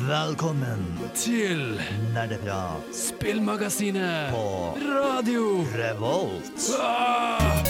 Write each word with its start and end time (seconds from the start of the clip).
Velkommen 0.00 0.80
til 1.12 1.74
Nerdeprat 2.14 2.88
Spillmagasinet 2.96 4.32
på 4.32 4.72
Radio 4.80 5.60
Revolt. 5.76 6.70
ah! 6.80 7.60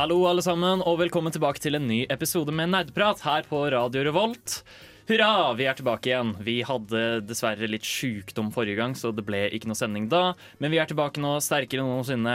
Hallo 0.00 0.22
alle 0.26 0.42
sammen, 0.42 0.80
og 0.80 0.96
velkommen 1.04 1.30
tilbake 1.30 1.60
til 1.60 1.76
en 1.76 1.86
ny 1.86 2.06
episode 2.10 2.50
med 2.50 2.72
Nerdprat 2.72 3.20
her 3.20 3.44
på 3.46 3.66
Radio 3.70 4.02
Revolt. 4.10 4.62
Hurra, 5.10 5.56
vi 5.58 5.64
er 5.66 5.74
tilbake 5.74 6.06
igjen. 6.06 6.28
Vi 6.46 6.60
hadde 6.62 6.98
dessverre 7.26 7.66
litt 7.66 7.82
sjukdom 7.82 8.52
forrige 8.54 8.78
gang, 8.78 8.92
så 8.94 9.10
det 9.10 9.24
ble 9.26 9.40
ikke 9.50 9.66
noe 9.66 9.78
sending 9.78 10.04
da. 10.06 10.36
Men 10.62 10.70
vi 10.70 10.78
er 10.78 10.86
tilbake 10.86 11.18
nå, 11.18 11.32
sterkere 11.42 11.82
enn 11.82 11.88
noensinne. 11.90 12.34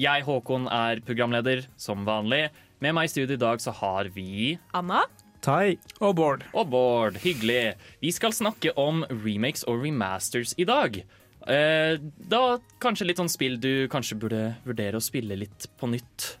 Jeg, 0.00 0.24
Håkon, 0.24 0.64
er 0.72 1.02
programleder, 1.04 1.66
som 1.76 2.06
vanlig. 2.08 2.46
Med 2.80 2.96
meg 2.96 3.10
i 3.10 3.12
studio 3.12 3.36
i 3.36 3.42
dag 3.42 3.60
så 3.60 3.74
har 3.82 4.08
vi 4.14 4.54
Anna? 4.72 5.02
Tai. 5.44 5.76
Og 6.00 6.14
Bård. 6.16 6.46
Og 6.56 6.70
Bård. 6.72 7.18
Hyggelig. 7.20 7.76
Vi 8.00 8.14
skal 8.16 8.32
snakke 8.32 8.72
om 8.80 9.04
remakes 9.12 9.66
og 9.68 9.84
remasters 9.84 10.56
i 10.56 10.64
dag. 10.64 10.96
Eh, 11.44 12.00
da 12.00 12.42
kanskje 12.80 13.10
litt 13.10 13.20
sånn 13.20 13.28
spill 13.28 13.60
du 13.60 13.90
kanskje 13.92 14.16
burde 14.24 14.42
vurdere 14.64 14.96
å 14.96 15.04
spille 15.04 15.36
litt 15.36 15.68
på 15.76 15.92
nytt. 15.92 16.32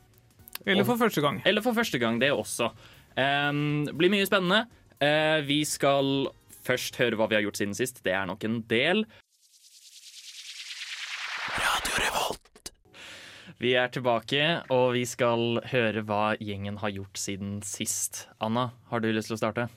Eller 0.64 0.88
for 0.88 0.96
første 1.04 1.20
gang. 1.20 1.44
Eller 1.44 1.60
for 1.60 1.76
første 1.76 2.00
gang, 2.00 2.16
det 2.24 2.32
også. 2.32 2.72
Um, 3.16 3.84
blir 3.92 4.12
mye 4.12 4.24
spennende. 4.24 4.64
Eh, 5.02 5.40
vi 5.44 5.60
skal 5.68 6.28
først 6.66 6.96
høre 7.00 7.18
hva 7.18 7.28
vi 7.30 7.36
har 7.38 7.44
gjort 7.44 7.60
siden 7.60 7.76
sist. 7.76 8.02
Det 8.04 8.14
er 8.16 8.26
nok 8.28 8.44
en 8.48 8.60
del. 8.70 9.04
Radio 11.56 12.00
Revolt. 12.00 12.72
Vi 13.60 13.72
er 13.76 13.92
tilbake, 13.92 14.42
og 14.72 14.94
vi 14.96 15.04
skal 15.08 15.60
høre 15.72 16.04
hva 16.08 16.36
gjengen 16.40 16.80
har 16.82 16.94
gjort 16.96 17.20
siden 17.20 17.60
sist. 17.64 18.26
Anna, 18.40 18.70
har 18.90 19.04
du 19.04 19.10
lyst 19.12 19.32
til 19.32 19.38
å 19.38 19.40
starte? 19.40 19.68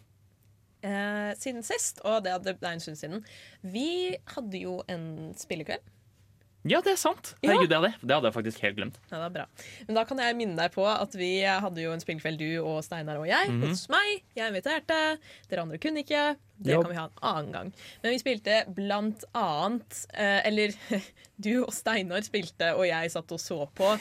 Eh, 0.80 1.32
siden 1.36 1.64
sist, 1.68 2.00
og 2.08 2.24
det, 2.24 2.32
hadde, 2.38 2.56
det 2.56 2.68
er 2.68 2.76
en 2.78 2.84
stund 2.84 3.00
siden, 3.00 3.24
vi 3.68 4.16
hadde 4.32 4.62
jo 4.64 4.78
en 4.88 5.34
spillekveld. 5.36 5.84
Ja, 6.68 6.82
det 6.84 6.92
er 6.92 6.98
sant. 7.00 7.36
Ja. 7.42 7.54
Det 7.56 7.70
hadde, 7.72 7.94
det 8.04 8.12
hadde 8.12 8.28
jeg 8.28 8.34
faktisk 8.36 8.60
helt 8.66 8.76
glemt. 8.76 8.98
Ja, 9.12 9.18
det 9.22 9.28
er 9.30 9.36
bra. 9.38 9.46
Men 9.88 9.96
da 9.96 10.04
kan 10.04 10.18
jeg 10.20 10.36
minne 10.36 10.58
deg 10.60 10.74
på 10.74 10.84
at 10.92 11.14
vi 11.16 11.30
hadde 11.48 11.80
jo 11.82 11.94
en 11.96 12.02
spillkveld, 12.04 12.38
du 12.38 12.60
og 12.66 12.82
Steinar 12.84 13.16
og 13.22 13.28
jeg, 13.30 13.48
Mhm. 13.50 13.62
hos 13.70 13.86
meg. 13.88 14.24
Jeg 14.36 14.52
inviterte. 14.52 15.18
Dere 15.50 15.62
andre 15.64 15.78
kunne 15.80 16.04
ikke. 16.04 16.36
Det 16.60 16.76
kan 16.76 16.90
vi 16.92 16.98
ha 16.98 17.06
en 17.06 17.24
annen 17.24 17.52
gang. 17.54 17.74
Men 18.04 18.12
vi 18.12 18.20
spilte 18.20 18.66
blant 18.76 19.24
annet 19.34 20.02
eh, 20.14 20.42
Eller 20.50 20.74
du 21.40 21.64
og 21.64 21.72
Steinar 21.72 22.20
spilte, 22.28 22.74
og 22.76 22.84
jeg 22.86 23.12
satt 23.12 23.32
og 23.32 23.40
så 23.40 23.62
på. 23.74 23.94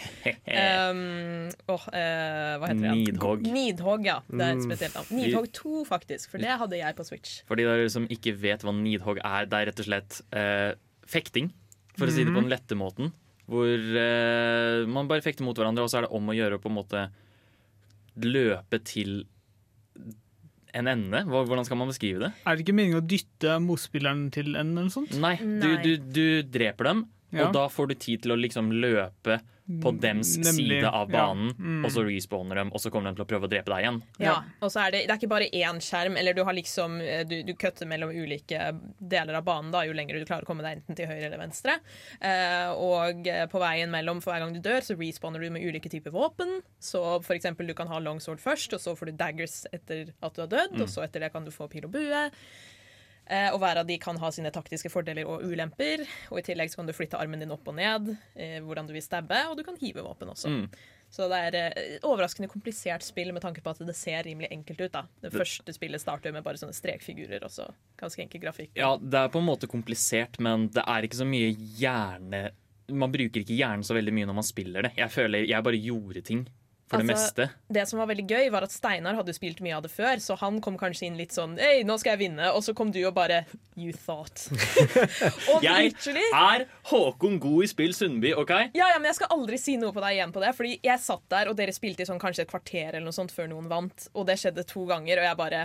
Um, 0.50 1.48
åh, 1.74 1.84
eh, 1.94 2.56
hva 2.58 2.66
heter 2.72 2.82
det? 2.82 2.96
Nidhogg. 2.98 3.46
Nidhogg, 3.46 4.04
ja. 4.10 4.18
Det 4.28 4.40
er 4.42 4.50
et 4.56 4.58
Mm. 4.58 4.66
spesielt 4.66 4.94
navn. 4.98 5.14
Nidhogg 5.14 5.52
2, 5.52 5.84
faktisk. 5.86 6.30
For 6.30 6.38
det 6.42 6.58
hadde 6.58 6.76
jeg 6.80 6.96
på 6.98 7.06
Switch. 7.06 7.42
For 7.46 7.54
de 7.54 7.62
der 7.70 7.86
som 7.88 8.08
ikke 8.10 8.34
vet 8.34 8.62
hva 8.66 8.74
Nidhogg 8.74 9.18
er, 9.22 9.46
det 9.46 9.52
er 9.62 9.70
rett 9.70 9.78
og 9.80 9.86
slett 9.86 10.20
eh, 10.34 10.74
fekting, 11.06 11.52
for 11.98 12.08
å 12.10 12.14
si 12.14 12.24
det 12.24 12.32
på 12.34 12.40
den 12.42 12.52
lette 12.52 12.76
måten. 12.78 13.10
Hvor 13.48 13.66
eh, 13.72 14.84
man 14.90 15.08
bare 15.10 15.24
fekter 15.24 15.44
mot 15.46 15.56
hverandre, 15.58 15.84
og 15.86 15.90
så 15.92 16.00
er 16.02 16.06
det 16.06 16.14
om 16.16 16.28
å 16.30 16.36
gjøre 16.36 16.58
å 16.58 16.62
på 16.62 16.70
en 16.70 16.76
måte 16.78 17.06
løpe 18.18 18.80
til 18.86 19.22
en 20.76 20.88
ende. 20.90 21.22
Hvordan 21.26 21.64
skal 21.66 21.78
man 21.80 21.88
beskrive 21.90 22.20
det? 22.26 22.32
Er 22.44 22.56
det 22.58 22.64
ikke 22.66 22.74
meningen 22.76 23.00
å 23.00 23.06
dytte 23.08 23.54
motspilleren 23.64 24.26
til 24.34 24.52
en 24.52 24.74
eller 24.74 24.88
noe 24.88 24.94
sånt? 24.94 25.14
Nei, 25.22 25.36
du, 25.40 25.70
du, 25.84 25.92
du 26.12 26.26
dreper 26.44 26.90
dem, 26.92 27.06
Ja. 27.32 27.46
og 27.48 27.54
da 27.56 27.66
får 27.72 27.88
du 27.90 27.94
tid 28.00 28.22
til 28.24 28.32
å 28.32 28.38
liksom 28.40 28.70
løpe 28.72 29.40
på 29.68 29.90
dems 30.00 30.30
Nemlig, 30.38 30.78
side 30.80 30.88
av 30.88 31.10
ja. 31.12 31.18
banen, 31.18 31.50
Mm. 31.58 31.84
og 31.84 31.90
så 31.92 32.00
respawner 32.06 32.56
dem, 32.56 32.70
og 32.72 32.80
så 32.80 32.90
kommer 32.90 33.10
de 33.12 33.18
til 33.18 33.24
å 33.26 33.28
prøve 33.28 33.44
å 33.44 33.50
drepe 33.52 33.68
deg 33.68 33.82
igjen. 33.84 33.98
Ja, 34.24 34.36
og 34.64 34.70
så 34.72 34.80
er 34.86 34.94
det, 34.94 35.02
det 35.04 35.12
er 35.12 35.18
ikke 35.20 35.28
bare 35.28 35.48
én 35.52 35.80
skjerm, 35.84 36.16
eller 36.16 36.32
du 36.34 36.40
har 36.44 36.56
liksom 36.56 37.00
eh, 37.04 37.24
Du, 37.28 37.42
du 37.44 37.52
kutter 37.54 37.84
mellom 37.86 38.10
ulike 38.16 38.70
deler 38.98 39.34
av 39.36 39.44
banen 39.44 39.70
da, 39.74 39.82
jo 39.84 39.92
lenger 39.92 40.16
du 40.18 40.24
klarer 40.24 40.46
å 40.46 40.48
komme 40.48 40.64
deg 40.64 40.78
enten 40.80 40.96
til 40.96 41.06
høyre 41.10 41.26
eller 41.28 41.42
venstre. 41.42 41.76
Eh, 42.20 42.70
og 42.72 43.28
eh, 43.28 43.44
på 43.52 43.60
veien 43.60 43.90
mellom 43.92 44.22
for 44.24 44.32
hver 44.32 44.46
gang 44.46 44.54
du 44.56 44.60
dør, 44.64 44.80
så 44.80 44.96
respawner 44.96 45.44
du 45.44 45.50
med 45.50 45.62
ulike 45.68 45.92
typer 45.92 46.10
våpen. 46.16 46.62
Så 46.80 47.02
for 47.22 47.36
eksempel 47.36 47.68
du 47.68 47.74
kan 47.76 47.88
ha 47.92 48.00
longsword 48.00 48.40
først, 48.40 48.72
og 48.72 48.80
så 48.80 48.96
får 48.96 49.12
du 49.12 49.20
daggers 49.20 49.66
etter 49.72 50.14
at 50.24 50.34
du 50.34 50.42
har 50.46 50.48
dødd, 50.48 50.80
og 50.80 50.88
så 50.88 51.04
etter 51.04 51.20
det 51.26 51.32
kan 51.36 51.44
du 51.44 51.52
få 51.52 51.68
pil 51.68 51.84
og 51.84 51.92
bue. 51.92 52.24
Eh, 53.28 53.50
og 53.52 53.60
hver 53.60 53.82
av 53.82 53.88
de 53.88 53.98
kan 54.00 54.16
ha 54.16 54.30
sine 54.32 54.50
taktiske 54.52 54.88
fordeler 54.92 55.28
og 55.28 55.44
ulemper. 55.44 56.04
Og 56.32 56.40
i 56.40 56.44
tillegg 56.46 56.72
så 56.72 56.80
kan 56.80 56.88
du 56.88 56.94
flytte 56.96 57.18
armen 57.20 57.42
din 57.42 57.52
opp 57.52 57.66
og 57.68 57.76
ned, 57.76 58.14
eh, 58.34 58.58
hvordan 58.64 58.88
du 58.88 58.94
vil 58.96 59.04
stabbe, 59.04 59.42
og 59.50 59.58
du 59.58 59.64
kan 59.66 59.76
hive 59.80 60.04
våpen 60.04 60.32
også. 60.32 60.52
Mm. 60.52 60.64
Så 61.12 61.28
det 61.28 61.40
er 61.48 61.56
eh, 61.58 61.98
overraskende 62.08 62.48
komplisert 62.52 63.04
spill 63.04 63.34
med 63.36 63.44
tanke 63.44 63.60
på 63.64 63.72
at 63.72 63.82
det 63.84 63.96
ser 63.96 64.24
rimelig 64.24 64.48
enkelt 64.52 64.80
ut. 64.80 64.92
da. 64.92 65.04
Det, 65.20 65.32
første 65.34 65.74
spillet 65.76 66.00
starter 66.00 66.32
jo 66.32 66.38
med 66.38 66.46
bare 66.46 66.60
sånne 66.60 66.76
strekfigurer 66.76 67.44
og 67.44 67.52
så 67.52 67.68
ganske 68.00 68.24
enkel 68.24 68.44
grafikk. 68.46 68.72
Ja, 68.78 68.94
det 68.96 69.20
er 69.20 69.32
på 69.32 69.42
en 69.42 69.48
måte 69.48 69.68
komplisert, 69.68 70.40
men 70.40 70.70
det 70.72 70.84
er 70.84 71.04
ikke 71.04 71.20
så 71.20 71.28
mye 71.28 71.52
hjerne 71.52 72.48
Man 72.88 73.12
bruker 73.12 73.42
ikke 73.42 73.52
hjernen 73.52 73.84
så 73.84 73.92
veldig 73.92 74.14
mye 74.16 74.28
når 74.30 74.36
man 74.38 74.46
spiller 74.48 74.86
det. 74.86 74.94
Jeg 74.96 75.12
føler 75.12 75.44
jeg 75.44 75.64
bare 75.64 75.76
gjorde 75.76 76.22
ting 76.24 76.46
for 76.88 77.02
det 77.02 77.12
Altså, 77.12 77.44
meste. 77.44 77.48
Det 77.68 77.84
som 77.88 78.00
var 78.00 78.08
veldig 78.08 78.24
gøy, 78.28 78.50
var 78.52 78.64
at 78.64 78.72
Steinar 78.72 79.16
hadde 79.18 79.34
spilt 79.36 79.60
mye 79.64 79.76
av 79.76 79.84
det 79.84 79.90
før, 79.92 80.20
så 80.24 80.36
han 80.40 80.60
kom 80.64 80.78
kanskje 80.80 81.08
inn 81.08 81.18
litt 81.20 81.34
sånn 81.36 81.58
Hei, 81.60 81.82
nå 81.86 81.98
skal 82.00 82.14
jeg 82.14 82.22
vinne. 82.26 82.50
Og 82.56 82.64
så 82.64 82.74
kom 82.76 82.92
du 82.94 83.00
og 83.04 83.14
bare 83.16 83.42
You 83.78 83.92
thought. 83.94 84.48
og 85.52 85.62
Jeg 85.62 85.92
literally 85.92 86.24
er 86.34 86.64
Håkon 86.90 87.38
god 87.42 87.66
i 87.66 87.68
spill 87.70 87.94
Sundby, 87.94 88.32
OK? 88.40 88.50
ja, 88.74 88.88
ja, 88.94 88.96
men 88.96 89.10
Jeg 89.10 89.20
skal 89.20 89.32
aldri 89.36 89.60
si 89.60 89.76
noe 89.80 89.94
på 89.94 90.02
deg 90.02 90.16
igjen 90.16 90.34
på 90.34 90.42
det. 90.42 90.54
Fordi 90.56 90.74
jeg 90.88 91.04
satt 91.04 91.24
der, 91.30 91.52
og 91.52 91.58
dere 91.58 91.74
spilte 91.76 92.04
i 92.04 92.08
sånn 92.08 92.22
kanskje 92.22 92.46
et 92.46 92.52
kvarter 92.52 92.96
eller 92.96 93.06
noe 93.06 93.16
sånt 93.16 93.34
før 93.34 93.50
noen 93.52 93.68
vant. 93.70 94.08
Og 94.14 94.26
det 94.28 94.38
skjedde 94.40 94.64
to 94.68 94.86
ganger, 94.88 95.22
og 95.22 95.28
jeg 95.28 95.40
bare 95.42 95.64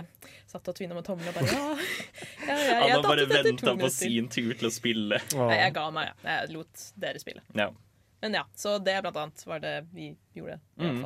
satt 0.50 0.70
og 0.70 0.76
tvinna 0.76 0.98
med 0.98 1.08
tommelen 1.08 1.32
og 1.32 1.40
bare 1.40 1.54
Ja, 1.54 1.72
ja, 2.44 2.58
ja 2.58 2.78
jeg 2.84 2.92
Han 2.94 3.00
har 3.00 3.08
bare 3.08 3.28
venta 3.32 3.76
på 3.80 3.90
sin 3.92 4.28
tur 4.32 4.52
til 4.52 4.68
å 4.68 4.74
spille. 4.74 5.20
Nei, 5.34 5.58
jeg 5.62 5.74
ga 5.76 5.88
meg, 5.94 6.12
ja. 6.12 6.36
Jeg 6.38 6.54
lot 6.54 6.86
dere 7.00 7.22
spille. 7.22 7.42
Ja, 7.56 7.70
Men 8.24 8.38
ja, 8.38 8.46
så 8.56 8.78
det 8.80 8.94
blant 9.04 9.18
annet 9.20 9.42
var 9.44 9.60
det 9.60 9.74
vi 9.92 10.14
gjorde. 10.32 10.56
I 10.80 10.88
Mm. 10.88 11.04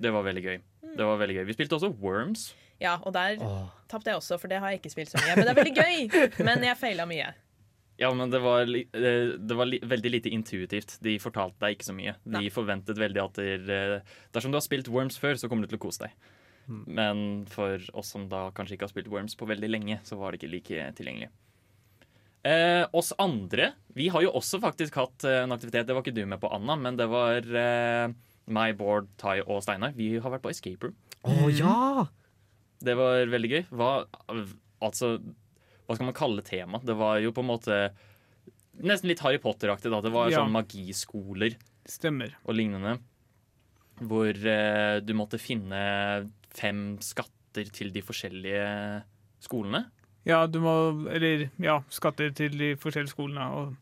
Det 0.00 0.10
var 0.10 0.24
veldig 0.24 0.42
gøy. 0.42 0.56
Det 0.96 1.04
var 1.04 1.18
veldig 1.20 1.34
gøy. 1.36 1.44
Vi 1.44 1.54
spilte 1.54 1.76
også 1.76 1.90
Worms. 2.00 2.54
Ja, 2.80 2.96
og 3.04 3.12
der 3.12 3.36
tapte 3.86 4.10
jeg 4.10 4.16
også, 4.16 4.38
for 4.40 4.48
det 4.48 4.58
har 4.58 4.72
jeg 4.72 4.80
ikke 4.80 4.90
spilt 4.90 5.12
så 5.12 5.20
mye. 5.20 5.36
Men 5.36 5.46
det 5.46 5.52
er 5.52 5.58
veldig 5.60 5.76
gøy! 5.76 6.24
Men 6.48 6.64
jeg 6.64 6.78
feila 6.80 7.06
mye. 7.06 7.28
Ja, 8.00 8.08
men 8.16 8.30
det 8.32 8.40
var, 8.40 8.62
eh, 8.64 9.36
det 9.36 9.56
var 9.58 9.68
veldig 9.68 10.10
lite 10.10 10.30
intuitivt. 10.32 10.94
De 11.04 11.18
fortalte 11.20 11.60
deg 11.60 11.76
ikke 11.76 11.90
så 11.90 11.92
mye. 11.92 12.14
De 12.24 12.38
Nei. 12.38 12.48
forventet 12.48 12.96
veldig 12.96 13.20
at 13.26 13.36
der, 13.36 13.66
eh, 13.76 14.14
dersom 14.32 14.54
du 14.54 14.56
har 14.56 14.64
spilt 14.64 14.88
Worms 14.88 15.20
før, 15.20 15.36
så 15.36 15.50
kommer 15.52 15.68
du 15.68 15.74
til 15.74 15.78
å 15.78 15.84
kose 15.84 16.06
deg. 16.06 16.14
Men 16.70 17.44
for 17.50 17.82
oss 17.98 18.14
som 18.14 18.24
da 18.30 18.46
kanskje 18.56 18.78
ikke 18.78 18.88
har 18.88 18.94
spilt 18.94 19.12
Worms 19.12 19.36
på 19.36 19.48
veldig 19.50 19.68
lenge, 19.68 20.00
så 20.06 20.16
var 20.16 20.32
det 20.32 20.40
ikke 20.40 20.52
like 20.54 20.88
tilgjengelig. 20.96 21.28
Eh, 22.46 22.86
oss 22.96 23.12
andre 23.20 23.72
Vi 23.92 24.06
har 24.08 24.22
jo 24.24 24.30
også 24.38 24.60
faktisk 24.62 24.94
hatt 24.96 25.24
eh, 25.28 25.42
en 25.42 25.52
aktivitet. 25.52 25.86
Det 25.88 25.92
var 25.96 26.00
ikke 26.04 26.14
du 26.16 26.22
med 26.30 26.40
på, 26.40 26.48
Anna, 26.54 26.76
men 26.80 26.96
det 26.96 27.06
var 27.10 27.36
eh, 27.44 28.12
meg, 28.50 28.76
Bård, 28.78 29.10
Tai 29.20 29.40
og 29.44 29.60
Steinar. 29.66 29.92
Vi 29.96 30.14
har 30.18 30.32
vært 30.32 30.44
på 30.46 30.52
Escape 30.54 30.88
Room. 30.88 30.96
Å 31.28 31.50
ja! 31.52 32.06
Det 32.80 32.94
var 32.96 33.26
veldig 33.28 33.50
gøy. 33.52 33.64
Hva, 33.76 33.90
altså, 34.80 35.18
hva 35.84 35.96
skal 35.98 36.08
man 36.08 36.16
kalle 36.16 36.44
temaet? 36.46 36.86
Det 36.88 36.96
var 36.96 37.18
jo 37.20 37.34
på 37.36 37.42
en 37.44 37.50
måte 37.50 37.80
nesten 38.80 39.10
litt 39.10 39.20
Harry 39.20 39.36
Potter-aktig. 39.42 39.90
Det 39.92 40.12
var 40.14 40.30
Ja. 40.32 40.40
sånn 40.40 40.54
magiskoler 40.54 41.58
Stemmer. 41.84 42.32
og 42.46 42.56
lignende. 42.56 42.96
Hvor 44.00 44.30
eh, 44.32 45.00
du 45.04 45.12
måtte 45.12 45.36
finne 45.42 46.30
fem 46.56 46.96
skatter 47.04 47.68
til 47.74 47.90
de 47.92 48.00
forskjellige 48.00 49.02
skolene. 49.44 49.90
Ja, 50.28 50.46
du 50.46 50.58
må 50.60 50.72
Eller 51.10 51.46
ja, 51.58 51.78
skatter 51.88 52.32
til 52.36 52.56
de 52.60 52.74
forskjellige 52.80 53.14
skolene. 53.14 53.46
Og 53.56 53.74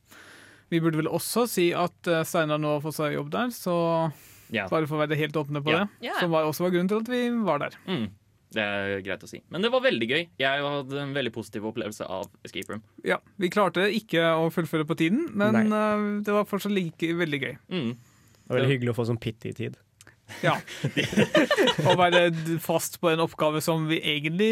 vi 0.70 0.80
burde 0.84 1.00
vel 1.00 1.08
også 1.10 1.46
si 1.50 1.70
at 1.74 2.06
eh, 2.06 2.22
Steinar 2.28 2.60
nå 2.62 2.76
har 2.76 2.84
fått 2.84 2.98
seg 3.00 3.14
jobb 3.16 3.30
der, 3.34 3.48
så 3.56 4.12
Ja. 4.52 4.66
bare 4.68 4.86
for 4.86 4.96
å 4.96 5.06
være 5.06 5.16
helt 5.18 5.36
åpne 5.36 5.62
på 5.64 5.72
Ja. 5.74 5.86
det. 6.00 6.12
Som 6.20 6.30
var, 6.30 6.44
også 6.48 6.64
var 6.66 6.70
grunnen 6.70 6.88
til 6.88 7.00
at 7.02 7.08
vi 7.08 7.22
var 7.44 7.58
der. 7.58 7.74
Mm, 7.88 8.06
det 8.52 8.62
er 8.62 9.00
greit 9.02 9.24
å 9.24 9.28
si. 9.28 9.42
Men 9.50 9.62
det 9.62 9.70
var 9.72 9.80
veldig 9.84 10.08
gøy. 10.08 10.28
Jeg 10.38 10.62
hadde 10.62 11.00
en 11.02 11.12
veldig 11.14 11.32
positiv 11.34 11.66
opplevelse 11.68 12.06
av 12.08 12.28
Escape 12.44 12.68
Room. 12.72 12.82
Ja, 13.04 13.18
Vi 13.38 13.50
klarte 13.50 13.88
ikke 13.92 14.22
å 14.38 14.48
fullføre 14.52 14.86
på 14.88 14.96
tiden, 14.96 15.28
men 15.34 15.56
eh, 15.72 16.22
det 16.22 16.32
var 16.32 16.44
fortsatt 16.48 16.72
like 16.72 17.00
veldig 17.18 17.40
gøy. 17.42 17.58
Mm. 17.68 17.90
Det 17.98 18.48
var 18.48 18.60
veldig 18.60 18.72
hyggelig 18.78 18.94
å 18.94 18.96
få 19.02 19.04
sånn 19.10 19.20
pity-tid. 19.20 19.76
Ja. 20.44 20.54
Å 21.88 21.94
være 21.98 22.20
fast 22.62 22.98
på 23.02 23.10
en 23.12 23.22
oppgave 23.24 23.60
som 23.64 23.86
vi 23.88 23.98
egentlig 24.02 24.50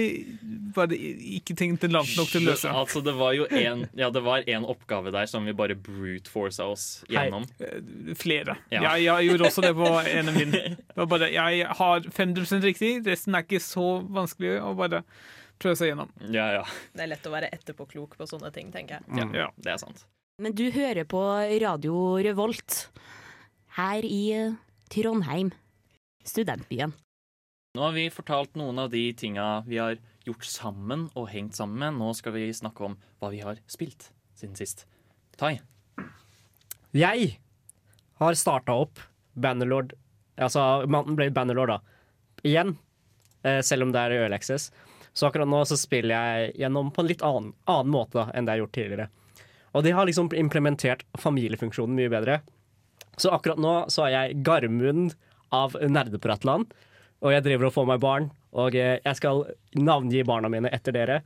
bare 0.76 0.96
ikke 0.96 1.56
tenkte 1.58 1.90
langt 1.92 2.12
nok 2.18 2.30
til 2.32 2.42
å 2.44 2.50
løse. 2.52 2.72
Altså, 2.72 3.02
det 3.04 3.14
var 3.18 3.36
jo 3.36 3.46
en, 3.50 3.84
ja, 3.98 4.08
det 4.12 4.22
var 4.26 4.46
en 4.50 4.66
oppgave 4.68 5.12
der 5.14 5.28
som 5.30 5.46
vi 5.48 5.54
bare 5.56 5.76
brute 5.78 6.32
forsa 6.32 6.66
oss 6.72 6.86
gjennom. 7.12 7.46
Hei. 7.60 8.16
Flere. 8.18 8.58
Ja. 8.72 8.82
Jeg, 8.96 9.06
jeg 9.06 9.30
gjorde 9.30 9.48
også 9.50 9.64
det 9.66 9.72
på 9.78 9.92
en 10.00 10.32
av 10.32 10.38
mine. 10.40 10.64
Det 10.76 10.98
var 11.02 11.10
bare, 11.12 11.30
jeg 11.34 11.70
har 11.80 12.10
50 12.20 12.60
riktig, 12.66 12.92
resten 13.06 13.36
er 13.36 13.46
ikke 13.46 13.62
så 13.62 13.88
vanskelig. 14.02 14.56
å 14.64 14.74
bare 14.78 15.02
prøve 15.60 15.78
seg 15.78 15.92
gjennom. 15.92 16.10
Ja, 16.32 16.50
ja. 16.58 16.64
Det 16.96 17.04
er 17.06 17.12
lett 17.14 17.26
å 17.28 17.32
være 17.32 17.52
etterpåklok 17.54 18.16
på 18.18 18.28
sånne 18.28 18.50
ting, 18.54 18.72
tenker 18.74 18.98
jeg. 19.00 19.20
ja. 19.22 19.28
Ja. 19.44 19.48
Det 19.56 19.72
er 19.76 19.80
sant. 19.82 20.04
Men 20.42 20.52
du 20.52 20.66
hører 20.68 21.06
på 21.08 21.20
Radio 21.62 21.94
Revolt 22.20 22.90
her 23.78 24.04
i 24.04 24.22
eh, 24.36 24.56
Trondheim, 24.92 25.48
studentbyen. 26.26 26.94
Nå 27.76 27.84
har 27.84 27.92
vi 27.96 28.06
fortalt 28.12 28.54
noen 28.56 28.78
av 28.80 28.90
de 28.92 29.02
tinga 29.16 29.62
vi 29.66 29.78
har 29.82 29.98
gjort 30.24 30.46
sammen 30.48 31.08
og 31.14 31.28
hengt 31.32 31.58
sammen 31.58 31.78
med. 31.82 31.98
Nå 32.00 32.12
skal 32.16 32.34
vi 32.36 32.48
snakke 32.56 32.86
om 32.86 32.96
hva 33.20 33.30
vi 33.34 33.42
har 33.44 33.60
spilt 33.70 34.10
siden 34.36 34.56
sist. 34.58 34.86
Tai. 35.36 35.58
Jeg 36.96 37.36
har 38.20 38.38
starta 38.38 38.74
opp 38.86 39.02
Bannerlord 39.36 39.92
Altså 40.36 40.84
Mountain 40.84 41.16
Blade 41.16 41.32
Bannerlord, 41.32 41.68
da. 41.68 41.78
Igjen. 42.44 42.74
Eh, 43.42 43.62
selv 43.64 43.86
om 43.86 43.92
det 43.92 44.02
er 44.02 44.12
i 44.12 44.18
Early 44.20 44.36
Access. 44.36 44.70
Så 45.16 45.28
akkurat 45.28 45.48
nå 45.48 45.62
så 45.64 45.78
spiller 45.80 46.12
jeg 46.12 46.50
gjennom 46.60 46.90
på 46.92 47.00
en 47.00 47.08
litt 47.08 47.24
annen, 47.24 47.54
annen 47.64 47.92
måte 47.92 48.18
da, 48.18 48.26
enn 48.34 48.44
det 48.44 48.52
jeg 48.52 48.60
har 48.60 48.64
gjort 48.64 48.76
tidligere. 48.76 49.06
Og 49.72 49.84
de 49.84 49.94
har 49.96 50.08
liksom 50.08 50.28
implementert 50.36 51.06
familiefunksjonen 51.20 51.96
mye 51.96 52.12
bedre. 52.12 52.40
Så 53.16 53.32
akkurat 53.32 53.60
nå 53.60 53.74
så 53.92 54.04
er 54.06 54.12
jeg 54.12 54.42
Garmund 54.44 55.16
av 55.54 55.76
Nerdepratland. 55.80 56.72
Og 57.24 57.32
jeg 57.32 57.44
driver 57.46 57.68
og 57.68 57.74
får 57.74 57.88
meg 57.88 58.00
barn. 58.02 58.30
Og 58.56 58.76
eh, 58.76 58.98
jeg 59.04 59.18
skal 59.18 59.44
navngi 59.76 60.24
barna 60.28 60.50
mine 60.52 60.72
etter 60.72 60.94
dere. 60.96 61.20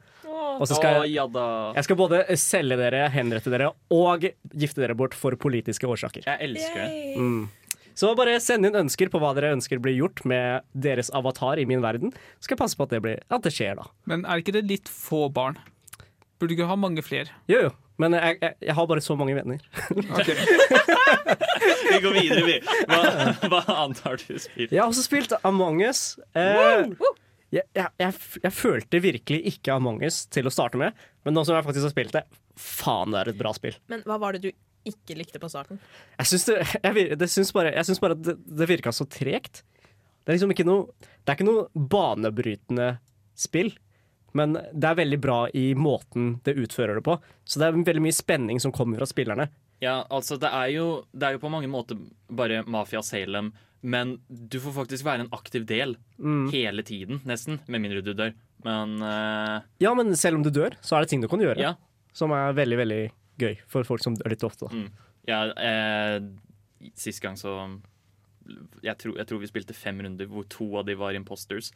Og 0.61 0.67
så 0.69 0.77
skal 0.77 1.07
jeg 1.09 1.17
jeg 1.17 1.87
skal 1.87 1.97
både 1.97 2.21
selge 2.39 2.77
dere, 2.77 3.07
henrette 3.15 3.53
dere 3.53 3.71
og 3.95 4.27
gifte 4.53 4.83
dere 4.83 4.97
bort 4.99 5.17
for 5.17 5.37
politiske 5.41 5.89
årsaker. 5.89 6.27
Jeg 6.27 6.51
elsker 6.51 6.83
det. 6.83 7.17
Mm. 7.17 7.49
Så 7.97 8.13
bare 8.17 8.39
send 8.41 8.69
inn 8.69 8.79
ønsker 8.81 9.11
på 9.13 9.21
hva 9.21 9.33
dere 9.37 9.55
ønsker 9.57 9.81
blir 9.83 9.97
gjort 9.99 10.23
med 10.29 10.65
deres 10.73 11.11
avatar 11.17 11.61
i 11.61 11.67
min 11.69 11.83
verden. 11.85 12.15
Så 12.39 12.49
skal 12.49 12.57
jeg 12.57 12.63
passe 12.63 12.79
på 12.79 12.87
at 12.87 12.95
det, 12.95 13.03
blir, 13.05 13.23
at 13.29 13.45
det 13.45 13.53
skjer, 13.53 13.77
da. 13.81 13.89
Men 14.09 14.25
er 14.25 14.41
ikke 14.41 14.55
det 14.57 14.67
litt 14.69 14.89
få 14.89 15.27
barn? 15.33 15.59
Burde 16.41 16.55
du 16.55 16.57
ikke 16.57 16.71
ha 16.71 16.79
mange 16.81 17.05
flere. 17.05 17.35
Jo, 17.51 17.67
jo. 17.67 17.73
Men 18.01 18.17
jeg, 18.17 18.39
jeg, 18.41 18.57
jeg 18.71 18.77
har 18.79 18.87
bare 18.91 19.05
så 19.05 19.17
mange 19.19 19.37
venner. 19.37 19.61
Okay. 20.21 20.37
Vi 21.91 21.99
går 22.03 22.15
videre, 22.15 22.43
vi. 22.47 22.55
Hva, 22.89 23.01
hva 23.51 23.61
annet 23.83 24.01
har 24.05 24.19
du 24.21 24.37
spilt? 24.41 24.71
Jeg 24.73 24.81
har 24.81 24.89
også 24.89 25.05
spilt 25.05 25.33
Among 25.47 25.83
us. 25.85 26.03
Eh, 26.39 26.87
jeg, 27.51 27.65
jeg, 27.77 27.87
jeg, 28.01 28.15
jeg 28.45 28.55
følte 28.55 29.01
virkelig 29.03 29.41
ikke 29.53 29.75
Among 29.75 30.01
us 30.07 30.23
til 30.33 30.47
å 30.49 30.53
starte 30.55 30.79
med, 30.81 30.97
men 31.27 31.35
nå 31.37 31.43
som 31.47 31.57
jeg 31.57 31.67
faktisk 31.67 31.89
har 31.89 31.95
spilt 31.95 32.15
det, 32.17 32.23
faen, 32.61 33.13
det 33.15 33.23
er 33.25 33.33
et 33.33 33.41
bra 33.41 33.53
spill. 33.57 33.77
Men 33.91 34.05
hva 34.07 34.21
var 34.23 34.37
det 34.37 34.45
du 34.45 34.51
ikke 34.89 35.19
likte 35.19 35.43
på 35.43 35.51
starten? 35.53 35.81
Jeg 36.21 36.31
syns, 36.31 36.47
det, 36.49 36.57
jeg, 36.87 37.19
det 37.21 37.31
syns 37.33 37.53
bare, 37.57 37.75
jeg 37.77 37.91
syns 37.91 38.03
bare 38.03 38.17
det, 38.19 38.37
det 38.39 38.71
virka 38.71 38.95
så 38.97 39.07
tregt. 39.11 39.65
Det 40.21 40.31
er 40.31 40.37
liksom 40.39 40.53
ikke 40.55 40.69
noe 40.69 40.87
Det 41.01 41.33
er 41.33 41.39
ikke 41.39 41.49
noe 41.49 41.87
banebrytende 41.91 42.91
spill, 43.39 43.73
men 44.37 44.55
det 44.55 44.87
er 44.87 44.99
veldig 45.01 45.19
bra 45.23 45.39
i 45.57 45.71
måten 45.75 46.37
det 46.47 46.57
utfører 46.61 46.99
det 46.99 47.05
på. 47.07 47.17
Så 47.45 47.61
det 47.61 47.69
er 47.69 47.79
veldig 47.79 48.05
mye 48.05 48.17
spenning 48.17 48.61
som 48.63 48.75
kommer 48.75 49.01
fra 49.01 49.09
spillerne. 49.11 49.49
Ja, 49.81 50.03
altså, 50.13 50.37
det 50.41 50.51
er 50.53 50.69
jo, 50.75 50.87
det 51.17 51.27
er 51.27 51.37
jo 51.37 51.43
på 51.43 51.51
mange 51.53 51.71
måter 51.73 51.99
bare 52.29 52.61
Mafia 52.69 53.01
Salem, 53.03 53.53
men 53.81 54.19
du 54.29 54.59
får 54.61 54.77
faktisk 54.77 55.07
være 55.07 55.25
en 55.25 55.33
aktiv 55.33 55.65
del 55.69 55.97
Mm. 56.21 56.51
hele 56.53 56.83
tiden, 56.85 57.23
nesten. 57.25 57.61
Med 57.67 57.81
mindre 57.81 58.03
du 58.05 58.13
dør. 58.13 58.35
Men 58.65 59.01
uh... 59.01 59.63
Ja, 59.81 59.95
men 59.97 60.13
selv 60.17 60.37
om 60.37 60.43
du 60.45 60.51
dør, 60.53 60.77
så 60.85 60.97
er 60.97 61.01
det 61.01 61.15
ting 61.15 61.23
du 61.23 61.29
kan 61.33 61.41
gjøre 61.41 61.63
ja. 61.63 61.75
som 62.13 62.35
er 62.37 62.53
veldig, 62.53 62.77
veldig 62.77 63.01
gøy 63.41 63.57
for 63.73 63.89
folk 63.89 64.05
som 64.05 64.19
dør 64.19 64.35
litt 64.35 64.45
ofte. 64.45 64.69
Mm. 64.69 64.91
ja 65.31 65.47
eh, 65.57 66.19
Sist 66.93 67.23
gang 67.25 67.41
så 67.41 67.55
jeg 68.85 68.97
tror, 69.01 69.17
jeg 69.17 69.29
tror 69.29 69.41
vi 69.41 69.49
spilte 69.49 69.77
fem 69.77 70.01
runder 70.05 70.29
hvor 70.29 70.47
to 70.51 70.67
av 70.81 70.87
de 70.89 70.97
var 70.99 71.17
imposters. 71.17 71.71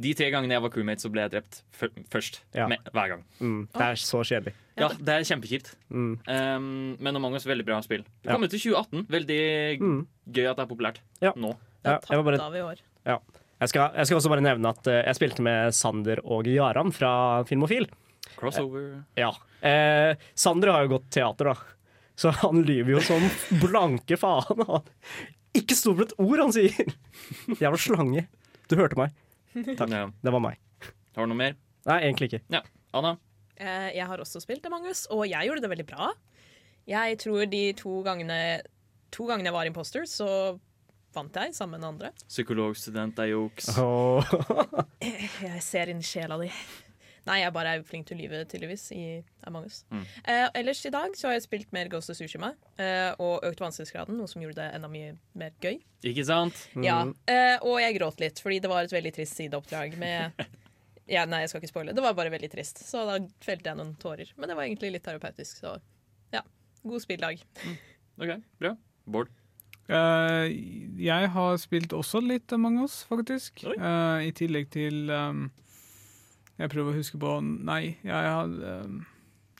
De 0.00 0.10
tre 0.18 0.26
gangene 0.32 0.56
jeg 0.56 0.62
var 0.64 0.70
crewmate, 0.74 1.00
så 1.04 1.10
ble 1.12 1.22
jeg 1.22 1.30
drept 1.36 1.60
fø- 1.78 2.04
først. 2.10 2.40
Ja. 2.54 2.66
Med, 2.66 2.78
hver 2.92 3.08
gang. 3.12 3.20
Mm. 3.40 3.68
Det 3.72 3.84
er 3.86 3.94
så 4.02 4.22
kjedelig. 4.26 4.54
Ja, 4.76 4.88
det 4.88 5.08
er 5.14 5.26
kjempekjipt. 5.28 5.68
Mm. 5.94 6.18
Um, 6.26 6.96
men 6.98 7.16
Among 7.20 7.34
us 7.38 7.46
veldig 7.46 7.64
bra 7.68 7.78
spill. 7.84 8.02
Det 8.02 8.26
Ja. 8.30 8.32
kom 8.34 8.42
ut 8.42 8.52
i 8.54 8.58
2018. 8.58 9.06
Veldig 9.06 9.78
Mm. 9.80 10.06
gøy 10.32 10.50
at 10.50 10.56
det 10.56 10.64
er 10.64 10.74
populært 10.74 10.98
Ja. 11.22 11.32
nå. 11.36 11.52
Det 11.84 11.90
Ja, 11.92 11.96
er 11.98 12.16
jeg 12.16 12.24
bare- 12.24 12.38
tatt 12.38 12.46
av 12.46 12.56
i 12.56 12.60
år. 12.66 12.80
Jeg, 13.60 13.68
skal, 13.68 13.92
jeg 13.94 14.06
skal 14.06 14.16
også 14.18 14.28
bare 14.28 14.42
nevne 14.42 14.68
at 14.68 14.86
eh, 14.88 15.02
jeg 15.06 15.14
spilte 15.14 15.40
med 15.40 15.72
Sander 15.72 16.18
og 16.24 16.44
Jaran 16.44 16.90
fra 16.92 17.44
Filmofil. 17.44 17.86
Crossover. 18.36 19.04
Ja. 19.16 19.30
Eh, 19.62 20.16
Sander 20.34 20.72
har 20.72 20.82
jo 20.88 20.98
gått 20.98 21.08
teater, 21.10 21.44
da. 21.44 21.54
Så 22.16 22.30
han 22.32 22.64
lyver 22.64 22.90
jo 22.96 23.00
som 23.00 23.22
blanke 23.62 24.18
faen. 24.18 24.66
Han 24.66 24.82
ikke 25.54 25.76
stol 25.78 25.94
på 25.96 26.02
et 26.02 26.14
ord 26.18 26.38
han 26.40 26.52
sier! 26.52 26.94
Jævla 27.62 27.78
slange. 27.78 28.26
Du 28.68 28.74
hørte 28.76 28.96
meg. 28.98 29.12
Takk. 29.78 29.90
Ja. 29.90 30.06
Det 30.22 30.32
var 30.34 30.42
meg. 30.44 30.58
Har 31.14 31.24
du 31.26 31.30
noe 31.32 31.38
mer? 31.38 31.56
Nei, 31.86 31.98
egentlig 32.08 32.30
ikke. 32.32 32.62
Anna? 32.94 33.16
Eh, 33.56 33.90
Jeg 33.96 34.06
har 34.10 34.18
også 34.22 34.40
spilt 34.42 34.64
Among 34.66 34.86
us, 34.90 35.04
og 35.14 35.26
jeg 35.30 35.46
gjorde 35.48 35.62
det 35.64 35.70
veldig 35.70 35.86
bra. 35.88 36.10
Jeg 36.90 37.18
tror 37.22 37.46
de 37.48 37.60
to 37.78 38.00
gangene, 38.04 38.38
to 39.14 39.26
gangene 39.28 39.48
jeg 39.48 39.56
var 39.56 39.68
imposter, 39.70 40.04
så 40.10 40.28
vant 41.14 41.36
jeg 41.38 41.54
sammen 41.54 41.78
med 41.80 41.88
andre. 41.88 42.10
Psykologstudent 42.26 43.20
er 43.22 43.30
juks. 43.30 43.70
Oh. 43.78 44.18
Jeg 45.44 45.60
ser 45.62 45.92
inn 45.92 46.00
i 46.02 46.06
sjela 46.06 46.36
di. 46.40 46.48
Nei, 47.24 47.38
jeg 47.40 47.52
bare 47.56 47.70
er 47.78 47.82
flink 47.88 48.04
til 48.08 48.18
å 48.18 48.20
lyve, 48.20 48.42
tydeligvis, 48.50 48.82
i 48.92 49.04
Among 49.48 49.64
us. 49.64 49.78
Mm. 49.90 50.02
Eh, 50.28 50.48
ellers 50.60 50.82
i 50.84 50.90
dag 50.92 51.14
så 51.16 51.28
har 51.30 51.38
jeg 51.38 51.44
spilt 51.46 51.70
mer 51.72 51.88
Ghost 51.88 52.10
of 52.12 52.18
Tsushima 52.18 52.50
eh, 52.76 53.14
og 53.18 53.46
økt 53.48 53.62
vanskelighetsgraden, 53.64 54.18
noe 54.20 54.28
som 54.28 54.42
gjorde 54.44 54.58
det 54.60 54.66
enda 54.76 54.90
mye 54.92 55.14
mer 55.40 55.54
gøy. 55.64 55.78
Ikke 56.04 56.24
sant? 56.28 56.66
Ja, 56.84 56.98
Mm. 57.04 57.14
eh, 57.32 57.56
Og 57.64 57.78
jeg 57.80 57.96
gråt 57.98 58.20
litt, 58.20 58.40
fordi 58.44 58.60
det 58.60 58.68
var 58.68 58.84
et 58.84 58.92
veldig 58.92 59.14
trist 59.16 59.36
sideoppdrag 59.40 59.96
med 59.96 60.32
ja, 61.16 61.24
Nei, 61.24 61.40
jeg 61.46 61.48
skal 61.54 61.62
ikke 61.62 61.72
spoile. 61.72 61.94
Det 61.96 62.04
var 62.04 62.12
bare 62.14 62.30
veldig 62.34 62.50
trist, 62.52 62.84
så 62.84 63.06
da 63.08 63.16
felte 63.40 63.70
jeg 63.72 63.76
noen 63.80 63.94
tårer. 64.00 64.30
Men 64.36 64.48
det 64.52 64.56
var 64.56 64.64
egentlig 64.68 64.92
litt 64.92 65.04
terapeutisk, 65.08 65.62
så 65.64 65.78
ja. 66.32 66.42
God 66.84 67.00
spilldag. 67.00 67.40
OK, 68.20 68.36
bra. 68.60 68.74
Bård? 69.08 69.32
Uh, 69.88 70.48
jeg 70.96 71.28
har 71.34 71.56
spilt 71.60 71.92
også 71.92 72.20
litt 72.24 72.52
Among 72.56 72.78
us, 72.84 73.02
faktisk. 73.04 73.64
Eh, 73.68 74.28
I 74.28 74.30
tillegg 74.32 74.70
til 74.72 75.10
um, 75.12 75.50
Jeg 76.60 76.70
prøver 76.70 76.92
å 76.92 76.98
huske 76.98 77.18
på 77.20 77.34
Nei, 77.42 77.96
jeg 78.06 78.30
har 78.30 78.48
uh, 78.48 78.96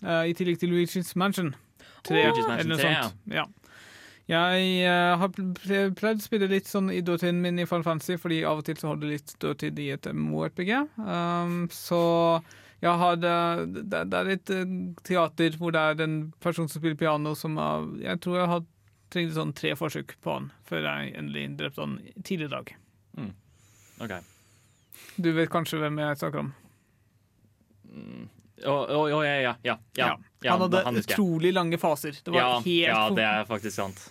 eh, 0.05 0.25
I 0.31 0.35
tillegg 0.39 0.61
til 0.63 0.75
Luigi's 0.75 1.15
Mansion 1.19 1.55
3, 2.07 2.15
Luigi's 2.15 2.49
Mansion 2.49 2.59
eller 2.59 2.73
noe 2.75 2.83
3, 2.83 2.93
ja. 2.95 3.43
Ja. 3.43 3.47
Jeg 4.25 4.69
uh, 4.89 5.15
har 5.21 5.33
pleid 5.35 6.21
å 6.23 6.25
spille 6.25 6.49
litt 6.49 6.69
sånn 6.71 6.89
i 6.95 7.03
dødtiden 7.05 7.43
min 7.45 7.61
i 7.61 7.67
Final 7.69 7.85
Fantasy, 7.85 8.17
fordi 8.21 8.41
av 8.49 8.63
og 8.63 8.69
til 8.69 8.79
så 8.81 8.93
har 8.93 9.01
du 9.01 9.09
litt 9.11 9.35
dødtid 9.43 9.81
i 9.85 9.91
et 9.93 10.09
MO-RPG. 10.17 10.71
Um, 10.97 11.67
så 11.73 12.01
jeg 12.81 13.01
har 13.01 13.19
det, 13.21 13.35
det, 13.93 14.01
er 14.17 14.31
et 14.33 14.53
eh, 14.53 14.73
teater 15.05 15.59
hvor 15.61 15.73
det 15.77 15.81
er 15.81 16.01
en 16.05 16.17
person 16.45 16.69
som 16.69 16.81
spiller 16.81 16.97
piano, 17.01 17.35
som 17.37 17.57
har, 17.61 17.85
jeg 18.01 18.21
tror 18.25 18.41
jeg 18.41 18.51
har 18.53 18.65
trengte 19.13 19.37
sånn 19.37 19.55
tre 19.57 19.75
forsøk 19.79 20.17
på 20.25 20.39
han 20.39 20.51
før 20.69 20.89
jeg 20.89 21.15
endelig 21.21 21.47
drepte 21.61 21.85
han 21.85 21.99
tidligere 22.23 22.49
i 22.49 22.55
dag. 22.57 22.75
OK. 24.05 24.15
Du 25.17 25.31
vet 25.37 25.53
kanskje 25.53 25.79
hvem 25.81 26.01
jeg 26.03 26.21
snakker 26.21 26.45
om? 26.47 26.53
Mm. 27.95 28.25
Å, 28.65 28.75
ja, 29.11 29.21
ja, 29.27 29.39
ja, 29.43 29.55
ja. 29.67 29.79
ja. 29.99 30.11
han 30.47 30.63
hadde 30.63 30.83
utrolig 31.03 31.51
lange 31.55 31.79
faser. 31.81 32.17
Det 32.25 32.33
var 32.33 32.61
helt 32.65 32.87
ja, 32.87 33.01
det 33.15 33.25
er 33.27 33.49
faktisk 33.49 33.77
sant. 33.77 34.05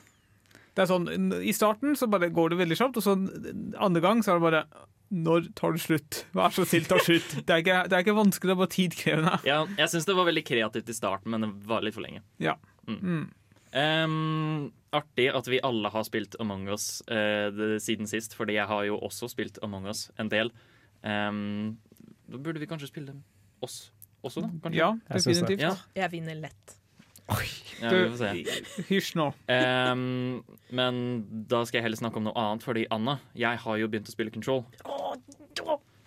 Det 0.74 0.84
er 0.84 0.90
sånn, 0.90 1.06
I 1.46 1.54
starten 1.54 1.94
så 1.98 2.10
bare 2.10 2.32
går 2.34 2.54
det 2.54 2.60
veldig 2.64 2.78
kjapt, 2.80 2.98
og 3.00 3.06
så 3.06 3.14
andre 3.14 4.02
gang 4.04 4.24
så 4.26 4.34
er 4.34 4.40
det 4.40 4.46
bare 4.48 4.62
Når 5.14 5.52
tar 5.58 5.76
det 5.76 5.84
slutt? 5.84 6.24
Vær 6.34 6.56
så 6.56 6.66
snill, 6.66 6.88
ta 6.90 6.98
slutt. 6.98 7.36
Det 7.46 7.54
er 7.54 7.62
ikke, 7.62 7.80
det 7.90 7.98
er 7.98 8.06
ikke 8.06 8.18
vanskelig, 8.18 8.50
det 8.50 8.56
er 8.56 8.62
bare 8.64 8.74
tidkrevende. 8.74 9.38
Ja, 9.46 9.60
jeg 9.78 9.94
syns 9.94 10.10
det 10.10 10.18
var 10.18 10.28
veldig 10.30 10.46
kreativt 10.48 10.90
i 10.90 10.98
starten, 10.98 11.34
men 11.34 11.46
det 11.46 11.52
var 11.70 11.86
litt 11.86 11.96
for 11.96 12.06
lenge. 12.06 12.24
Ja. 12.42 12.58
Mm. 12.90 13.28
Ehm, 13.78 14.72
artig 14.94 15.30
at 15.34 15.48
vi 15.50 15.62
alle 15.66 15.90
har 15.90 16.04
spilt 16.06 16.36
Among 16.42 16.68
us 16.74 17.02
uh, 17.10 17.50
det, 17.54 17.78
siden 17.86 18.10
sist, 18.10 18.36
fordi 18.38 18.58
jeg 18.58 18.70
har 18.70 18.84
jo 18.90 18.98
også 19.02 19.30
spilt 19.32 19.62
Among 19.66 19.88
us 19.90 20.08
en 20.22 20.30
del. 20.34 20.52
Um, 21.02 21.78
da 22.30 22.42
burde 22.42 22.62
vi 22.62 22.70
kanskje 22.70 22.90
spille 22.90 23.14
oss 23.66 23.78
også, 24.24 24.44
da? 24.46 24.50
Kanskje? 24.64 24.80
Ja, 24.80 24.92
Jeg 25.10 25.24
definitivt. 25.26 25.64
Ja, 25.66 25.74
Jeg 26.04 26.12
vinner 26.14 26.38
lett. 26.46 26.78
ja, 27.82 27.90
vi 27.90 28.02
får 28.12 28.18
se. 28.20 28.84
Hysj 28.90 29.14
nå. 29.20 29.30
Um, 29.48 30.44
men 30.76 30.98
da 31.48 31.62
skal 31.68 31.80
jeg 31.80 31.86
heller 31.88 32.00
snakke 32.02 32.20
om 32.20 32.28
noe 32.28 32.36
annet, 32.40 32.64
fordi 32.66 32.84
Anna, 32.92 33.18
jeg 33.40 33.62
har 33.64 33.80
jo 33.80 33.88
begynt 33.92 34.12
å 34.12 34.16
spille 34.16 34.34
Control. 34.36 34.66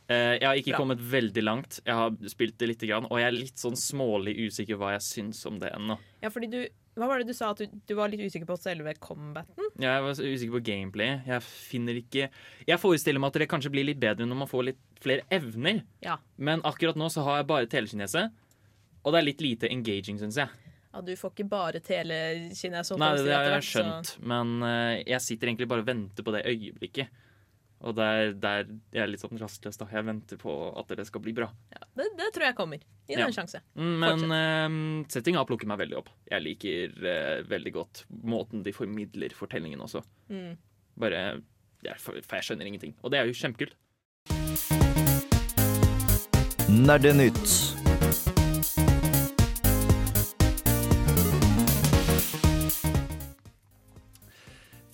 Uh, 0.06 0.36
jeg 0.38 0.44
har 0.46 0.54
ikke 0.60 0.75
Bra. 0.76 0.80
kommet 0.84 1.00
veldig 1.02 1.42
langt. 1.42 1.80
Jeg 1.84 1.96
har 1.98 2.12
spilt 2.30 2.58
det 2.60 2.68
lite 2.70 2.86
grann, 2.88 3.08
og 3.10 3.18
jeg 3.18 3.26
er 3.26 3.34
litt 3.34 3.58
sånn 3.58 3.75
smålig 3.80 4.36
usikker 4.46 4.78
hva 4.78 4.92
jeg 4.94 5.02
syns 5.08 5.40
om 5.50 5.56
det 5.58 5.72
ennå. 5.75 5.96
Ja, 6.22 6.30
fordi 6.30 6.50
du 6.52 6.60
Hva 6.96 7.08
var 7.10 7.20
det 7.20 7.28
du 7.28 7.36
sa? 7.36 7.50
At 7.52 7.60
du, 7.60 7.72
du 7.84 7.92
var 7.98 8.08
litt 8.08 8.22
usikker 8.24 8.48
på 8.48 8.56
selve 8.56 8.94
combaten? 9.02 9.68
Jeg 9.82 10.04
var 10.04 10.16
usikker 10.16 10.54
på 10.54 10.62
gameplay. 10.64 11.18
Jeg 11.28 11.44
finner 11.44 11.98
ikke 12.00 12.30
Jeg 12.64 12.80
forestiller 12.80 13.20
meg 13.20 13.34
at 13.34 13.42
det 13.42 13.50
kanskje 13.52 13.72
blir 13.74 13.84
litt 13.84 14.00
bedre 14.00 14.28
når 14.28 14.40
man 14.44 14.50
får 14.50 14.70
litt 14.70 14.80
flere 15.04 15.26
evner. 15.32 15.82
Ja. 16.04 16.16
Men 16.40 16.64
akkurat 16.64 16.96
nå 16.96 17.10
så 17.12 17.26
har 17.26 17.42
jeg 17.42 17.50
bare 17.52 17.68
telekinese, 17.70 18.30
og 19.02 19.12
det 19.12 19.20
er 19.20 19.28
litt 19.28 19.44
lite 19.44 19.70
engaging, 19.70 20.16
syns 20.22 20.40
jeg. 20.40 20.72
Ja, 20.96 21.02
du 21.04 21.12
får 21.20 21.34
ikke 21.34 21.48
bare 21.52 21.84
telekinese? 21.84 22.96
Nei, 22.96 23.12
det 23.20 23.36
har 23.36 23.50
jeg 23.58 23.68
skjønt, 23.68 24.14
men 24.24 24.56
uh, 24.64 24.96
jeg 25.02 25.20
sitter 25.20 25.52
egentlig 25.52 25.68
bare 25.68 25.84
og 25.84 25.90
venter 25.90 26.24
på 26.24 26.32
det 26.32 26.46
øyeblikket. 26.48 27.22
Og 27.85 27.92
der, 27.95 28.30
der 28.40 28.62
jeg 28.95 29.02
er 29.02 29.11
litt 29.11 29.21
sånn 29.21 29.37
rastløs, 29.38 29.76
da. 29.76 29.85
Jeg 29.92 30.06
venter 30.06 30.38
på 30.40 30.52
at 30.80 30.88
det 30.97 31.04
skal 31.06 31.21
bli 31.21 31.35
bra. 31.37 31.50
Ja, 31.75 31.83
det, 31.99 32.06
det 32.16 32.30
tror 32.35 32.47
jeg 32.49 32.56
kommer. 32.56 32.78
Gi 33.06 33.14
det 33.14 33.21
Ja. 33.21 33.26
en 33.28 33.37
sjanse. 33.37 33.61
Mm, 33.76 33.99
Men 34.00 34.25
uh, 34.33 35.04
settinga 35.12 35.45
plukker 35.47 35.68
meg 35.68 35.78
veldig 35.85 35.99
opp. 36.00 36.09
Jeg 36.30 36.42
liker 36.42 36.97
uh, 37.04 37.42
veldig 37.50 37.73
godt 37.76 38.04
måten 38.25 38.64
de 38.64 38.73
formidler 38.73 39.35
fortellingen 39.37 39.80
også. 39.85 40.00
Mm. 40.33 40.56
Bare 40.99 41.21
jeg, 41.85 41.99
For 42.00 42.16
for 42.25 42.37
jeg 42.40 42.49
skjønner 42.49 42.66
ingenting. 42.66 42.97
Og 43.04 43.12
det 43.12 43.21
er 43.21 43.28
jo 43.28 43.37
kjempekult. 43.37 43.76
Nerdenytt. 46.68 47.75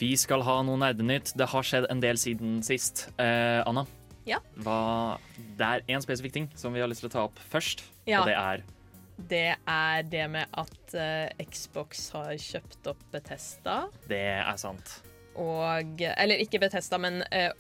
Vi 0.03 0.13
skal 0.19 0.43
ha 0.43 0.59
noe 0.67 0.81
nerdenytt. 0.83 1.31
Det 1.39 1.47
har 1.53 1.67
skjedd 1.67 1.87
en 1.93 2.01
del 2.03 2.19
siden 2.19 2.59
sist. 2.67 3.07
Eh, 3.23 3.61
Anna, 3.63 3.85
Ja. 4.27 4.39
hva, 4.63 5.19
det 5.59 5.67
er 5.67 5.85
én 5.95 6.03
spesifikk 6.03 6.33
ting 6.35 6.49
som 6.59 6.75
vi 6.75 6.81
har 6.83 6.91
lyst 6.91 7.05
til 7.05 7.11
å 7.11 7.13
ta 7.13 7.25
opp 7.29 7.39
først. 7.53 7.85
Ja. 8.07 8.23
Og 8.23 8.27
det 8.31 8.35
er 8.39 8.63
Det 9.23 9.57
er 9.69 10.03
det 10.03 10.25
med 10.31 10.49
at 10.59 10.95
uh, 10.97 11.45
Xbox 11.45 12.11
har 12.11 12.33
kjøpt 12.35 12.87
opp 12.91 13.03
Betesta. 13.13 13.89
Det 14.09 14.19
er 14.43 14.57
sant. 14.59 15.03
Og 15.39 16.01
Eller 16.01 16.43
ikke 16.43 16.59
Betesta, 16.59 16.99
men 16.99 17.23
uh, 17.31 17.53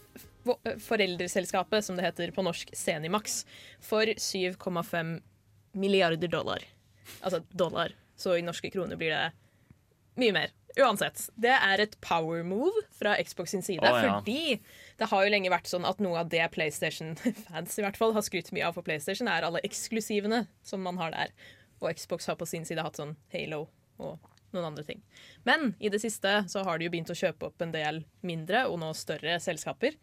foreldreselskapet, 0.83 1.85
som 1.85 1.97
det 1.97 2.09
heter 2.09 2.33
på 2.35 2.43
norsk, 2.43 2.73
Senimax, 2.75 3.45
for 3.81 4.03
7,5 4.03 5.21
milliarder 5.75 6.29
dollar. 6.29 6.65
Altså 7.23 7.45
dollar. 7.53 7.95
Så 8.17 8.35
i 8.39 8.43
norske 8.43 8.71
kroner 8.71 8.99
blir 8.99 9.15
det 9.15 9.31
mye 10.19 10.35
mer. 10.35 10.51
Uansett. 10.81 11.27
Det 11.37 11.53
er 11.53 11.83
et 11.85 11.97
power 12.05 12.45
move 12.47 12.85
fra 12.97 13.15
Xbox 13.21 13.53
sin 13.53 13.65
side. 13.65 13.85
Oh, 13.85 13.99
ja. 14.01 14.17
Fordi 14.17 14.57
det 14.99 15.09
har 15.11 15.25
jo 15.25 15.33
lenge 15.35 15.53
vært 15.53 15.69
sånn 15.69 15.85
at 15.89 16.01
noe 16.05 16.23
av 16.23 16.31
det 16.33 16.45
PlayStation-fans 16.55 17.79
i 17.79 17.85
hvert 17.85 17.99
fall 18.01 18.15
har 18.17 18.25
skrytt 18.25 18.53
mye 18.57 18.69
av 18.69 18.79
for 18.79 18.87
PlayStation, 18.87 19.29
er 19.29 19.45
alle 19.47 19.63
eksklusivene 19.67 20.47
som 20.65 20.85
man 20.85 21.01
har 21.03 21.13
der. 21.15 21.35
Og 21.83 21.91
Xbox 21.99 22.31
har 22.31 22.39
på 22.41 22.49
sin 22.49 22.65
side 22.69 22.85
hatt 22.85 23.01
sånn 23.01 23.17
Halo 23.35 23.67
og 24.01 24.33
noen 24.53 24.71
andre 24.71 24.85
ting. 24.87 25.03
Men 25.49 25.75
i 25.81 25.91
det 25.93 26.01
siste 26.03 26.43
så 26.49 26.65
har 26.67 26.79
de 26.79 26.87
jo 26.87 26.93
begynt 26.93 27.13
å 27.13 27.19
kjøpe 27.19 27.49
opp 27.49 27.65
en 27.65 27.73
del 27.75 28.03
mindre 28.25 28.67
og 28.71 28.79
nå 28.81 28.93
større 28.97 29.39
selskaper. 29.43 29.97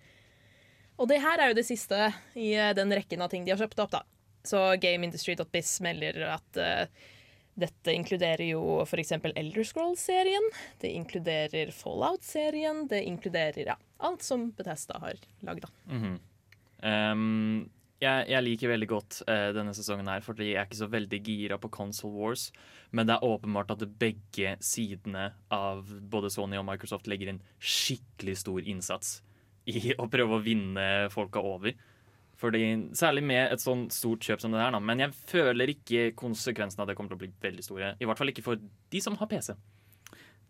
Og 0.99 1.07
det 1.09 1.21
her 1.23 1.39
er 1.39 1.51
jo 1.51 1.59
det 1.59 1.67
siste 1.67 2.09
i 2.35 2.51
eh, 2.57 2.73
den 2.75 2.91
rekken 2.93 3.21
av 3.23 3.31
ting 3.31 3.45
de 3.45 3.53
har 3.53 3.61
kjøpt 3.61 3.79
opp, 3.85 3.93
da. 3.93 4.03
Så 4.43 4.59
GameIndustry.biz 4.81 5.79
melder 5.85 6.19
at 6.33 6.59
eh, 6.59 7.07
dette 7.61 7.93
inkluderer 7.95 8.45
jo 8.51 8.79
f.eks. 8.85 9.15
Elder 9.29 9.67
Scrolls-serien. 9.67 10.49
Det 10.81 10.93
inkluderer 10.95 11.73
Fallout-serien. 11.75 12.85
Det 12.91 13.03
inkluderer 13.07 13.73
ja, 13.73 13.77
alt 14.05 14.25
som 14.25 14.49
Bethesda 14.57 14.99
har 15.03 15.19
lagd, 15.45 15.65
Mm 15.89 16.01
-hmm. 16.03 16.19
um, 17.11 17.69
jeg, 17.99 18.29
jeg 18.31 18.43
liker 18.43 18.71
veldig 18.71 18.87
godt 18.87 19.21
uh, 19.27 19.49
denne 19.55 19.73
sesongen 19.75 20.07
her, 20.07 20.21
fordi 20.21 20.53
jeg 20.53 20.61
er 20.61 20.67
ikke 20.67 20.75
så 20.75 20.87
veldig 20.87 21.19
gira 21.23 21.57
på 21.57 21.69
Console 21.69 22.15
Wars. 22.15 22.51
Men 22.91 23.07
det 23.07 23.15
er 23.15 23.23
åpenbart 23.27 23.71
at 23.71 23.99
begge 23.99 24.55
sidene 24.63 25.33
av 25.51 25.83
både 26.11 26.29
Sony 26.29 26.57
og 26.57 26.65
Microsoft 26.65 27.07
legger 27.07 27.33
inn 27.33 27.41
skikkelig 27.59 28.37
stor 28.37 28.61
innsats 28.61 29.21
i 29.69 29.93
å 29.99 30.07
prøve 30.09 30.37
å 30.37 30.43
vinne 30.43 31.09
folka 31.13 31.41
over. 31.43 31.75
Fordi, 32.39 32.63
Særlig 32.95 33.23
med 33.27 33.51
et 33.51 33.61
sånn 33.63 33.87
stort 33.91 34.23
kjøp 34.23 34.43
som 34.43 34.53
det 34.53 34.61
her. 34.61 34.71
Da. 34.71 34.79
Men 34.79 35.03
jeg 35.03 35.15
føler 35.27 35.73
ikke 35.73 36.11
konsekvensene 36.19 36.85
av 36.85 36.89
det 36.89 36.95
kommer 36.97 37.11
til 37.11 37.19
å 37.19 37.23
bli 37.25 37.33
veldig 37.43 37.65
store. 37.65 37.95
I 37.99 38.07
hvert 38.07 38.21
fall 38.21 38.31
ikke 38.31 38.45
for 38.45 38.61
de 38.93 39.01
som 39.03 39.17
har 39.19 39.29
PC. 39.31 39.51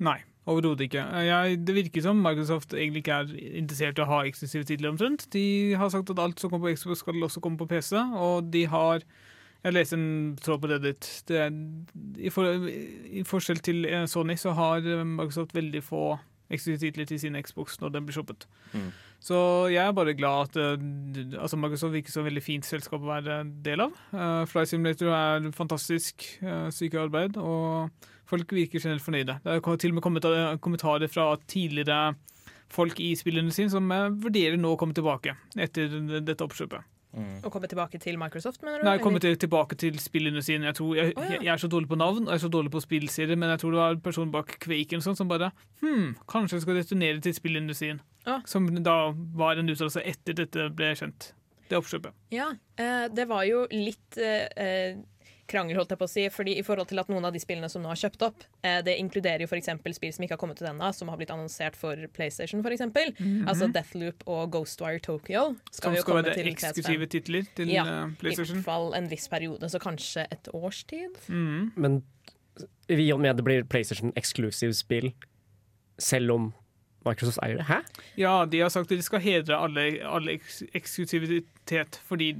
Nei, 0.05 0.19
overhodet 0.47 0.87
ikke. 0.87 1.01
Jeg, 1.25 1.57
det 1.67 1.75
virker 1.75 2.05
som 2.05 2.21
Microsoft 2.23 2.75
egentlig 2.77 3.03
ikke 3.03 3.17
er 3.23 3.33
interessert 3.59 3.99
i 3.99 4.05
å 4.05 4.07
ha 4.07 4.21
eksklusive 4.27 4.67
titler 4.69 4.93
omtrent. 4.93 5.25
De 5.33 5.73
har 5.79 5.91
sagt 5.91 6.13
at 6.13 6.21
alt 6.23 6.39
som 6.39 6.53
kommer 6.53 6.69
på 6.69 6.77
Xbox 6.77 7.03
skal 7.03 7.25
også 7.27 7.43
komme 7.43 7.59
på 7.59 7.67
PC, 7.73 7.97
og 7.97 8.53
de 8.53 8.65
har 8.69 9.03
Jeg 9.59 9.73
leste 9.75 9.97
en 9.97 10.37
tråd 10.39 10.61
på 10.63 10.67
Reddit. 10.71 11.07
Det 11.27 11.35
er, 11.35 11.55
i, 12.15 12.29
for, 12.31 12.47
I 12.47 13.25
forskjell 13.27 13.59
til 13.59 13.83
eh, 13.89 14.05
Sony 14.07 14.37
så 14.39 14.53
har 14.55 14.85
Microsoft 15.03 15.51
veldig 15.51 15.81
få 15.83 16.13
eksklusive 16.47 16.79
titler 16.79 17.09
til 17.09 17.19
sin 17.19 17.35
Xbox 17.35 17.75
når 17.81 17.91
den 17.97 18.07
blir 18.07 18.15
shoppet. 18.15 18.47
Mm. 18.71 18.87
Så 19.19 19.37
jeg 19.67 19.83
er 19.83 19.95
bare 19.95 20.15
glad 20.15 20.47
at 20.47 20.59
eh, 20.59 21.39
altså 21.41 21.59
Microsoft 21.59 21.93
virker 21.93 22.13
som 22.13 22.23
et 22.23 22.29
veldig 22.29 22.43
fint 22.45 22.67
selskap 22.67 23.03
å 23.03 23.09
være 23.09 23.41
del 23.65 23.83
av. 23.83 23.97
Uh, 24.13 24.45
Fly 24.47 24.63
Simulator 24.69 25.11
er 25.11 25.49
fantastisk 25.57 26.23
uh, 26.39 26.69
sykearbeid, 26.71 27.35
og 27.35 28.07
folk 28.29 28.53
virker 28.53 28.81
generelt 28.83 29.03
fornøyde. 29.03 29.39
Det 29.43 29.55
er 29.57 29.81
til 29.81 29.95
og 29.95 30.11
med 30.11 30.25
eh, 30.29 30.57
kommentarer 30.61 31.11
fra 31.11 31.31
tidligere 31.47 32.13
folk 32.69 32.99
i 33.01 33.15
spillene 33.17 33.53
sine 33.53 33.73
som 33.73 33.89
eh, 33.91 34.09
vurderer 34.13 34.59
nå 34.59 34.75
å 34.75 34.79
komme 34.79 34.97
tilbake 34.97 35.35
etter 35.57 35.99
dette 36.21 36.45
oppkjøpet. 36.45 36.85
Å 37.17 37.49
komme 37.49 37.65
tilbake 37.65 37.97
til 38.01 38.19
Microsoft, 38.21 38.61
mener 38.61 38.83
du? 38.83 38.85
Nei, 38.85 38.99
komme 39.01 39.21
til, 39.23 39.33
tilbake 39.39 39.77
til 39.81 39.97
spillindustrien. 40.01 40.67
Jeg, 40.67 40.77
tror, 40.77 40.91
jeg, 40.97 41.15
oh, 41.15 41.23
ja. 41.25 41.31
jeg, 41.33 41.45
jeg 41.47 41.53
er 41.55 41.63
så 41.63 41.69
dårlig 41.71 41.89
på 41.89 41.97
navn 41.97 42.27
og 42.27 42.29
jeg 42.29 42.37
er 42.37 42.43
så 42.43 42.51
dårlig 42.53 42.73
på 42.75 42.83
spillserier, 42.83 43.39
men 43.39 43.49
jeg 43.55 43.63
tror 43.63 43.73
det 43.73 43.81
var 43.81 43.97
en 43.97 44.05
person 44.05 44.33
bak 44.33 44.53
Quake 44.61 45.01
sånn 45.01 45.17
som 45.17 45.31
bare 45.31 45.51
Hm, 45.81 46.13
kanskje 46.29 46.59
jeg 46.59 46.65
skal 46.65 46.77
returnere 46.77 47.23
til 47.23 47.33
spillindustrien. 47.33 48.01
Ah. 48.29 48.43
Som 48.49 48.67
da 48.83 48.97
var 49.39 49.57
en 49.57 49.71
uttalelse 49.71 50.03
etter 50.05 50.37
dette 50.37 50.69
ble 50.75 50.91
kjent. 50.99 51.31
Det 51.69 51.77
oppkjøpet. 51.77 52.15
Ja, 52.33 52.49
eh, 52.81 53.05
det 53.13 53.25
var 53.29 53.45
jo 53.47 53.63
litt 53.71 54.17
eh, 54.17 54.45
eh, 54.57 54.99
krangel, 55.49 55.77
holdt 55.79 55.91
jeg 55.95 55.99
på 56.01 56.07
å 56.07 56.11
si. 56.11 56.23
Fordi 56.33 56.55
i 56.59 56.63
forhold 56.65 56.89
til 56.91 57.01
at 57.01 57.09
noen 57.11 57.25
av 57.27 57.33
de 57.35 57.41
spillene 57.41 57.69
som 57.71 57.83
nå 57.83 57.89
har 57.91 57.99
kjøpt 57.99 58.25
opp, 58.29 58.45
eh, 58.63 58.79
det 58.85 58.95
inkluderer 59.01 59.43
jo 59.43 59.49
f.eks. 59.49 59.71
spill 59.97 60.13
som 60.15 60.25
ikke 60.25 60.37
har 60.37 60.41
kommet 60.41 60.61
ut 60.61 60.67
ennå, 60.69 60.91
som 60.95 61.09
har 61.11 61.17
blitt 61.19 61.33
annonsert 61.33 61.75
for 61.79 61.99
PlayStation, 62.15 62.61
f.eks. 62.65 62.85
Altså 63.49 63.69
Deathloop 63.73 64.23
og 64.29 64.51
Ghostwire 64.55 65.01
Tokyo 65.03 65.55
skal 65.71 65.95
Som 65.95 65.97
skal 65.99 66.07
komme 66.07 66.23
være 66.23 66.37
til 66.39 66.51
eksklusive 66.53 67.07
PS5. 67.07 67.11
titler 67.17 67.49
til 67.57 67.73
Ja, 67.73 67.85
PlayStation? 68.21 68.59
I 68.59 68.61
hvert 68.61 68.69
fall 68.69 68.93
en 69.01 69.09
viss 69.11 69.27
periode, 69.31 69.69
så 69.69 69.79
kanskje 69.81 70.27
et 70.31 70.47
års 70.53 70.83
tid. 70.89 71.17
Mhm. 71.27 71.71
Men 71.75 72.01
i 72.89 73.11
og 73.13 73.19
med 73.21 73.37
det 73.37 73.43
blir 73.45 73.63
PlayStation 73.69 74.11
eksklusiv 74.19 74.73
spill, 74.75 75.13
selv 75.99 76.31
om 76.31 76.49
Microsoft 77.05 77.39
eier 77.43 77.57
det. 77.61 77.65
Hæ? 77.69 77.77
Ja, 78.19 78.45
de 78.45 78.59
har 78.59 78.69
sagt 78.73 78.91
at 78.91 78.97
de 78.97 79.03
skal 79.05 79.21
hedre 79.23 79.55
alle, 79.55 79.85
alle 80.03 80.33
eks 80.35 80.63
eksklusivitet, 80.75 81.99
fordi 82.09 82.33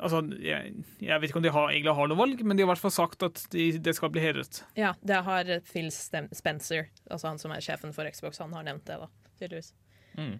Altså, 0.00 0.22
jeg, 0.40 0.72
jeg 1.04 1.20
vet 1.20 1.28
ikke 1.28 1.40
om 1.42 1.44
de 1.44 1.52
har, 1.52 1.66
egentlig 1.68 1.92
har 1.98 2.08
noe 2.08 2.16
valg, 2.16 2.38
men 2.46 2.56
de 2.56 2.64
har 2.64 2.70
i 2.70 2.72
hvert 2.72 2.80
fall 2.80 2.94
sagt 2.94 3.26
at 3.26 3.42
de, 3.52 3.66
det 3.76 3.92
skal 3.98 4.12
bli 4.14 4.22
hedret. 4.24 4.62
Ja, 4.78 4.94
det 5.04 5.18
har 5.26 5.50
Phil 5.68 5.90
Stem 5.92 6.30
Spencer, 6.32 6.88
altså 7.10 7.28
han 7.28 7.42
som 7.42 7.52
er 7.52 7.64
sjefen 7.64 7.92
for 7.92 8.08
Xbox, 8.08 8.40
han 8.40 8.56
har 8.56 8.64
nevnt 8.64 8.86
det, 8.88 8.96
da, 9.02 9.10
tydeligvis. 9.36 9.74
Mm. 10.16 10.38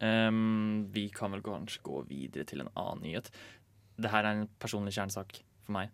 Um, 0.00 0.86
vi 0.94 1.10
kan 1.12 1.34
vel 1.34 1.44
kanskje 1.44 1.84
gå 1.84 2.00
videre 2.08 2.48
til 2.48 2.64
en 2.64 2.72
annen 2.72 3.04
nyhet. 3.04 3.28
Det 4.00 4.12
her 4.14 4.24
er 4.24 4.38
en 4.38 4.48
personlig 4.62 4.94
kjernesak 4.96 5.42
for 5.66 5.76
meg. 5.76 5.92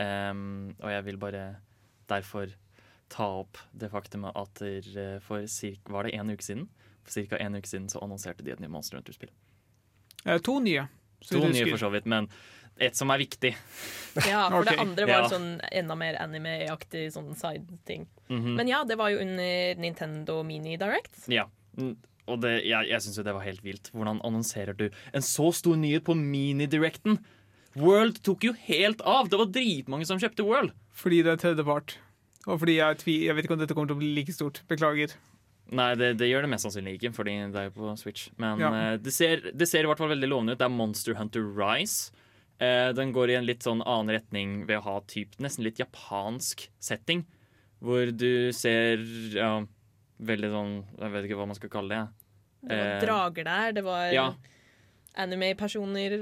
um, 0.00 0.72
og 0.80 0.88
jeg 0.88 1.04
vil 1.04 1.20
bare 1.20 1.44
derfor 2.08 2.48
ta 3.12 3.26
opp 3.42 3.60
det 3.76 3.90
faktumet 3.92 4.32
at 4.40 4.62
eh, 4.64 5.18
for 5.20 5.44
cirka, 5.46 5.92
var 5.92 6.08
det 6.08 6.14
en 6.16 6.32
uke 6.32 6.44
siden 6.44 6.68
For 7.04 7.26
ca. 7.28 7.36
en 7.36 7.58
uke 7.58 7.68
siden 7.68 7.88
så 7.92 8.00
annonserte 8.00 8.44
de 8.44 8.54
et 8.54 8.60
nytt 8.62 8.72
Monster 8.72 8.96
Hunter-spill. 8.96 9.32
Eh, 10.24 10.38
to 10.40 10.58
nye. 10.62 10.86
To 11.30 11.42
nye 11.48 11.66
for 11.70 11.80
så 11.80 11.90
vidt, 11.94 12.06
men 12.10 12.28
et 12.82 12.96
som 12.96 13.10
er 13.12 13.20
viktig. 13.20 13.52
Ja, 14.28 14.46
for 14.50 14.64
det 14.66 14.78
andre 14.80 15.06
var 15.08 15.26
ja. 15.26 15.28
sånn 15.30 15.50
enda 15.72 15.94
mer 15.98 16.16
anime-aktig 16.20 17.06
sånn 17.14 17.34
side-ting. 17.38 18.06
Mhm. 18.28 18.56
Men 18.58 18.70
ja, 18.70 18.82
det 18.88 18.96
var 19.00 19.12
jo 19.12 19.20
under 19.24 19.76
Nintendo 19.80 20.42
Mini 20.46 20.78
Direct. 20.80 21.28
Ja. 21.32 21.46
Mm, 21.78 21.94
Og 22.30 22.40
det, 22.40 22.52
jeg, 22.68 22.86
jeg 22.88 23.02
syns 23.02 23.16
jo 23.18 23.24
det 23.26 23.34
var 23.34 23.42
helt 23.42 23.62
vilt. 23.64 23.90
Hvordan 23.92 24.20
annonserer 24.24 24.76
du 24.78 24.84
en 25.12 25.24
så 25.26 25.48
stor 25.52 25.76
nyhet 25.76 26.04
på 26.06 26.14
mini-directen? 26.14 27.18
World 27.74 28.20
tok 28.22 28.44
jo 28.44 28.52
helt 28.68 29.00
av! 29.08 29.28
Det 29.32 29.38
var 29.40 29.48
dritmange 29.50 30.06
som 30.06 30.20
kjøpte 30.20 30.44
World. 30.46 30.74
Fordi 30.92 31.22
det 31.24 31.32
er 31.32 31.40
tredjepart. 31.40 31.96
Og 32.46 32.58
fordi 32.60 32.76
jeg, 32.76 33.02
jeg 33.06 33.34
vet 33.36 33.46
ikke 33.46 33.56
om 33.56 33.62
dette 33.62 33.74
kommer 33.74 33.90
til 33.90 33.96
å 33.96 34.02
bli 34.02 34.12
like 34.16 34.34
stort. 34.34 34.60
Beklager. 34.70 35.14
Nei, 35.72 35.92
det, 35.96 36.10
det 36.20 36.28
gjør 36.28 36.44
det 36.44 36.50
mest 36.52 36.66
sannsynlig 36.66 36.98
ikke, 36.98 37.10
fordi 37.16 37.34
det 37.54 37.60
er 37.62 37.70
jo 37.70 37.74
på 37.78 37.92
Switch. 38.00 38.26
Men 38.40 38.60
Ja. 38.60 38.70
uh, 38.72 38.96
det, 39.00 39.12
ser, 39.16 39.46
det 39.56 39.68
ser 39.70 39.86
i 39.86 39.90
hvert 39.90 40.00
fall 40.02 40.12
veldig 40.12 40.28
lovende 40.28 40.54
ut. 40.54 40.60
Det 40.60 40.66
er 40.68 40.74
Monster 40.74 41.16
Hunter 41.16 41.46
Rise. 41.56 42.12
Uh, 42.60 42.92
den 42.94 43.14
går 43.16 43.32
i 43.32 43.38
en 43.40 43.48
litt 43.48 43.64
sånn 43.64 43.80
annen 43.82 44.12
retning 44.18 44.58
ved 44.68 44.82
å 44.82 44.86
ha 44.86 44.98
typ, 45.08 45.38
nesten 45.42 45.64
litt 45.64 45.80
japansk 45.80 46.66
setting. 46.78 47.24
Hvor 47.82 48.12
du 48.14 48.52
ser 48.54 49.00
ja, 49.34 49.56
veldig 50.22 50.50
sånn 50.52 50.74
Jeg 51.00 51.10
vet 51.16 51.24
ikke 51.26 51.38
hva 51.40 51.48
man 51.50 51.58
skal 51.58 51.72
kalle 51.72 51.96
det. 51.96 52.02
Det 52.62 52.76
var 52.78 52.90
Eh, 52.92 53.00
drager 53.02 53.48
der, 53.48 53.72
det 53.74 53.82
var 53.82 54.04
ja. 54.14 54.26
anime-personer 55.18 56.12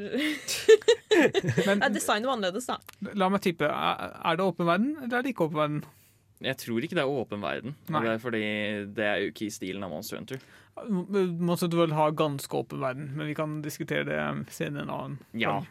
Designet 1.92 2.26
var 2.26 2.36
annerledes, 2.36 2.66
da. 2.70 2.78
la 3.12 3.28
meg 3.28 3.42
tippe. 3.44 3.68
Er 3.68 4.14
er 4.30 4.38
det 4.40 4.46
åpen 4.46 4.68
verden, 4.68 4.94
eller 5.02 5.18
er 5.18 5.26
det 5.26 5.34
ikke 5.34 5.48
åpen 5.50 5.60
verden? 5.60 5.82
Jeg 6.40 6.56
tror 6.56 6.80
ikke 6.86 6.96
det 6.96 7.02
er 7.04 7.10
åpen 7.12 7.42
verden. 7.44 7.74
Det 7.90 8.00
er 8.14 8.20
fordi 8.22 8.40
det 8.96 9.04
er 9.04 9.18
jo 9.24 9.32
ikke 9.32 9.46
i 9.48 9.52
stilen 9.52 9.84
av 9.84 9.90
Monster 9.92 10.16
Hunter. 10.16 10.40
Monster 10.88 11.66
Hunter 11.68 11.82
vil 11.82 11.92
ha 11.98 12.06
ganske 12.16 12.56
åpen 12.56 12.80
verden, 12.80 13.10
men 13.18 13.28
vi 13.28 13.34
kan 13.36 13.58
diskutere 13.64 14.06
det 14.08 14.20
senere 14.56 14.86
en 14.86 14.94
annen 14.94 15.18
Ja, 15.36 15.58
gang. 15.58 15.66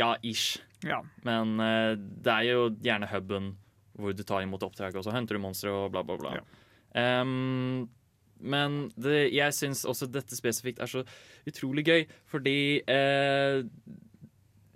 ja 0.00 0.08
ish. 0.24 0.62
ja. 0.86 1.02
Men 1.26 1.58
uh, 1.60 1.92
det 1.98 2.32
er 2.32 2.48
jo 2.48 2.70
gjerne 2.80 3.10
huben 3.12 3.52
hvor 3.96 4.12
du 4.16 4.22
tar 4.28 4.42
imot 4.44 4.64
oppdrag, 4.64 4.96
og 4.96 5.04
så 5.04 5.12
henter 5.12 5.36
du 5.36 5.40
monstre 5.44 5.70
og 5.72 5.90
bla, 5.92 6.02
bla, 6.04 6.16
bla. 6.20 6.34
Ja. 6.40 7.20
Um, 7.22 7.88
Men 8.40 8.90
det, 9.00 9.32
jeg 9.32 9.52
syns 9.56 9.84
også 9.88 10.08
dette 10.12 10.36
spesifikt 10.36 10.80
er 10.84 10.86
så 10.92 11.00
utrolig 11.48 11.84
gøy, 11.88 12.02
fordi 12.28 12.82
eh, 12.84 13.62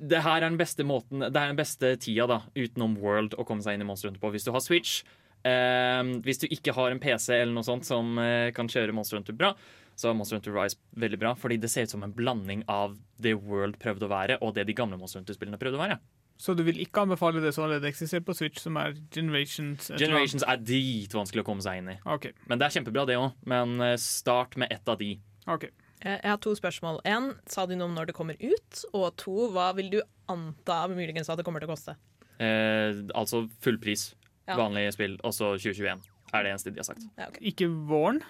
det 0.00 0.22
her 0.24 0.38
er 0.38 0.46
den 0.48 0.56
beste 0.56 0.80
måten 0.88 1.20
Det 1.20 1.36
er 1.36 1.50
den 1.52 1.58
beste 1.58 1.90
tida 2.00 2.24
da 2.30 2.38
utenom 2.56 2.94
World 3.02 3.34
å 3.36 3.44
komme 3.44 3.60
seg 3.60 3.76
inn 3.76 3.84
i 3.84 3.88
Monster 3.88 4.08
Hunter 4.08 4.22
på. 4.22 4.30
Hvis 4.32 4.46
du 4.48 4.52
har 4.54 4.64
Switch, 4.64 5.02
hvis 5.44 6.40
du 6.42 6.46
ikke 6.52 6.74
har 6.76 6.90
en 6.92 7.00
PC 7.00 7.32
eller 7.38 7.54
noe 7.56 7.64
sånt 7.66 7.86
som 7.88 8.18
eh, 8.20 8.50
kan 8.56 8.68
kjøre 8.68 8.92
Monster 8.96 9.16
Hunter 9.20 9.36
bra, 9.36 9.54
så 9.96 10.10
er 10.10 10.16
Monster 10.16 10.36
Hunter 10.38 10.54
Rise 10.56 10.76
veldig 10.96 11.18
bra, 11.20 11.34
fordi 11.36 11.58
det 11.60 11.70
ser 11.72 11.84
ut 11.88 11.92
som 11.92 12.02
en 12.06 12.12
blanding 12.16 12.62
av 12.72 12.94
det 13.20 13.34
World 13.36 13.76
prøvde 13.80 14.06
å 14.08 14.12
være, 14.12 14.38
og 14.40 14.54
det 14.56 14.66
de 14.68 14.76
gamle 14.76 14.96
Monster 15.00 15.20
Hunter-spillene 15.20 15.58
prøvde 15.60 15.76
å 15.80 15.82
være. 15.82 15.98
Så 16.40 16.54
du 16.56 16.62
vil 16.64 16.78
ikke 16.80 17.02
anbefale 17.04 17.42
det 17.44 17.50
som 17.52 17.66
allerede 17.66 17.90
eksisterer 17.90 18.24
på 18.24 18.32
Switch, 18.32 18.62
som 18.62 18.78
er 18.80 18.94
Generations? 19.12 19.90
Generations 20.00 20.44
er 20.48 20.62
dritvanskelig 20.64 21.42
å 21.44 21.48
komme 21.50 21.60
seg 21.64 21.82
inn 21.82 21.90
i. 21.92 21.96
Okay. 22.16 22.32
Men 22.48 22.60
det 22.62 22.64
er 22.70 22.78
kjempebra, 22.78 23.04
det 23.10 23.18
òg. 23.20 23.34
Men 23.52 23.74
eh, 23.84 23.98
start 24.00 24.56
med 24.60 24.72
ett 24.72 24.88
av 24.88 24.96
de. 25.02 25.18
ok. 25.44 25.66
Eh, 26.00 26.16
Jeg 26.16 26.30
har 26.32 26.40
to 26.40 26.54
spørsmål. 26.56 27.02
En, 27.04 27.34
sa 27.44 27.66
de 27.68 27.76
noe 27.76 27.90
om 27.90 27.98
når 27.98 28.08
det 28.08 28.16
kommer 28.16 28.40
ut? 28.40 28.84
Og 28.96 29.10
to, 29.20 29.36
hva 29.52 29.68
vil 29.76 29.90
du 29.92 29.98
anta 30.32 30.86
muligens 30.88 31.28
at 31.28 31.36
det 31.36 31.44
kommer 31.44 31.60
til 31.60 31.68
å 31.68 31.74
koste? 31.74 31.98
Eh, 32.40 33.04
altså 33.12 33.42
fullpris, 33.60 34.14
Ja. 34.48 34.56
vanlige 34.56 34.92
spill, 34.92 35.16
også 35.22 35.52
2021. 35.58 36.00
Er 36.32 36.42
det 36.42 36.50
eneste 36.52 36.70
de 36.70 36.78
har 36.80 36.84
sagt. 36.88 37.02
Ja, 37.18 37.28
okay. 37.28 37.42
Ikke 37.50 37.68
våren? 37.88 38.22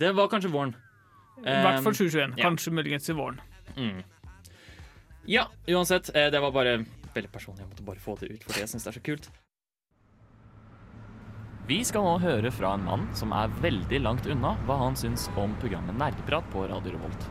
Det 0.00 0.14
var 0.16 0.28
kanskje 0.32 0.50
våren. 0.52 0.74
I 1.40 1.42
hvert 1.42 1.82
fall 1.84 1.92
Um, 1.92 1.94
2021. 1.94 2.34
ja. 2.36 2.44
Kanskje 2.44 2.72
muligens 2.72 3.08
i 3.08 3.12
våren. 3.16 3.40
Mm. 3.76 4.02
Ja, 5.26 5.46
uansett. 5.68 6.10
Eh, 6.14 6.30
det 6.30 6.40
var 6.40 6.50
bare 6.52 6.84
veldig 7.14 7.30
personlig. 7.32 7.60
Jeg 7.64 7.68
måtte 7.70 7.82
bare 7.86 8.00
få 8.00 8.16
det 8.20 8.30
ut, 8.34 8.44
fordi 8.44 8.60
jeg 8.60 8.68
syns 8.68 8.84
det 8.84 8.90
er 8.94 8.98
så 9.00 9.04
kult. 9.06 9.30
Vi 11.70 11.84
skal 11.84 12.02
nå 12.02 12.18
høre 12.18 12.50
fra 12.50 12.72
en 12.74 12.84
mann 12.84 13.04
som 13.14 13.32
er 13.36 13.48
veldig 13.62 14.00
langt 14.02 14.26
unna 14.26 14.56
hva 14.66 14.76
han 14.80 14.96
syns 14.98 15.28
om 15.38 15.52
programmet 15.62 15.94
Nerdeprat 16.00 16.48
på 16.50 16.64
Radio 16.68 16.96
Revolt. 16.96 17.28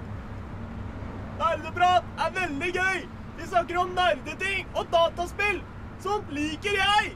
Nerdeprat 1.40 2.04
er 2.26 2.32
veldig 2.38 2.70
gøy! 2.76 3.02
Vi 3.40 3.48
snakker 3.48 3.78
om 3.82 3.92
nerdeting 3.96 4.66
og 4.76 4.88
dataspill! 4.92 5.62
Sånt 6.04 6.32
liker 6.32 6.76
jeg! 6.80 7.14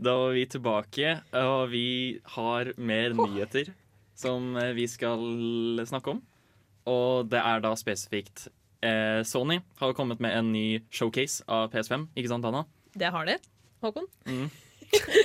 Da 0.00 0.14
var 0.16 0.32
vi 0.32 0.46
tilbake, 0.48 1.10
og 1.36 1.70
vi 1.74 2.20
har 2.36 2.70
mer 2.80 3.12
nyheter 3.12 3.68
som 4.16 4.54
eh, 4.56 4.72
vi 4.76 4.86
skal 4.88 5.82
snakke 5.88 6.14
om. 6.14 6.22
Og 6.88 7.28
det 7.28 7.40
er 7.42 7.60
da 7.60 7.74
spesifikt 7.76 8.46
eh, 8.80 9.20
Sony 9.28 9.58
har 9.76 9.92
kommet 9.98 10.22
med 10.24 10.32
en 10.38 10.48
ny 10.54 10.80
showcase 10.88 11.44
av 11.44 11.68
PS5, 11.74 12.08
ikke 12.16 12.32
sant, 12.32 12.48
Anna? 12.48 12.64
Det 12.96 13.12
har 13.12 13.28
de, 13.28 13.36
Håkon. 13.84 14.08
Mm. 14.24 14.48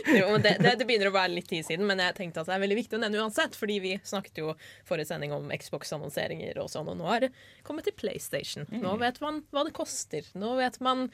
Jo, 0.06 0.26
men 0.32 0.42
det, 0.42 0.58
det, 0.62 0.76
det 0.80 0.86
begynner 0.86 1.10
å 1.10 1.16
være 1.16 1.34
litt 1.34 1.48
tid 1.50 1.66
siden, 1.66 1.86
men 1.90 2.02
jeg 2.02 2.16
tenkte 2.18 2.44
at 2.44 2.50
det 2.50 2.56
er 2.56 2.64
veldig 2.64 2.78
viktig 2.78 2.98
å 2.98 3.02
nevne 3.02 3.24
uansett. 3.24 3.58
Fordi 3.58 3.78
vi 3.84 3.94
snakket 4.06 4.42
jo 4.42 4.54
forrige 4.88 5.10
sending 5.10 5.34
om 5.36 5.48
Xbox-annonseringer 5.54 6.60
og 6.62 6.70
sånn, 6.72 6.90
og 6.92 7.00
nå 7.00 7.08
har 7.10 7.26
det 7.26 7.32
kommet 7.66 7.88
til 7.88 7.96
PlayStation. 7.98 8.68
Nå 8.70 8.96
vet 9.02 9.22
man 9.24 9.42
hva 9.56 9.66
det 9.68 9.74
koster. 9.78 10.28
Nå 10.38 10.56
vet 10.60 10.78
man 10.86 11.08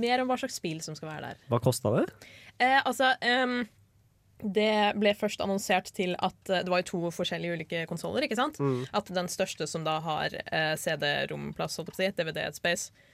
mer 0.00 0.22
om 0.22 0.30
hva 0.30 0.38
slags 0.40 0.60
spill 0.60 0.80
som 0.84 0.96
skal 0.98 1.12
være 1.12 1.32
der. 1.32 1.44
Hva 1.52 1.60
kosta 1.62 1.92
det? 1.98 2.06
Eh, 2.60 2.78
altså 2.78 3.12
um, 3.24 3.62
Det 4.40 4.72
ble 5.00 5.14
først 5.16 5.40
annonsert 5.40 5.88
til 5.96 6.12
at 6.20 6.50
eh, 6.52 6.60
Det 6.66 6.72
var 6.72 6.82
jo 6.82 6.88
to 6.90 7.12
forskjellige 7.14 7.56
ulike 7.56 7.84
konsoller. 7.90 8.26
Mm. 8.30 8.84
At 8.96 9.12
den 9.12 9.30
største, 9.32 9.68
som 9.70 9.84
da 9.86 9.98
har 10.04 10.36
eh, 10.46 10.74
CD-romplass, 10.80 11.80
DVD-space 11.84 13.08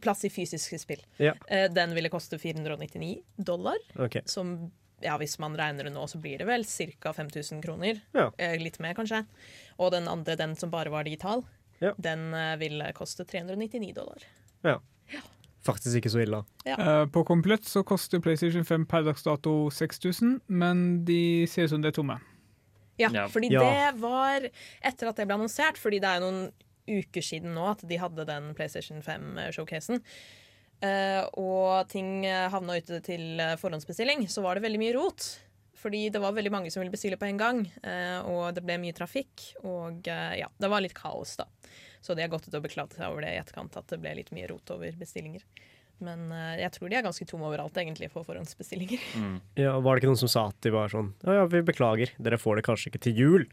Plass 0.00 0.24
i 0.24 0.30
fysiske 0.30 0.78
spill. 0.78 1.02
Ja. 1.18 1.32
Eh, 1.48 1.68
den 1.72 1.94
ville 1.94 2.08
koste 2.12 2.38
499 2.38 3.22
dollar. 3.36 3.76
Okay. 3.96 4.22
Som 4.26 4.70
ja, 5.02 5.14
hvis 5.16 5.38
man 5.40 5.54
regner 5.56 5.84
det 5.88 5.92
nå, 5.94 6.02
så 6.08 6.18
blir 6.20 6.38
det 6.38 6.46
vel 6.46 6.64
ca. 7.00 7.12
5000 7.16 7.62
kroner. 7.64 8.00
Ja. 8.12 8.30
Eh, 8.38 8.58
litt 8.60 8.78
mer, 8.80 8.92
kanskje. 8.94 9.22
Og 9.78 9.92
den 9.92 10.08
andre, 10.08 10.36
den 10.36 10.54
som 10.56 10.70
bare 10.70 10.90
var 10.92 11.04
digital, 11.04 11.44
Ja. 11.80 11.94
den 11.96 12.34
eh, 12.34 12.56
ville 12.60 12.92
koste 12.92 13.24
399 13.24 13.94
dollar. 13.96 14.20
Faktisk 15.60 15.98
ikke 16.00 16.08
så 16.12 16.22
ille. 16.22 16.38
Eh, 16.64 17.06
på 17.12 17.20
komplett 17.28 17.64
så 17.68 17.82
koster 17.84 18.20
PlayStation 18.24 18.64
5 18.64 18.86
per 18.88 19.02
dags 19.04 19.22
dato 19.26 19.68
6000, 19.70 20.38
men 20.48 21.04
de 21.04 21.46
ser 21.46 21.64
ut 21.68 21.70
som 21.74 21.82
de 21.84 21.88
er 21.88 21.92
tomme. 21.96 22.16
Ja, 22.98 23.10
Ja. 23.12 23.26
fordi 23.28 23.50
Ja. 23.52 23.60
det 23.92 24.00
var 24.00 24.40
etter 24.82 25.08
at 25.08 25.16
det 25.16 25.26
ble 25.26 25.34
annonsert, 25.36 25.76
fordi 25.76 26.00
det 26.00 26.08
er 26.08 26.20
noen 26.20 26.52
uker 26.90 27.24
siden 27.24 27.54
nå 27.56 27.68
at 27.72 27.84
de 27.86 27.98
hadde 28.00 28.26
den 28.28 28.50
PlayStation 28.58 29.02
5-showcasen. 29.04 30.02
Uh, 30.80 31.26
og 31.36 31.90
ting 31.92 32.24
eh, 32.24 32.46
havna 32.48 32.78
ute 32.80 33.02
til 33.04 33.36
eh, 33.36 33.58
forhåndsbestilling, 33.60 34.24
så 34.32 34.40
var 34.40 34.56
det 34.56 34.64
veldig 34.64 34.80
mye 34.80 34.94
rot. 34.96 35.26
Fordi 35.80 36.06
det 36.12 36.20
var 36.20 36.32
veldig 36.36 36.52
mange 36.52 36.70
som 36.72 36.82
ville 36.82 36.92
bestille 36.92 37.16
på 37.20 37.28
en 37.28 37.40
gang, 37.40 37.60
uh, 37.84 38.20
og 38.28 38.56
det 38.56 38.64
ble 38.64 38.78
mye 38.80 38.96
trafikk. 38.96 39.50
Og 39.60 40.08
uh, 40.08 40.32
ja, 40.36 40.48
det 40.60 40.72
var 40.72 40.84
litt 40.84 40.96
kaos, 40.96 41.36
da. 41.40 41.46
Så 42.00 42.16
de 42.16 42.24
har 42.24 42.32
gått 42.32 42.48
ut 42.48 42.56
og 42.56 42.64
beklaget 42.64 42.96
seg 42.96 43.08
over 43.08 43.24
det 43.24 43.34
i 43.34 43.40
etterkant, 43.40 43.76
at 43.76 43.88
det 43.92 44.00
ble 44.00 44.16
litt 44.16 44.32
mye 44.36 44.48
rot 44.48 44.72
over 44.72 44.96
bestillinger. 45.00 45.44
Men 46.00 46.30
eh, 46.32 46.60
jeg 46.62 46.72
tror 46.76 46.90
de 46.90 46.98
er 46.98 47.04
ganske 47.04 47.26
tomme 47.28 47.48
overalt, 47.50 47.76
egentlig, 47.80 48.08
for 48.12 48.26
forhåndsbestillinger. 48.28 49.02
Ja, 49.60 49.76
var 49.84 49.94
det 49.94 50.02
ikke 50.02 50.12
noen 50.14 50.22
som 50.22 50.32
sa 50.32 50.46
at 50.48 50.56
de 50.64 50.72
var 50.74 50.92
sånn 50.92 51.12
Ja, 51.26 51.42
ja, 51.42 51.48
vi 51.50 51.62
beklager, 51.66 52.14
dere 52.16 52.40
får 52.40 52.60
det 52.60 52.66
kanskje 52.70 52.92
ikke 52.92 53.02
til 53.04 53.20
jul. 53.20 53.44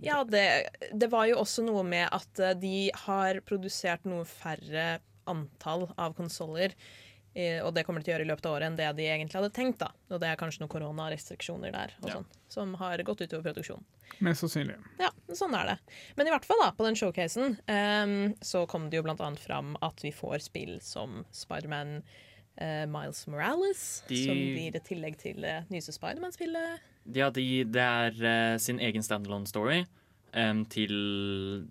Ja, 0.00 0.24
det, 0.24 0.70
det 0.94 1.10
var 1.12 1.26
jo 1.26 1.36
også 1.42 1.62
noe 1.66 1.82
med 1.84 2.08
at 2.12 2.38
eh, 2.40 2.54
de 2.54 2.90
har 3.06 3.40
produsert 3.46 4.04
noe 4.08 4.24
færre 4.24 5.00
antall 5.30 5.88
av 5.96 6.14
konsoller. 6.18 6.72
eh, 7.34 7.60
Og 7.64 7.72
det 7.74 7.84
kommer 7.86 8.00
de 8.00 8.04
til 8.08 8.14
å 8.14 8.16
gjøre 8.16 8.26
i 8.26 8.30
løpet 8.32 8.46
av 8.46 8.52
året 8.56 8.66
enn 8.66 8.76
det 8.76 8.88
de 8.96 9.06
egentlig 9.06 9.38
hadde 9.38 9.52
tenkt. 9.54 9.78
da 9.78 9.92
Og 10.10 10.20
det 10.20 10.28
er 10.32 10.36
kanskje 10.40 10.60
noen 10.64 10.72
koronarestriksjoner 10.74 11.72
der 11.72 11.92
og 12.02 12.08
Ja. 12.08 12.14
sånn 12.16 12.26
som 12.48 12.74
har 12.74 12.98
gått 12.98 13.20
utover 13.22 13.42
produksjonen. 13.52 13.84
Mest 14.20 14.42
sannsynlig. 14.42 14.74
Ja, 15.00 15.08
sånn 15.32 15.54
er 15.56 15.66
det. 15.70 15.78
Men 16.16 16.26
i 16.26 16.30
hvert 16.30 16.44
fall 16.44 16.58
da, 16.60 16.72
på 16.76 16.84
den 16.84 16.94
showcasen 16.98 17.54
um, 17.66 18.34
så 18.44 18.66
kom 18.68 18.90
det 18.90 18.98
jo 18.98 19.02
blant 19.06 19.20
annet 19.24 19.40
fram 19.40 19.76
at 19.80 20.02
vi 20.04 20.10
får 20.12 20.42
spill 20.50 20.80
som 20.84 21.24
Spiderman 21.32 22.02
uh, 22.60 22.84
Miles 22.92 23.24
Morales, 23.26 24.02
De- 24.08 24.24
som 24.26 24.34
blir 24.36 24.76
et 24.76 24.84
tillegg 24.84 25.16
til 25.22 25.40
det 25.40 25.62
nyeste 25.70 25.94
Spiderman-spillet. 25.96 26.80
Ja, 27.10 27.30
de, 27.34 27.64
det 27.64 27.82
er 27.82 28.18
eh, 28.22 28.58
sin 28.62 28.78
egen 28.78 29.02
standalone 29.02 29.48
story 29.50 29.80
um, 30.34 30.64
til 30.70 31.66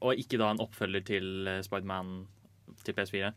Og 0.00 0.14
ikke 0.20 0.38
da 0.40 0.50
en 0.52 0.62
oppfølger 0.64 1.04
til 1.04 1.48
uh, 1.48 1.58
Spiderman 1.64 2.26
til 2.84 2.96
PS4. 2.96 3.32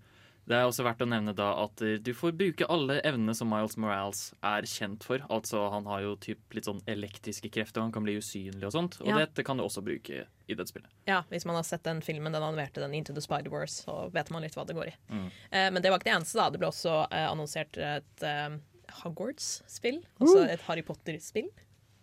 Det 0.48 0.56
er 0.56 0.64
også 0.64 0.86
verdt 0.86 1.02
å 1.04 1.08
nevne 1.10 1.34
da 1.36 1.50
at 1.66 1.82
eh, 1.84 1.98
du 2.00 2.14
får 2.16 2.32
bruke 2.40 2.68
alle 2.72 3.02
evnene 3.08 3.34
som 3.36 3.50
Miles 3.52 3.76
Morales 3.80 4.22
er 4.48 4.68
kjent 4.68 5.04
for. 5.04 5.24
Altså 5.34 5.66
Han 5.74 5.88
har 5.92 6.06
jo 6.06 6.14
typ 6.24 6.56
litt 6.56 6.70
sånn 6.70 6.80
elektriske 6.88 7.52
krefter, 7.52 7.84
han 7.84 7.92
kan 7.92 8.06
bli 8.08 8.16
usynlig 8.16 8.64
og 8.70 8.72
sånt. 8.76 8.96
Og 9.04 9.12
Ja. 9.12 9.18
dette 9.26 9.44
kan 9.44 9.60
du 9.60 9.66
også 9.66 9.84
bruke 9.84 10.24
i 10.24 10.56
det 10.56 10.68
spillet. 10.70 10.88
Ja, 11.08 11.24
Hvis 11.30 11.46
man 11.46 11.56
har 11.60 11.64
sett 11.68 11.84
den 11.84 12.00
filmen, 12.02 12.32
den 12.32 12.44
animerte 12.44 12.80
den 12.80 12.94
Into 12.96 13.14
the 13.14 13.24
Spider-Wars, 13.24 13.84
så 13.84 14.10
vet 14.14 14.32
man 14.32 14.42
litt 14.42 14.56
hva 14.56 14.66
det 14.66 14.76
går 14.76 14.88
i. 14.88 14.96
Mm. 15.12 15.28
Eh, 15.52 15.70
men 15.72 15.82
det 15.82 15.92
var 15.92 16.00
ikke 16.00 16.12
det 16.12 16.16
eneste. 16.22 16.40
da 16.40 16.50
Det 16.50 16.60
ble 16.64 16.72
også 16.72 16.96
eh, 17.12 17.28
annonsert 17.28 17.78
et 17.78 18.24
eh, 18.24 18.58
Hogwarts-spill. 19.02 20.02
Altså 20.20 20.44
et 20.48 20.64
Harry 20.68 20.84
Potter-spill. 20.86 21.50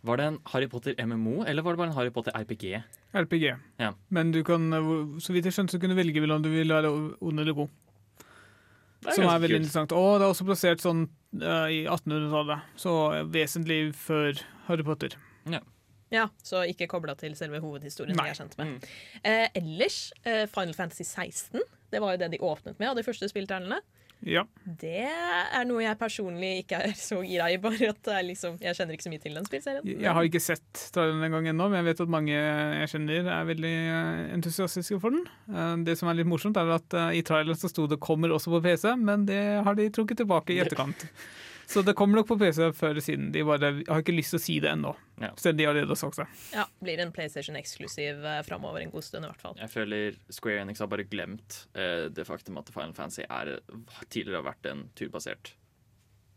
Var 0.05 0.19
det 0.21 0.25
en 0.29 0.39
Harry 0.51 0.67
Potter 0.69 0.93
MMO, 1.01 1.43
eller 1.49 1.65
var 1.65 1.73
det 1.73 1.81
bare 1.81 1.89
en 1.89 1.97
Harry 1.97 2.11
Potter 2.13 2.35
RPG? 2.37 2.75
RPG. 3.15 3.45
Ja. 3.81 3.93
Men 4.09 4.31
du 4.31 4.43
kan, 4.45 4.67
eh, 4.73 5.19
så 5.19 5.33
vidt 5.33 5.49
jeg 5.49 5.55
skjønte, 5.55 5.73
så 5.73 5.81
kunne 5.81 5.95
du 5.95 6.01
velge 6.01 6.21
om 6.31 6.43
du 6.43 6.51
vil 6.53 6.69
være 6.69 6.91
ond 7.21 7.39
eller 7.39 7.53
god. 7.53 7.69
Som 9.05 9.23
er 9.25 9.37
veldig 9.37 9.59
kult. 9.59 9.61
interessant. 9.61 9.91
Og 9.93 10.19
det 10.19 10.25
er 10.25 10.31
også 10.33 10.45
plassert 10.47 10.81
sånn 10.81 11.03
uh, 11.37 11.67
i 11.69 11.83
1800-tallet, 11.85 12.71
så 12.81 12.93
vesentlig 13.29 13.93
før 13.93 14.39
Harry 14.65 14.85
Potter. 14.85 15.13
Ja, 16.13 16.29
Så 16.43 16.61
ikke 16.69 16.87
kobla 16.87 17.15
til 17.17 17.35
selve 17.37 17.59
hovedhistorien 17.63 18.15
Nei. 18.15 18.29
jeg 18.29 18.35
er 18.35 18.39
kjent 18.43 18.57
med. 18.59 18.65
Mm. 18.67 18.95
Eh, 19.25 19.47
ellers, 19.59 19.97
eh, 20.23 20.45
Final 20.47 20.75
Fantasy 20.77 21.03
16. 21.03 21.61
Det 21.91 22.01
var 22.01 22.13
jo 22.13 22.21
det 22.21 22.31
de 22.35 22.39
åpnet 22.45 22.79
med 22.79 22.91
av 22.91 22.95
de 22.95 23.03
første 23.03 23.27
spillternene. 23.31 23.81
Ja. 24.25 24.41
Det 24.65 25.05
er 25.05 25.65
noe 25.69 25.83
jeg 25.83 25.97
personlig 25.99 26.51
ikke 26.63 26.79
er 26.87 26.95
så 26.97 27.19
gira 27.25 27.47
i. 27.53 27.59
Bare 27.61 27.91
at 27.91 28.01
det 28.07 28.21
liksom, 28.31 28.57
Jeg 28.63 28.77
kjenner 28.77 28.97
ikke 28.97 29.05
så 29.05 29.13
mye 29.13 29.23
til 29.23 29.37
den 29.37 29.47
spillserien. 29.47 29.85
Jeg 30.01 30.15
har 30.17 30.27
ikke 30.27 30.41
sett 30.41 30.81
traileren 30.95 31.23
en 31.27 31.35
gang 31.37 31.49
ennå, 31.53 31.69
men 31.69 31.79
jeg 31.81 31.87
vet 31.91 32.03
at 32.05 32.13
mange 32.15 32.33
jeg 32.33 32.91
kjenner 32.95 33.29
er 33.37 33.47
veldig 33.51 33.73
eh, 33.93 34.21
entusiastiske 34.35 34.99
for 35.03 35.13
den. 35.15 35.25
Eh, 35.53 35.75
Det 35.85 35.97
som 35.99 36.09
er 36.09 36.17
litt 36.19 36.29
morsomt, 36.29 36.57
er 36.57 36.73
at 36.79 36.97
eh, 36.97 37.19
i 37.21 37.25
traileren 37.25 37.59
så 37.59 37.69
sto 37.69 37.85
det 37.87 38.01
'kommer 38.01 38.33
også 38.33 38.49
på 38.57 38.63
PC', 38.65 38.95
men 38.97 39.25
det 39.29 39.41
har 39.63 39.75
de 39.77 39.89
trukket 39.89 40.17
tilbake 40.23 40.55
i 40.55 40.59
etterkant. 40.65 41.05
Så 41.67 41.81
det 41.81 41.95
kommer 41.97 42.19
nok 42.19 42.27
på 42.29 42.37
PC 42.39 42.69
før 42.77 42.93
eller 42.93 43.03
siden. 43.03 43.31
De 43.33 43.43
bare 43.47 43.71
har 43.87 44.03
ikke 44.03 44.15
lyst 44.15 44.35
til 44.35 44.39
å 44.39 44.43
si 44.43 44.55
det 44.63 44.71
ennå. 44.71 44.93
Ja. 45.21 45.31
Selv 45.39 45.59
de 45.59 45.67
allerede 45.69 45.91
har 45.91 45.99
sagt 45.99 46.19
det. 46.21 46.27
Ja, 46.53 46.65
Blir 46.83 47.01
en 47.03 47.13
PlayStation-eksklusiv 47.15 48.25
eh, 48.25 48.39
framover 48.47 48.83
en 48.83 48.93
god 48.93 49.05
stund, 49.07 49.25
i 49.25 49.31
hvert 49.31 49.43
fall. 49.43 49.57
Jeg 49.61 49.71
føler 49.73 50.17
Square 50.33 50.63
Enix 50.65 50.83
har 50.83 50.91
bare 50.91 51.07
glemt 51.09 51.61
eh, 51.73 52.07
det 52.13 52.27
faktum 52.27 52.59
at 52.61 52.71
Final 52.73 52.95
Fantasy 52.97 53.25
er, 53.27 53.55
tidligere 54.09 54.41
har 54.41 54.49
vært 54.51 54.71
en 54.71 54.87
turbasert 54.97 55.55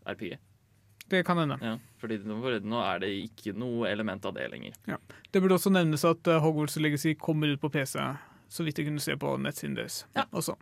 RPG. 0.09 0.39
Det 1.09 1.23
kan 1.25 1.39
hende. 1.41 1.57
Ja, 1.65 1.77
fordi 2.01 2.19
nå, 2.29 2.81
er 2.83 3.01
det 3.01 3.09
ikke 3.23 3.55
noe 3.57 3.89
element 3.89 4.27
av 4.29 4.35
det 4.37 4.45
lenger. 4.53 4.75
Det 5.33 5.41
burde 5.41 5.57
også 5.57 5.73
nevnes 5.73 6.05
at 6.09 6.29
eh, 6.29 6.41
Hogwarts 6.45 6.77
Legacy 6.81 7.15
kommer 7.17 7.55
ut 7.55 7.63
på 7.63 7.71
PC 7.73 7.97
så 8.49 8.65
vidt 8.65 8.81
jeg 8.81 8.89
kunne 8.89 9.03
se 9.03 9.15
på 9.21 9.35
nettsiden 9.41 9.77
deres. 9.77 10.03
Ja. 10.17 10.25
Også. 10.33 10.57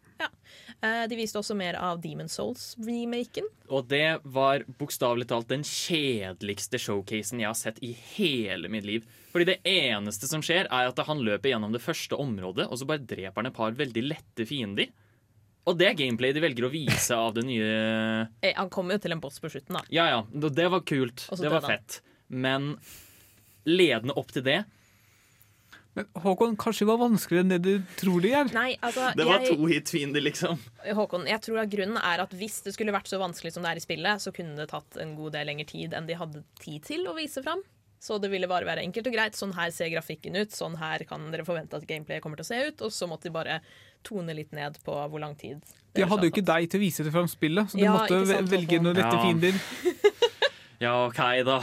Eh, 0.84 1.04
de 1.08 1.16
viste 1.18 1.38
også 1.38 1.54
mer 1.56 1.78
av 1.80 2.00
Demon 2.02 2.28
Souls-remaken. 2.30 3.46
Og 3.70 3.86
det 3.90 4.18
var 4.24 4.64
bokstavelig 4.80 5.28
talt 5.30 5.48
den 5.52 5.64
kjedeligste 5.66 6.80
showcasen 6.82 7.40
jeg 7.42 7.48
har 7.48 7.58
sett 7.58 7.80
i 7.86 7.92
hele 8.16 8.70
mitt 8.72 8.86
liv. 8.88 9.06
Fordi 9.32 9.48
det 9.52 9.58
eneste 9.70 10.28
som 10.30 10.44
skjer, 10.44 10.68
er 10.68 10.90
at 10.90 11.02
han 11.08 11.22
løper 11.24 11.52
gjennom 11.52 11.74
det 11.74 11.82
første 11.84 12.18
området, 12.18 12.68
og 12.68 12.80
så 12.80 12.88
bare 12.88 13.04
dreper 13.06 13.40
han 13.40 13.50
et 13.50 13.56
par 13.56 13.76
veldig 13.78 14.04
lette 14.06 14.48
fiender. 14.48 14.92
Og 15.66 15.78
det 15.78 15.88
er 15.90 15.98
gameplay 15.98 16.34
de 16.34 16.42
velger 16.44 16.68
å 16.68 16.70
vise 16.70 17.16
av 17.16 17.32
det 17.34 17.42
nye 17.48 17.70
Eh, 18.44 18.54
han 18.54 18.70
kommer 18.70 18.96
jo 18.96 19.06
til 19.06 19.16
en 19.16 19.22
boss 19.22 19.40
på 19.42 19.50
slutten, 19.50 19.78
da. 19.78 19.82
Ja 19.94 20.06
ja, 20.12 20.20
det 20.30 20.68
var 20.70 20.84
kult. 20.86 21.26
Det 21.30 21.50
var 21.50 21.64
fett. 21.66 22.00
Men 22.28 22.74
ledende 23.66 24.14
opp 24.18 24.30
til 24.34 24.44
det 24.46 24.60
Men 25.96 26.08
Håkon, 26.20 26.56
kanskje 26.60 26.84
det 26.84 26.90
var 26.90 26.98
vanskeligere 27.00 27.44
enn 27.46 27.52
det 27.54 27.60
du 27.64 27.94
tror 27.96 28.20
det 28.20 28.32
er? 28.36 28.50
Nei, 28.52 28.74
altså 28.84 29.06
Det 29.16 29.24
var 29.24 29.40
jeg, 29.40 29.56
to 29.56 29.68
hit-fiender, 29.70 30.20
liksom. 30.26 30.58
Håkon, 30.98 31.24
jeg 31.30 31.40
tror 31.46 31.62
at 31.62 31.70
grunnen 31.72 31.96
er 32.02 32.20
at 32.26 32.34
hvis 32.36 32.58
det 32.66 32.74
skulle 32.76 32.92
vært 32.92 33.08
så 33.08 33.20
vanskelig 33.22 33.54
som 33.54 33.64
det 33.64 33.70
er 33.72 33.80
i 33.80 33.84
spillet, 33.86 34.20
så 34.20 34.32
kunne 34.36 34.58
det 34.60 34.68
tatt 34.74 34.98
en 35.00 35.14
god 35.16 35.32
del 35.38 35.48
lengre 35.48 35.64
tid 35.70 35.96
enn 35.96 36.06
de 36.10 36.18
hadde 36.20 36.44
tid 36.60 36.84
til 36.84 37.08
å 37.08 37.16
vise 37.16 37.40
fram. 37.46 37.64
Så 38.06 38.18
det 38.20 38.28
ville 38.30 38.46
bare 38.46 38.68
være 38.68 38.84
enkelt 38.84 39.08
og 39.08 39.14
greit. 39.16 39.34
Sånn 39.40 39.54
her 39.56 39.72
ser 39.74 39.88
grafikken 39.90 40.36
ut. 40.36 40.52
Sånn 40.52 40.76
her 40.78 41.00
kan 41.08 41.24
dere 41.32 41.46
forvente 41.48 41.80
at 41.80 41.86
gameplay 41.88 42.20
kommer 42.20 42.36
til 42.38 42.44
å 42.44 42.50
se 42.52 42.58
ut. 42.68 42.84
Og 42.84 42.92
så 42.92 43.08
måtte 43.08 43.30
de 43.30 43.34
bare 43.34 43.56
tone 44.06 44.36
litt 44.36 44.52
ned 44.54 44.76
på 44.84 44.92
hvor 44.94 45.18
lang 45.22 45.32
tid. 45.40 45.64
De 45.96 46.04
hadde 46.04 46.28
jo 46.28 46.34
ikke 46.34 46.44
deg 46.44 46.68
til 46.70 46.78
å 46.78 46.84
vise 46.84 47.06
det 47.08 47.10
fram 47.16 47.26
spillet, 47.26 47.72
så 47.72 47.80
du 47.80 47.82
Ja, 47.86 47.96
måtte 47.96 48.20
sant, 48.28 48.52
velge 48.52 48.78
noen 48.84 49.00
rette 49.00 49.16
Ja. 49.16 49.24
fiender. 49.24 49.60
Ja, 50.78 51.06
OK, 51.08 51.16
da. 51.48 51.62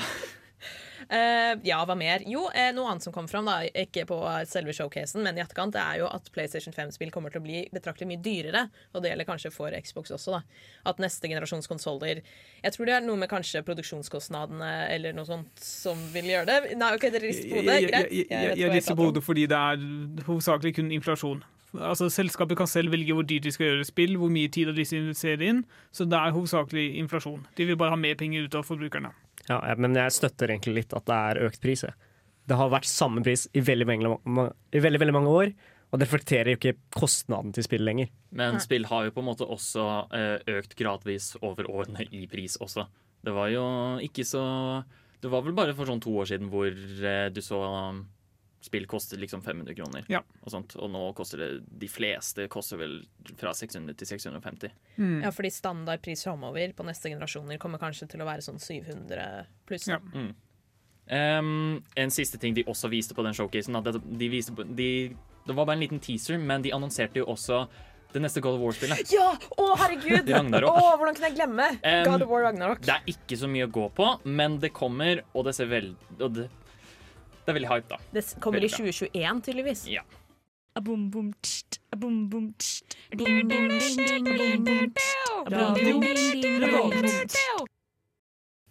Eh, 1.14 1.60
ja, 1.68 1.78
hva 1.86 1.94
mer? 1.98 2.24
Jo, 2.26 2.48
eh, 2.58 2.72
noe 2.74 2.90
annet 2.90 3.06
som 3.06 3.14
kom 3.14 3.28
fram, 3.30 3.46
da, 3.46 3.60
ikke 3.84 4.06
på 4.10 4.18
selve 4.50 4.74
showcasen, 4.74 5.22
men 5.26 5.38
i 5.38 5.44
etterkant, 5.44 5.76
det 5.76 5.82
er 5.84 6.02
jo 6.02 6.08
at 6.10 6.30
PlayStation 6.34 6.74
5-spill 6.74 7.12
kommer 7.14 7.34
til 7.34 7.44
å 7.44 7.46
bli 7.46 7.62
betraktelig 7.74 8.10
mye 8.10 8.24
dyrere. 8.24 8.64
Og 8.94 9.04
det 9.04 9.12
gjelder 9.12 9.30
kanskje 9.30 9.54
for 9.54 9.76
Xbox 9.78 10.14
også, 10.16 10.40
da. 10.40 10.42
At 10.90 11.02
neste 11.04 11.30
generasjons 11.30 11.70
konsoller 11.70 12.24
Jeg 12.64 12.74
tror 12.76 12.90
det 12.90 12.96
er 12.98 13.06
noe 13.06 13.20
med 13.20 13.30
kanskje 13.32 13.62
produksjonskostnadene 13.68 14.72
eller 14.94 15.14
noe 15.16 15.28
sånt 15.28 15.62
som 15.62 16.00
vil 16.14 16.32
gjøre 16.34 16.50
det. 16.50 16.78
Nei, 16.80 16.94
OK, 16.98 17.10
dere 17.14 17.28
rister 17.28 17.52
på 17.52 17.62
hodet. 17.62 17.80
Greit. 17.88 18.12
jeg, 18.12 18.28
jeg, 18.32 18.56
jeg 18.64 18.74
rister 18.74 18.98
på 18.98 19.10
hodet 19.10 19.24
fordi 19.26 19.46
det 19.52 19.60
er 19.60 20.24
hovedsakelig 20.28 20.74
kun 20.80 20.94
inflasjon. 20.96 21.44
Altså 21.74 22.10
Selskapet 22.14 22.58
kan 22.58 22.70
selv 22.70 22.94
velge 22.94 23.16
hvor 23.18 23.26
dyrt 23.26 23.46
de 23.48 23.54
skal 23.54 23.72
gjøre 23.72 23.86
spill, 23.88 24.18
hvor 24.22 24.30
mye 24.34 24.50
tid 24.54 24.70
de 24.74 24.86
investerer 24.86 25.46
inn. 25.50 25.64
Så 25.92 26.06
det 26.06 26.18
er 26.18 26.34
hovedsakelig 26.36 26.88
inflasjon. 27.02 27.46
De 27.58 27.70
vil 27.70 27.78
bare 27.78 27.96
ha 27.96 28.00
mer 28.00 28.18
penger 28.20 28.46
ut 28.46 28.58
av 28.58 28.66
forbrukerne. 28.68 29.14
Ja, 29.50 29.60
men 29.76 29.98
jeg 29.98 30.16
støtter 30.16 30.52
egentlig 30.54 30.78
litt 30.82 30.96
at 30.96 31.06
det 31.10 31.20
er 31.30 31.42
økt 31.50 31.62
pris. 31.64 31.84
jeg. 31.84 32.12
Det 32.48 32.58
har 32.60 32.72
vært 32.72 32.90
samme 32.90 33.24
pris 33.24 33.46
i 33.56 33.64
veldig, 33.64 33.88
veldig, 33.88 34.48
i 34.76 34.82
veldig, 34.84 35.02
veldig 35.04 35.16
mange 35.16 35.32
år, 35.32 35.54
og 35.94 36.00
det 36.00 36.08
reflekterer 36.08 36.52
jo 36.52 36.60
ikke 36.60 36.76
kostnaden 36.96 37.54
til 37.54 37.66
spill 37.68 37.86
lenger. 37.86 38.10
Men 38.36 38.60
spill 38.64 38.88
har 38.90 39.08
jo 39.08 39.14
på 39.16 39.22
en 39.22 39.30
måte 39.30 39.48
også 39.48 39.86
eh, 40.16 40.56
økt 40.58 40.76
gradvis 40.80 41.34
over 41.42 41.70
årene 41.70 42.08
i 42.10 42.26
pris 42.32 42.58
også. 42.58 42.88
Det 43.24 43.32
var 43.36 43.52
jo 43.54 43.64
ikke 44.04 44.26
så 44.28 44.44
Det 45.24 45.30
var 45.32 45.46
vel 45.46 45.56
bare 45.56 45.72
for 45.78 45.88
sånn 45.88 46.02
to 46.04 46.12
år 46.20 46.28
siden 46.28 46.50
hvor 46.52 46.68
eh, 46.68 47.30
du 47.32 47.40
så 47.46 47.62
spill 48.64 48.86
kostet 48.88 49.20
liksom 49.20 49.42
500 49.44 49.76
kroner. 49.76 50.06
Ja. 50.12 50.22
Og, 50.42 50.52
sånt. 50.54 50.76
og 50.80 50.88
nå 50.94 51.02
koster 51.18 51.42
det 51.42 51.50
De 51.82 51.90
fleste 51.92 52.46
koster 52.52 52.80
vel 52.80 53.02
fra 53.40 53.52
600 53.56 53.98
til 54.00 54.08
650. 54.08 54.72
Ja, 55.26 55.32
fordi 55.36 55.52
standardpris 55.52 56.24
framover 56.24 56.72
på 56.78 56.86
neste 56.88 57.12
generasjoner 57.12 57.60
kommer 57.62 57.82
kanskje 57.82 58.08
til 58.14 58.24
å 58.24 58.30
være 58.30 58.46
sånn 58.46 58.62
700 58.64 59.28
pluss. 59.68 59.90
Ja. 59.92 60.00
Um, 61.04 61.82
en 62.00 62.12
siste 62.16 62.40
ting 62.40 62.56
de 62.56 62.64
også 62.64 62.88
viste 62.88 63.16
på 63.18 63.26
den 63.26 63.36
showcasen 63.36 63.76
at 63.76 63.90
det, 63.90 64.00
de 64.20 64.30
viste, 64.32 64.54
på- 64.56 64.64
de, 64.64 64.92
det 65.44 65.56
var 65.58 65.66
bare 65.68 65.76
en 65.76 65.84
liten 65.84 66.00
teaser, 66.00 66.40
men 66.40 66.64
de 66.64 66.72
annonserte 66.72 67.20
jo 67.20 67.26
også 67.34 67.66
det 68.14 68.22
neste 68.22 68.40
God 68.46 68.56
of 68.56 68.62
War-spillet. 68.62 69.12
Ja! 69.12 69.34
Å, 69.58 69.68
herregud! 69.82 70.30
Ragnarok. 70.30 70.72
Å, 70.72 70.96
hvordan 71.02 71.18
kunne 71.18 71.32
jeg 71.32 71.38
glemme? 71.42 71.68
Um, 71.82 72.04
God 72.08 72.24
of 72.24 72.32
War 72.32 72.46
Ragnarok. 72.48 72.84
Det 72.86 72.96
er 72.96 73.08
ikke 73.12 73.40
så 73.42 73.50
mye 73.52 73.68
å 73.68 73.72
gå 73.74 73.88
på, 73.98 74.10
men 74.30 74.60
det 74.64 74.72
kommer, 74.76 75.26
og 75.34 75.48
det 75.50 75.56
ser 75.58 75.72
veldig 75.74 76.20
og 76.22 76.38
det, 76.38 76.48
det 77.44 77.52
er 77.52 77.58
veldig 77.60 77.72
hype, 77.72 77.90
da. 77.92 77.98
Det 78.16 78.24
kommer 78.40 78.64
i 78.64 78.70
2021, 78.72 79.42
tydeligvis. 79.44 79.88
Ja. 79.92 80.04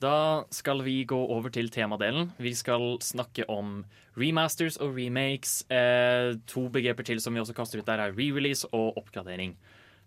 Da 0.02 0.44
skal 0.50 0.82
vi 0.82 0.96
gå 1.06 1.18
over 1.30 1.52
til 1.54 1.70
temadelen. 1.70 2.32
Vi 2.42 2.54
skal 2.58 2.96
snakke 3.04 3.46
om 3.50 3.85
remasters 4.18 4.80
og 4.82 4.96
remakes. 4.96 5.62
Eh, 5.70 6.35
to 6.50 6.66
begreper 6.72 7.06
til 7.06 7.20
som 7.22 7.35
vi 7.35 7.40
også 7.44 7.54
kaster 7.54 7.78
ut 7.78 7.87
der, 7.87 8.02
er 8.02 8.16
re-release 8.16 8.66
og 8.72 8.98
oppgradering. 8.98 9.54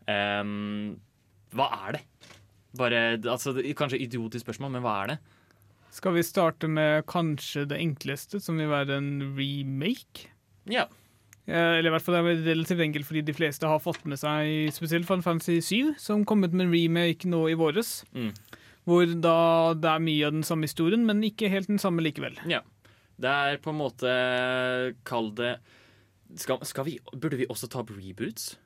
Um, 0.10 1.00
hva 1.56 1.70
er 1.88 1.96
det? 1.96 2.04
Bare, 2.76 3.00
altså, 3.24 3.56
Kanskje 3.78 4.04
idiotisk 4.04 4.44
spørsmål, 4.44 4.76
men 4.76 4.84
hva 4.84 4.98
er 5.04 5.14
det? 5.14 5.18
Skal 5.96 6.16
vi 6.18 6.24
starte 6.28 6.68
med 6.68 7.06
kanskje 7.08 7.64
det 7.72 7.78
enkleste, 7.80 8.42
som 8.44 8.58
vil 8.60 8.68
være 8.72 8.98
en 9.00 9.12
remake? 9.38 10.28
Ja. 10.68 10.88
Eh, 11.48 11.78
Eller 11.78 11.88
i 11.88 11.94
hvert 11.94 12.04
fall 12.04 12.18
det 12.18 12.34
er 12.34 12.44
relativt 12.52 12.84
enkelt, 12.84 13.08
fordi 13.08 13.22
de 13.28 13.36
fleste 13.38 13.70
har 13.70 13.80
fått 13.84 14.04
med 14.10 14.20
seg 14.20 14.74
spesielt 14.76 15.08
Final 15.08 15.24
Fantasy 15.24 15.60
7, 15.64 15.94
som 16.02 16.26
kom 16.28 16.44
ut 16.44 16.52
med 16.52 16.66
en 16.68 16.74
remake 16.74 17.30
nå 17.32 17.46
i 17.52 17.56
våres. 17.60 18.02
Mm. 18.18 18.34
Hvor 18.86 19.06
da 19.24 19.38
det 19.74 19.90
er 19.94 20.04
mye 20.04 20.28
av 20.28 20.36
den 20.36 20.44
samme 20.46 20.68
historien, 20.68 21.06
men 21.08 21.24
ikke 21.26 21.50
helt 21.50 21.72
den 21.72 21.80
samme 21.82 22.04
likevel. 22.06 22.38
ja. 22.50 22.62
Det 23.16 23.32
er 23.32 23.58
på 23.64 23.72
en 23.72 23.78
måte 23.80 24.12
Kall 25.08 25.30
det 25.38 25.54
skal, 26.36 26.58
skal 26.68 26.84
vi, 26.84 26.98
Burde 27.16 27.38
vi 27.40 27.46
også 27.48 27.70
ta 27.72 27.80
opp 27.80 27.94
reboots? 27.96 28.58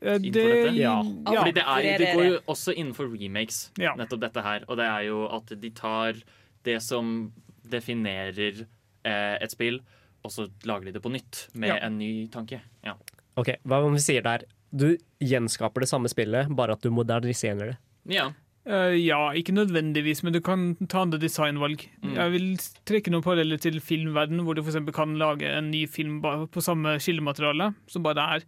Det, 0.00 0.16
Innenfor 0.18 0.50
dette? 0.50 0.72
Ja. 0.80 0.96
ja. 0.98 1.36
Fordi 1.38 1.52
det, 1.54 1.62
er, 1.62 1.98
det 2.02 2.08
går 2.16 2.24
jo 2.26 2.40
også 2.50 2.74
innenfor 2.74 3.06
remakes, 3.14 3.60
Ja. 3.78 3.92
nettopp 3.94 4.24
dette 4.24 4.42
her. 4.42 4.64
Og 4.66 4.80
det 4.80 4.88
er 4.90 5.04
jo 5.06 5.20
at 5.30 5.54
de 5.62 5.70
tar 5.78 6.18
det 6.64 6.80
som 6.82 7.32
definerer 7.64 8.64
eh, 9.04 9.36
et 9.42 9.52
spill, 9.52 9.80
og 10.24 10.32
så 10.32 10.46
lager 10.64 10.88
de 10.88 10.92
det 10.96 11.02
på 11.04 11.12
nytt 11.12 11.48
med 11.54 11.68
Ja. 11.68 11.76
en 11.86 11.98
ny 11.98 12.26
tanke. 12.32 12.60
Ja. 12.84 12.94
Ok, 13.36 13.56
Hva 13.66 13.82
om 13.84 13.92
vi 13.96 14.00
sier 14.04 14.22
der 14.24 14.44
du 14.74 14.96
gjenskaper 15.22 15.80
det 15.84 15.88
samme 15.90 16.08
spillet, 16.10 16.48
bare 16.56 16.72
at 16.74 16.82
du 16.82 16.90
moderniserer 16.90 17.74
det? 17.74 17.76
ja. 18.16 18.32
Uh, 18.64 18.96
ja, 18.96 19.18
ikke 19.36 19.52
nødvendigvis, 19.52 20.22
men 20.24 20.32
du 20.32 20.40
kan 20.40 20.62
ta 20.88 21.02
andre 21.04 21.18
designvalg. 21.20 21.82
Mm. 22.00 22.14
Jeg 22.16 22.30
vil 22.32 22.46
trekke 22.88 23.10
noen 23.12 23.20
paralleller 23.22 23.60
til 23.60 23.76
filmverdenen, 23.76 24.40
hvor 24.46 24.56
du 24.56 24.62
f.eks. 24.64 24.78
kan 24.96 25.12
lage 25.20 25.44
en 25.44 25.68
ny 25.70 25.82
film 25.86 26.22
på 26.22 26.62
samme 26.64 26.94
skillemateriale, 26.96 27.74
som 27.86 28.02
bare 28.02 28.24
er 28.38 28.46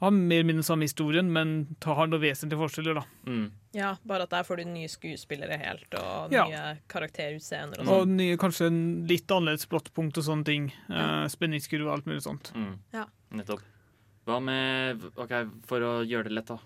har 0.00 0.10
mer 0.10 0.38
eller 0.40 0.48
mindre 0.52 0.64
samme 0.64 0.86
historien, 0.88 1.30
men 1.32 1.76
har 1.84 2.06
noen 2.08 2.22
vesentlige 2.22 2.58
forskjeller. 2.60 2.94
da. 2.94 3.02
Mm. 3.26 3.50
Ja, 3.76 3.96
bare 4.06 4.22
at 4.22 4.30
der 4.30 4.42
får 4.48 4.56
du 4.56 4.64
nye 4.64 4.88
skuespillere 4.88 5.58
helt, 5.60 5.94
og 5.94 6.32
Ja. 6.32 6.44
nye 6.48 6.78
karakterutseender 6.88 7.80
og 7.80 7.88
Og 7.88 8.06
sånn. 8.06 8.16
nye, 8.16 8.36
kanskje 8.36 8.66
en 8.66 9.06
litt 9.06 9.26
annerledes 9.30 9.66
plottpunkt 9.66 10.16
og 10.18 10.24
sånne 10.24 10.44
ting. 10.44 10.72
Eh, 10.88 11.26
Spenningskurve 11.28 11.86
og 11.86 11.92
alt 11.98 12.06
mulig 12.06 12.22
sånt. 12.22 12.52
Mm. 12.54 12.78
Ja. 12.92 13.04
Nettopp. 13.32 13.60
Hva 14.30 14.38
med 14.44 15.04
OK, 15.18 15.32
for 15.66 15.82
å 15.82 15.92
gjøre 16.06 16.28
det 16.28 16.36
lett, 16.36 16.50
da. 16.50 16.58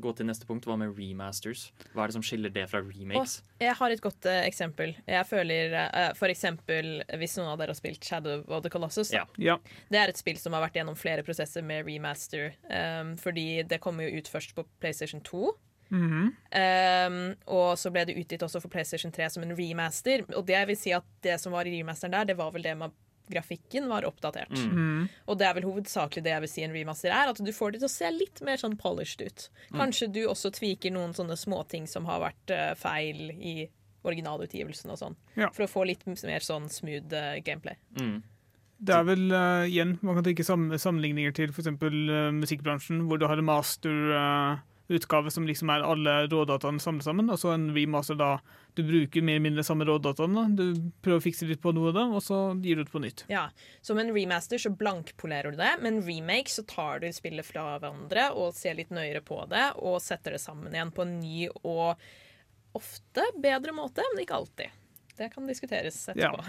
Gå 0.00 0.12
til 0.16 0.28
neste 0.28 0.48
punkt. 0.48 0.66
Hva 0.68 0.78
med 0.80 0.94
remasters? 0.96 1.66
Hva 1.92 2.04
er 2.04 2.12
det 2.12 2.16
som 2.16 2.24
skiller 2.24 2.52
det 2.54 2.64
fra 2.70 2.80
remakes? 2.84 3.40
Jeg 3.60 3.76
har 3.78 3.94
et 3.94 4.02
godt 4.04 4.28
uh, 4.30 4.38
eksempel. 4.46 4.94
Jeg 5.06 5.28
føler 5.28 5.76
uh, 5.76 5.98
for 6.18 6.32
eksempel 6.32 7.02
Hvis 7.20 7.36
noen 7.38 7.52
av 7.52 7.60
dere 7.60 7.74
har 7.74 7.78
spilt 7.78 8.04
Shadow 8.06 8.46
of 8.48 8.64
the 8.64 8.72
Colossus. 8.72 9.12
Ja. 9.14 9.26
Ja. 9.36 9.58
Det 9.92 10.00
er 10.00 10.12
et 10.12 10.20
spill 10.20 10.40
som 10.40 10.56
har 10.56 10.64
vært 10.64 10.80
gjennom 10.80 10.96
flere 10.98 11.26
prosesser 11.26 11.64
med 11.66 11.84
remaster. 11.88 12.56
um, 12.72 13.14
fordi 13.20 13.62
det 13.68 13.82
kommer 13.84 14.08
jo 14.08 14.22
ut 14.22 14.32
først 14.32 14.56
på 14.56 14.64
PlayStation 14.80 15.20
2. 15.20 15.52
Mhm. 15.92 16.32
Um, 16.56 17.16
og 17.52 17.76
så 17.76 17.90
ble 17.92 18.06
det 18.08 18.16
utgitt 18.16 18.42
også 18.42 18.62
for 18.62 18.72
PlayStation 18.72 19.12
3 19.12 19.28
som 19.34 19.44
en 19.44 19.56
remaster. 19.58 20.24
Og 20.32 20.46
det 20.48 20.64
vil 20.70 20.78
si 20.78 20.94
at 20.96 21.04
det 21.24 21.36
som 21.40 21.52
var 21.52 21.68
i 21.68 21.74
remasteren 21.76 22.14
der, 22.16 22.30
det 22.32 22.38
var 22.38 22.54
vel 22.54 22.64
det 22.64 22.76
at 22.80 23.00
grafikken 23.30 23.88
var 23.88 24.06
oppdatert. 24.08 24.54
Mm. 24.56 24.72
Mhm. 24.72 25.04
Og 25.26 25.38
det 25.38 25.46
er 25.46 25.54
vel 25.58 25.68
hovedsakelig 25.68 26.24
det 26.24 26.34
jeg 26.34 26.44
vil 26.44 26.52
si 26.52 26.64
en 26.66 26.74
remaster 26.76 27.14
er, 27.14 27.30
at 27.30 27.38
du 27.42 27.52
får 27.54 27.74
det 27.74 27.82
til 27.82 27.90
å 27.90 27.94
se 27.94 28.10
litt 28.14 28.42
mer 28.44 28.60
sånn 28.60 28.78
polished 28.80 29.22
ut. 29.22 29.46
Kanskje 29.74 30.10
du 30.12 30.24
også 30.26 30.52
tviker 30.54 30.94
noen 30.94 31.14
sånne 31.16 31.38
småting 31.38 31.86
som 31.90 32.08
har 32.10 32.22
vært 32.24 32.54
uh, 32.54 32.72
feil 32.78 33.30
i 33.38 33.68
originalutgivelsen 34.02 34.90
og 34.90 34.98
sånn. 34.98 35.16
Ja. 35.38 35.48
For 35.54 35.66
å 35.66 35.70
få 35.70 35.86
litt 35.86 36.04
mer 36.06 36.44
sånn 36.44 36.68
smooth 36.72 37.14
uh, 37.14 37.38
gameplay. 37.46 37.78
Mm. 38.00 38.20
Det 38.82 38.94
er 38.96 39.04
vel 39.06 39.28
uh, 39.30 39.62
igjen, 39.68 39.94
Man 40.02 40.18
kan 40.18 40.26
tenke 40.26 40.42
sammenligninger 40.42 41.34
til 41.38 41.52
f.eks. 41.54 41.70
Uh, 41.70 42.32
musikkbransjen, 42.34 43.04
hvor 43.06 43.20
du 43.20 43.28
har 43.30 43.38
en 43.38 43.46
masterutgave 44.88 45.30
som 45.30 45.46
liksom 45.46 45.70
er 45.70 45.82
alle 45.82 46.26
rådataene 46.28 46.80
samlet 46.80 47.04
sammen, 47.04 47.30
og 47.30 47.38
så 47.38 47.52
en 47.54 47.74
remaster 47.74 48.14
da 48.14 48.40
du 48.74 48.82
bruker 48.82 49.22
mer 49.22 49.34
eller 49.34 49.44
mindre 49.50 49.64
samme 49.64 49.84
rådataene. 49.84 50.56
Du 50.56 50.90
prøver 51.02 51.18
å 51.18 51.22
fikse 51.22 51.46
litt 51.46 51.62
på 51.62 51.72
noe 51.72 51.88
av 51.90 51.94
det, 51.94 52.04
og 52.16 52.22
så 52.22 52.58
gir 52.62 52.76
du 52.76 52.82
ut 52.82 52.92
på 52.92 53.02
nytt. 53.02 53.24
Ja, 53.28 53.50
Som 53.80 53.98
en 53.98 54.12
remaster 54.12 54.58
så 54.58 54.70
blankpolerer 54.70 55.52
du 55.52 55.56
det, 55.56 55.76
men 55.80 56.02
remake 56.02 56.50
så 56.50 56.62
tar 56.62 57.00
du 57.00 57.12
spillet 57.12 57.46
fra 57.46 57.78
hverandre 57.78 58.30
og 58.32 58.54
ser 58.54 58.74
litt 58.74 58.90
nøyere 58.90 59.22
på 59.22 59.44
det, 59.50 59.72
og 59.76 60.00
setter 60.02 60.32
det 60.32 60.40
sammen 60.40 60.72
igjen 60.72 60.92
på 60.92 61.02
en 61.02 61.18
ny 61.20 61.48
og 61.62 61.96
ofte 62.72 63.26
bedre 63.36 63.72
måte, 63.72 64.04
men 64.12 64.24
ikke 64.24 64.38
alltid. 64.38 64.78
Det 65.16 65.28
kan 65.34 65.46
diskuteres 65.46 66.08
etterpå. 66.08 66.40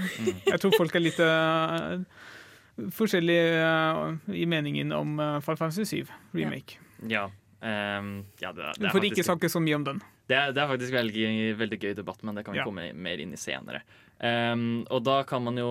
Jeg 0.47 0.59
tror 0.61 0.77
folk 0.77 0.95
er 0.95 1.03
litt 1.03 1.19
uh, 1.19 1.99
forskjellige 2.99 3.59
uh, 3.59 4.31
i 4.31 4.45
meningen 4.47 4.95
om 4.95 5.19
uh, 5.19 5.41
Final 5.43 5.59
Fantasy 5.59 5.83
7 5.99 6.13
remake. 6.31 6.79
Ja. 7.11 7.27
Ehm, 7.63 8.11
ja 8.43 8.51
det, 8.53 8.73
det, 8.77 8.91
For 8.93 8.99
ikke 9.03 9.15
faktisk, 9.21 9.29
snakke 9.31 9.49
så 9.53 9.61
mye 9.63 9.75
om 9.79 9.85
den. 9.87 10.01
det, 10.29 10.39
det 10.55 10.61
er 10.63 10.67
faktisk 10.71 10.93
veldig, 10.95 11.27
veldig 11.59 11.79
gøy 11.81 11.93
debatt, 11.97 12.23
men 12.23 12.35
det 12.35 12.43
kan 12.45 12.53
vi 12.55 12.59
Ja. 12.61 12.65
komme 12.67 12.89
mer 12.93 13.23
inn 13.23 13.33
i 13.33 13.39
senere. 13.39 13.81
Um, 14.19 14.83
og 14.89 15.03
da 15.07 15.21
kan 15.27 15.43
man 15.43 15.57
jo 15.59 15.69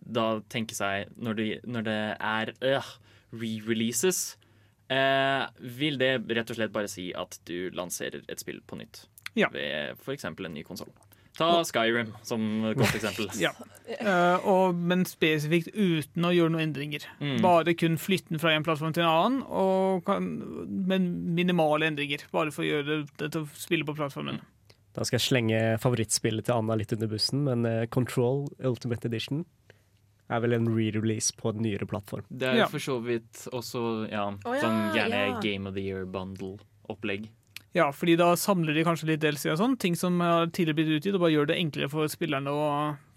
da 0.00 0.40
tenke 0.50 0.74
seg, 0.74 1.10
når 1.20 1.34
det, 1.38 1.48
når 1.68 1.82
det 1.86 1.98
er 2.18 2.52
øh, 2.66 2.90
re-releases, 3.36 4.36
uh, 4.90 5.46
vil 5.60 5.98
det 6.00 6.14
rett 6.30 6.50
og 6.50 6.56
slett 6.58 6.72
bare 6.74 6.88
si 6.90 7.10
at 7.14 7.38
du 7.46 7.70
lanserer 7.76 8.24
et 8.28 8.40
spill 8.42 8.60
på 8.66 8.78
nytt. 8.80 9.04
Ja. 9.38 9.48
Ved 9.54 9.94
f.eks. 10.02 10.24
en 10.24 10.54
ny 10.54 10.64
konsoll. 10.66 10.90
Ta 11.38 11.50
Skyrim 11.64 12.14
som 12.26 12.46
godt 12.76 12.96
eksempel. 12.98 13.30
Ja. 13.40 13.52
Uh, 13.90 14.44
og, 14.46 14.76
men 14.78 15.02
spesifikt 15.08 15.72
uten 15.74 16.26
å 16.28 16.30
gjøre 16.30 16.52
noen 16.54 16.68
endringer. 16.68 17.06
Mm. 17.18 17.40
Bare 17.42 17.74
kun 17.74 17.96
flytte 17.98 18.30
den 18.30 18.38
fra 18.42 18.52
en 18.54 18.62
plattform 18.66 18.92
til 18.94 19.02
en 19.02 19.10
annen, 19.10 19.40
og 19.50 20.04
kan, 20.06 20.28
men 20.86 21.08
minimale 21.34 21.88
endringer. 21.90 22.22
Bare 22.30 22.54
for 22.54 22.62
å 22.62 22.68
gjøre 22.68 23.00
det 23.18 23.32
til 23.34 23.42
å 23.42 23.48
spille 23.58 23.88
på 23.88 23.96
plattformen. 23.98 24.38
Da 24.94 25.06
skal 25.06 25.18
jeg 25.18 25.26
slenge 25.26 25.58
favorittspillet 25.82 26.46
til 26.46 26.54
Anna 26.60 26.76
litt 26.78 26.94
under 26.94 27.10
bussen, 27.10 27.42
men 27.48 27.66
uh, 27.66 27.86
Control 27.90 28.44
Ultimate 28.62 29.10
Edition 29.10 29.42
er 30.30 30.42
vel 30.44 30.54
en 30.54 30.68
re-release 30.70 31.34
på 31.34 31.50
en 31.50 31.62
nyere 31.64 31.86
plattform. 31.90 32.26
Det 32.30 32.46
er 32.46 32.60
Ja. 32.62 32.66
for 32.70 32.78
så 32.78 33.00
vidt 33.02 33.48
også 33.50 34.06
ja, 34.10 34.28
oh, 34.30 34.54
ja, 34.54 34.60
sånn 34.62 34.80
gjerne 34.94 35.22
ja. 35.26 35.40
Game 35.42 35.66
of 35.66 35.74
the 35.74 35.82
Year 35.82 36.06
bundle-opplegg. 36.06 37.26
Ja, 37.72 37.92
fordi 37.94 38.16
da 38.18 38.32
samler 38.34 38.74
de 38.74 38.82
kanskje 38.82 39.06
litt 39.12 39.20
DLC 39.22 39.46
og 39.52 39.58
sånn, 39.60 39.76
ting 39.78 39.94
som 39.94 40.16
har 40.24 40.48
tidligere 40.50 40.74
blitt 40.80 40.96
utgitt, 40.96 41.14
og 41.14 41.20
bare 41.22 41.34
gjør 41.36 41.46
det 41.52 41.58
enklere 41.60 41.90
for 41.92 42.10
spillerne 42.10 42.50
å 42.50 42.64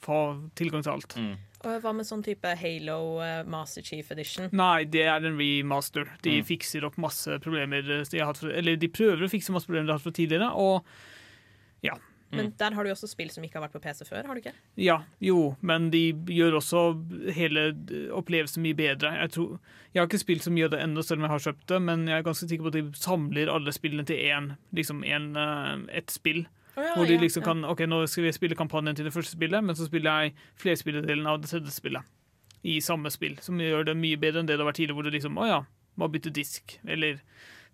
få 0.05 0.19
tilgang 0.59 0.83
til 0.85 0.91
alt. 0.93 1.15
Mm. 1.17 1.31
Og 1.63 1.77
hva 1.81 1.93
med 1.95 2.05
sånn 2.05 2.21
type 2.25 2.51
Halo 2.59 2.97
eh, 3.23 3.41
Master 3.47 3.81
Chief 3.87 4.09
Edition? 4.11 4.49
Nei, 4.51 4.83
det 4.83 5.05
er 5.07 5.23
en 5.25 5.37
remaster. 5.39 6.05
De 6.21 6.41
Mm. 6.41 6.45
fikser 6.45 6.83
opp 6.85 6.97
masse 6.97 7.39
problemer 7.39 7.79
eh, 7.79 8.03
de 8.11 8.19
har 8.19 8.27
hatt 8.33 8.37
for, 8.43 8.51
Eller 8.51 8.75
de 8.77 8.89
prøver 8.91 9.23
å 9.23 9.31
fikse 9.31 9.49
masse 9.55 9.65
problemer 9.65 9.87
de 9.87 9.93
har 9.93 9.97
hatt 10.01 10.03
fra 10.05 10.11
tidligere, 10.11 10.51
og 10.53 10.83
Men 12.37 12.51
der 12.59 12.75
har 12.75 12.83
du 12.83 12.89
jo 12.91 12.95
også 12.95 13.09
spill 13.11 13.29
som 13.33 13.43
ikke 13.45 13.59
har 13.59 13.65
vært 13.67 13.75
på 13.77 13.83
PC 13.83 14.07
før, 14.07 14.27
har 14.27 14.33
du 14.33 14.41
ikke? 14.43 14.55
ja, 14.79 14.99
jo, 15.23 15.55
men 15.61 15.89
de 15.93 16.03
gjør 16.33 16.59
også 16.59 16.83
hele 17.35 17.67
opplevelsen 18.15 18.63
mye 18.65 18.77
bedre. 18.77 19.13
Jeg, 19.21 19.33
tror, 19.35 19.59
jeg 19.93 20.01
har 20.01 20.09
ikke 20.09 20.23
spilt 20.23 20.47
så 20.47 20.53
mye 20.53 20.67
av 20.67 20.73
det 20.75 20.81
ennå, 20.83 21.05
selv 21.05 21.21
om 21.21 21.27
jeg 21.27 21.33
har 21.35 21.45
kjøpt 21.47 21.67
det, 21.73 21.79
men 21.89 22.07
jeg 22.09 22.17
er 22.17 22.27
ganske 22.27 22.49
sikker 22.49 22.67
på 22.67 22.73
at 22.73 22.79
de 22.79 23.03
samler 23.03 23.53
alle 23.53 23.75
spillene 23.75 24.07
til 24.09 24.19
én, 24.23 24.51
liksom 24.75 25.05
en, 25.05 25.31
eh, 25.37 25.97
ett 26.01 26.13
spill. 26.13 26.45
Hvor 26.73 27.05
de 27.05 27.19
liksom 27.21 27.43
kan 27.45 27.61
OK, 27.69 27.83
nå 27.85 27.99
skal 28.09 28.25
vi 28.25 28.33
spille 28.33 28.57
kampanjen 28.57 28.97
til 28.97 29.05
det 29.05 29.13
første 29.13 29.35
spillet, 29.35 29.61
men 29.61 29.77
så 29.77 29.85
spiller 29.85 30.23
jeg 30.23 30.33
flerspillerdelen 30.57 31.27
av 31.29 31.41
det 31.41 31.51
tredje 31.51 31.73
spillet 31.75 32.01
i 32.63 32.79
samme 32.81 33.11
spill, 33.11 33.35
som 33.43 33.59
gjør 33.59 33.89
det 33.89 33.97
mye 33.99 34.17
bedre 34.19 34.41
enn 34.41 34.47
det 34.47 34.55
det 34.55 34.63
har 34.63 34.69
vært 34.71 34.79
tidligere, 34.79 34.97
hvor 34.97 35.05
du 35.05 35.13
liksom 35.13 35.37
Å 35.37 35.49
ja, 35.49 35.59
må 35.99 36.07
bytte 36.09 36.31
disk, 36.33 36.77
eller 36.87 37.19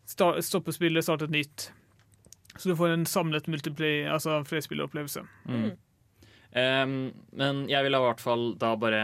stoppe 0.10 0.74
spillet, 0.74 1.06
starte 1.06 1.30
et 1.30 1.36
nytt. 1.36 1.69
Så 2.58 2.70
du 2.72 2.76
får 2.76 2.96
en 2.96 3.06
samlet 3.06 3.48
multiplay, 3.52 4.04
altså 4.10 4.40
flerspilleropplevelse. 4.48 5.22
Mm. 5.48 5.70
Um, 6.50 6.96
men 7.38 7.60
jeg 7.70 7.86
vil 7.86 7.94
i 7.94 8.02
hvert 8.02 8.24
fall 8.24 8.56
da 8.58 8.72
bare 8.80 9.04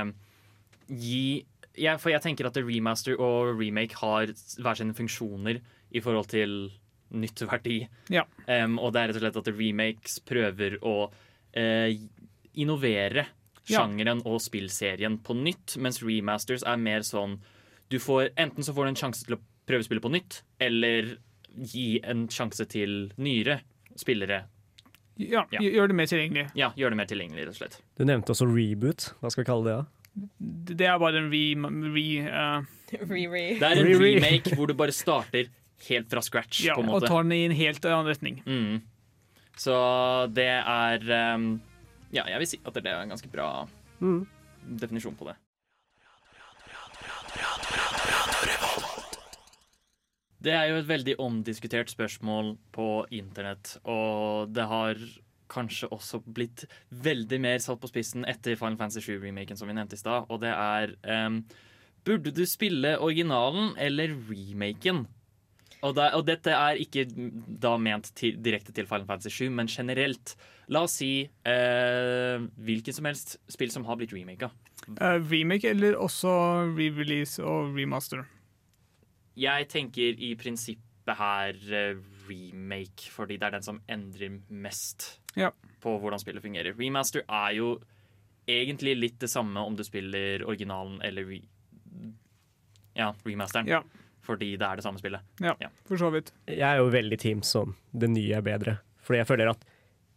gi 0.89 1.45
jeg, 1.75 1.99
For 1.99 2.09
jeg 2.09 2.23
tenker 2.23 2.47
at 2.47 2.55
remaster 2.57 3.19
og 3.19 3.59
remake 3.59 3.97
har 3.99 4.31
hver 4.31 4.77
sine 4.79 4.95
funksjoner 4.95 5.59
i 5.91 6.01
forhold 6.01 6.29
til 6.31 6.53
nytteverdi. 7.15 7.81
Ja. 8.15 8.23
Um, 8.47 8.77
og 8.79 8.93
det 8.95 9.01
er 9.01 9.11
rett 9.11 9.19
og 9.19 9.25
slett 9.25 9.39
at 9.41 9.49
remakes 9.59 10.17
prøver 10.25 10.77
å 10.81 10.95
uh, 11.11 11.89
innovere 12.55 13.25
Ja. 13.65 13.79
sjangeren 13.81 14.21
og 14.29 14.39
spillserien 14.45 15.17
på 15.25 15.33
nytt, 15.35 15.75
mens 15.81 16.01
remasters 16.05 16.63
er 16.63 16.77
mer 16.77 17.01
sånn 17.01 17.39
du 17.89 17.97
får, 17.99 18.29
Enten 18.37 18.63
så 18.63 18.73
får 18.73 18.85
du 18.85 18.89
en 18.93 18.99
sjanse 18.99 19.25
til 19.25 19.35
å 19.35 19.41
prøvespille 19.67 20.01
på 20.01 20.11
nytt, 20.13 20.43
eller 20.61 21.15
gi 21.57 21.99
en 22.03 22.27
sjanse 22.27 22.65
til 22.69 23.11
nyere 23.17 23.59
spillere. 23.95 24.43
Ja, 25.17 25.45
Ja. 25.51 25.59
gjør 25.63 25.87
det 25.87 25.95
mer 25.95 26.05
tilgjengelig. 26.11 26.49
Ja, 26.59 26.71
gjør 26.75 26.89
det 26.91 26.97
mer 26.99 27.05
tilgjengelig, 27.07 27.45
rett 27.47 27.55
og 27.55 27.59
slett. 27.61 27.77
Du 27.97 28.03
nevnte 28.03 28.33
også 28.33 28.47
reboot. 28.49 29.13
Hva 29.21 29.31
skal 29.31 29.43
vi 29.45 29.47
kalle 29.47 29.63
det? 29.69 29.75
da? 29.77 29.85
Det 30.75 30.87
er 30.87 30.97
bare 30.99 31.17
en 31.19 31.29
re... 31.31 31.43
re 31.95 32.07
uh... 32.27 32.65
Re-re. 33.09 33.45
Det 33.59 33.63
er 33.69 33.79
en 33.81 34.01
remake 34.01 34.55
hvor 34.55 34.67
du 34.67 34.73
bare 34.77 34.91
starter 34.95 35.47
helt 35.89 36.09
fra 36.11 36.21
scratch, 36.23 36.61
ja, 36.65 36.75
på 36.75 36.83
en 36.83 36.89
og 36.89 37.03
tar 37.03 37.23
den 37.23 37.31
i 37.35 37.45
en 37.45 37.55
helt 37.55 37.83
annen 37.85 38.07
retning. 38.07 38.37
Mm. 38.45 38.81
Så 39.59 39.73
det 40.35 40.45
er 40.51 41.35
um, 41.35 41.61
Ja, 42.11 42.23
jeg 42.31 42.39
vil 42.39 42.47
si 42.47 42.59
at 42.63 42.73
det 42.75 42.85
er 42.91 43.01
en 43.01 43.11
ganske 43.15 43.31
bra 43.31 43.67
Mm. 44.01 44.25
definisjon 44.79 45.15
på 45.15 45.25
det. 45.31 45.35
Det 50.45 50.53
er 50.53 50.69
jo 50.69 50.77
et 50.77 50.89
veldig 50.89 51.15
omdiskutert 51.23 51.89
spørsmål 51.89 52.53
på 52.75 52.89
internett, 53.17 53.79
og 53.89 54.51
det 54.53 54.67
har 54.69 54.99
kanskje 55.49 55.89
også 55.93 56.19
blitt 56.25 56.65
veldig 56.89 57.39
mer 57.41 57.61
satt 57.63 57.81
på 57.81 57.89
spissen 57.89 58.25
etter 58.29 58.57
Final 58.59 58.77
Fantasy 58.77 59.01
7-remaken, 59.05 59.57
som 59.57 59.69
vi 59.69 59.77
nevnte 59.77 59.97
i 59.97 60.01
stad, 60.01 60.29
og 60.29 60.41
det 60.43 60.53
er 60.53 60.95
um, 61.27 61.41
Burde 62.05 62.29
du 62.29 62.43
spille 62.45 62.91
originalen 63.01 63.71
eller 63.81 64.11
remaken? 64.27 65.07
Og, 65.81 65.95
det, 65.97 66.05
og 66.13 66.21
dette 66.27 66.53
er 66.53 66.77
ikke 66.81 67.07
da 67.61 67.75
ment 67.81 68.11
til, 68.17 68.37
direkte 68.45 68.73
til 68.73 68.85
Final 68.89 69.07
Fantasy 69.09 69.33
7, 69.33 69.49
men 69.57 69.69
generelt. 69.69 70.35
La 70.69 70.83
oss 70.85 70.99
si 71.01 71.09
eh, 71.25 72.45
hvilket 72.67 72.97
som 72.97 73.09
helst 73.09 73.35
spill 73.49 73.73
som 73.73 73.85
har 73.89 73.97
blitt 73.97 74.13
remaka. 74.13 74.51
Uh, 74.99 75.17
remake 75.29 75.69
eller 75.73 75.97
også 75.97 76.29
re-release 76.77 77.41
og 77.41 77.73
remaster. 77.73 78.25
Jeg 79.35 79.67
tenker 79.71 80.15
i 80.23 80.33
prinsippet 80.39 81.17
her 81.19 81.57
eh, 81.75 81.97
remake, 82.29 83.09
fordi 83.13 83.37
det 83.37 83.47
er 83.49 83.57
den 83.57 83.65
som 83.65 83.81
endrer 83.91 84.37
mest 84.49 85.19
Ja. 85.37 85.51
på 85.83 85.97
hvordan 86.01 86.19
spillet 86.21 86.41
fungerer. 86.41 86.73
Remaster 86.79 87.21
er 87.27 87.51
jo 87.57 87.75
egentlig 88.47 88.95
litt 88.97 89.19
det 89.19 89.29
samme 89.29 89.57
om 89.65 89.75
du 89.75 89.83
spiller 89.83 90.43
originalen 90.47 90.99
eller 91.03 91.25
re 91.25 91.41
ja, 92.95 93.09
remasteren, 93.25 93.67
Ja, 93.67 93.81
fordi 94.23 94.53
det 94.57 94.65
er 94.65 94.75
det 94.79 94.83
samme 94.85 94.99
spillet. 95.01 95.21
for 95.85 95.97
så 95.99 96.09
vidt. 96.13 96.31
Jeg 96.47 96.61
er 96.63 96.77
jo 96.77 96.89
veldig 96.89 97.17
team 97.19 97.41
som 97.43 97.75
det 97.91 98.09
nye 98.09 98.37
er 98.37 98.41
bedre. 98.41 98.77
Fordi 99.03 99.17
jeg 99.19 99.27
føler 99.27 99.49
at 99.51 99.65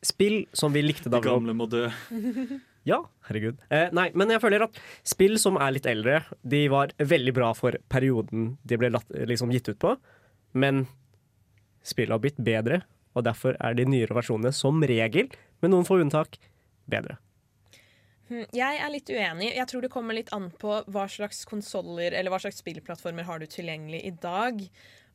spill 0.03 0.47
som 0.55 0.73
vi 0.73 0.83
likte 0.83 1.11
da 1.11 1.19
vi 1.19 1.27
gamle 1.29 1.55
må 1.59 1.67
dø. 1.69 1.89
Ja, 2.87 3.03
herregud. 3.29 3.59
Eh, 3.75 3.89
nei, 3.93 4.09
men 4.15 4.31
jeg 4.33 4.41
føler 4.41 4.65
at 4.69 4.79
spill 5.07 5.39
som 5.41 5.59
er 5.61 5.75
litt 5.75 5.89
eldre, 5.91 6.23
de 6.47 6.63
var 6.73 6.95
veldig 6.99 7.35
bra 7.37 7.51
for 7.57 7.77
perioden 7.91 8.53
de 8.65 8.79
ble 8.81 8.93
latt, 8.95 9.09
liksom 9.29 9.53
gitt 9.53 9.69
ut 9.69 9.81
på. 9.83 9.97
Men 10.59 10.87
spillet 11.85 12.15
har 12.15 12.23
blitt 12.23 12.41
bedre, 12.41 12.83
og 13.17 13.25
derfor 13.27 13.57
er 13.61 13.75
de 13.77 13.87
nyere 13.89 14.17
versjonene 14.17 14.55
som 14.55 14.81
regel, 14.87 15.29
med 15.61 15.75
noen 15.75 15.87
få 15.89 15.99
unntak, 16.01 16.39
bedre. 16.89 17.19
Hm, 18.29 18.45
Jeg 18.53 18.81
er 18.85 18.93
litt 18.93 19.09
uenig. 19.09 19.51
Jeg 19.57 19.69
tror 19.71 19.85
det 19.85 19.93
kommer 19.93 20.17
litt 20.17 20.33
an 20.37 20.51
på 20.61 20.79
hva 20.93 21.07
slags 21.11 21.45
konsoller 21.49 22.13
eller 22.13 22.33
hva 22.33 22.41
slags 22.43 22.61
spillplattformer 22.63 23.25
har 23.29 23.41
du 23.41 23.47
tilgjengelig 23.49 24.03
i 24.05 24.13
dag. 24.23 24.61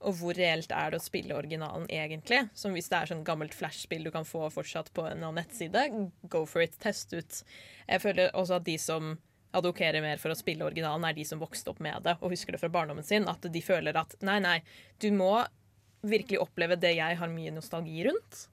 Og 0.03 0.17
hvor 0.19 0.37
reelt 0.37 0.71
er 0.75 0.91
det 0.91 0.99
å 0.99 1.03
spille 1.03 1.35
originalen 1.35 1.85
egentlig? 1.91 2.41
Som 2.57 2.75
hvis 2.75 2.89
det 2.91 2.99
er 2.99 3.11
sånn 3.11 3.25
gammelt 3.27 3.55
flashspill 3.55 4.03
du 4.07 4.11
kan 4.13 4.27
få 4.27 4.49
fortsatt 4.53 4.91
på 4.95 5.05
en 5.09 5.23
nettside, 5.35 5.85
go 6.31 6.43
for 6.49 6.65
it, 6.65 6.75
test 6.83 7.15
ut. 7.15 7.43
Jeg 7.87 8.03
føler 8.03 8.33
også 8.35 8.59
at 8.59 8.67
de 8.67 8.77
som 8.81 9.15
advokerer 9.53 10.01
mer 10.01 10.21
for 10.21 10.33
å 10.33 10.37
spille 10.37 10.65
originalen, 10.65 11.05
er 11.05 11.15
de 11.17 11.25
som 11.27 11.41
vokste 11.41 11.71
opp 11.71 11.81
med 11.83 12.03
det 12.07 12.17
og 12.21 12.33
husker 12.33 12.55
det 12.55 12.61
fra 12.61 12.71
barndommen 12.73 13.05
sin. 13.05 13.27
At 13.29 13.45
de 13.45 13.61
føler 13.63 13.97
at 13.99 14.15
nei, 14.25 14.39
nei, 14.43 14.57
du 15.01 15.11
må 15.15 15.35
virkelig 16.03 16.41
oppleve 16.43 16.77
det 16.79 16.95
jeg 16.97 17.19
har 17.19 17.31
mye 17.31 17.53
nostalgi 17.55 18.03
rundt. 18.09 18.47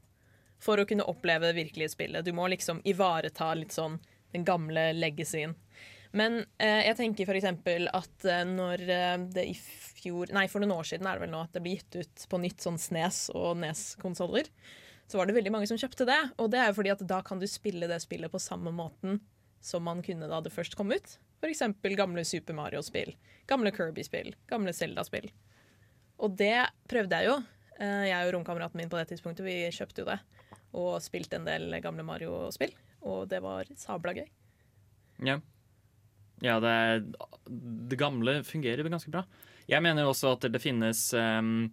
For 0.61 0.77
å 0.77 0.85
kunne 0.85 1.07
oppleve 1.09 1.49
det 1.49 1.57
virkelige 1.57 1.95
spillet. 1.95 2.25
Du 2.25 2.35
må 2.37 2.47
liksom 2.53 2.83
ivareta 2.85 3.49
litt 3.57 3.73
sånn 3.73 3.97
den 4.35 4.45
gamle 4.47 4.91
legacyen. 4.93 5.57
Men 6.17 6.41
eh, 6.59 6.87
jeg 6.89 6.97
tenker 6.99 7.37
eksempel 7.39 7.87
at 7.95 8.25
eh, 8.27 8.43
når 8.49 8.83
eh, 8.91 9.17
det 9.31 9.45
i 9.53 9.55
fjor 9.55 10.33
Nei, 10.35 10.47
for 10.51 10.63
noen 10.63 10.75
år 10.75 10.89
siden 10.89 11.07
er 11.07 11.19
det 11.19 11.27
vel 11.27 11.33
nå 11.35 11.43
at 11.45 11.53
det 11.55 11.63
ble 11.63 11.77
gitt 11.77 11.99
ut 12.01 12.23
på 12.33 12.41
nytt 12.41 12.65
sånn 12.65 12.79
SNES 12.81 13.19
og 13.37 13.59
NES-konsoller, 13.61 14.49
så 15.11 15.19
var 15.21 15.29
det 15.29 15.37
veldig 15.37 15.53
mange 15.53 15.69
som 15.69 15.79
kjøpte 15.79 16.07
det. 16.09 16.19
Og 16.41 16.49
det 16.51 16.63
er 16.63 16.71
jo 16.71 16.79
fordi 16.79 16.93
at 16.95 17.05
da 17.07 17.21
kan 17.27 17.39
du 17.43 17.47
spille 17.51 17.89
det 17.91 18.01
spillet 18.03 18.33
på 18.33 18.41
samme 18.43 18.73
måten 18.75 19.21
som 19.61 19.85
man 19.85 20.01
kunne 20.03 20.31
da 20.31 20.41
det 20.41 20.55
først 20.55 20.75
kom 20.79 20.91
ut. 20.95 21.19
Eksempel 21.45 21.95
gamle 21.97 22.25
Super 22.25 22.57
Mario-spill, 22.57 23.15
gamle 23.49 23.73
Kirby-spill, 23.77 24.35
gamle 24.51 24.73
Zelda-spill. 24.77 25.31
Og 26.21 26.35
det 26.37 26.67
prøvde 26.91 27.21
jeg 27.21 27.31
jo. 27.31 27.39
Eh, 27.81 28.09
Jeg 28.11 28.27
og 28.27 28.35
romkameraten 28.37 28.81
min 28.81 28.91
på 28.93 28.99
det 29.01 29.07
tidspunktet, 29.13 29.45
vi 29.47 29.57
kjøpte 29.73 30.03
jo 30.03 30.11
det. 30.11 30.19
Og 30.77 30.99
spilte 31.05 31.39
en 31.39 31.49
del 31.49 31.79
gamle 31.85 32.05
Mario-spill. 32.07 32.75
Og 33.09 33.29
det 33.31 33.41
var 33.45 33.69
sabla 33.81 34.17
gøy. 34.17 34.29
Ja. 35.25 35.39
Ja 36.45 36.59
det, 36.63 36.71
er, 36.71 37.03
det 37.91 37.99
gamle 38.01 38.41
fungerer 38.47 38.89
ganske 38.89 39.13
bra. 39.13 39.25
Jeg 39.71 39.85
mener 39.85 40.09
også 40.09 40.35
at 40.35 40.49
det 40.51 40.63
finnes 40.63 41.03
um, 41.15 41.69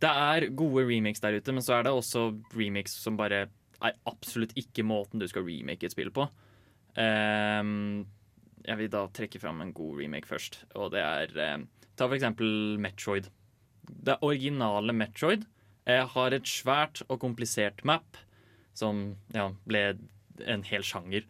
Det 0.00 0.08
er 0.08 0.46
gode 0.56 0.86
remakes 0.88 1.20
der 1.20 1.36
ute, 1.36 1.52
men 1.52 1.64
så 1.64 1.76
er 1.76 1.84
det 1.84 1.92
også 1.92 2.30
remakes 2.56 2.94
som 3.02 3.18
bare 3.20 3.48
er 3.80 3.98
absolutt 4.08 4.54
ikke 4.60 4.84
måten 4.84 5.20
du 5.20 5.26
skal 5.28 5.44
remake 5.44 5.88
et 5.88 5.94
spill 5.94 6.12
på. 6.14 6.28
Um, 6.96 8.06
jeg 8.66 8.76
vil 8.76 8.90
da 8.92 9.06
trekke 9.16 9.40
fram 9.40 9.60
en 9.64 9.74
god 9.76 10.00
remake 10.02 10.28
først. 10.28 10.62
Og 10.76 10.92
det 10.94 11.04
er 11.04 11.36
um, 11.56 11.68
Ta 12.00 12.06
for 12.08 12.16
eksempel 12.16 12.78
Metroid. 12.80 13.26
Det 13.84 14.14
originale 14.24 14.94
Metroid 14.96 15.42
eh, 15.84 16.06
har 16.14 16.32
et 16.32 16.46
svært 16.48 17.02
og 17.08 17.18
komplisert 17.20 17.82
map 17.84 18.16
som 18.72 19.18
ja, 19.34 19.50
ble 19.68 19.82
en 20.48 20.64
hel 20.64 20.86
sjanger. 20.86 21.26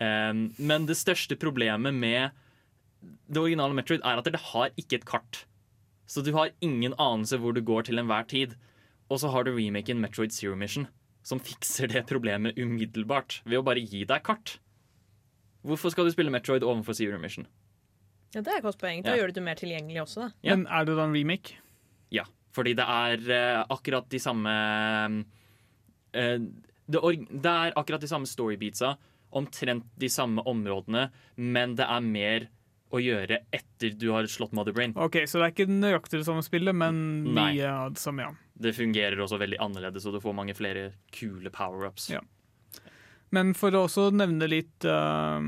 Men 0.00 0.86
det 0.88 0.96
største 0.98 1.36
problemet 1.38 1.94
med 1.94 2.30
det 3.28 3.38
originale 3.40 3.74
Metroid 3.76 4.00
er 4.04 4.18
at 4.18 4.24
det 4.32 4.40
har 4.52 4.70
ikke 4.80 4.96
et 4.98 5.04
kart. 5.06 5.44
Så 6.06 6.22
du 6.24 6.32
har 6.36 6.50
ingen 6.64 6.94
anelse 7.00 7.38
hvor 7.40 7.54
du 7.54 7.60
går 7.64 7.86
til 7.88 7.98
enhver 8.00 8.26
tid. 8.28 8.56
Og 9.12 9.20
så 9.20 9.30
har 9.30 9.44
du 9.44 9.52
remaken 9.54 10.00
Metroid 10.00 10.32
Zero 10.32 10.56
Mission, 10.56 10.86
som 11.22 11.38
fikser 11.40 11.88
det 11.92 12.06
problemet 12.08 12.56
umiddelbart 12.58 13.42
ved 13.44 13.58
å 13.60 13.64
bare 13.66 13.80
gi 13.84 14.04
deg 14.08 14.22
kart. 14.24 14.58
Hvorfor 15.64 15.92
skal 15.92 16.04
du 16.08 16.12
spille 16.12 16.32
Metroid 16.32 16.64
overfor 16.64 16.96
Zero 16.96 17.18
Mission? 17.20 17.46
Ja, 18.34 18.40
det 18.42 18.50
er 18.50 18.58
et 18.58 18.64
godt 18.66 18.80
poeng. 18.80 19.02
Da 19.04 19.12
Ja. 19.14 19.20
gjør 19.22 19.28
du 19.30 19.38
det 19.38 19.42
mer 19.46 19.54
tilgjengelig 19.60 20.00
også, 20.02 20.20
da. 20.26 20.30
Ja. 20.42 20.56
Men 20.56 20.66
er 20.66 20.84
det 20.84 20.96
da 20.96 21.04
en 21.04 21.14
remake? 21.14 21.54
Ja, 22.10 22.24
fordi 22.52 22.74
det 22.74 22.84
er 22.84 23.30
eh, 23.30 23.64
akkurat 23.70 24.08
de 24.10 24.18
samme 24.18 25.24
eh, 26.14 26.38
det, 26.88 27.00
or 27.00 27.12
det 27.14 27.46
er 27.52 27.72
akkurat 27.76 28.00
de 28.02 28.08
samme 28.10 28.26
storybeatsa, 28.28 28.96
omtrent 29.36 29.86
de 30.00 30.10
samme 30.12 30.42
områdene, 30.48 31.08
men 31.36 31.74
det 31.78 31.88
er 31.90 32.04
mer 32.06 32.48
å 32.94 33.00
gjøre 33.02 33.40
etter 33.54 33.94
du 33.98 34.08
har 34.14 34.26
slått 34.30 34.54
Mother 34.54 34.74
Brain. 34.74 34.94
Ok, 34.96 35.24
Så 35.26 35.40
det 35.40 35.46
er 35.46 35.54
ikke 35.54 35.70
nøyaktig 35.70 36.20
det 36.20 36.28
samme 36.28 36.44
spillet, 36.46 36.76
men 36.76 37.24
mye 37.34 37.66
av 37.70 37.94
det 37.96 38.02
samme, 38.02 38.28
ja. 38.28 38.34
Det 38.54 38.74
fungerer 38.76 39.18
også 39.18 39.40
veldig 39.40 39.58
annerledes, 39.62 40.06
og 40.06 40.14
du 40.14 40.22
får 40.22 40.36
mange 40.36 40.54
flere 40.54 40.92
kule 41.14 41.50
power-ups. 41.50 42.12
Ja. 42.14 42.22
Men 43.34 43.50
for 43.58 43.74
å 43.74 43.86
også 43.88 44.12
nevne 44.14 44.46
litt 44.46 44.86
uh, 44.86 45.42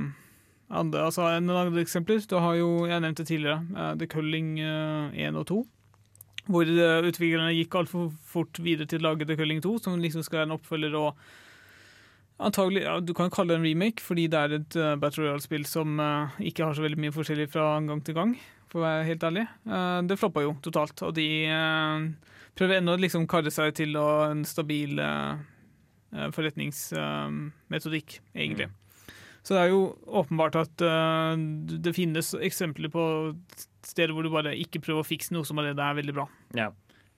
andre, 0.75 1.05
altså 1.07 1.29
en 1.31 1.53
andre 1.53 1.85
eksempler 1.85 2.25
Du 2.27 2.35
har 2.43 2.57
jo, 2.59 2.71
jeg 2.91 3.03
nevnte 3.05 3.27
tidligere, 3.29 3.63
uh, 3.77 3.93
The 3.95 4.09
Culling 4.11 4.57
uh, 4.59 5.15
1 5.15 5.39
og 5.39 5.47
2. 5.53 5.63
Hvor 6.47 6.69
utviklerne 6.71 7.55
gikk 7.57 7.75
altfor 7.75 8.11
fort 8.23 8.59
videre 8.63 8.87
til 8.91 9.03
å 9.03 9.09
lage 9.09 9.27
The 9.27 9.35
Culling 9.39 9.63
2, 9.63 9.79
som 9.83 9.99
liksom 9.99 10.23
skal 10.23 10.43
være 10.43 10.49
en 10.51 10.55
oppfølger 10.55 10.95
og 10.95 11.23
Antagelig, 12.39 12.83
ja, 12.85 13.01
Du 13.01 13.15
kan 13.17 13.31
kalle 13.33 13.55
det 13.55 13.61
en 13.61 13.65
remake, 13.65 14.03
fordi 14.05 14.27
det 14.29 14.39
er 14.39 14.55
et 14.59 14.77
uh, 14.77 14.93
Battle 15.01 15.25
Royale-spill 15.25 15.65
som 15.69 15.97
uh, 16.01 16.37
ikke 16.37 16.67
har 16.67 16.77
så 16.77 16.85
veldig 16.85 17.01
mye 17.07 17.15
forskjellig 17.15 17.49
fra 17.53 17.79
gang 17.87 18.03
til 18.05 18.17
gang, 18.19 18.35
for 18.69 18.83
å 18.83 18.85
være 18.85 19.07
helt 19.09 19.25
ærlig. 19.25 19.47
Uh, 19.65 20.01
det 20.05 20.19
floppa 20.21 20.45
jo 20.45 20.53
totalt, 20.65 21.01
og 21.07 21.15
de 21.17 21.29
prøver 22.57 22.79
ennå 22.79 22.97
å 22.97 23.01
liksom 23.01 23.25
karre 23.31 23.53
seg 23.53 23.73
til 23.77 23.97
en 24.01 24.45
stabil 24.49 25.01
forretningsmetodikk, 26.33 28.21
egentlig. 28.33 28.71
Så 29.45 29.55
det 29.55 29.61
er 29.63 29.73
jo 29.75 29.81
åpenbart 30.09 30.57
at 30.59 30.85
det 31.85 31.93
finnes 31.95 32.33
eksempler 32.41 32.91
på 32.91 33.03
steder 33.87 34.15
hvor 34.17 34.25
du 34.25 34.33
bare 34.33 34.57
ikke 34.59 34.81
prøver 34.83 35.05
å 35.05 35.07
fikse 35.07 35.37
noe 35.37 35.47
som 35.47 35.61
allerede 35.61 35.85
er 35.85 35.99
veldig 36.01 36.17
bra. 36.17 36.25
Ja. 36.57 36.71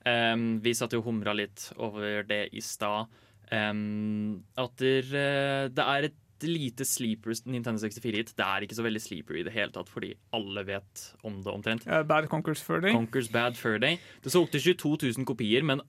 Um, 0.07 0.59
vi 0.63 0.75
satt 0.77 0.93
jo 0.95 1.01
og 1.01 1.09
humra 1.09 1.33
litt 1.35 1.69
over 1.79 2.21
det 2.27 2.49
i 2.55 2.61
stad. 2.63 3.09
Em, 3.49 4.43
at 4.59 4.75
der, 4.77 5.07
eh, 5.17 5.69
det 5.73 5.85
er 5.85 6.09
et 6.09 6.17
lite 6.45 6.85
sleeper 6.87 7.33
Nintendo 7.49 7.81
64-hit. 7.81 8.35
Det 8.37 8.45
er 8.45 8.63
ikke 8.63 8.77
så 8.77 8.85
veldig 8.85 9.01
sleeper 9.03 9.39
i 9.39 9.43
det 9.43 9.53
hele 9.55 9.73
tatt, 9.75 9.89
fordi 9.91 10.13
alle 10.35 10.63
vet 10.67 11.05
om 11.27 11.41
det 11.43 11.51
omtrent. 11.51 11.87
Uh, 11.89 12.03
Bad 12.07 12.29
Conquers 12.31 12.61
Fur 12.63 12.79
Day. 12.79 12.93
Conquers 12.95 13.27
Bad 13.31 13.57
Fur 13.59 13.79
Day. 13.81 13.99
Det 14.23 14.31
solgte 14.31 14.61
22 14.61 14.95
000 15.17 15.27
kopier, 15.27 15.65
men 15.67 15.83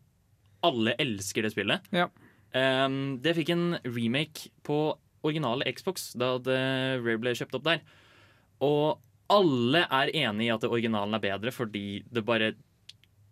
alle 0.67 0.97
elsker 1.01 1.47
det 1.47 1.53
spillet. 1.55 1.87
Ja. 1.95 2.09
Um, 2.51 3.21
det 3.23 3.37
fikk 3.37 3.53
en 3.55 3.79
remake 3.87 4.51
på 4.67 4.81
originale 5.23 5.69
Xbox 5.77 6.11
da 6.19 6.33
Rare 6.43 7.21
ble 7.21 7.37
kjøpt 7.37 7.55
opp 7.61 7.69
der. 7.69 7.85
Og 8.65 8.99
alle 9.31 9.85
er 9.87 10.11
enig 10.25 10.49
i 10.49 10.53
at 10.53 10.67
originalen 10.67 11.15
er 11.15 11.23
bedre, 11.23 11.53
fordi 11.55 12.03
det 12.11 12.27
bare 12.27 12.55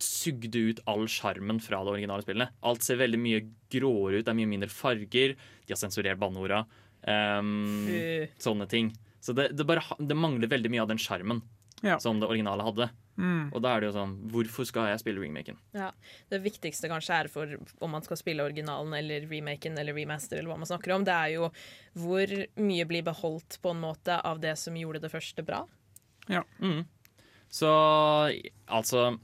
sugde 0.04 0.60
ut 0.70 0.80
all 0.90 1.06
sjarmen 1.10 1.60
fra 1.62 1.80
det 1.84 1.94
originale 1.96 2.24
spillet. 2.24 2.54
Alt 2.66 2.86
ser 2.86 3.00
veldig 3.00 3.20
mye 3.20 3.42
gråere 3.72 4.20
ut, 4.20 4.24
det 4.26 4.32
er 4.32 4.38
mye 4.38 4.50
mindre 4.50 4.70
farger. 4.72 5.34
De 5.66 5.74
har 5.74 5.80
sensurert 5.80 6.20
banneorda. 6.20 6.64
Um, 7.08 7.86
sånne 8.42 8.66
ting. 8.70 8.92
Så 9.22 9.34
det, 9.34 9.50
det, 9.58 9.66
bare, 9.66 9.82
det 9.98 10.16
mangler 10.18 10.50
veldig 10.50 10.70
mye 10.72 10.84
av 10.84 10.90
den 10.90 11.00
sjarmen 11.02 11.42
Ja. 11.82 11.98
som 12.02 12.18
det 12.18 12.26
originale 12.26 12.64
hadde. 12.66 12.88
Mm. 13.18 13.50
Og 13.54 13.62
da 13.62 13.72
er 13.74 13.80
det 13.82 13.88
jo 13.88 13.94
sånn 13.96 14.12
Hvorfor 14.30 14.66
skal 14.66 14.92
jeg 14.92 15.00
spille 15.02 15.18
remaken? 15.22 15.56
Det 16.30 16.38
viktigste 16.42 16.86
kanskje 16.90 17.16
er 17.16 17.28
for 17.30 17.50
om 17.82 17.90
man 17.90 18.04
skal 18.06 18.18
spille 18.20 18.44
originalen 18.46 18.94
eller 18.94 19.26
remaken 19.26 19.78
eller 19.78 19.94
remaster, 19.96 20.38
eller 20.38 20.52
hva 20.52 20.58
man 20.60 20.70
snakker 20.70 20.94
om, 20.94 21.06
det 21.06 21.14
er 21.14 21.32
jo 21.34 21.48
hvor 21.98 22.34
mye 22.62 22.86
blir 22.86 23.02
beholdt 23.06 23.58
på 23.62 23.74
en 23.74 23.82
måte 23.82 24.20
av 24.22 24.38
det 24.42 24.54
som 24.58 24.78
gjorde 24.78 25.02
det 25.02 25.10
første 25.10 25.42
bra. 25.46 25.64
Mm. 26.30 26.84
Så 27.50 27.70
altså 28.66 29.18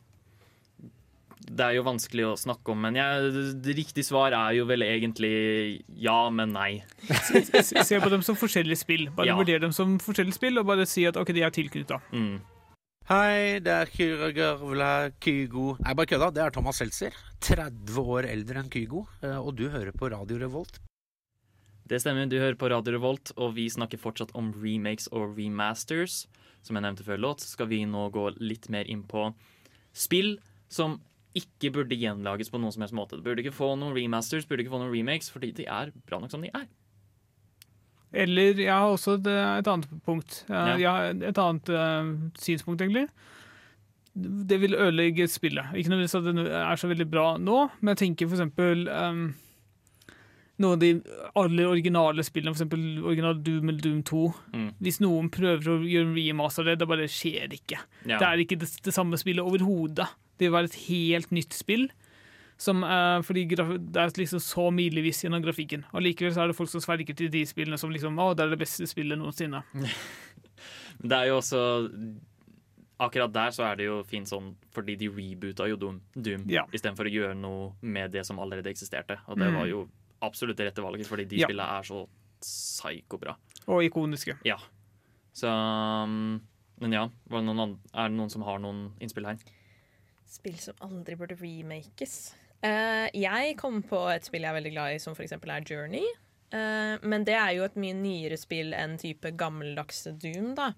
Det 1.45 1.61
er 1.61 1.75
jo 1.77 1.83
vanskelig 1.85 2.25
å 2.25 2.37
snakke 2.41 2.73
om, 2.73 2.79
men 2.87 2.97
jeg, 2.97 3.33
det 3.61 3.75
riktige 3.77 4.07
svar 4.07 4.33
er 4.33 4.55
jo 4.57 4.65
vel 4.65 4.81
egentlig 4.87 5.83
ja, 6.01 6.31
men 6.33 6.55
nei. 6.57 6.83
Se 7.05 7.43
se 7.85 7.99
på 8.01 8.09
dem 8.11 8.23
som 8.25 8.37
forskjellige 8.41 8.81
spill. 8.81 9.11
Bare 9.13 9.29
Ja. 9.29 9.37
vurder 9.37 9.61
dem 9.61 9.73
som 9.77 9.99
forskjellige 10.01 10.39
spill, 10.39 10.59
og 10.59 10.67
bare 10.67 10.87
si 10.89 11.05
at 11.07 11.17
ok, 11.21 11.33
de 11.37 11.43
er 11.45 11.51
tilknytta. 11.53 12.01
Mm. 12.17 12.39
Hei, 13.11 13.59
det 13.61 13.69
er 13.69 13.91
Kyra 13.93 14.31
Gavla 14.33 15.11
Kygo 15.21 15.75
Nei, 15.85 15.93
bare 15.93 16.09
kødda. 16.09 16.31
Det 16.33 16.41
er 16.47 16.51
Thomas 16.57 16.79
Seltzer. 16.81 17.13
30 17.45 17.99
år 18.01 18.25
eldre 18.31 18.63
enn 18.63 18.71
Kygo. 18.73 19.03
eh, 19.23 19.37
Og 19.37 19.55
du 19.57 19.69
hører 19.69 19.93
på 19.93 20.09
Radio 20.11 20.39
Revolt. 20.41 20.79
Det 21.87 21.99
stemmer, 22.01 22.25
du 22.33 22.39
hører 22.41 22.57
på 22.57 22.71
Radio 22.73 22.95
Revolt, 22.97 23.33
og 23.37 23.53
vi 23.59 23.67
snakker 23.69 24.01
fortsatt 24.01 24.31
om 24.35 24.55
remakes 24.57 25.07
og 25.13 25.37
remasters. 25.37 26.23
Som 26.65 26.77
jeg 26.79 26.83
nevnte 26.87 27.05
før 27.05 27.21
låt, 27.21 27.41
skal 27.45 27.67
vi 27.69 27.83
nå 27.85 28.07
gå 28.11 28.31
litt 28.41 28.71
mer 28.73 28.89
inn 28.89 29.03
på 29.05 29.35
spill 29.93 30.39
som 30.73 30.97
ikke 31.35 31.73
burde 31.75 31.99
gjenlages 31.99 32.51
på 32.53 32.61
noen 32.63 32.73
som 32.75 32.85
helst 32.85 32.95
måte. 32.97 33.19
Det 33.19 33.27
burde 33.27 33.43
ikke 33.43 33.55
få 33.57 33.73
noen 33.79 33.95
remasters, 33.97 34.47
burde 34.47 34.63
ikke 34.65 34.75
få 34.75 34.83
noen 34.83 34.95
remakes, 34.95 35.31
fordi 35.35 35.51
de 35.57 35.67
er 35.67 35.91
bra 36.07 36.21
nok 36.23 36.33
som 36.33 36.45
de 36.45 36.53
er. 36.55 36.67
Eller 38.15 38.55
jeg 38.63 38.71
har 38.71 38.87
også 38.87 39.17
et, 39.19 39.27
et 39.27 39.71
annet 39.71 39.89
punkt. 40.07 40.45
Eh, 40.49 40.55
Ja. 40.55 40.77
Jeg 40.79 40.91
har 40.91 41.31
et 41.31 41.41
annet 41.43 41.71
uh, 41.75 42.13
synspunkt, 42.39 42.81
egentlig. 42.81 43.09
Det 44.15 44.61
vil 44.63 44.77
ødelegge 44.79 45.27
spillet. 45.27 45.75
Ikke 45.75 45.91
nødvendigvis 45.91 46.15
at 46.21 46.29
det 46.29 46.47
er 46.61 46.77
så 46.79 46.91
veldig 46.91 47.09
bra 47.11 47.33
nå, 47.43 47.65
men 47.81 47.97
jeg 47.97 48.05
tenker 48.05 48.31
eksempel 48.31 48.87
um, 48.87 49.25
noen 50.63 50.77
av 50.77 50.83
de 50.85 50.91
aller 51.35 51.67
originale 51.67 52.23
spillene, 52.23 52.55
eksempel 52.55 52.85
original 53.03 53.41
Doom 53.43 53.73
eller 53.73 53.83
Doom 53.83 54.03
2. 54.07 54.27
Mm. 54.55 54.69
Hvis 54.87 55.01
noen 55.03 55.31
prøver 55.35 55.73
å 55.73 55.81
gjøre 55.83 56.13
en 56.13 56.15
remaster 56.15 56.63
av 56.63 56.71
det, 56.71 56.77
det 56.85 56.91
bare 56.93 57.11
skjer 57.11 57.57
ikke. 57.59 57.81
Ja. 58.07 58.21
Det 58.21 58.29
er 58.29 58.45
ikke 58.45 58.61
det, 58.63 58.71
det 58.87 58.95
samme 58.95 59.19
spillet 59.19 59.43
overhodet. 59.43 60.07
Det 60.39 60.51
var 60.51 60.65
et 60.65 60.75
helt 60.89 61.31
nytt 61.31 61.53
spill. 61.53 61.89
Som, 62.57 62.85
uh, 62.87 63.19
fordi 63.27 63.47
det 63.51 63.97
er 63.99 64.13
liksom 64.15 64.39
så 64.41 64.69
milevis 64.73 65.25
gjennom 65.25 65.43
grafikken. 65.43 65.85
Og 65.93 66.03
likevel 66.03 66.33
så 66.35 66.45
er 66.45 66.53
det 66.53 66.57
folk 66.57 66.71
som 66.71 66.81
sverger 66.81 67.15
til 67.19 67.29
de 67.29 67.43
spillene 67.47 67.77
som 67.79 67.91
liksom 67.91 68.15
Å, 68.23 68.35
det 68.37 68.45
er 68.47 68.51
det 68.55 68.61
beste 68.63 68.87
spillet 68.87 69.19
noensinne. 69.19 69.63
Det 71.05 71.13
er 71.13 71.27
jo 71.27 71.41
også 71.41 71.59
Akkurat 73.03 73.33
der 73.35 73.51
så 73.51 73.65
er 73.67 73.77
det 73.81 73.89
jo 73.89 73.97
fint 74.07 74.31
sånn 74.31 74.53
fordi 74.73 74.95
de 74.97 75.09
reboota 75.11 75.67
jo 75.69 75.75
Doom, 75.77 75.97
Doom 76.15 76.45
Ja. 76.49 76.63
istedenfor 76.73 77.09
å 77.11 77.13
gjøre 77.13 77.35
noe 77.37 77.73
med 77.83 78.13
det 78.15 78.23
som 78.25 78.39
allerede 78.39 78.71
eksisterte. 78.71 79.17
Og 79.27 79.37
det 79.37 79.49
Mm. 79.51 79.57
var 79.59 79.67
jo 79.67 79.81
absolutt 80.23 80.57
det 80.57 80.69
rette 80.71 80.81
valget, 80.83 81.07
fordi 81.11 81.27
de 81.29 81.37
Ja. 81.43 81.47
spillene 81.49 81.79
er 81.79 81.83
så 81.83 82.07
psyko-bra. 82.41 83.35
Og 83.67 83.83
ikoniske. 83.83 84.39
Så 85.35 85.49
um, 85.49 86.41
Men 86.81 86.93
ja, 86.93 87.09
var 87.29 87.41
det 87.41 87.47
noen 87.51 87.79
er 87.93 88.09
det 88.09 88.17
noen 88.17 88.31
som 88.31 88.43
har 88.43 88.59
noen 88.61 88.93
innspill 89.01 89.27
her? 89.27 89.39
Spill 90.35 90.59
som 90.59 90.81
aldri 90.85 91.17
burde 91.19 91.39
remakes. 91.39 92.35
Uh, 92.65 93.07
jeg 93.13 93.57
kom 93.61 93.83
på 93.85 93.99
et 94.11 94.27
spill 94.27 94.45
jeg 94.45 94.51
er 94.51 94.59
veldig 94.59 94.73
glad 94.75 94.95
i, 94.97 95.01
som 95.03 95.15
f.eks. 95.15 95.37
er 95.37 95.67
Journey. 95.69 96.07
Uh, 96.55 96.97
men 97.03 97.27
det 97.27 97.37
er 97.39 97.55
jo 97.57 97.67
et 97.67 97.77
mye 97.81 97.97
nyere 97.99 98.39
spill 98.41 98.75
enn 98.77 98.97
type 99.01 99.35
gammeldagse 99.39 100.15
Doom, 100.23 100.55
da. 100.59 100.73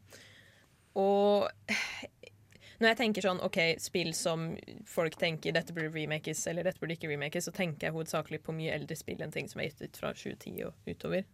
Og 0.97 1.47
når 2.81 2.90
jeg 2.90 2.99
tenker 3.01 3.25
sånn 3.29 3.42
OK, 3.45 3.61
spill 3.81 4.12
som 4.16 4.51
folk 4.88 5.16
tenker 5.21 5.55
dette 5.57 5.77
burde 5.77 5.95
remakes, 5.95 6.45
eller 6.51 6.66
dette 6.66 6.83
burde 6.83 6.99
ikke 6.99 7.12
remakes, 7.12 7.49
så 7.49 7.55
tenker 7.57 7.88
jeg 7.88 7.97
hovedsakelig 7.97 8.42
på 8.45 8.57
mye 8.57 8.75
eldre 8.77 8.99
spill 8.99 9.23
enn 9.25 9.35
ting 9.35 9.49
som 9.53 9.62
er 9.62 9.71
gitt 9.71 9.87
ut 9.87 10.01
fra 10.03 10.12
2010 10.16 10.66
og 10.69 10.90
utover. 10.90 11.25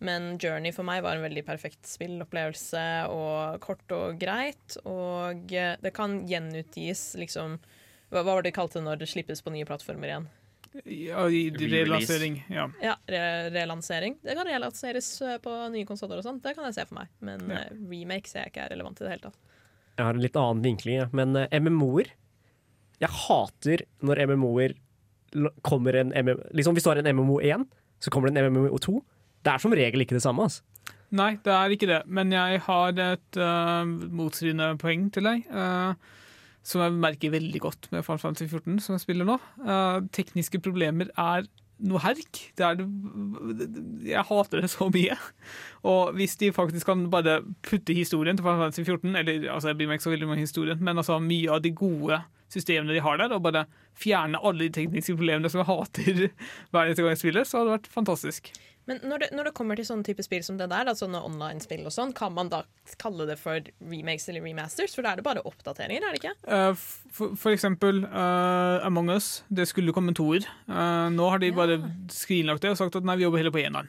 Men 0.00 0.38
Journey 0.42 0.72
for 0.74 0.82
meg 0.84 1.02
var 1.04 1.16
en 1.16 1.22
veldig 1.24 1.44
perfekt 1.46 1.86
spillopplevelse, 1.86 2.82
og 3.08 3.60
kort 3.64 3.92
og 3.94 4.18
greit. 4.20 4.76
Og 4.84 5.52
eh, 5.54 5.76
det 5.80 5.92
kan 5.96 6.22
gjenutgis, 6.28 7.14
liksom 7.20 7.58
Hva 8.10 8.20
hva 8.22 8.24
var 8.34 8.42
det 8.42 8.50
de 8.52 8.56
kalte 8.58 8.78
det 8.78 8.84
når 8.86 8.98
det 9.00 9.08
slippes 9.10 9.40
på 9.42 9.50
nye 9.54 9.64
plattformer 9.66 10.10
igjen? 10.10 10.26
Ja, 10.90 11.24
relansering. 11.30 12.40
Ja. 12.50 12.66
Ja, 12.82 12.96
re 13.06 13.50
relansering. 13.54 14.16
Det 14.22 14.34
kan 14.34 14.46
relanseres 14.46 15.08
eh, 15.22 15.38
på 15.38 15.50
nye 15.70 15.86
konsoller 15.86 16.18
og 16.18 16.26
sånn, 16.26 16.40
Det 16.42 16.54
kan 16.56 16.66
jeg 16.66 16.74
se 16.74 16.84
for 16.90 16.98
meg. 16.98 17.08
Men 17.20 17.46
Ja. 17.48 17.60
eh, 17.62 17.70
remake 17.90 18.26
ser 18.28 18.42
jeg 18.44 18.52
ikke 18.52 18.64
er 18.66 18.74
relevant 18.74 19.00
i 19.00 19.04
det 19.04 19.12
hele 19.14 19.26
tatt. 19.30 19.38
Jeg 19.96 20.04
har 20.08 20.14
en 20.18 20.20
litt 20.26 20.36
annen 20.36 20.62
vinkling, 20.64 20.96
ja. 20.98 21.08
men 21.12 21.36
MMO-er 21.54 22.10
Jeg 23.00 23.10
hater 23.10 23.84
når 24.02 24.26
MMO-er 24.26 24.74
kommer 25.62 25.94
en 25.98 26.10
MMO 26.10 26.42
liksom 26.54 26.74
Hvis 26.74 26.82
du 26.86 26.90
har 26.90 26.98
en 26.98 27.16
MMO 27.16 27.38
1, 27.42 27.64
så 28.02 28.10
kommer 28.10 28.30
det 28.30 28.42
en 28.42 28.52
MMO 28.52 28.78
2. 28.78 29.00
Det 29.44 29.52
er 29.52 29.62
som 29.62 29.74
regel 29.76 30.04
ikke 30.04 30.16
det 30.16 30.24
samme. 30.24 30.48
Altså. 30.48 30.62
Nei, 31.14 31.34
det 31.44 31.52
er 31.54 31.74
ikke 31.74 31.88
det. 31.90 32.02
Men 32.10 32.32
jeg 32.34 32.60
har 32.66 33.00
et 33.04 33.38
uh, 33.40 33.84
motstridende 33.86 34.74
poeng 34.80 35.10
til 35.14 35.28
deg. 35.28 35.44
Uh, 35.52 36.22
som 36.64 36.80
jeg 36.80 36.96
merker 36.96 37.34
veldig 37.34 37.60
godt 37.60 37.90
med 37.92 38.06
Final 38.06 38.22
Fantasy 38.22 38.48
14, 38.48 38.80
som 38.80 38.96
jeg 38.96 39.04
spiller 39.04 39.28
nå. 39.28 39.36
Uh, 39.60 40.00
tekniske 40.16 40.62
problemer 40.64 41.12
er 41.12 41.44
noe 41.84 42.00
herk. 42.00 42.40
Det 42.56 42.64
er 42.64 42.82
jeg 44.06 44.26
hater 44.30 44.62
det 44.62 44.70
så 44.72 44.88
mye. 44.94 45.16
Og 45.90 46.14
hvis 46.16 46.38
de 46.40 46.52
faktisk 46.54 46.88
kan 46.88 47.08
bare 47.12 47.40
putte 47.66 47.96
historien 47.96 48.38
til 48.38 48.46
Final 48.46 48.62
Fantasy 48.64 48.86
14, 48.86 49.16
eller 49.20 49.50
altså 49.52 49.70
jeg 49.70 49.80
bryr 49.80 49.90
meg 49.90 50.00
ikke 50.00 50.08
så 50.08 50.14
veldig 50.14 50.30
om 50.30 50.38
historien, 50.38 50.84
men 50.86 51.02
altså 51.02 51.18
mye 51.22 51.52
av 51.52 51.64
de 51.64 51.74
gode 51.76 52.22
systemene 52.54 52.94
de 52.94 53.02
har 53.02 53.18
der, 53.18 53.34
og 53.34 53.42
bare 53.44 53.64
fjerne 53.98 54.40
alle 54.44 54.68
de 54.68 54.74
tekniske 54.74 55.16
problemene 55.16 55.50
som 55.50 55.62
jeg 55.62 55.70
hater 55.70 56.22
hver 56.70 56.86
eneste 56.86 57.02
gang 57.02 57.14
jeg 57.14 57.22
spiller, 57.24 57.48
så 57.48 57.60
hadde 57.60 57.70
det 57.70 57.76
vært 57.78 57.92
fantastisk. 57.98 58.52
Men 58.86 58.98
når 59.00 59.22
det, 59.22 59.28
når 59.32 59.48
det 59.48 59.52
kommer 59.56 59.78
til 59.80 59.86
sånne 59.88 60.04
type 60.04 60.20
spill 60.26 60.42
som 60.44 60.58
det 60.60 60.66
der, 60.68 60.84
da, 60.84 60.92
sånne 60.98 61.22
online-spill 61.24 61.86
og 61.88 61.92
sånn, 61.94 62.12
kan 62.16 62.34
man 62.36 62.50
da 62.52 62.62
kalle 63.00 63.24
det 63.30 63.38
for 63.40 63.64
remakes 63.80 64.28
eller 64.28 64.44
remasters? 64.44 64.92
For 64.92 65.06
da 65.06 65.14
er 65.14 65.20
det 65.22 65.24
bare 65.24 65.40
oppdateringer, 65.48 66.04
er 66.04 66.12
det 66.16 66.20
ikke? 66.20 66.34
Uh, 66.44 66.74
for, 67.16 67.32
for 67.40 67.54
eksempel 67.56 68.02
uh, 68.04 68.84
Among 68.84 69.08
Us. 69.14 69.42
Det 69.48 69.64
skulle 69.70 69.94
komme 69.96 70.12
en 70.12 70.18
toer. 70.18 70.44
Uh, 70.68 71.08
nå 71.14 71.30
har 71.32 71.40
de 71.40 71.48
Ja. 71.48 71.56
bare 71.56 71.78
skrinlagt 72.12 72.60
det 72.66 72.74
og 72.74 72.80
sagt 72.82 72.96
at 73.00 73.08
nei, 73.08 73.16
vi 73.16 73.24
jobber 73.24 73.40
heller 73.40 73.54
på 73.56 73.62
eneren. 73.64 73.88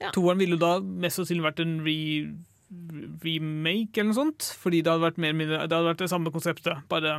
Ja. 0.00 0.08
Toeren 0.16 0.40
ville 0.40 0.56
jo 0.56 0.62
da 0.64 0.78
mest 0.80 1.20
sannsynlig 1.20 1.44
vært 1.44 1.60
en 1.60 1.76
re 1.84 1.98
remake 3.24 3.98
eller 3.98 4.12
noe 4.12 4.18
sånt. 4.22 4.50
Fordi 4.62 4.80
det 4.80 4.92
hadde 4.92 5.04
vært, 5.04 5.20
mer, 5.20 5.36
det 5.36 5.60
hadde 5.66 5.84
vært 5.90 6.02
det 6.04 6.10
samme 6.12 6.32
konseptet, 6.32 6.80
bare 6.88 7.18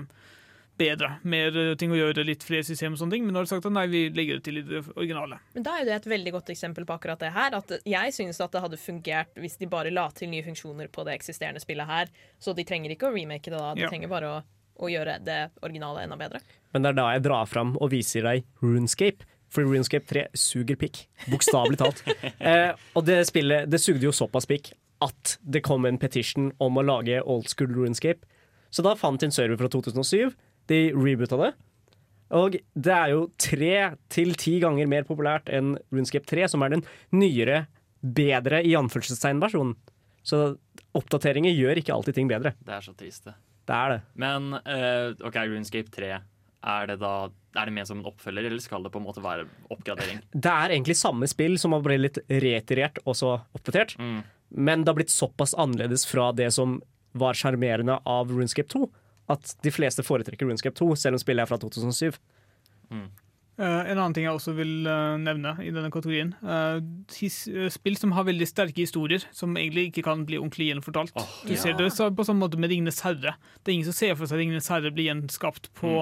bedre. 0.78 1.10
Mer 1.24 1.58
eh, 1.58 1.74
ting 1.80 1.92
å 1.94 1.98
gjøre, 1.98 2.24
litt 2.26 2.44
flere 2.48 2.66
system 2.66 2.96
og 2.96 3.02
sånne 3.02 3.16
ting. 3.18 3.26
Men 3.26 3.36
nå 3.36 3.42
har 3.42 3.48
de 3.48 3.52
sagt 3.54 3.68
at 3.70 3.76
nei, 3.76 3.86
vi 3.92 4.04
legger 4.16 4.40
det 4.40 4.46
til 4.48 4.62
i 4.62 4.64
det 4.66 4.82
originale. 4.96 5.40
Men 5.56 5.66
da 5.68 5.76
er 5.80 5.88
det 5.90 5.98
et 6.00 6.08
veldig 6.14 6.34
godt 6.38 6.52
eksempel 6.54 6.88
på 6.90 6.96
akkurat 6.98 7.22
det 7.22 7.34
her. 7.36 7.58
At 7.60 7.76
jeg 7.86 8.16
synes 8.16 8.42
at 8.44 8.54
det 8.56 8.64
hadde 8.64 8.80
fungert 8.82 9.36
hvis 9.42 9.60
de 9.62 9.70
bare 9.72 9.94
la 9.94 10.08
til 10.16 10.32
nye 10.32 10.46
funksjoner 10.48 10.90
på 10.94 11.06
det 11.08 11.18
eksisterende 11.20 11.62
spillet 11.64 11.90
her. 11.90 12.12
Så 12.42 12.56
de 12.58 12.66
trenger 12.68 12.96
ikke 12.96 13.12
å 13.12 13.16
remake 13.16 13.52
det 13.52 13.58
da, 13.58 13.74
de 13.76 13.86
Ja. 13.86 13.92
trenger 13.92 14.12
bare 14.12 14.32
å, 14.32 14.42
å 14.82 14.90
gjøre 14.92 15.20
det 15.26 15.42
originale 15.62 16.06
enda 16.08 16.18
bedre. 16.18 16.42
Men 16.74 16.84
det 16.86 16.94
er 16.94 17.00
da 17.02 17.10
jeg 17.14 17.26
drar 17.28 17.46
fram 17.50 17.76
og 17.78 17.92
viser 17.94 18.26
deg 18.30 18.46
Runescape. 18.64 19.28
For 19.52 19.68
Runescape 19.68 20.08
3 20.08 20.28
suger 20.34 20.78
pikk. 20.80 21.02
Bokstavelig 21.28 21.78
talt. 21.82 22.06
eh, 22.40 22.72
og 22.96 23.04
det 23.04 23.26
spillet 23.28 23.68
det 23.68 23.82
sugde 23.84 24.08
jo 24.08 24.14
såpass 24.16 24.48
pikk 24.48 24.72
at 25.02 25.36
det 25.42 25.64
kom 25.66 25.86
en 25.90 25.98
petition 26.00 26.52
om 26.62 26.78
å 26.78 26.84
lage 26.86 27.18
old 27.26 27.50
school 27.52 27.74
Runescape. 27.74 28.24
Så 28.72 28.86
da 28.86 28.94
fant 28.96 29.20
de 29.20 29.28
en 29.28 29.34
server 29.36 29.60
fra 29.60 29.68
2007. 29.68 30.32
De 30.72 30.82
reboota 30.96 31.40
det. 31.42 31.52
Og 32.32 32.56
det 32.56 32.96
er 32.96 33.12
jo 33.12 33.26
tre 33.42 33.76
til 34.12 34.34
ti 34.40 34.56
ganger 34.64 34.88
mer 34.90 35.06
populært 35.08 35.52
enn 35.52 35.76
Runescape 35.92 36.28
3, 36.30 36.48
som 36.54 36.64
er 36.64 36.78
den 36.78 36.86
nyere, 37.12 37.66
bedre 38.02 38.62
i 38.66 38.72
anførselstegn-versjonen. 38.80 39.76
Så 40.26 40.56
oppdateringer 40.98 41.54
gjør 41.54 41.82
ikke 41.82 41.94
alltid 41.94 42.18
ting 42.18 42.30
bedre. 42.32 42.54
Det 42.64 42.76
er 42.78 42.86
så 42.86 42.96
trist, 42.98 43.28
det. 43.28 43.36
Det 43.68 43.78
er 43.78 43.94
det. 43.94 44.00
Men 44.22 44.56
uh, 44.56 45.12
OK, 45.28 45.38
Runescape 45.52 45.92
3. 45.94 46.12
Er 46.62 46.90
det 46.92 47.00
da 47.02 47.32
Er 47.58 47.68
det 47.68 47.74
ment 47.74 47.90
som 47.90 48.00
en 48.00 48.08
oppfølger, 48.08 48.46
eller 48.48 48.62
skal 48.64 48.86
det 48.86 48.94
på 48.94 49.00
en 49.02 49.08
måte 49.08 49.24
være 49.24 49.48
oppgradering? 49.74 50.22
Det 50.32 50.52
er 50.52 50.72
egentlig 50.72 50.96
samme 50.96 51.28
spill 51.28 51.58
som 51.60 51.76
har 51.76 51.84
blitt 51.84 52.06
litt 52.06 52.20
retirert 52.30 53.02
og 53.04 53.18
så 53.20 53.34
oppdatert. 53.58 53.98
Mm. 54.00 54.22
Men 54.56 54.84
det 54.84 54.92
har 54.92 55.00
blitt 55.02 55.12
såpass 55.12 55.56
annerledes 55.60 56.06
fra 56.08 56.30
det 56.36 56.48
som 56.56 56.80
var 57.12 57.36
sjarmerende 57.36 57.98
av 58.08 58.32
Runescape 58.32 58.72
2, 58.72 58.88
at 59.30 59.54
de 59.64 59.72
fleste 59.74 60.04
foretrekker 60.06 60.48
Runescape 60.48 60.78
2, 60.80 60.96
selv 61.00 61.18
om 61.18 61.22
spillet 61.22 61.44
er 61.44 61.50
fra 61.50 61.60
2007. 61.62 62.18
Eh, 63.62 63.92
en 63.92 64.00
annen 64.00 64.14
ting 64.16 64.26
jeg 64.26 64.34
også 64.34 64.54
vil 64.58 64.88
uh, 64.88 65.20
nevne 65.22 65.54
i 65.62 65.70
denne 65.74 65.92
kategorien. 65.94 66.32
Uh, 66.42 66.80
his, 67.18 67.44
eh, 67.52 67.68
spill 67.74 67.98
som 68.00 68.14
har 68.16 68.26
veldig 68.26 68.48
sterke 68.50 68.82
historier, 68.82 69.26
som 69.36 69.54
egentlig 69.60 69.90
ikke 69.90 70.06
kan 70.08 70.24
bli 70.28 70.40
ordentlig 70.40 70.72
gjenfortalt. 70.72 71.14
Oh, 71.20 71.36
du 71.46 71.54
ser 71.60 71.76
det 71.78 71.92
så, 71.94 72.10
på 72.16 72.26
samme 72.26 72.46
måte 72.46 72.60
med 72.62 72.72
Ringenes 72.72 73.04
herre. 73.06 73.36
Det 73.62 73.70
er 73.70 73.78
ingen 73.78 73.92
som 73.92 73.98
ser 73.98 74.16
for 74.16 74.26
seg 74.26 74.40
at 74.40 74.44
Ringenes 74.46 74.72
herre 74.72 74.94
blir 74.96 75.12
gjenskapt 75.12 75.70
på 75.78 75.94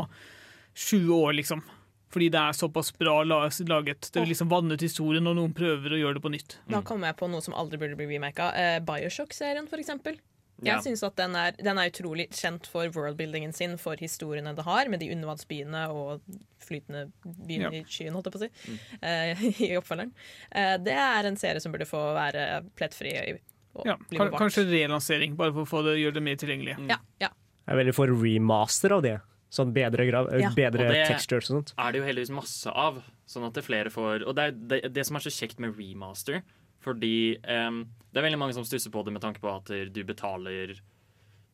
20 0.78 1.12
år, 1.18 1.36
liksom. 1.42 1.66
Fordi 2.10 2.30
det 2.34 2.40
er 2.42 2.56
såpass 2.58 2.90
bra 2.98 3.20
laget. 3.28 4.08
Det 4.10 4.18
er 4.18 4.30
liksom 4.30 4.50
vannet 4.50 4.82
historien 4.82 5.26
når 5.28 5.36
noen 5.38 5.52
prøver 5.54 5.94
å 5.94 6.00
gjøre 6.00 6.18
det 6.18 6.24
på 6.24 6.32
nytt. 6.34 6.56
Da 6.72 6.82
kommer 6.86 7.12
jeg 7.12 7.20
på 7.20 7.30
noe 7.30 7.44
som 7.46 7.54
aldri 7.58 7.78
burde 7.82 8.00
bli 8.00 8.08
remaka. 8.16 8.50
Eh, 8.58 8.80
Bioshock-serien, 8.82 9.68
for 9.70 9.82
eksempel. 9.82 10.18
Jeg 10.62 10.74
Ja. 10.76 10.80
synes 10.82 11.04
at 11.04 11.16
den 11.16 11.36
er, 11.36 11.52
den 11.52 11.78
er 11.78 11.90
utrolig 11.90 12.30
kjent 12.32 12.68
for 12.68 12.88
worldbuildingen 12.90 13.54
sin, 13.54 13.78
for 13.78 13.96
historiene 13.96 14.54
det 14.56 14.66
har, 14.66 14.88
med 14.90 15.00
de 15.00 15.10
undervannsbyene 15.12 15.90
og 15.90 16.22
flytende 16.60 17.12
byene 17.26 17.70
Ja. 17.70 17.70
i 17.80 17.84
skyen, 17.88 18.12
holdt 18.14 18.26
jeg 18.26 18.34
på 18.34 18.40
å 18.40 18.44
si, 18.44 18.80
eh, 19.02 19.36
i 19.72 19.78
oppfølgeren. 19.80 20.12
Uh, 20.56 20.78
det 20.84 20.94
er 20.94 21.26
en 21.30 21.38
serie 21.38 21.60
som 21.62 21.72
burde 21.72 21.88
få 21.88 22.02
være 22.16 22.64
plettfri 22.76 23.40
og 23.76 23.86
Ja, 23.86 23.96
bli 24.10 24.18
bevart. 24.18 24.40
kanskje 24.42 24.66
relansering, 24.70 25.36
bare 25.38 25.54
for 25.54 25.64
å 25.64 25.70
få 25.70 25.84
det, 25.86 25.98
gjøre 26.02 26.14
det 26.16 26.24
mer 26.24 26.36
tilgjengelig. 26.36 26.76
Ja, 26.90 26.98
ja. 27.22 27.30
Jeg 27.68 27.76
er 27.78 27.84
veldig 27.84 27.94
for 27.96 28.08
remaster 28.08 28.92
av 28.92 29.04
det. 29.04 29.20
Sånn 29.52 29.72
bedre, 29.74 30.06
grav, 30.10 30.28
Ja. 30.40 30.50
bedre 30.54 30.86
Og 30.88 30.94
det- 30.94 31.08
textures 31.08 31.50
og 31.50 31.64
sånt. 31.64 31.74
er 31.78 31.92
det 31.92 32.02
jo 32.02 32.06
heldigvis 32.06 32.30
masse 32.30 32.68
av, 32.68 33.02
sånn 33.28 33.46
at 33.48 33.54
det 33.54 33.64
flere 33.64 33.90
får 33.90 34.28
Og 34.28 34.36
det 34.36 34.44
er 34.44 34.52
det, 34.52 34.94
det 34.94 35.06
som 35.08 35.16
er 35.16 35.20
så 35.22 35.32
kjekt 35.34 35.58
med 35.60 35.76
remaster, 35.78 36.44
fordi 36.84 37.38
um, 37.44 37.84
det 38.12 38.22
er 38.22 38.26
veldig 38.30 38.40
mange 38.42 38.56
som 38.58 38.66
stusser 38.68 38.92
på 38.94 39.04
det 39.06 39.14
med 39.14 39.22
tanke 39.22 39.42
på 39.44 39.52
at 39.52 39.70
du 39.94 40.04
betaler 40.08 40.78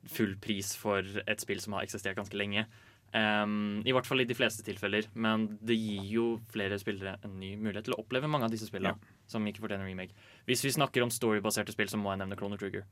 full 0.05 0.35
pris 0.37 0.75
for 0.77 1.01
et 1.25 1.41
spill 1.41 1.59
som 1.63 1.73
har 1.73 1.85
eksistert 1.87 2.15
ganske 2.19 2.37
lenge. 2.37 2.67
Um, 3.15 3.81
I 3.87 3.93
hvert 3.95 4.05
fall 4.05 4.21
i 4.21 4.27
de 4.27 4.35
fleste 4.35 4.63
tilfeller, 4.67 5.07
men 5.15 5.47
det 5.63 5.77
gir 5.79 6.03
jo 6.11 6.25
flere 6.51 6.77
spillere 6.81 7.15
en 7.23 7.37
ny 7.39 7.53
mulighet 7.55 7.87
til 7.87 7.95
å 7.95 8.01
oppleve 8.03 8.27
mange 8.29 8.45
av 8.49 8.51
disse 8.53 8.67
spillene 8.67 8.97
som 9.31 9.45
ikke 9.47 9.63
fortjener 9.63 9.87
remake. 9.87 10.11
Hvis 10.49 10.65
vi 10.65 10.73
snakker 10.75 11.05
om 11.05 11.13
storybaserte 11.13 11.71
spill, 11.73 11.87
så 11.89 11.97
må 12.01 12.11
jeg 12.11 12.21
nevne 12.23 12.37
Chrono 12.39 12.59
Trigger. 12.59 12.83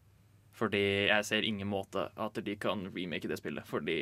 Fordi 0.54 0.84
jeg 1.10 1.26
ser 1.28 1.46
ingen 1.48 1.68
måte 1.68 2.08
at 2.14 2.40
de 2.46 2.56
kan 2.62 2.86
remake 2.94 3.28
det 3.30 3.40
spillet, 3.42 3.66
fordi 3.68 3.98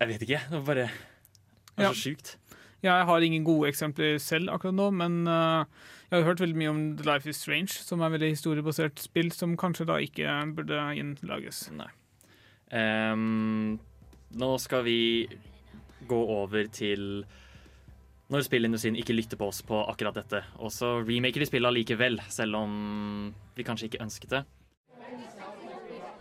Jeg 0.00 0.08
vet 0.08 0.22
ikke. 0.24 0.40
Det 0.48 0.56
er 0.60 0.64
bare 0.64 0.84
det 0.86 1.84
Ja. 1.84 1.90
så 1.90 1.96
sjukt. 1.98 2.36
Jeg 2.80 3.06
har 3.06 3.20
ingen 3.20 3.44
gode 3.44 3.68
eksempler 3.68 4.16
selv 4.22 4.48
akkurat 4.52 4.76
nå, 4.76 4.88
men 4.96 5.26
eh, 5.28 5.64
jeg 6.10 6.22
har 6.22 6.28
hørt 6.30 6.40
veldig 6.40 6.56
mye 6.56 6.72
om 6.72 6.80
The 6.96 7.06
Life 7.10 7.28
is 7.28 7.42
Strange, 7.42 7.76
som 7.76 8.00
er 8.00 8.14
veldig 8.14 8.32
historiebasert 8.32 9.02
spill, 9.02 9.28
som 9.36 9.58
kanskje 9.60 9.88
da 9.90 9.98
ikke 10.00 10.38
burde 10.56 10.80
gjenlages. 10.96 11.66
Nei. 11.76 11.90
Um, 12.70 13.76
nå 14.38 14.50
skal 14.62 14.84
vi 14.86 15.28
gå 16.08 16.20
over 16.40 16.70
til 16.72 17.24
når 18.30 18.46
spillindustrien 18.46 18.96
ikke 18.96 19.14
lytter 19.16 19.36
på 19.36 19.50
oss 19.50 19.60
på 19.66 19.82
akkurat 19.90 20.16
dette. 20.16 20.44
Og 20.62 20.72
så 20.72 21.00
remaker 21.02 21.42
vi 21.42 21.50
spillet 21.50 21.76
likevel, 21.82 22.20
selv 22.30 22.62
om 22.62 23.34
vi 23.58 23.66
kanskje 23.66 23.90
ikke 23.90 24.02
ønsket 24.06 24.38
det. 24.38 24.44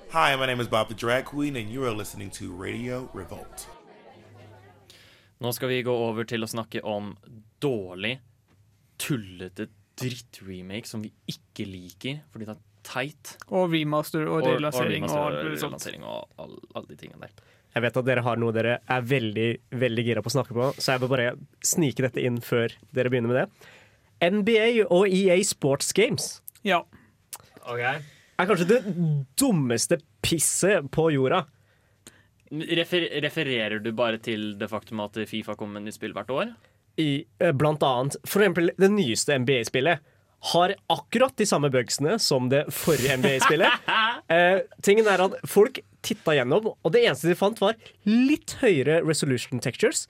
Hi, 0.09 0.35
my 0.35 0.47
name 0.47 0.59
is 0.59 0.67
Bob 0.67 0.89
the 0.89 0.95
Drag 0.95 1.25
Queen, 1.25 1.55
and 1.55 1.69
you 1.69 1.85
are 1.85 1.93
listening 1.93 2.31
to 2.31 2.51
Radio 2.51 3.07
Revolt. 3.13 3.78
Nå 5.39 5.51
skal 5.55 5.69
vi 5.71 5.81
gå 5.87 5.93
over 5.93 6.27
til 6.27 6.43
å 6.43 6.49
snakke 6.51 6.81
om 6.83 7.13
dårlig, 7.63 8.17
tullete 8.99 9.69
dritt-remake 9.99 10.87
som 10.87 11.01
vi 11.03 11.11
ikke 11.31 11.65
liker 11.67 12.21
fordi 12.31 12.47
det 12.49 12.55
er 12.55 12.65
teit. 12.89 13.31
Og 13.51 13.71
remaster 13.73 14.27
og 14.31 14.43
relansering 14.47 15.05
og, 15.07 15.15
og, 15.15 15.23
og, 15.23 15.39
og, 15.39 15.73
og 16.03 16.19
alle 16.19 16.43
all- 16.43 16.59
alle 16.75 16.87
de 16.91 16.99
tingene 16.99 17.23
der. 17.27 17.33
Jeg 17.75 17.83
vet 17.85 17.97
at 18.01 18.05
dere 18.07 18.23
har 18.25 18.39
noe 18.41 18.51
dere 18.55 18.77
er 18.89 19.03
veldig 19.05 19.49
veldig 19.77 20.05
gira 20.07 20.23
på 20.25 20.31
å 20.31 20.33
snakke 20.33 20.55
på, 20.57 20.69
så 20.81 20.95
jeg 20.95 21.03
vil 21.03 21.11
bare 21.11 21.27
snike 21.69 22.01
dette 22.07 22.23
inn 22.25 22.39
før 22.41 22.73
dere 22.97 23.11
begynner 23.13 23.29
med 23.29 23.37
det. 23.43 23.67
NBA 24.33 24.87
og 24.91 25.05
EA 25.07 25.37
Sports 25.47 25.93
Games 25.95 26.41
Ja. 26.65 26.81
er 27.69 28.47
kanskje 28.49 28.67
det 28.67 28.79
dummeste 29.39 29.99
pisset 30.25 30.89
på 30.91 31.11
jorda. 31.13 31.43
Refer 32.49 33.05
refererer 33.21 33.81
du 33.83 33.91
bare 33.93 34.17
til 34.17 34.55
det 34.57 34.69
faktum 34.71 35.03
at 35.03 35.17
Fifa 35.29 35.53
kommer 35.57 35.77
med 35.77 35.89
nytt 35.89 35.99
spill 35.99 36.15
hvert 36.15 36.31
år? 36.33 36.53
I, 36.99 37.25
eh, 37.39 37.51
blant 37.55 37.83
annet 37.85 38.17
for 38.27 38.41
eksempel 38.41 38.71
det 38.75 38.89
nyeste 38.91 39.37
NBA-spillet 39.37 40.01
har 40.51 40.73
akkurat 40.87 41.35
de 41.35 41.45
samme 41.45 41.69
bugsene 41.71 42.15
som 42.19 42.47
det 42.49 42.63
forrige 42.73 43.17
NBA-spillet. 43.19 43.91
eh, 44.33 44.61
tingen 44.81 45.07
er 45.11 45.21
at 45.25 45.35
Folk 45.47 45.81
titta 46.05 46.37
gjennom, 46.37 46.71
og 46.71 46.93
det 46.95 47.03
eneste 47.03 47.27
de 47.27 47.35
fant, 47.35 47.59
var 47.59 47.75
litt 48.07 48.55
høyere 48.61 49.01
resolution 49.03 49.59
textures. 49.59 50.07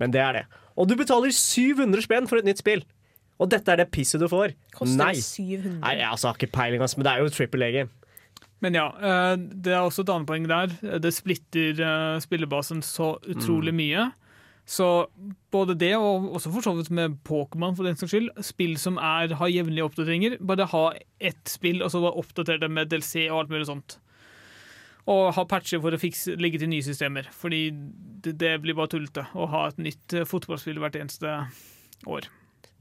Men 0.00 0.14
det 0.14 0.22
er 0.24 0.38
det. 0.40 0.44
Og 0.72 0.88
du 0.88 0.96
betaler 0.96 1.34
700 1.36 2.06
spenn 2.06 2.28
for 2.30 2.40
et 2.40 2.48
nytt 2.48 2.62
spill. 2.62 2.80
Og 3.42 3.50
dette 3.52 3.68
er 3.72 3.82
det 3.82 3.90
pisset 3.92 4.22
du 4.22 4.28
får. 4.30 4.54
Koster 4.72 5.02
Nei. 5.02 5.14
700? 5.20 5.80
Nei, 5.82 5.96
jeg 5.98 6.08
altså, 6.08 6.30
har 6.30 6.38
ikke 6.38 6.54
peiling, 6.54 6.80
men 6.80 7.06
det 7.06 7.12
er 7.12 7.20
jo 7.20 7.34
triple 7.34 7.68
A-game. 7.68 7.92
Men 8.62 8.78
ja, 8.78 8.88
eh, 8.94 9.36
det 9.36 9.74
er 9.74 9.82
også 9.82 10.04
et 10.04 10.12
annet 10.14 10.28
poeng 10.28 10.48
der. 10.50 10.74
Det 11.02 11.12
splitter 11.14 11.80
eh, 11.82 12.18
spillebasen 12.22 12.82
så 12.86 13.16
utrolig 13.26 13.74
mye. 13.74 14.10
Så 14.64 14.86
både 15.50 15.74
det, 15.74 15.96
og 15.98 16.28
også 16.36 16.52
for 16.54 16.64
så 16.64 16.74
vidt 16.78 16.92
med 16.94 17.18
Pokémon, 17.26 17.74
for 17.74 17.86
den 17.86 17.98
saks 17.98 18.14
skyld, 18.14 18.30
spill 18.46 18.76
som 18.78 19.00
er, 19.02 19.34
har 19.40 19.50
jevnlige 19.50 19.88
oppdateringer, 19.88 20.36
bare 20.38 20.68
ha 20.70 20.84
ett 21.18 21.50
spill, 21.50 21.82
og 21.82 21.90
så 21.90 22.02
bare 22.04 22.22
oppdater 22.22 22.62
det 22.62 22.70
med 22.70 22.92
DLC 22.92 23.26
og 23.26 23.40
alt 23.40 23.52
mulig 23.52 23.66
sånt. 23.66 23.98
Og 25.10 25.32
ha 25.34 25.44
patcher 25.50 25.82
for 25.82 25.90
å 25.90 25.98
fikse, 25.98 26.36
legge 26.38 26.62
til 26.62 26.70
nye 26.70 26.86
systemer, 26.86 27.26
fordi 27.34 27.64
det, 28.22 28.36
det 28.38 28.54
blir 28.62 28.78
bare 28.78 28.94
tullete 28.94 29.26
å 29.34 29.50
ha 29.50 29.66
et 29.72 29.82
nytt 29.82 30.14
eh, 30.14 30.28
fotballspill 30.28 30.78
hvert 30.78 31.00
eneste 31.00 31.34
år. 32.06 32.30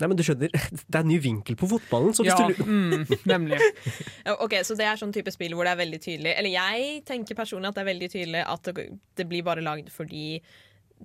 Nei, 0.01 0.09
men 0.09 0.17
du 0.19 0.23
skjønner, 0.25 0.49
det 0.91 0.97
er 0.97 1.03
en 1.03 1.11
ny 1.11 1.19
vinkel 1.21 1.57
på 1.59 1.69
fotballen. 1.69 2.15
Så 2.17 2.25
hvis 2.25 2.33
Ja, 2.33 2.47
du, 2.49 2.63
mm, 2.71 3.05
nemlig. 3.29 3.61
Ok, 4.43 4.57
Så 4.65 4.75
det 4.79 4.87
er 4.89 4.99
sånn 4.99 5.13
type 5.15 5.31
spill 5.33 5.53
hvor 5.57 5.67
det 5.67 5.75
er 5.75 5.79
veldig 5.81 5.99
tydelig 6.01 6.33
Eller 6.37 6.53
jeg 6.53 7.01
tenker 7.07 7.37
personlig 7.37 7.71
at 7.71 7.77
det 7.77 7.83
er 7.85 7.89
veldig 7.91 8.09
tydelig 8.13 8.43
at 8.47 8.67
det, 8.69 8.89
det 9.19 9.27
blir 9.29 9.45
bare 9.45 9.63
lagd 9.65 9.91
fordi 9.93 10.41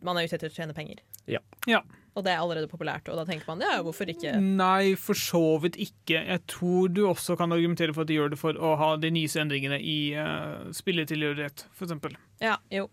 man 0.04 0.18
er 0.18 0.26
ute 0.26 0.36
etter 0.36 0.50
å 0.50 0.52
tjene 0.52 0.74
penger. 0.76 0.98
Ja. 1.30 1.40
Ja. 1.70 1.78
Og 2.16 2.24
det 2.24 2.32
er 2.32 2.40
allerede 2.40 2.68
populært, 2.70 3.08
og 3.12 3.18
da 3.18 3.26
tenker 3.28 3.48
man 3.48 3.62
ja, 3.64 3.78
hvorfor 3.84 4.08
ikke? 4.08 4.34
Nei, 4.40 4.94
for 5.00 5.18
så 5.20 5.40
vidt 5.60 5.76
ikke. 5.80 6.22
Jeg 6.22 6.42
tror 6.48 6.88
du 6.92 7.02
også 7.10 7.36
kan 7.36 7.52
argumentere 7.52 7.92
for 7.96 8.04
at 8.06 8.10
de 8.10 8.16
gjør 8.16 8.32
det 8.32 8.38
for 8.40 8.56
å 8.56 8.74
ha 8.80 8.90
de 9.00 9.10
nyeste 9.12 9.42
endringene 9.42 9.76
i 9.80 9.98
uh, 10.16 10.68
spilletilhørighet, 10.76 11.66
f.eks. 11.76 12.16
Ja, 12.44 12.56
jo. 12.72 12.86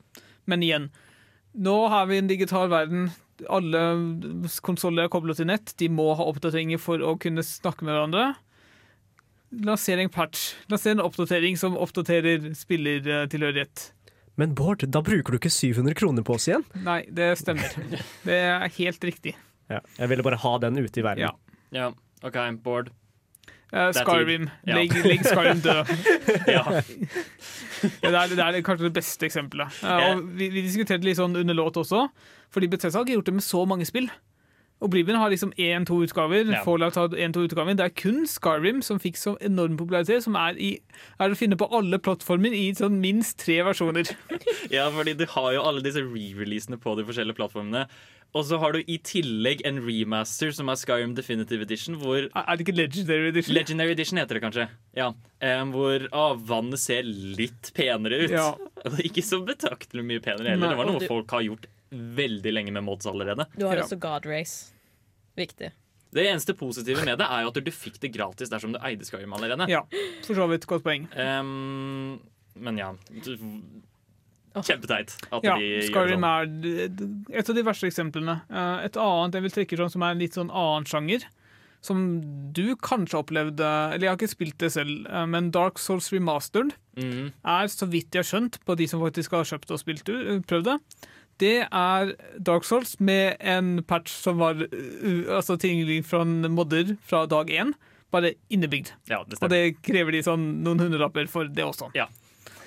Men 0.47 0.66
igjen, 0.68 0.89
nå 1.56 1.76
har 1.93 2.10
vi 2.12 2.20
en 2.20 2.32
digital 2.32 2.68
verden. 2.74 3.12
Alle 3.50 3.80
konsoller 4.66 5.08
er 5.08 5.12
koblet 5.14 5.40
til 5.40 5.50
nett. 5.50 5.74
De 5.80 5.90
må 5.90 6.12
ha 6.18 6.26
oppdateringer 6.30 6.82
for 6.82 7.02
å 7.02 7.16
kunne 7.22 7.44
snakke 7.46 7.86
med 7.88 7.96
hverandre. 7.96 8.28
Lanser 9.66 10.02
en 10.02 10.10
patch. 10.14 10.54
Lanser 10.72 10.96
en 10.96 11.04
oppdatering 11.04 11.58
som 11.60 11.76
oppdaterer 11.78 12.52
spillertilhørighet. 12.58 13.92
men 14.36 14.56
Bård, 14.58 14.86
da 14.90 15.02
bruker 15.06 15.34
du 15.34 15.38
ikke 15.38 15.52
700 15.54 15.94
kroner 15.94 16.26
på 16.26 16.34
oss 16.38 16.48
igjen. 16.50 16.64
Nei, 16.86 17.04
det 17.10 17.34
stemmer. 17.42 17.70
Det 18.28 18.40
er 18.40 18.66
helt 18.80 19.04
riktig. 19.04 19.36
Ja, 19.70 19.80
jeg 20.00 20.10
ville 20.10 20.26
bare 20.26 20.42
ha 20.42 20.58
den 20.62 20.78
ute 20.82 21.00
i 21.00 21.06
verden. 21.06 21.30
Ja. 21.30 21.34
Ja, 21.74 21.92
OK, 22.26 22.38
Bård. 22.66 22.90
Er 23.74 23.94
Skyrim. 23.98 24.50
Ja. 24.70 24.78
Legg, 24.78 24.94
legg 25.06 25.24
Skyrim 25.26 25.64
død. 25.66 25.94
Ja. 26.56 26.64
Det 27.84 28.14
er, 28.14 28.28
det 28.32 28.40
er 28.40 28.60
kanskje 28.64 28.88
det 28.88 28.94
beste 28.96 29.26
eksempelet. 29.28 29.80
Og 29.84 30.22
vi, 30.38 30.48
vi 30.54 30.62
diskuterte 30.64 31.04
litt 31.04 31.18
sånn 31.20 31.34
under 31.42 31.58
låt 31.58 31.76
også, 31.82 32.06
fordi 32.54 32.70
Bethesda 32.72 33.02
har 33.02 33.08
ikke 33.08 33.18
gjort 33.18 33.32
det 33.32 33.36
med 33.42 33.44
så 33.44 33.64
mange 33.68 33.88
spill. 33.90 34.08
Oblivion 34.84 35.18
har 35.20 35.32
liksom 35.34 35.54
én-to 35.58 36.02
utgaver. 36.06 36.50
Ja. 36.52 36.64
Fallout 36.66 36.98
har 37.00 37.14
én-to 37.16 37.46
utgaver. 37.48 37.78
Det 37.80 37.86
er 37.88 37.94
kun 37.96 38.24
Skyrim 38.30 38.82
som 38.86 39.00
fikk 39.02 39.20
så 39.20 39.36
enorm 39.44 39.78
popularitet, 39.80 40.26
som 40.26 40.36
er, 40.40 40.58
i, 40.60 40.74
er 41.20 41.34
å 41.34 41.38
finne 41.40 41.58
på 41.60 41.70
alle 41.74 42.00
plattformer 42.04 42.54
i 42.56 42.66
sånn 42.78 43.00
minst 43.04 43.40
tre 43.44 43.62
versjoner. 43.68 44.12
ja, 44.76 44.90
fordi 44.94 45.16
du 45.20 45.26
har 45.36 45.54
jo 45.56 45.64
alle 45.70 45.84
disse 45.86 46.04
re-releasene 46.04 46.80
på 46.84 46.98
de 47.00 47.08
forskjellige 47.08 47.40
plattformene. 47.40 47.88
Og 48.34 48.48
så 48.50 48.58
har 48.58 48.74
du 48.74 48.80
i 48.90 48.96
tillegg 49.06 49.62
en 49.70 49.78
remaster 49.86 50.50
som 50.58 50.72
er 50.74 50.80
Skyrim 50.82 51.14
Definitive 51.18 51.62
Edition, 51.68 52.00
hvor 52.02 52.18
Er 52.26 52.32
er 52.34 52.58
det 52.58 52.66
ikke 52.66 52.76
Legendary 52.80 53.30
Edition? 53.30 53.54
Legendary 53.54 53.94
Edition 53.94 54.18
heter 54.18 54.40
det 54.40 54.42
kanskje. 54.42 54.66
Ja, 54.98 55.12
um, 55.14 55.74
Hvor 55.76 56.08
ah, 56.10 56.34
vannet 56.34 56.82
ser 56.82 57.06
litt 57.06 57.70
penere 57.78 58.24
ut. 58.26 58.34
Ja. 58.34 58.50
Ikke 59.08 59.22
så 59.24 59.40
betraktelig 59.46 60.02
mye 60.08 60.24
penere 60.24 60.56
heller. 60.56 60.66
Nei, 60.66 60.74
det 60.74 60.82
var 60.82 60.90
noe 60.90 61.04
du- 61.04 61.08
folk 61.08 61.30
har 61.38 61.46
gjort 61.46 61.70
veldig 61.94 62.54
lenge 62.56 62.74
med 62.74 62.84
mods 62.90 63.06
allerede. 63.06 63.46
Du 63.54 63.68
har 63.68 63.78
Ja. 63.78 63.84
også 63.86 64.00
God 64.02 64.26
Race. 64.26 64.73
Viktig. 65.38 65.72
Det 66.14 66.28
eneste 66.30 66.54
positive 66.54 67.04
med 67.06 67.18
det 67.18 67.26
er 67.26 67.42
jo 67.42 67.50
at 67.50 67.58
du 67.66 67.72
fikk 67.74 67.96
det 68.04 68.12
gratis 68.14 68.50
dersom 68.52 68.74
du 68.76 68.80
eide 68.86 69.02
Skyrim 69.08 69.34
allerede. 69.34 69.66
Ja, 69.72 69.82
for 70.28 70.38
så 70.38 70.46
vidt. 70.52 70.68
Godt 70.70 70.84
poeng. 70.86 71.08
Um, 71.18 72.20
men 72.56 72.78
ja 72.78 72.92
Kjempeteit 74.54 75.16
at 75.34 75.46
Ja, 75.48 75.56
de 75.58 75.66
gjør 75.66 75.88
Skyrim 75.90 76.22
sånn. 76.22 76.66
er 77.34 77.40
et 77.42 77.50
av 77.50 77.56
de 77.58 77.64
verste 77.66 77.88
eksemplene. 77.90 78.36
Eh, 78.54 78.84
Et 78.86 78.98
annet 79.02 79.34
jeg 79.40 79.42
vil 79.48 79.56
trekke 79.56 79.78
fram 79.80 79.90
som 79.90 80.04
er 80.06 80.12
en 80.14 80.20
litt 80.22 80.38
sånn 80.38 80.52
annen 80.54 80.86
sjanger, 80.86 81.26
som 81.82 82.04
du 82.54 82.76
kanskje 82.78 83.18
opplevde 83.20 83.66
Eller 83.96 84.06
jeg 84.06 84.12
har 84.14 84.18
ikke 84.22 84.30
spilt 84.36 84.58
det 84.62 84.70
selv, 84.72 85.08
eh, 85.10 85.26
men 85.26 85.50
Dark 85.52 85.80
Souls 85.80 86.12
Remastered 86.14 86.76
Mm. 86.96 87.32
er, 87.44 87.66
så 87.74 87.88
vidt 87.90 88.12
jeg 88.14 88.22
har 88.22 88.30
skjønt, 88.30 88.60
på 88.64 88.76
de 88.78 88.86
som 88.86 89.02
faktisk 89.02 89.32
har 89.32 89.44
kjøpt 89.50 89.72
og 89.74 89.80
spilt 89.82 90.08
eh, 90.14 90.38
prøvd 90.46 90.64
det, 90.70 90.78
det 91.42 91.56
er 91.66 92.14
Dark 92.38 92.68
Souls 92.68 92.98
med 93.00 93.38
en 93.40 93.78
patch 93.88 94.14
som 94.14 94.40
var 94.42 94.60
uh, 94.62 95.36
altså 95.38 95.58
tilgjengelig 95.58 96.04
fra 96.10 96.24
modder 96.26 96.96
fra 97.08 97.24
dag 97.30 97.50
én, 97.50 97.74
bare 98.14 98.36
innebygd. 98.54 98.94
Ja, 99.10 99.24
det 99.28 99.42
Og 99.42 99.50
det 99.50 99.64
krever 99.82 100.14
de 100.14 100.24
sånn 100.26 100.64
noen 100.66 100.84
hundrelapper 100.84 101.30
for 101.32 101.50
det 101.50 101.66
også. 101.66 101.90
Ja. 101.98 102.10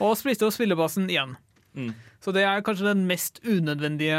Og 0.03 0.17
splitte 0.19 0.49
opp 0.49 0.57
spillebasen 0.57 1.09
igjen. 1.13 1.37
Mm. 1.77 1.93
Så 2.25 2.33
det 2.35 2.43
er 2.49 2.63
kanskje 2.65 2.89
den 2.89 3.05
mest 3.07 3.39
unødvendige 3.45 4.19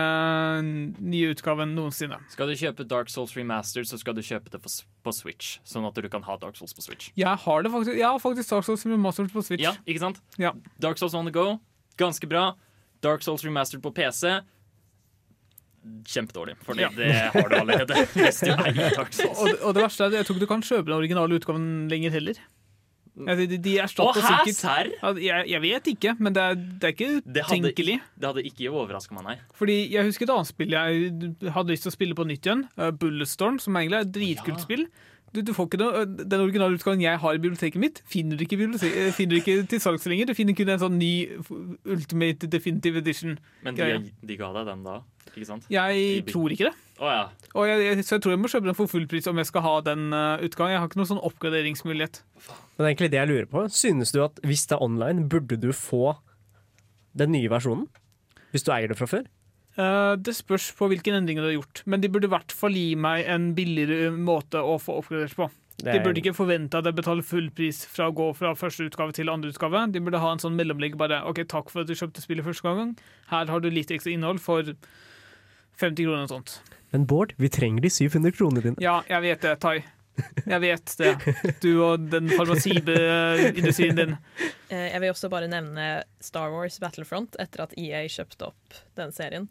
nye 0.63 1.31
utgaven 1.33 1.73
noensinne. 1.75 2.19
Skal 2.31 2.47
du 2.47 2.55
kjøpe 2.55 2.85
Dark 2.87 3.09
Souls 3.11 3.33
Remastered, 3.35 3.89
så 3.89 3.97
skal 3.99 4.15
du 4.15 4.21
kjøpe 4.23 4.53
det 4.53 4.61
på, 4.63 5.11
Switch. 5.11 5.57
Sånn 5.67 5.87
at 5.87 5.97
du 5.97 6.07
kan 6.11 6.23
ha 6.23 6.37
Dark 6.39 6.55
Souls 6.59 6.75
på 6.77 6.85
Switch. 6.85 7.09
Jeg 7.19 7.33
har 7.43 7.65
det 7.65 7.73
faktisk, 7.73 7.97
jeg 7.97 8.07
har 8.07 8.21
faktisk 8.23 8.53
Dark 8.53 8.67
Souls 8.69 8.85
Remastered 8.87 9.33
på 9.33 9.43
Switch. 9.43 9.65
Ja, 9.65 9.73
ikke 9.89 10.05
sant? 10.05 10.21
Ja. 10.39 10.53
Dark 10.79 11.01
Souls 11.01 11.17
on 11.17 11.27
the 11.27 11.35
go, 11.35 11.57
ganske 11.99 12.29
bra. 12.29 12.53
Dark 13.05 13.21
Souls 13.25 13.43
Remastered 13.45 13.81
på 13.83 13.91
PC, 13.93 14.39
kjempedårlig. 16.07 16.55
For 16.65 16.75
Ja. 16.79 16.89
det 16.95 17.11
har 17.33 17.49
du 17.49 17.55
allerede. 17.55 17.95
Hvis 18.13 18.41
du 18.43 18.51
eier 18.51 18.93
Dark 18.95 19.13
Souls. 19.13 19.39
Og, 19.39 19.49
og 19.69 19.73
det 19.77 19.83
verste 19.85 20.03
er 20.03 20.07
at 20.11 20.13
jeg 20.19 20.25
tror 20.27 20.35
ikke 20.37 20.45
du 20.47 20.51
kan 20.51 20.61
kjøpe 20.65 20.85
den 20.89 20.97
originale 20.97 21.37
utgaven 21.39 21.67
lenger 21.91 22.11
heller. 22.17 22.39
Ja, 23.17 23.33
de, 23.33 23.47
de, 23.49 23.57
de 23.57 23.71
erstatter 23.81 24.21
sikkert 24.21 24.57
Serr? 24.59 24.89
Jeg, 25.17 25.47
jeg 25.49 25.61
vet 25.63 25.87
ikke, 25.89 26.11
men 26.21 26.35
det 26.35 26.41
er, 26.43 26.53
det 26.59 26.83
er 26.85 26.91
ikke 26.93 27.07
utenkelig. 27.25 27.95
det 28.13 28.27
hadde 28.29 28.43
ikke 28.45 28.69
overraska 28.69 29.15
meg, 29.17 29.23
nei. 29.25 29.37
Fordi 29.57 29.77
jeg 29.89 30.05
husker 30.05 30.27
et 30.27 30.33
annet 30.35 30.51
spill 30.51 30.75
jeg 30.75 31.49
hadde 31.55 31.73
lyst 31.73 31.87
til 31.87 31.89
å 31.89 31.95
spille 31.95 32.17
på 32.19 32.27
nytt 32.29 32.45
igjen. 32.45 32.61
Uh, 32.77 32.91
Bulletstorm, 32.93 33.57
som 33.63 33.73
egentlig 33.79 33.97
er 34.03 34.05
et 34.05 34.13
dritkult 34.19 34.59
Ja. 34.59 34.65
spill. 34.67 34.85
Du, 35.35 35.41
du 35.43 35.51
får 35.53 35.67
ikke 35.67 35.79
noe, 35.81 36.05
Den 36.07 36.39
originale 36.39 36.77
utgaven 36.77 37.01
jeg 37.03 37.19
har 37.19 37.35
i 37.35 37.41
biblioteket 37.41 37.81
mitt, 37.81 38.01
finner 38.07 38.39
du 38.39 38.45
ikke, 38.45 38.57
eh, 38.87 39.11
finner 39.15 39.35
du 39.35 39.41
ikke 39.41 39.57
til 39.69 39.81
salgs 39.83 40.07
lenger. 40.07 40.29
Du 40.29 40.37
finner 40.37 40.55
kun 40.57 40.71
en 40.71 40.81
sånn 40.81 40.97
ny 40.99 41.11
Ultimate 41.85 42.49
Definitive 42.51 43.03
Edition. 43.03 43.37
Men 43.65 43.77
de, 43.77 44.11
de 44.23 44.37
ga 44.39 44.53
deg 44.55 44.69
den 44.71 44.85
da, 44.87 45.01
ikke 45.33 45.49
sant? 45.49 45.67
Jeg 45.73 46.23
tror 46.31 46.55
ikke 46.55 46.69
det. 46.69 46.75
Oh, 46.97 47.11
ja. 47.11 47.27
Og 47.53 47.67
jeg, 47.69 47.83
jeg, 47.85 48.05
så 48.07 48.17
jeg 48.17 48.23
tror 48.25 48.33
jeg 48.33 48.41
må 48.41 48.49
kjøpe 48.49 48.71
den 48.71 48.77
for 48.77 48.89
full 48.89 49.05
pris 49.09 49.27
om 49.29 49.37
jeg 49.37 49.49
skal 49.51 49.65
ha 49.67 49.75
den 49.85 50.07
uh, 50.15 50.41
utgaven. 50.41 50.73
Jeg 50.73 50.81
har 50.81 50.89
ikke 50.89 51.01
noen 51.01 51.11
sånn 51.11 51.25
oppgraderingsmulighet. 51.27 52.23
Men 52.47 52.79
det 52.79 52.87
er 52.87 52.93
egentlig 52.93 53.11
det 53.13 53.19
jeg 53.19 53.31
lurer 53.33 53.49
på. 53.51 53.65
Synes 53.73 54.13
du 54.15 54.23
at 54.25 54.41
hvis 54.47 54.65
det 54.71 54.77
er 54.79 54.85
online, 54.87 55.27
burde 55.29 55.59
du 55.61 55.69
få 55.75 56.15
den 57.17 57.35
nye 57.35 57.51
versjonen? 57.53 57.85
Hvis 58.53 58.65
du 58.65 58.71
eier 58.73 58.89
det 58.89 58.97
fra 58.97 59.09
før? 59.11 59.27
Eh, 59.77 60.13
det 60.17 60.33
spørs 60.33 60.71
på 60.77 60.89
hvilken 60.89 61.19
endring 61.19 61.37
du 61.37 61.45
har 61.45 61.55
gjort, 61.55 61.83
men 61.85 62.01
de 62.01 62.09
burde 62.09 62.29
i 62.29 62.33
hvert 62.33 62.53
fall 62.55 62.73
gi 62.77 62.95
meg 62.97 63.27
en 63.29 63.51
billigere 63.57 64.09
måte 64.15 64.61
å 64.61 64.79
få 64.81 64.99
oppgradert 65.03 65.37
på. 65.37 65.49
Det 65.77 65.93
De 65.93 65.99
burde 66.01 66.17
ikke 66.23 66.33
forvente 66.33 66.79
at 66.79 66.87
jeg 66.89 66.97
betaler 66.97 67.21
full 67.21 67.51
pris 67.53 67.83
fra 67.85 68.07
å 68.09 68.13
gå 68.17 68.31
fra 68.33 68.55
første 68.57 68.87
utgave 68.87 69.13
til 69.13 69.29
andre 69.29 69.51
utgave. 69.53 69.83
De 69.93 70.01
burde 70.01 70.21
ha 70.23 70.31
en 70.33 70.41
sånn 70.41 70.57
mellomlegg 70.57 70.97
bare 70.97 71.19
OK, 71.29 71.43
takk 71.45 71.69
for 71.69 71.83
at 71.83 71.91
du 71.91 71.93
kjøpte 71.93 72.23
spillet 72.23 72.47
første 72.47 72.65
gang. 72.65 72.95
Her 73.29 73.45
har 73.53 73.61
du 73.61 73.69
litt 73.69 73.93
ekstra 73.93 74.15
innhold 74.15 74.41
for 74.41 74.73
50 75.77 76.07
kroner 76.07 76.25
og 76.25 76.33
sånt. 76.33 76.55
Men 76.95 77.05
Bård, 77.05 77.35
vi 77.37 77.51
trenger 77.53 77.85
de 77.85 77.93
700 77.93 78.33
kronene 78.33 78.63
dine. 78.65 78.81
Ja, 78.81 79.03
jeg 79.05 79.21
vet 79.27 79.45
det, 79.45 79.53
Tai. 79.61 79.75
Jeg 80.47 80.61
vet 80.63 80.93
det. 80.99 81.13
Du 81.61 81.69
og 81.83 82.05
den 82.11 82.29
farmasiindustrien 82.33 83.95
din. 83.97 84.17
Eh, 84.69 84.91
Jeg 84.93 85.01
vil 85.03 85.11
også 85.13 85.29
bare 85.31 85.47
nevne 85.51 86.03
Star 86.23 86.51
Wars 86.53 86.79
Battlefront 86.79 87.35
etter 87.39 87.65
at 87.67 87.73
EA 87.77 88.05
kjøpte 88.11 88.47
opp 88.51 88.77
den 88.97 89.11
serien. 89.15 89.49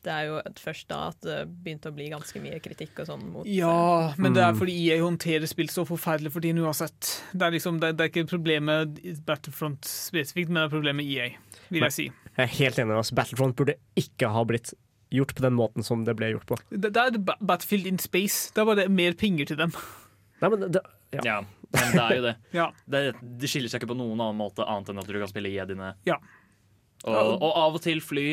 Det 0.00 0.08
er 0.14 0.28
jo 0.30 0.38
først 0.56 0.86
da 0.88 0.98
at 1.10 1.18
det 1.20 1.34
begynte 1.60 1.90
å 1.90 1.94
bli 1.94 2.06
ganske 2.08 2.40
mye 2.40 2.56
kritikk 2.64 3.02
og 3.02 3.08
sånn 3.10 3.24
mot 3.34 3.44
Ja, 3.44 4.14
men 4.16 4.32
det 4.32 4.40
er 4.46 4.54
Mm. 4.54 4.58
fordi 4.62 4.76
EA 4.88 5.02
håndterer 5.02 5.46
spill 5.50 5.68
så 5.68 5.84
forferdelig 5.84 6.32
for 6.32 6.40
tiden 6.40 6.62
uansett. 6.64 7.18
Det 7.36 7.42
er 7.44 7.52
liksom, 7.52 7.80
det, 7.82 7.90
det 7.98 8.06
er 8.06 8.08
ikke 8.14 8.30
problemet 8.30 8.96
Battlefront 9.28 9.84
spesifikt, 9.84 10.48
men 10.48 10.62
det 10.62 10.70
er 10.70 10.76
problemet 10.78 11.04
EA, 11.04 11.28
vil 11.68 11.84
jeg 11.84 11.92
si. 11.92 12.06
Jeg 12.38 12.46
er 12.46 12.54
helt 12.56 12.78
enig. 12.80 12.96
Altså, 12.96 13.14
Battlefront 13.20 13.56
burde 13.60 13.76
ikke 14.00 14.32
ha 14.32 14.44
blitt 14.48 14.72
gjort 15.12 15.34
på 15.36 15.42
den 15.44 15.52
måten 15.58 15.84
som 15.84 16.04
det 16.06 16.16
ble 16.16 16.30
gjort 16.32 16.46
på. 16.48 16.56
Det, 16.70 16.94
det 16.94 16.96
er 16.96 17.18
Battlefield 17.44 17.86
in 17.90 17.98
space. 18.00 18.52
Det 18.54 18.62
er 18.62 18.70
bare 18.72 18.88
mer 18.88 19.12
penger 19.20 19.44
til 19.52 19.58
dem. 19.60 19.72
Nei, 20.40 20.50
men 20.50 20.66
det, 20.72 20.82
ja. 21.16 21.24
ja. 21.26 21.38
Men 21.70 21.90
det 21.94 22.04
er 22.04 22.14
jo 22.16 22.22
det. 22.24 22.34
Ja. 22.56 22.68
det. 22.90 23.00
Det 23.40 23.50
skiller 23.50 23.72
seg 23.72 23.82
ikke 23.82 23.92
på 23.92 23.98
noen 23.98 24.18
annen 24.18 24.38
måte 24.40 24.66
annet 24.66 24.92
enn 24.92 25.02
at 25.02 25.08
du 25.08 25.18
kan 25.20 25.30
spille 25.30 25.52
jediene. 25.52 25.92
Ja. 26.08 26.16
Og, 27.08 27.34
og 27.40 27.50
av 27.50 27.76
og 27.78 27.82
til 27.84 28.02
fly 28.04 28.24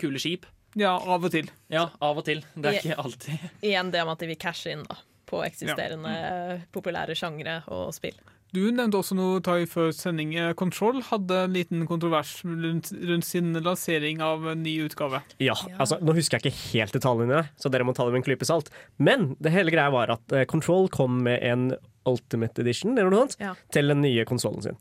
kule 0.00 0.20
skip. 0.22 0.46
Ja, 0.78 0.94
av 0.96 1.24
og 1.26 1.32
til. 1.34 1.50
Ja, 1.72 1.88
av 2.00 2.20
og 2.20 2.24
til. 2.24 2.40
Det 2.54 2.70
er 2.70 2.78
I, 2.78 2.80
ikke 2.80 3.00
alltid. 3.02 3.48
Igjen 3.60 3.90
det 3.92 4.04
med 4.06 4.14
at 4.14 4.22
de 4.22 4.28
vil 4.30 4.38
cashe 4.40 4.72
inn 4.72 4.84
da, 4.88 4.96
på 5.28 5.42
eksisterende 5.44 6.12
eh, 6.16 6.62
populære 6.72 7.16
sjangre 7.18 7.58
og 7.72 7.92
spill. 7.96 8.16
Du 8.52 8.60
nevnte 8.68 8.98
også 9.00 9.14
noe 9.16 9.38
Tai 9.44 9.62
før 9.70 9.92
sending. 9.96 10.34
Eh, 10.36 10.50
Control 10.58 10.98
hadde 11.08 11.38
en 11.46 11.54
liten 11.56 11.86
kontrovers 11.88 12.34
rundt, 12.44 12.90
rundt 12.92 13.24
sin 13.24 13.54
lansering 13.64 14.20
av 14.24 14.44
en 14.52 14.60
ny 14.62 14.74
utgave. 14.84 15.22
Ja, 15.40 15.54
altså 15.80 15.96
Nå 16.04 16.12
husker 16.18 16.36
jeg 16.36 16.52
ikke 16.52 16.66
helt 16.74 16.92
detaljene, 16.98 17.46
så 17.56 17.70
dere 17.72 17.86
må 17.88 17.94
ta 17.96 18.04
det 18.04 18.12
med 18.12 18.20
en 18.20 18.26
klype 18.26 18.44
salt. 18.48 18.68
Men 19.00 19.30
det 19.40 19.54
hele 19.54 19.72
greia 19.72 19.88
var 19.94 20.12
at 20.18 20.34
eh, 20.36 20.44
Control 20.50 20.90
kom 20.92 21.22
med 21.24 21.40
en 21.48 21.70
Ultimate 22.08 22.60
Edition 22.60 22.96
eller 22.98 23.12
noe 23.14 23.24
sånt, 23.28 23.38
Ja. 23.40 23.54
til 23.72 23.88
den 23.88 24.02
nye 24.02 24.24
konsollen 24.28 24.64
sin. 24.64 24.76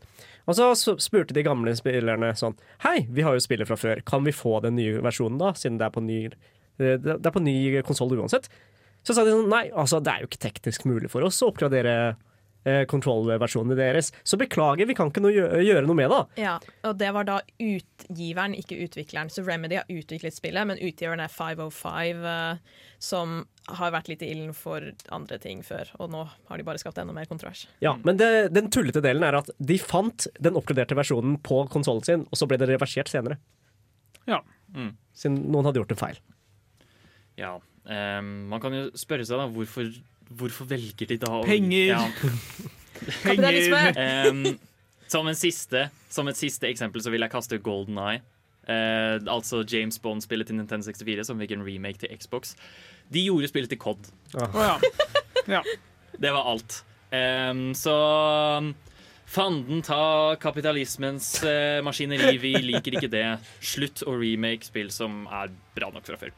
Og 0.49 0.57
så 0.57 0.71
spurte 0.99 1.35
de 1.37 1.43
gamle 1.45 1.71
spillerne 1.77 2.31
sånn 2.35 2.55
Hei, 2.81 3.05
vi 3.13 3.21
har 3.23 3.37
jo 3.37 3.43
spillet 3.45 3.69
fra 3.69 3.77
før, 3.77 4.01
kan 4.03 4.25
vi 4.25 4.33
få 4.33 4.57
den 4.65 4.75
nye 4.79 4.99
versjonen 5.05 5.37
da, 5.39 5.51
siden 5.53 5.77
det 5.79 5.85
er 5.87 5.93
på 5.95 6.01
ny, 6.03 6.25
eh, 6.81 6.97
det 6.97 7.21
er 7.23 7.31
på 7.35 7.43
ny 7.45 7.55
konsoll 7.87 8.17
uansett? 8.17 8.49
Så 9.05 9.15
sa 9.15 9.23
de 9.23 9.31
sånn 9.31 9.47
Nei, 9.53 9.69
altså 9.71 10.01
det 10.03 10.11
er 10.11 10.25
jo 10.25 10.31
ikke 10.31 10.43
teknisk 10.49 10.83
mulig 10.89 11.09
for 11.13 11.23
oss 11.23 11.39
å 11.45 11.53
oppgradere 11.53 11.95
eh, 12.09 12.19
kontrollversjonene 12.63 13.77
deres. 13.79 14.11
Så 14.23 14.37
beklager, 14.37 14.85
vi 14.85 14.95
kan 14.97 15.09
ikke 15.09 15.23
noe 15.23 15.33
gjøre, 15.33 15.61
gjøre 15.65 15.87
noe 15.87 15.97
med 15.97 16.11
det. 16.13 16.21
Ja, 16.43 16.57
og 16.85 16.99
det 16.99 17.09
var 17.15 17.25
da 17.25 17.39
utgiveren, 17.57 18.53
ikke 18.57 18.77
utvikleren. 18.85 19.31
Så 19.33 19.43
Remedy 19.47 19.79
har 19.79 19.89
utviklet 19.89 20.35
spillet, 20.35 20.67
men 20.69 20.81
utgiveren 20.81 21.23
er 21.23 21.31
505, 21.33 22.21
eh, 22.31 22.83
som 23.01 23.39
har 23.71 23.93
vært 23.95 24.11
litt 24.11 24.21
i 24.25 24.29
ilden 24.33 24.53
for 24.57 24.85
andre 25.13 25.39
ting 25.41 25.63
før. 25.65 25.89
Og 26.01 26.11
nå 26.13 26.25
har 26.27 26.59
de 26.59 26.67
bare 26.67 26.81
skapt 26.81 27.01
enda 27.01 27.15
mer 27.15 27.29
kontrovers. 27.29 27.65
Ja, 27.83 27.95
Men 28.03 28.17
det, 28.21 28.53
den 28.53 28.69
tullete 28.73 29.01
delen 29.01 29.25
er 29.25 29.39
at 29.41 29.49
de 29.57 29.77
fant 29.81 30.27
den 30.39 30.57
oppgraderte 30.59 30.97
versjonen 30.97 31.39
på 31.41 31.63
konsollen 31.73 32.05
sin, 32.05 32.27
og 32.29 32.37
så 32.37 32.47
ble 32.49 32.59
det 32.61 32.69
reversert 32.69 33.09
senere. 33.11 33.39
Ja. 34.29 34.41
Mm. 34.75 34.95
Siden 35.17 35.41
noen 35.51 35.67
hadde 35.67 35.81
gjort 35.81 35.95
en 35.95 36.01
feil. 36.01 36.21
Ja. 37.39 37.55
Um, 37.81 38.31
man 38.51 38.61
kan 38.61 38.75
jo 38.75 38.83
spørre 38.99 39.25
seg 39.25 39.41
da 39.41 39.47
hvorfor, 39.51 39.89
hvorfor 40.37 40.69
velger 40.69 41.09
de 41.09 41.17
da 41.21 41.31
å 41.39 41.45
Penger. 41.47 41.93
Ja. 41.93 42.03
Penger. 43.25 44.29
Um, 44.29 44.43
som, 45.11 45.27
en 45.27 45.37
siste, 45.37 45.87
som 46.09 46.29
et 46.31 46.39
siste 46.39 46.69
eksempel 46.69 47.03
så 47.03 47.13
vil 47.13 47.25
jeg 47.25 47.33
kaste 47.33 47.59
Golden 47.63 47.99
Eye. 48.01 48.21
Uh, 48.69 49.17
altså 49.31 49.63
James 49.65 49.97
Bond-spillet 49.99 50.47
til 50.47 50.59
Nintendo 50.59 50.85
64, 50.85 51.25
som 51.27 51.41
fikk 51.41 51.55
en 51.55 51.65
remake 51.65 52.03
til 52.03 52.13
Xbox. 52.13 52.55
De 53.11 53.25
gjorde 53.25 53.49
spillet 53.51 53.71
til 53.73 53.81
COD. 53.81 54.11
Oh. 54.37 54.61
ja. 54.61 54.77
ja. 55.57 55.65
Det 56.21 56.29
var 56.29 56.45
alt. 56.51 56.83
Um, 57.11 57.71
så 57.73 57.93
fanden 59.31 59.81
ta 59.81 60.35
kapitalismens 60.39 61.39
uh, 61.43 61.79
maskineri. 61.83 62.35
Vi 62.37 62.51
liker 62.67 62.99
ikke 62.99 63.09
det. 63.11 63.25
Slutt 63.63 64.03
å 64.05 64.13
remake 64.19 64.67
spill 64.67 64.91
som 64.93 65.23
er 65.31 65.49
bra 65.73 65.89
nok 65.95 66.05
fra 66.05 66.19
før. 66.21 66.35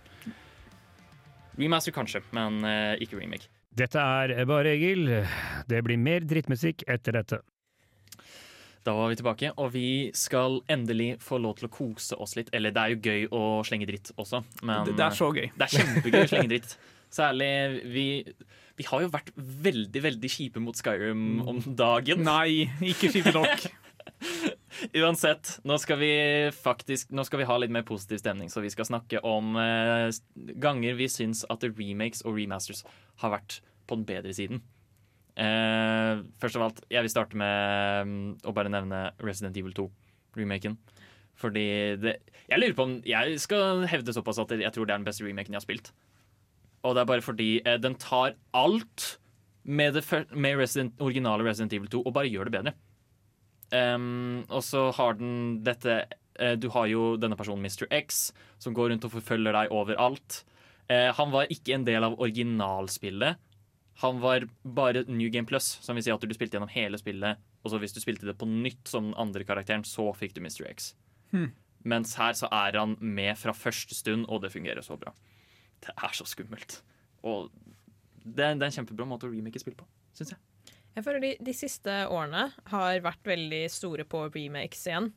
Remaster 1.60 1.94
kanskje, 1.94 2.24
men 2.34 2.64
uh, 2.66 2.94
ikke 3.04 3.20
remake. 3.20 3.50
Dette 3.74 3.98
er 4.00 4.46
bare 4.50 4.76
Egil. 4.76 5.08
Det 5.70 5.80
blir 5.86 5.98
mer 5.98 6.26
drittmusikk 6.30 6.84
etter 6.94 7.18
dette. 7.18 7.40
Da 8.84 8.92
var 8.98 9.08
vi 9.14 9.16
tilbake, 9.16 9.54
og 9.64 9.70
vi 9.72 10.12
skal 10.18 10.58
endelig 10.72 11.14
få 11.24 11.38
lov 11.40 11.56
til 11.62 11.70
å 11.70 11.72
kose 11.72 12.18
oss 12.20 12.36
litt. 12.36 12.50
Eller 12.54 12.74
det 12.76 12.82
er 12.84 12.92
jo 12.94 13.00
gøy 13.08 13.30
å 13.32 13.44
slenge 13.66 13.88
dritt 13.88 14.12
også, 14.20 14.42
men 14.68 14.90
Det, 14.90 14.98
det 15.00 15.06
er 15.06 15.16
så 15.16 15.30
gøy. 15.32 15.48
det 15.56 15.68
er 15.70 15.78
kjempegøy 15.78 16.20
å 16.26 16.32
slenge 16.34 16.52
dritt. 16.54 16.76
Særlig 17.14 17.50
vi, 17.94 18.06
vi 18.76 18.88
har 18.90 19.06
jo 19.06 19.12
vært 19.14 19.32
veldig, 19.38 20.02
veldig 20.04 20.32
kjipe 20.34 20.60
mot 20.64 20.76
Skyrim 20.76 21.24
om 21.48 21.62
dagen. 21.80 22.26
Nei, 22.28 22.66
ikke 22.92 23.12
kjipe 23.14 23.32
nok. 23.36 23.68
Uansett, 25.02 25.58
nå 25.68 25.78
skal 25.82 26.00
vi 26.02 26.14
faktisk 26.56 27.12
Nå 27.14 27.26
skal 27.28 27.44
vi 27.44 27.48
ha 27.50 27.58
litt 27.62 27.74
mer 27.74 27.86
positiv 27.88 28.22
stemning, 28.22 28.52
så 28.52 28.64
vi 28.64 28.72
skal 28.74 28.88
snakke 28.90 29.22
om 29.28 29.58
eh, 29.60 30.10
ganger 30.62 30.98
vi 31.00 31.10
syns 31.12 31.44
at 31.54 31.66
remakes 31.68 32.24
og 32.26 32.38
remasters 32.40 32.84
har 33.24 33.36
vært 33.36 33.60
på 33.88 33.98
den 34.00 34.08
bedre 34.08 34.34
siden. 34.36 34.62
Eh, 35.34 36.22
først 36.42 36.60
av 36.60 36.68
alt, 36.68 36.84
jeg 36.94 37.06
vil 37.06 37.12
starte 37.12 37.40
med 37.40 38.10
mm, 38.10 38.28
å 38.46 38.54
bare 38.56 38.72
nevne 38.72 39.08
Resident 39.24 39.58
Evil 39.58 39.74
2-remaken. 39.78 40.78
Fordi 41.40 41.66
det 41.98 42.20
Jeg 42.46 42.60
lurer 42.60 42.76
på 42.78 42.86
om 42.86 42.92
Jeg 43.08 43.40
skal 43.42 43.88
hevde 43.90 44.14
såpass 44.14 44.38
at 44.44 44.52
jeg 44.54 44.70
tror 44.74 44.86
det 44.86 44.94
er 44.94 45.02
den 45.02 45.08
beste 45.08 45.26
remaken 45.26 45.56
jeg 45.56 45.62
har 45.62 45.66
spilt. 45.66 45.94
Og 46.84 46.96
det 46.96 47.04
er 47.04 47.10
bare 47.10 47.26
fordi 47.26 47.52
eh, 47.66 47.80
den 47.82 47.96
tar 47.96 48.36
alt 48.54 49.18
med, 49.64 49.96
det, 49.96 50.04
med 50.36 50.60
Resident, 50.60 51.00
originale 51.02 51.46
Resident 51.48 51.74
Evil 51.74 51.90
2 51.90 52.04
og 52.04 52.14
bare 52.14 52.30
gjør 52.30 52.50
det 52.50 52.58
bedre. 52.58 52.74
Ehm, 53.74 54.44
og 54.54 54.62
så 54.66 54.90
har 54.94 55.18
den 55.18 55.64
dette 55.66 56.04
uh, 56.38 56.54
Du 56.60 56.70
har 56.76 56.90
jo 56.92 57.14
denne 57.18 57.38
personen 57.40 57.66
Mr. 57.66 57.88
X, 58.04 58.28
som 58.62 58.76
går 58.78 58.92
rundt 58.94 59.08
og 59.08 59.16
forfølger 59.16 59.56
deg 59.56 59.74
overalt. 59.74 60.44
Uh, 60.92 61.10
han 61.18 61.34
var 61.34 61.52
ikke 61.54 61.78
en 61.78 61.88
del 61.88 62.06
av 62.06 62.20
originalspillet. 62.22 63.42
Han 64.02 64.22
var 64.24 64.48
bare 64.66 65.04
New 65.08 65.30
Game 65.30 65.46
Plus, 65.50 65.78
som 65.82 65.96
vil 65.96 66.06
si 66.06 66.14
at 66.14 66.22
du 66.22 66.34
spilte 66.34 66.58
gjennom 66.58 66.72
hele 66.74 66.98
spillet. 66.98 67.42
Og 67.64 67.72
så 67.72 67.80
hvis 67.80 67.94
du 67.96 68.02
spilte 68.04 68.28
det 68.28 68.38
på 68.40 68.50
nytt 68.50 68.90
som 68.90 69.12
den 69.12 69.20
andre 69.22 69.46
karakteren, 69.48 69.86
så 69.88 70.10
fikk 70.18 70.34
du 70.36 70.42
Mr. 70.44 70.66
X. 70.72 70.94
Hmm. 71.32 71.52
Mens 71.88 72.16
her 72.18 72.34
så 72.38 72.50
er 72.52 72.80
han 72.80 72.98
med 73.00 73.38
fra 73.40 73.54
første 73.56 73.96
stund, 73.96 74.26
og 74.32 74.42
det 74.44 74.54
fungerer 74.54 74.82
så 74.86 74.98
bra. 75.00 75.14
Det 75.84 75.94
er 75.94 76.16
så 76.16 76.26
skummelt. 76.28 76.80
Og 77.28 77.52
det 78.24 78.44
er, 78.44 78.56
det 78.56 78.66
er 78.66 78.72
en 78.72 78.78
kjempebra 78.80 79.08
måte 79.08 79.28
å 79.28 79.34
remake 79.34 79.62
spill 79.62 79.76
på, 79.78 79.88
syns 80.16 80.34
jeg. 80.34 80.42
Jeg 80.94 81.06
føler 81.06 81.24
de, 81.24 81.32
de 81.42 81.54
siste 81.58 81.94
årene 82.14 82.48
har 82.70 83.00
vært 83.06 83.26
veldig 83.28 83.64
store 83.72 84.06
på 84.10 84.28
remakes 84.34 84.86
igjen. 84.90 85.10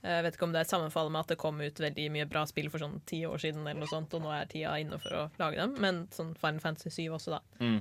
Jeg 0.00 0.24
vet 0.24 0.36
ikke 0.36 0.46
om 0.48 0.54
det 0.54 0.62
er 0.62 0.68
sammenfall 0.68 1.10
med 1.12 1.26
at 1.26 1.32
det 1.34 1.40
kom 1.40 1.58
ut 1.60 1.80
veldig 1.82 2.06
mye 2.14 2.26
bra 2.30 2.46
spill 2.48 2.70
for 2.72 2.80
sånn 2.80 3.02
ti 3.08 3.20
år 3.28 3.42
siden, 3.42 3.66
eller 3.66 3.82
noe 3.82 3.90
sånt, 3.90 4.14
og 4.16 4.24
nå 4.24 4.30
er 4.32 4.48
tida 4.48 4.78
inne 4.80 4.96
for 5.02 5.16
å 5.18 5.24
lage 5.42 5.60
dem. 5.60 5.74
Men 5.84 6.06
sånn 6.14 6.32
Final 6.40 6.62
Fantasy 6.64 6.92
7 7.04 7.18
også, 7.18 7.36
da. 7.36 7.42
Mm. 7.60 7.80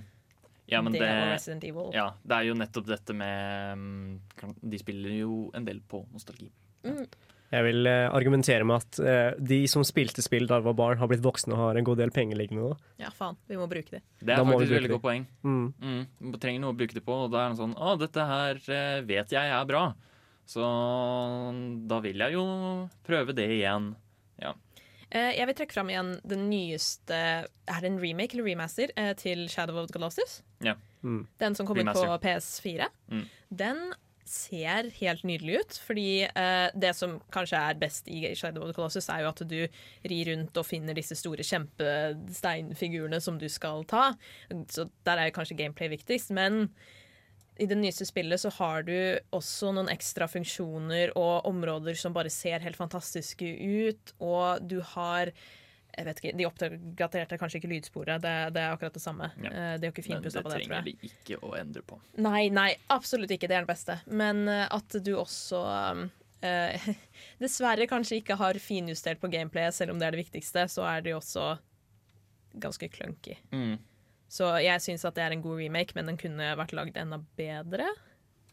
Ja, 0.70 0.82
men 0.86 0.94
det, 0.94 1.00
det. 1.02 1.72
Ja, 1.96 2.12
det 2.22 2.36
er 2.36 2.46
jo 2.46 2.58
nettopp 2.60 2.86
dette 2.92 3.14
med 3.18 3.80
mm, 3.80 4.52
De 4.62 4.78
spiller 4.78 5.16
jo 5.16 5.38
en 5.58 5.66
del 5.66 5.80
på 5.82 6.04
nostalgi. 6.14 6.52
Mm. 6.84 7.08
Jeg 7.50 7.66
vil 7.66 7.90
eh, 7.90 8.06
argumentere 8.14 8.66
med 8.68 8.84
at 8.84 9.00
eh, 9.02 9.38
de 9.42 9.64
som 9.72 9.86
spilte 9.88 10.22
spill 10.22 10.46
da 10.50 10.60
de 10.60 10.68
var 10.68 10.76
barn, 10.78 11.00
har 11.02 11.10
blitt 11.10 11.24
voksne 11.26 11.56
og 11.56 11.64
har 11.64 11.80
en 11.80 11.88
god 11.88 11.98
del 12.02 12.14
penger 12.14 12.38
liggende 12.38 12.68
nå. 12.68 12.76
Ja, 13.02 13.10
faen. 13.16 13.40
Vi 13.50 13.58
må 13.58 13.66
bruke 13.72 13.96
det. 13.96 14.04
Det 14.20 14.36
er 14.36 14.38
da 14.38 14.46
faktisk 14.46 14.70
et 14.70 14.76
veldig 14.76 14.92
godt 14.94 15.06
poeng. 15.08 15.26
Mm. 15.42 15.66
Mm. 15.82 16.04
Du 16.36 16.38
trenger 16.42 16.64
noe 16.66 16.76
å 16.76 16.78
bruke 16.78 16.98
det 16.98 17.04
på, 17.06 17.16
og 17.26 17.34
da 17.34 17.46
er 17.46 17.56
det 17.56 17.62
sånn 17.62 17.74
Å, 17.74 17.96
dette 18.02 18.28
her 18.30 18.62
eh, 18.76 19.00
vet 19.10 19.34
jeg 19.34 19.56
er 19.56 19.70
bra. 19.70 19.88
Så 20.50 20.66
da 21.90 22.00
vil 22.02 22.22
jeg 22.26 22.34
jo 22.38 22.46
prøve 23.06 23.36
det 23.38 23.50
igjen. 23.60 23.92
Ja. 24.42 24.54
Eh, 25.10 25.34
jeg 25.38 25.50
vil 25.50 25.58
trekke 25.58 25.74
fram 25.74 25.90
igjen 25.90 26.12
den 26.30 26.44
nyeste 26.52 27.18
Er 27.18 27.82
det 27.82 27.90
en 27.90 27.98
remake 28.02 28.36
eller 28.38 28.46
remaster 28.46 28.94
eh, 28.94 29.16
til 29.18 29.48
Shadow 29.50 29.80
of 29.82 29.90
the 29.90 29.96
Colossus? 29.98 30.44
Ja. 30.66 30.76
Mm. 31.02 31.24
Den 31.42 31.58
som 31.58 31.66
kom 31.66 31.80
ut 31.82 31.90
på 31.96 32.06
PS4. 32.22 32.90
Mm. 33.10 33.26
Den 33.50 33.82
ser 34.30 34.90
helt 35.00 35.26
nydelig 35.28 35.60
ut, 35.64 35.80
fordi 35.88 36.10
eh, 36.28 36.68
det 36.78 36.94
som 36.98 37.18
kanskje 37.34 37.60
er 37.60 37.82
best 37.82 38.08
i 38.12 38.22
Shadow 38.38 38.64
of 38.64 38.72
the 38.72 38.78
Colossus, 38.78 39.10
er 39.10 39.24
jo 39.24 39.32
at 39.32 39.44
du 39.50 39.60
rir 40.12 40.32
rundt 40.32 40.62
og 40.62 40.68
finner 40.68 40.98
disse 40.98 41.18
store 41.20 41.46
kjempesteinfigurene 41.46 43.20
som 43.24 43.40
du 43.42 43.48
skal 43.52 43.84
ta. 43.90 44.12
Så 44.70 44.90
der 45.08 45.18
er 45.18 45.30
jo 45.30 45.38
kanskje 45.40 45.60
gameplay 45.60 45.92
viktigst, 45.92 46.34
men 46.36 46.68
i 47.60 47.68
det 47.68 47.78
nyeste 47.80 48.08
spillet 48.08 48.40
så 48.40 48.52
har 48.56 48.86
du 48.88 48.96
også 49.36 49.74
noen 49.76 49.92
ekstra 49.92 50.30
funksjoner 50.32 51.12
og 51.20 51.48
områder 51.50 51.98
som 52.00 52.16
bare 52.16 52.32
ser 52.32 52.64
helt 52.64 52.80
fantastiske 52.80 53.50
ut, 53.60 54.14
og 54.24 54.64
du 54.64 54.80
har 54.96 55.34
jeg 55.98 56.06
vet 56.06 56.22
ikke, 56.22 56.32
De 56.38 56.46
oppdaterte 56.48 57.38
kanskje 57.42 57.60
ikke 57.60 57.72
lydsporet, 57.74 58.22
det, 58.24 58.34
det 58.56 58.62
er 58.62 58.76
akkurat 58.76 58.96
det 58.96 59.02
samme. 59.04 59.32
Ja. 59.44 59.50
Eh, 59.52 59.74
De 59.82 59.90
har 59.90 59.94
ikke 59.94 60.04
det 60.04 60.08
finpussa 60.08 60.44
på 60.46 60.52
det, 60.52 60.62
tror 60.62 60.70
trenger 60.70 60.88
de 60.88 61.10
ikke 61.10 61.40
å 61.44 61.54
endre 61.60 61.84
på. 61.86 62.00
Nei, 62.22 62.48
nei, 62.54 62.70
absolutt 62.94 63.34
ikke. 63.36 63.50
Det 63.50 63.58
er 63.58 63.66
det 63.68 63.72
beste. 63.74 64.00
Men 64.08 64.46
eh, 64.52 64.66
at 64.76 65.00
du 65.06 65.12
også 65.20 65.64
eh, 66.46 66.90
dessverre 67.44 67.90
kanskje 67.90 68.22
ikke 68.22 68.38
har 68.40 68.60
finjustert 68.64 69.22
på 69.22 69.32
gameplayet, 69.34 69.76
selv 69.76 69.96
om 69.96 70.02
det 70.02 70.10
er 70.10 70.18
det 70.18 70.24
viktigste, 70.24 70.68
så 70.72 70.86
er 70.88 71.06
det 71.06 71.16
jo 71.16 71.22
også 71.22 71.50
ganske 72.60 72.90
clunky. 72.94 73.38
Mm. 73.54 73.78
Så 74.30 74.46
jeg 74.62 74.82
syns 74.86 75.04
at 75.10 75.18
det 75.18 75.26
er 75.26 75.34
en 75.34 75.42
god 75.44 75.58
remake, 75.64 75.96
men 75.98 76.12
den 76.12 76.20
kunne 76.22 76.54
vært 76.58 76.74
lagd 76.78 76.98
enda 77.02 77.18
bedre. 77.38 77.90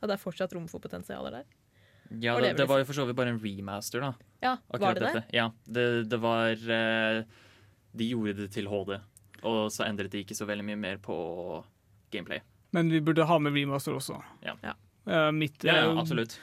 Og 0.01 0.09
det 0.09 0.16
er 0.16 0.22
fortsatt 0.22 0.53
rom 0.57 0.68
for 0.70 0.80
potensialer 0.80 1.41
der. 1.41 1.47
Ja, 2.22 2.37
det, 2.39 2.53
det 2.55 2.62
det 2.62 2.66
var 2.70 2.80
jo 2.80 2.87
for 2.89 2.97
så 2.97 3.05
vidt 3.09 3.18
bare 3.18 3.32
en 3.34 3.41
remaster, 3.43 4.05
da. 4.05 4.12
Ja, 4.43 4.57
Akkurat 4.68 4.82
var 4.82 4.95
det 4.95 5.05
dette. 5.07 5.22
det? 5.30 5.37
Ja, 5.37 5.47
det, 5.64 5.87
det 6.11 6.18
var 6.22 6.51
eh, 6.53 7.22
De 7.97 8.09
gjorde 8.11 8.34
det 8.43 8.51
til 8.55 8.68
HD, 8.68 8.99
og 9.43 9.61
så 9.72 9.87
endret 9.89 10.12
de 10.12 10.20
ikke 10.24 10.37
så 10.37 10.47
veldig 10.49 10.66
mye 10.68 10.80
mer 10.80 11.01
på 11.03 11.16
gameplay. 12.12 12.43
Men 12.76 12.91
vi 12.93 13.01
burde 13.01 13.24
ha 13.24 13.39
med 13.41 13.55
remaster 13.57 13.97
også. 13.97 14.18
Ja. 14.45 14.57
Ja. 14.62 14.74
Eh, 15.07 15.30
mitt, 15.32 15.64
Ja, 15.64 15.76
ja, 15.76 15.91
eh, 15.91 15.99
absolutt. 15.99 16.39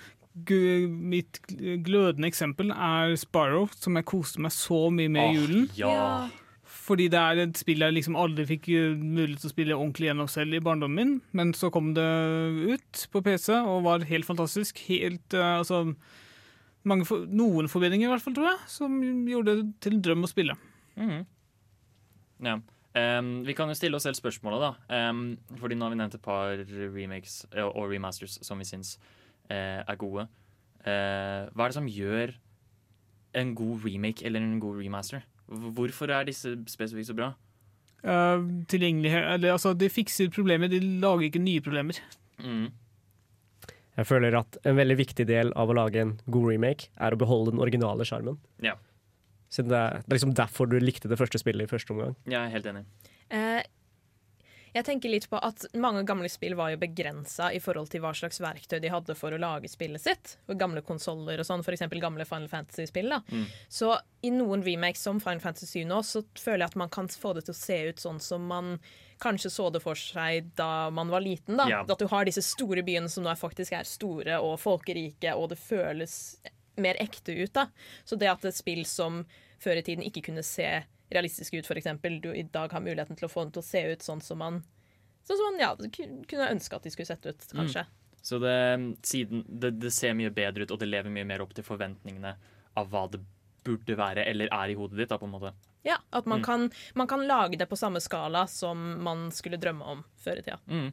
mitt 0.90 1.38
glødende 1.86 2.28
eksempel 2.28 2.72
er 2.74 3.14
Sparrow, 3.22 3.68
som 3.76 3.96
jeg 4.00 4.06
koste 4.10 4.42
meg 4.42 4.52
så 4.56 4.88
mye 4.90 5.12
med 5.14 5.22
i 5.22 5.28
oh, 5.28 5.36
julen. 5.44 5.68
Ja. 5.78 6.30
Fordi 6.74 7.06
det 7.12 7.20
er 7.20 7.38
et 7.44 7.60
spill 7.60 7.84
jeg 7.86 7.94
liksom 7.94 8.16
aldri 8.18 8.48
fikk 8.50 8.66
mulighet 8.98 9.44
til 9.44 9.52
å 9.52 9.54
spille 9.54 9.76
ordentlig 9.78 10.10
gjennom 10.10 10.28
selv 10.32 10.58
i 10.58 10.64
barndommen 10.64 10.98
min. 10.98 11.14
Men 11.38 11.54
så 11.54 11.70
kom 11.72 11.94
det 11.94 12.08
ut 12.74 13.04
på 13.14 13.22
PC 13.24 13.54
og 13.60 13.84
var 13.86 14.08
helt 14.10 14.26
fantastisk. 14.28 14.82
Helt, 14.90 15.34
eh, 15.38 15.60
altså, 15.60 15.94
for, 17.08 17.26
noen 17.32 17.70
forbedringer, 17.72 18.10
i 18.10 18.12
hvert 18.12 18.24
fall, 18.24 18.36
tror 18.36 18.52
jeg, 18.52 18.60
som 18.72 19.02
gjorde 19.30 19.56
det 19.56 19.66
til 19.84 19.98
en 19.98 20.06
drøm 20.10 20.28
å 20.28 20.32
spille. 20.32 20.56
Mm. 21.00 21.26
ja. 22.44 22.60
Um, 22.94 23.42
vi 23.42 23.56
kan 23.58 23.72
jo 23.72 23.74
stille 23.74 23.98
oss 23.98 24.06
selv 24.06 24.20
spørsmålet, 24.20 24.62
da. 24.62 25.10
Um, 25.10 25.38
fordi 25.58 25.76
nå 25.76 25.88
har 25.88 25.94
vi 25.96 25.98
nevnt 25.98 26.18
et 26.20 26.22
par 26.22 26.60
remakes 26.94 27.40
eh, 27.50 27.66
og 27.66 27.90
remasters 27.90 28.38
som 28.46 28.62
vi 28.62 28.68
syns 28.70 29.00
uh, 29.50 29.82
er 29.82 29.98
gode. 29.98 30.28
Uh, 30.86 31.50
hva 31.56 31.66
er 31.66 31.72
det 31.72 31.78
som 31.80 31.90
gjør 31.90 32.36
en 33.40 33.56
god 33.58 33.88
remake 33.88 34.26
eller 34.26 34.46
en 34.46 34.60
god 34.62 34.78
remaster? 34.84 35.26
Hvorfor 35.48 36.12
er 36.14 36.30
disse 36.30 36.54
spesifikt 36.70 37.10
så 37.10 37.18
bra? 37.18 37.32
Uh, 38.04 38.46
tilgjengelighet 38.70 39.34
eller, 39.34 39.56
altså, 39.56 39.74
De 39.74 39.90
fikser 39.90 40.30
problemer, 40.30 40.68
de 40.68 40.80
lager 40.80 41.32
ikke 41.32 41.42
nye 41.42 41.62
problemer. 41.66 41.98
Mm. 42.38 42.68
Jeg 43.98 44.08
føler 44.10 44.36
at 44.40 44.58
en 44.66 44.76
veldig 44.80 44.98
viktig 44.98 45.28
del 45.30 45.52
av 45.60 45.70
å 45.70 45.76
lage 45.78 46.02
en 46.02 46.16
god 46.26 46.50
remake 46.50 46.88
er 46.98 47.14
å 47.14 47.20
beholde 47.22 47.52
den 47.54 47.62
originale 47.62 48.08
sjarmen. 48.10 48.40
Ja. 48.66 48.74
Siden 49.54 49.70
det 49.70 49.78
er, 49.78 50.00
det 50.02 50.10
er 50.10 50.18
liksom 50.18 50.34
derfor 50.40 50.66
du 50.72 50.80
likte 50.82 51.12
det 51.12 51.20
første 51.20 51.38
spillet 51.38 51.68
i 51.68 51.70
første 51.70 51.94
omgang. 51.94 52.16
Jeg 52.26 52.40
er 52.42 52.54
helt 52.56 52.66
enig. 52.74 52.86
Eh, 53.30 53.62
Jeg 54.74 54.86
tenker 54.88 55.12
litt 55.14 55.28
på 55.30 55.38
at 55.38 55.68
Mange 55.78 56.02
gamle 56.10 56.26
spill 56.34 56.56
var 56.58 56.72
jo 56.74 56.80
begrensa 56.82 57.52
i 57.54 57.60
forhold 57.62 57.92
til 57.94 58.02
hva 58.02 58.10
slags 58.18 58.40
verktøy 58.42 58.80
de 58.82 58.90
hadde 58.90 59.14
for 59.14 59.30
å 59.30 59.38
lage 59.38 59.70
spillet 59.70 60.02
sitt. 60.02 60.32
Og 60.50 60.58
gamle 60.58 60.82
konsoller 60.82 61.38
og 61.38 61.46
sånn, 61.46 61.62
f.eks. 61.62 61.86
gamle 62.02 62.26
Final 62.26 62.50
Fantasy-spill. 62.50 63.14
da. 63.14 63.20
Mm. 63.30 63.46
Så 63.70 63.92
i 64.26 64.32
noen 64.34 64.66
remakes 64.66 65.06
som 65.06 65.20
Final 65.22 65.44
Fantasy 65.46 65.84
7 65.84 65.86
nå, 65.92 66.02
så 66.02 66.24
føler 66.42 66.64
jeg 66.66 66.72
at 66.74 66.80
man 66.82 66.90
kan 66.90 67.06
få 67.14 67.36
det 67.38 67.46
til 67.46 67.54
å 67.54 67.62
se 67.62 67.78
ut 67.92 68.02
sånn 68.02 68.18
som 68.20 68.50
man 68.50 68.80
kanskje 69.24 69.52
så 69.54 69.70
det 69.74 69.82
for 69.84 70.00
seg 70.00 70.52
da 70.60 70.90
man 70.94 71.12
var 71.14 71.24
liten. 71.24 71.58
da. 71.60 71.68
Ja. 71.72 71.82
At 71.88 72.02
du 72.02 72.10
har 72.12 72.28
disse 72.28 72.44
store 72.46 72.84
byene 72.86 73.10
som 73.12 73.26
nå 73.26 73.34
faktisk 73.40 73.76
er 73.78 73.88
store 73.88 74.40
og 74.44 74.58
folkerike, 74.62 75.36
og 75.36 75.50
det 75.54 75.60
føles 75.62 76.18
mer 76.76 77.00
ekte 77.02 77.36
ut. 77.38 77.54
da. 77.56 77.68
Så 78.04 78.20
det 78.20 78.32
at 78.32 78.46
et 78.46 78.58
spill 78.58 78.86
som 78.90 79.24
før 79.64 79.80
i 79.80 79.86
tiden 79.86 80.06
ikke 80.06 80.26
kunne 80.30 80.44
se 80.44 80.68
realistisk 81.14 81.54
ut, 81.54 81.68
f.eks., 81.68 81.90
du 82.22 82.32
i 82.34 82.44
dag 82.44 82.72
har 82.72 82.82
muligheten 82.84 83.18
til 83.18 83.28
å 83.28 83.32
få 83.32 83.46
den 83.46 83.54
til 83.56 83.64
å 83.64 83.68
se 83.68 83.84
ut 83.94 84.06
sånn 84.06 84.24
som 84.24 84.42
man 84.44 84.64
Sånn 85.24 85.38
som 85.40 85.54
man 85.54 85.62
ja, 85.62 85.70
kunne 86.28 86.48
ønske 86.52 86.76
at 86.76 86.84
de 86.84 86.92
skulle 86.92 87.08
sett 87.08 87.24
ut, 87.24 87.46
kanskje. 87.56 87.86
Så 88.20 88.42
det, 88.44 88.56
siden, 89.08 89.46
det, 89.48 89.70
det 89.80 89.92
ser 89.96 90.18
mye 90.20 90.34
bedre 90.36 90.66
ut, 90.66 90.74
og 90.76 90.82
det 90.82 90.90
lever 90.90 91.14
mye 91.16 91.28
mer 91.28 91.40
opp 91.46 91.54
til 91.56 91.64
forventningene 91.64 92.34
av 92.76 92.90
hva 92.92 93.06
det 93.14 93.22
burde 93.64 93.96
være, 93.98 94.26
eller 94.30 94.48
er 94.52 94.74
i 94.74 94.76
hodet 94.80 94.98
ditt, 95.04 95.10
da, 95.14 95.18
på 95.22 95.26
en 95.30 95.34
måte. 95.36 95.54
Ja, 95.86 95.98
At 96.14 96.26
man, 96.26 96.40
Mm. 96.40 96.44
kan, 96.46 96.72
man 96.96 97.08
kan 97.08 97.26
lage 97.28 97.58
det 97.60 97.68
på 97.70 97.76
samme 97.76 98.00
skala 98.00 98.46
som 98.48 98.78
man 99.04 99.30
skulle 99.32 99.58
drømme 99.60 99.84
om 99.84 100.04
før 100.24 100.38
i 100.40 100.42
tida. 100.46 100.60
Mm. 100.68 100.92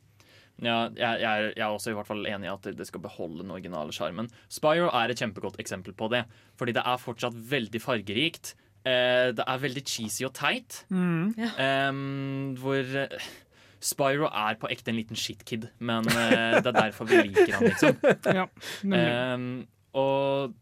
Ja, 0.63 0.89
jeg, 0.93 1.21
jeg, 1.23 1.25
er, 1.25 1.53
jeg 1.57 1.63
er 1.65 1.71
også 1.73 1.91
i 1.91 1.95
hvert 1.97 2.07
fall 2.09 2.27
enig 2.27 2.45
i 2.49 2.53
at 2.53 2.67
det 2.77 2.87
skal 2.87 3.01
beholde 3.01 3.41
den 3.43 3.51
originale 3.55 3.93
sjarmen. 3.97 4.27
Spyro 4.53 4.91
er 4.93 5.09
et 5.15 5.19
kjempegodt 5.23 5.57
eksempel 5.63 5.95
på 5.97 6.11
det, 6.13 6.25
fordi 6.59 6.75
det 6.77 6.83
er 6.85 6.99
fortsatt 7.01 7.39
veldig 7.51 7.81
fargerikt. 7.81 8.55
Eh, 8.85 9.31
det 9.37 9.45
er 9.47 9.63
veldig 9.63 9.85
cheesy 9.87 10.25
og 10.27 10.35
teit. 10.37 10.83
Mm. 10.91 11.33
Hvor 12.61 12.97
eh, 13.07 13.31
Spyro 13.81 14.29
er 14.29 14.59
på 14.61 14.69
ekte 14.75 14.93
en 14.93 14.99
liten 15.01 15.17
shitkid, 15.17 15.69
men 15.79 16.05
eh, 16.13 16.59
det 16.61 16.67
er 16.75 16.77
derfor 16.77 17.09
vi 17.09 17.23
liker 17.31 17.55
han, 17.57 17.71
liksom. 17.71 17.97
Ja. 18.41 18.45
Og 20.01 20.53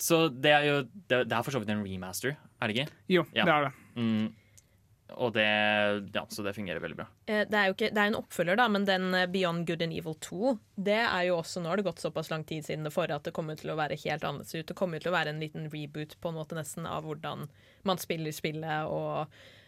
Så 0.00 0.28
det 0.32 0.50
er 0.56 0.64
jo 0.68 0.76
Det, 0.84 1.24
det 1.28 1.32
er 1.36 1.42
for 1.44 1.52
så 1.52 1.60
vidt 1.62 1.70
en 1.74 1.84
remaster, 1.84 2.36
er 2.60 2.68
det 2.70 2.76
ikke? 2.76 2.92
Jo, 3.08 3.24
Ja. 3.36 3.44
det 3.44 3.52
er 3.54 3.64
det. 3.68 3.72
Mm, 4.00 4.28
og 5.20 5.32
det 5.34 5.44
Ja, 6.14 6.22
så 6.30 6.42
det 6.46 6.54
fungerer 6.56 6.80
veldig 6.80 6.96
bra. 6.96 7.06
Eh, 7.26 7.44
Det 7.44 7.54
er 7.58 7.66
jo 7.68 7.74
ikke, 7.74 7.90
det 7.92 7.98
er 7.98 8.06
en 8.12 8.14
oppfølger, 8.20 8.56
da, 8.56 8.68
men 8.68 8.84
den 8.86 9.12
eh, 9.14 9.26
Beyond 9.26 9.66
Good 9.66 9.82
and 9.82 9.92
Evil 9.92 10.14
2 10.14 10.58
Det 10.78 10.98
er 11.02 11.22
jo 11.26 11.36
også, 11.40 11.60
Nå 11.62 11.68
har 11.68 11.76
det 11.76 11.84
gått 11.84 11.98
såpass 12.00 12.30
lang 12.30 12.44
tid 12.46 12.64
siden 12.64 12.84
det 12.84 12.92
forrige 12.94 13.16
at 13.16 13.24
det 13.24 13.32
kommer 13.34 13.56
til 13.58 13.70
å 13.70 13.76
være 13.76 13.98
helt 14.04 14.22
annerledes 14.24 14.54
ut. 14.54 14.66
Det 14.66 14.76
kommer 14.76 15.00
til 15.02 15.10
å 15.12 15.16
være 15.18 15.28
en 15.34 15.40
liten 15.40 15.68
reboot 15.70 16.16
på 16.20 16.28
en 16.30 16.34
måte 16.38 16.54
nesten 16.56 16.86
av 16.86 17.02
hvordan 17.04 17.48
man 17.84 17.98
spiller 17.98 18.30
spillet, 18.32 18.86
og, 18.86 19.26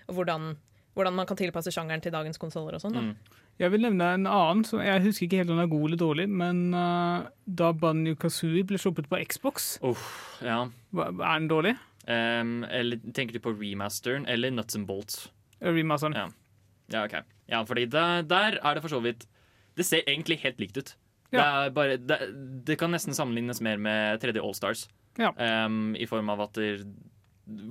og 0.08 0.14
hvordan, 0.14 0.56
hvordan 0.94 1.14
man 1.14 1.26
kan 1.26 1.36
tilpasse 1.36 1.72
sjangeren 1.74 2.00
til 2.02 2.12
dagens 2.12 2.38
konsoller 2.38 2.74
og 2.74 2.80
sånn. 2.80 2.92
da. 2.94 3.00
Mm. 3.00 3.16
Jeg 3.60 3.72
vil 3.74 3.84
nevne 3.84 4.08
en 4.16 4.26
annen. 4.26 4.64
som 4.64 4.80
Jeg 4.80 5.02
husker 5.04 5.26
ikke 5.26 5.42
helt 5.42 5.52
om 5.52 5.58
den 5.58 5.66
er 5.66 5.70
god 5.70 5.84
eller 5.88 6.00
dårlig, 6.00 6.28
men 6.28 6.62
uh, 6.74 7.28
da 7.46 7.72
Banjo 7.76 8.16
Kazooie 8.18 8.64
ble 8.66 8.80
sluppet 8.80 9.10
på 9.10 9.20
Xbox, 9.28 9.76
Uff, 9.84 10.06
ja. 10.42 10.64
er 10.96 11.34
den 11.38 11.50
dårlig? 11.50 11.76
Um, 12.08 12.64
eller 12.66 12.98
tenker 13.14 13.36
du 13.36 13.42
på 13.44 13.52
remasteren 13.54 14.24
eller 14.26 14.50
Nuts 14.50 14.76
and 14.78 14.88
Bolts? 14.88 15.28
Remasteren. 15.62 16.16
Ja. 16.18 16.26
Ja, 16.92 17.04
OK. 17.04 17.14
Ja, 17.48 17.62
fordi 17.68 17.86
der, 17.86 18.22
der 18.26 18.58
er 18.58 18.74
det 18.74 18.82
for 18.82 18.92
så 18.92 19.00
vidt 19.00 19.26
Det 19.76 19.86
ser 19.86 20.02
egentlig 20.08 20.38
helt 20.42 20.58
likt 20.60 20.76
ut. 20.76 20.96
Det, 21.32 21.40
er 21.40 21.70
bare, 21.72 21.96
det, 21.96 22.18
det 22.66 22.76
kan 22.78 22.92
nesten 22.92 23.14
sammenlignes 23.16 23.62
mer 23.64 23.78
med 23.80 24.20
3D 24.20 24.42
Allstars. 24.42 24.88
Ja. 25.16 25.30
Um, 25.64 25.94
I 25.96 26.04
form 26.06 26.28
av 26.28 26.42
at 26.44 26.58
der, 26.58 26.82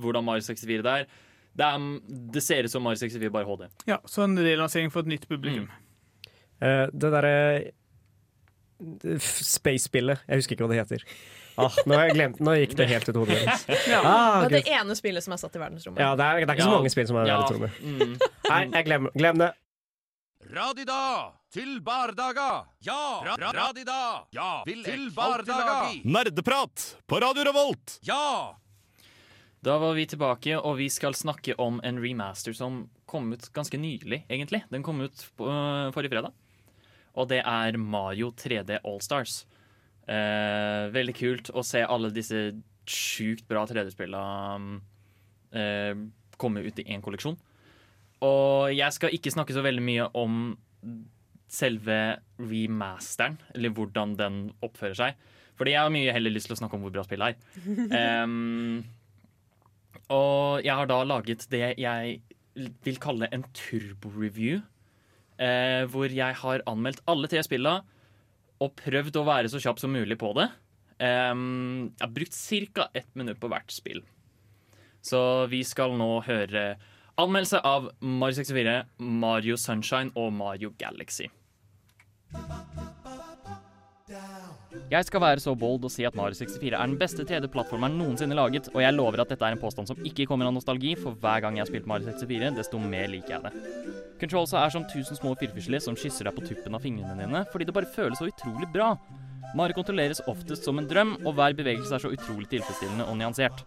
hvordan 0.02 0.26
Mario 0.26 0.42
64 0.42 0.82
det 0.82 0.96
er. 1.04 1.06
Det, 1.58 1.66
er. 1.68 1.86
det 2.34 2.42
ser 2.46 2.64
ut 2.64 2.72
som 2.72 2.84
Mario 2.86 3.00
64, 3.02 3.30
bare 3.34 3.46
HD. 3.50 3.68
Ja, 3.90 3.98
så 4.08 4.24
en 4.24 4.38
relansering 4.40 4.92
for 4.94 5.04
et 5.04 5.12
nytt 5.12 5.28
publikum. 5.28 5.68
Eh, 6.62 6.88
det 6.94 7.12
derre 7.12 7.72
Space-spillet. 9.22 10.24
Jeg 10.28 10.40
husker 10.42 10.56
ikke 10.56 10.66
hva 10.66 10.74
det 10.74 10.80
heter. 10.82 11.04
Ah, 11.60 11.76
nå 11.86 11.98
har 11.98 12.08
jeg 12.08 12.16
glemt 12.16 12.40
Nå 12.42 12.54
gikk 12.56 12.72
det 12.80 12.88
helt 12.90 13.10
ut 13.12 13.18
hodet 13.20 13.36
mitt. 13.42 13.66
Ah, 14.02 14.46
det 14.48 14.62
er 14.62 14.64
det 14.64 14.72
ene 14.80 14.96
spillet 14.98 15.22
som 15.26 15.36
er 15.36 15.42
satt 15.42 15.58
i 15.58 15.62
verdensrommet. 15.62 16.02
Ja, 16.02 16.14
det 16.18 16.26
er, 16.26 16.46
det 16.46 16.50
er 16.50 16.56
ikke 16.56 16.66
så 16.66 16.72
Ja. 16.72 16.78
mange 16.80 16.94
spill 16.94 17.10
som 17.10 17.20
er 17.22 17.28
Ja. 17.28 17.36
verdensrommet. 17.42 17.82
Mm. 17.84 18.16
Nei, 18.48 18.62
jeg 18.78 18.88
glemmer 18.88 19.14
glem 19.20 19.44
det. 19.44 19.52
Radida 20.52 21.02
til 21.54 21.76
bardaga. 21.86 22.48
Ja, 22.88 22.98
ra 23.28 23.36
ra 23.38 23.52
radida. 23.54 24.00
Ja, 24.34 24.50
til 24.66 25.12
bardaga. 25.14 25.92
Nerdeprat 26.04 26.88
på 27.08 27.20
Radio 27.22 27.44
Revolt! 27.52 28.00
Ja! 28.08 28.56
Da 29.62 29.76
var 29.78 29.94
vi 29.94 30.08
tilbake, 30.10 30.56
og 30.58 30.80
vi 30.80 30.88
skal 30.90 31.14
snakke 31.14 31.54
om 31.62 31.78
en 31.86 32.00
remaster 32.02 32.56
som 32.58 32.88
kom 33.10 33.30
ut 33.36 33.46
ganske 33.54 33.78
nylig, 33.78 34.24
egentlig. 34.26 34.64
Den 34.74 34.82
kom 34.82 35.04
ut 35.04 35.26
på, 35.38 35.50
forrige 35.94 36.16
fredag. 36.16 36.34
Og 37.14 37.28
det 37.30 37.44
er 37.46 37.78
Mario 37.78 38.32
3D 38.34 38.80
Allstars. 38.82 39.44
Eh, 40.10 40.88
veldig 40.96 41.14
kult 41.14 41.52
å 41.54 41.62
se 41.66 41.84
alle 41.86 42.10
disse 42.16 42.40
sjukt 42.90 43.46
bra 43.48 43.62
3D-spillene 43.70 44.80
eh, 45.54 45.94
komme 46.42 46.64
ut 46.66 46.82
i 46.82 46.88
én 46.90 47.04
kolleksjon. 47.06 47.38
Og 48.26 48.72
jeg 48.74 48.98
skal 48.98 49.14
ikke 49.14 49.34
snakke 49.34 49.54
så 49.54 49.62
veldig 49.66 49.84
mye 49.86 50.08
om 50.18 50.56
selve 51.52 52.00
remasteren, 52.40 53.38
eller 53.54 53.76
hvordan 53.76 54.16
den 54.18 54.42
oppfører 54.66 54.98
seg. 54.98 55.22
Fordi 55.60 55.76
jeg 55.76 55.84
har 55.84 55.94
mye 55.94 56.16
heller 56.16 56.34
lyst 56.34 56.50
til 56.50 56.56
å 56.56 56.62
snakke 56.64 56.80
om 56.80 56.86
hvor 56.88 56.96
bra 56.96 57.06
spillet 57.06 57.36
er. 57.36 57.62
Em, 58.02 58.82
og 60.12 60.66
jeg 60.66 60.76
har 60.76 60.90
da 60.90 61.02
laget 61.08 61.48
det 61.52 61.74
jeg 61.80 62.22
vil 62.86 63.00
kalle 63.02 63.30
en 63.32 63.46
turbo-review. 63.56 64.62
Eh, 65.42 65.84
hvor 65.90 66.12
jeg 66.12 66.38
har 66.38 66.64
anmeldt 66.70 67.02
alle 67.10 67.30
tre 67.32 67.42
spillene 67.42 67.82
og 68.62 68.76
prøvd 68.78 69.16
å 69.18 69.26
være 69.26 69.50
så 69.50 69.62
kjapp 69.64 69.80
som 69.82 69.94
mulig 69.96 70.20
på 70.22 70.34
det. 70.38 70.50
Eh, 71.02 71.34
jeg 71.34 72.04
har 72.04 72.16
brukt 72.18 72.38
ca. 72.76 72.90
ett 72.94 73.10
minutt 73.16 73.40
på 73.42 73.50
hvert 73.50 73.72
spill. 73.74 74.04
Så 75.02 75.48
vi 75.50 75.64
skal 75.66 75.98
nå 75.98 76.22
høre 76.28 76.76
anmeldelse 77.22 77.62
av 77.66 77.90
Mario 78.02 78.38
64, 78.38 78.76
Mario 79.00 79.58
Sunshine 79.58 80.14
og 80.16 80.34
Mario 80.34 80.74
Galaxy. 80.78 81.30
Jeg 84.92 85.08
skal 85.08 85.22
være 85.24 85.42
så 85.44 85.54
bold 85.56 85.86
og 85.88 85.92
si 85.92 86.06
at 86.08 86.16
Mario 86.16 86.36
64 86.36 86.72
er 86.72 86.78
den 86.80 86.98
beste 87.00 87.26
3D-plattformeren 87.28 87.98
noensinne 88.00 88.36
laget, 88.38 88.70
og 88.74 88.82
jeg 88.84 88.96
lover 88.96 89.24
at 89.24 89.32
dette 89.34 89.48
er 89.48 89.56
en 89.56 89.62
påstand 89.62 89.90
som 89.90 90.00
ikke 90.08 90.28
kommer 90.30 90.48
av 90.48 90.56
nostalgi, 90.56 90.94
for 91.00 91.18
hver 91.20 91.44
gang 91.44 91.58
jeg 91.58 91.66
har 91.66 91.72
spilt 91.72 91.90
Mario 91.92 92.08
64, 92.12 92.54
desto 92.60 92.80
mer 92.80 93.12
liker 93.12 93.38
jeg 93.38 93.48
det. 93.48 93.96
Controlsa 94.22 94.62
er 94.62 94.76
som 94.76 94.88
tusen 94.92 95.20
små 95.20 95.34
firfisler 95.40 95.84
som 95.84 95.98
kysser 96.00 96.30
deg 96.30 96.38
på 96.38 96.46
tuppen 96.48 96.78
av 96.78 96.84
fingrene 96.84 97.20
dine, 97.20 97.44
fordi 97.52 97.68
det 97.68 97.76
bare 97.76 97.92
føles 97.96 98.22
så 98.22 98.30
utrolig 98.32 98.70
bra. 98.72 98.94
Mario 99.52 99.76
kontrolleres 99.76 100.22
oftest 100.32 100.64
som 100.64 100.80
en 100.80 100.88
drøm, 100.88 101.18
og 101.26 101.36
hver 101.36 101.56
bevegelse 101.58 101.92
er 101.96 102.04
så 102.04 102.12
utrolig 102.14 102.48
tilfredsstillende 102.54 103.04
og 103.10 103.18
nyansert. 103.20 103.64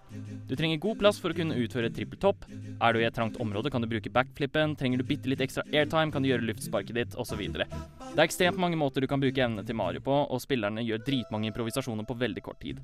Du 0.49 0.55
trenger 0.57 0.81
god 0.81 0.97
plass 1.03 1.19
for 1.21 1.35
å 1.35 1.37
kunne 1.37 1.59
utføre 1.61 1.91
trippel 1.93 2.21
topp. 2.23 2.47
Er 2.81 2.95
du 2.95 3.03
i 3.03 3.05
et 3.05 3.17
trangt 3.17 3.37
område, 3.43 3.69
kan 3.73 3.85
du 3.85 3.89
bruke 3.91 4.13
backflippen. 4.13 4.77
Trenger 4.81 5.03
du 5.03 5.07
bitte 5.09 5.29
litt 5.29 5.43
ekstra 5.45 5.67
airtime, 5.69 6.09
kan 6.15 6.25
du 6.25 6.31
gjøre 6.31 6.47
luftsparket 6.49 6.97
ditt, 6.97 7.17
osv. 7.21 7.43
Det 7.45 7.67
er 7.69 8.25
ekstremt 8.25 8.61
mange 8.61 8.79
måter 8.81 9.05
du 9.05 9.11
kan 9.11 9.21
bruke 9.21 9.45
evnene 9.45 9.67
til 9.69 9.77
Mario 9.77 10.01
på, 10.05 10.15
og 10.25 10.41
spillerne 10.43 10.85
gjør 10.87 11.05
dritmange 11.05 11.51
improvisasjoner 11.51 12.09
på 12.09 12.17
veldig 12.23 12.45
kort 12.47 12.63
tid. 12.65 12.81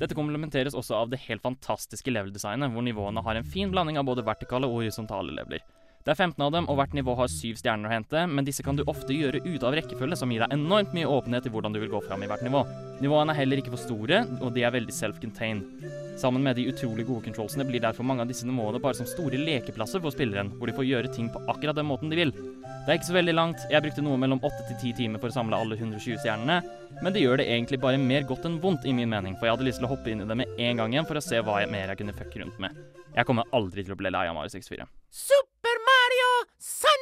Dette 0.00 0.16
komplementeres 0.16 0.76
også 0.78 0.96
av 1.02 1.12
det 1.12 1.20
helt 1.26 1.44
fantastiske 1.44 2.12
level-designet, 2.14 2.72
hvor 2.72 2.86
nivåene 2.86 3.24
har 3.28 3.40
en 3.40 3.52
fin 3.56 3.68
blanding 3.74 4.00
av 4.00 4.08
både 4.08 4.24
vertikale 4.24 4.70
og 4.70 4.80
horisontale 4.80 5.36
leveler. 5.36 5.66
Det 6.08 6.14
er 6.14 6.24
15 6.24 6.40
av 6.40 6.52
dem, 6.54 6.66
og 6.72 6.78
hvert 6.78 6.94
nivå 6.96 7.12
har 7.18 7.28
syv 7.28 7.58
stjerner 7.60 7.84
å 7.84 7.92
hente, 7.92 8.22
men 8.32 8.46
disse 8.46 8.64
kan 8.64 8.78
du 8.78 8.80
ofte 8.88 9.12
gjøre 9.12 9.42
ute 9.44 9.66
av 9.68 9.74
rekkefølge, 9.76 10.16
som 10.16 10.30
gir 10.32 10.40
deg 10.40 10.54
enormt 10.54 10.94
mye 10.96 11.04
åpenhet 11.04 11.44
i 11.44 11.52
hvordan 11.52 11.74
du 11.74 11.82
vil 11.82 11.90
gå 11.92 12.00
fram 12.06 12.22
i 12.24 12.28
hvert 12.30 12.40
nivå. 12.46 12.62
Nivåene 13.04 13.34
er 13.34 13.38
heller 13.42 13.60
ikke 13.60 13.74
for 13.74 13.82
store, 13.82 14.22
og 14.40 14.54
de 14.56 14.64
er 14.64 14.72
veldig 14.72 14.94
self-contained. 14.96 15.84
Sammen 16.16 16.40
med 16.46 16.56
de 16.56 16.64
utrolig 16.70 17.04
gode 17.10 17.26
controlsene 17.28 17.66
blir 17.68 17.84
derfor 17.84 18.08
mange 18.08 18.24
av 18.24 18.32
disse 18.32 18.48
nivåene 18.48 18.80
bare 18.80 18.96
som 18.96 19.10
store 19.10 19.36
lekeplasser 19.36 20.00
for 20.00 20.16
spilleren, 20.16 20.54
hvor 20.56 20.72
de 20.72 20.78
får 20.78 20.88
gjøre 20.88 21.12
ting 21.12 21.28
på 21.34 21.44
akkurat 21.52 21.76
den 21.76 21.90
måten 21.90 22.08
de 22.08 22.22
vil. 22.22 22.32
Det 22.32 22.88
er 22.88 22.96
ikke 22.96 23.10
så 23.10 23.18
veldig 23.18 23.36
langt, 23.36 23.68
jeg 23.68 23.84
brukte 23.84 24.06
noe 24.08 24.16
mellom 24.24 24.40
8 24.40 24.64
til 24.70 24.78
10 24.78 24.96
timer 25.02 25.20
for 25.20 25.28
å 25.28 25.36
samle 25.36 25.60
alle 25.60 25.76
120 25.76 26.22
stjernene, 26.22 26.62
men 27.02 27.12
det 27.12 27.26
gjør 27.26 27.42
det 27.42 27.50
egentlig 27.52 27.82
bare 27.84 28.00
mer 28.00 28.24
godt 28.24 28.48
enn 28.48 28.56
vondt 28.64 28.88
i 28.88 28.96
min 28.96 29.12
mening, 29.12 29.36
for 29.36 29.44
jeg 29.44 29.58
hadde 29.58 29.68
lyst 29.68 29.84
til 29.84 29.90
å 29.90 29.92
hoppe 29.92 30.08
inn 30.08 30.24
i 30.24 30.30
det 30.32 30.40
med 30.40 30.56
en 30.56 30.80
gang 30.80 30.96
igjen 30.96 31.10
for 31.10 31.20
å 31.20 31.26
se 31.28 31.44
hva 31.44 31.60
jeg 31.60 31.68
mer 31.76 31.92
jeg 31.92 32.00
kunne 32.00 32.16
fucke 32.16 32.40
rundt 32.40 32.56
med. 32.64 32.80
Jeg 33.12 33.28
kommer 33.28 33.52
aldri 33.52 33.84
til 33.84 33.92
å 33.92 34.00
bli 34.00 34.16
lei 34.16 34.24
av 34.32 34.40
Mario 34.40 34.56
64. 34.56 34.88
Super 35.12 35.57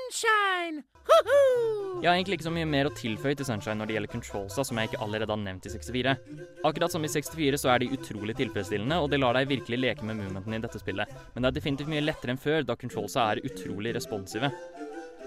Sunshine! 0.07 0.82
Woohoo! 1.07 2.02
Jeg 2.02 2.09
har 2.09 2.14
egentlig 2.14 2.36
ikke 2.38 2.46
så 2.46 2.52
mye 2.54 2.66
mer 2.68 2.86
å 2.86 2.92
tilføye 2.94 3.34
til 3.38 3.46
Sunshine 3.48 3.78
når 3.80 3.88
det 3.88 3.94
gjelder 3.96 4.12
controlsa, 4.12 4.64
som 4.66 4.78
jeg 4.78 4.90
ikke 4.90 5.00
allerede 5.02 5.32
har 5.32 5.40
nevnt 5.40 5.66
i 5.66 5.72
64. 5.72 6.12
Akkurat 6.68 6.94
som 6.94 7.07
i 7.07 7.11
64 7.11 7.59
så 7.62 7.72
er 7.72 7.82
de 7.82 7.88
utrolig 7.96 8.36
tilfredsstillende, 8.38 8.98
og 9.02 9.11
det 9.11 9.18
lar 9.18 9.38
deg 9.38 9.50
virkelig 9.50 9.80
leke 9.82 10.07
med 10.07 10.20
movementene 10.20 10.61
i 10.61 10.62
dette 10.62 10.82
spillet. 10.82 11.16
Men 11.34 11.42
det 11.42 11.50
er 11.50 11.57
definitivt 11.59 11.90
mye 11.90 12.04
lettere 12.04 12.36
enn 12.36 12.42
før, 12.42 12.62
da 12.68 12.78
controlsa 12.78 13.26
er 13.32 13.42
utrolig 13.48 13.96
responsive. 13.96 14.52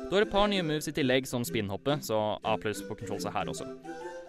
Du 0.05 0.15
har 0.15 0.23
et 0.23 0.32
par 0.32 0.47
nye 0.51 0.63
moves 0.63 0.88
i 0.88 0.95
tillegg, 0.95 1.27
som 1.27 1.43
spinhoppet, 1.47 2.07
så 2.07 2.21
A 2.39 2.55
pluss 2.61 2.86
på 2.88 2.95
controlsa 3.01 3.34
her 3.36 3.51
også. 3.51 3.67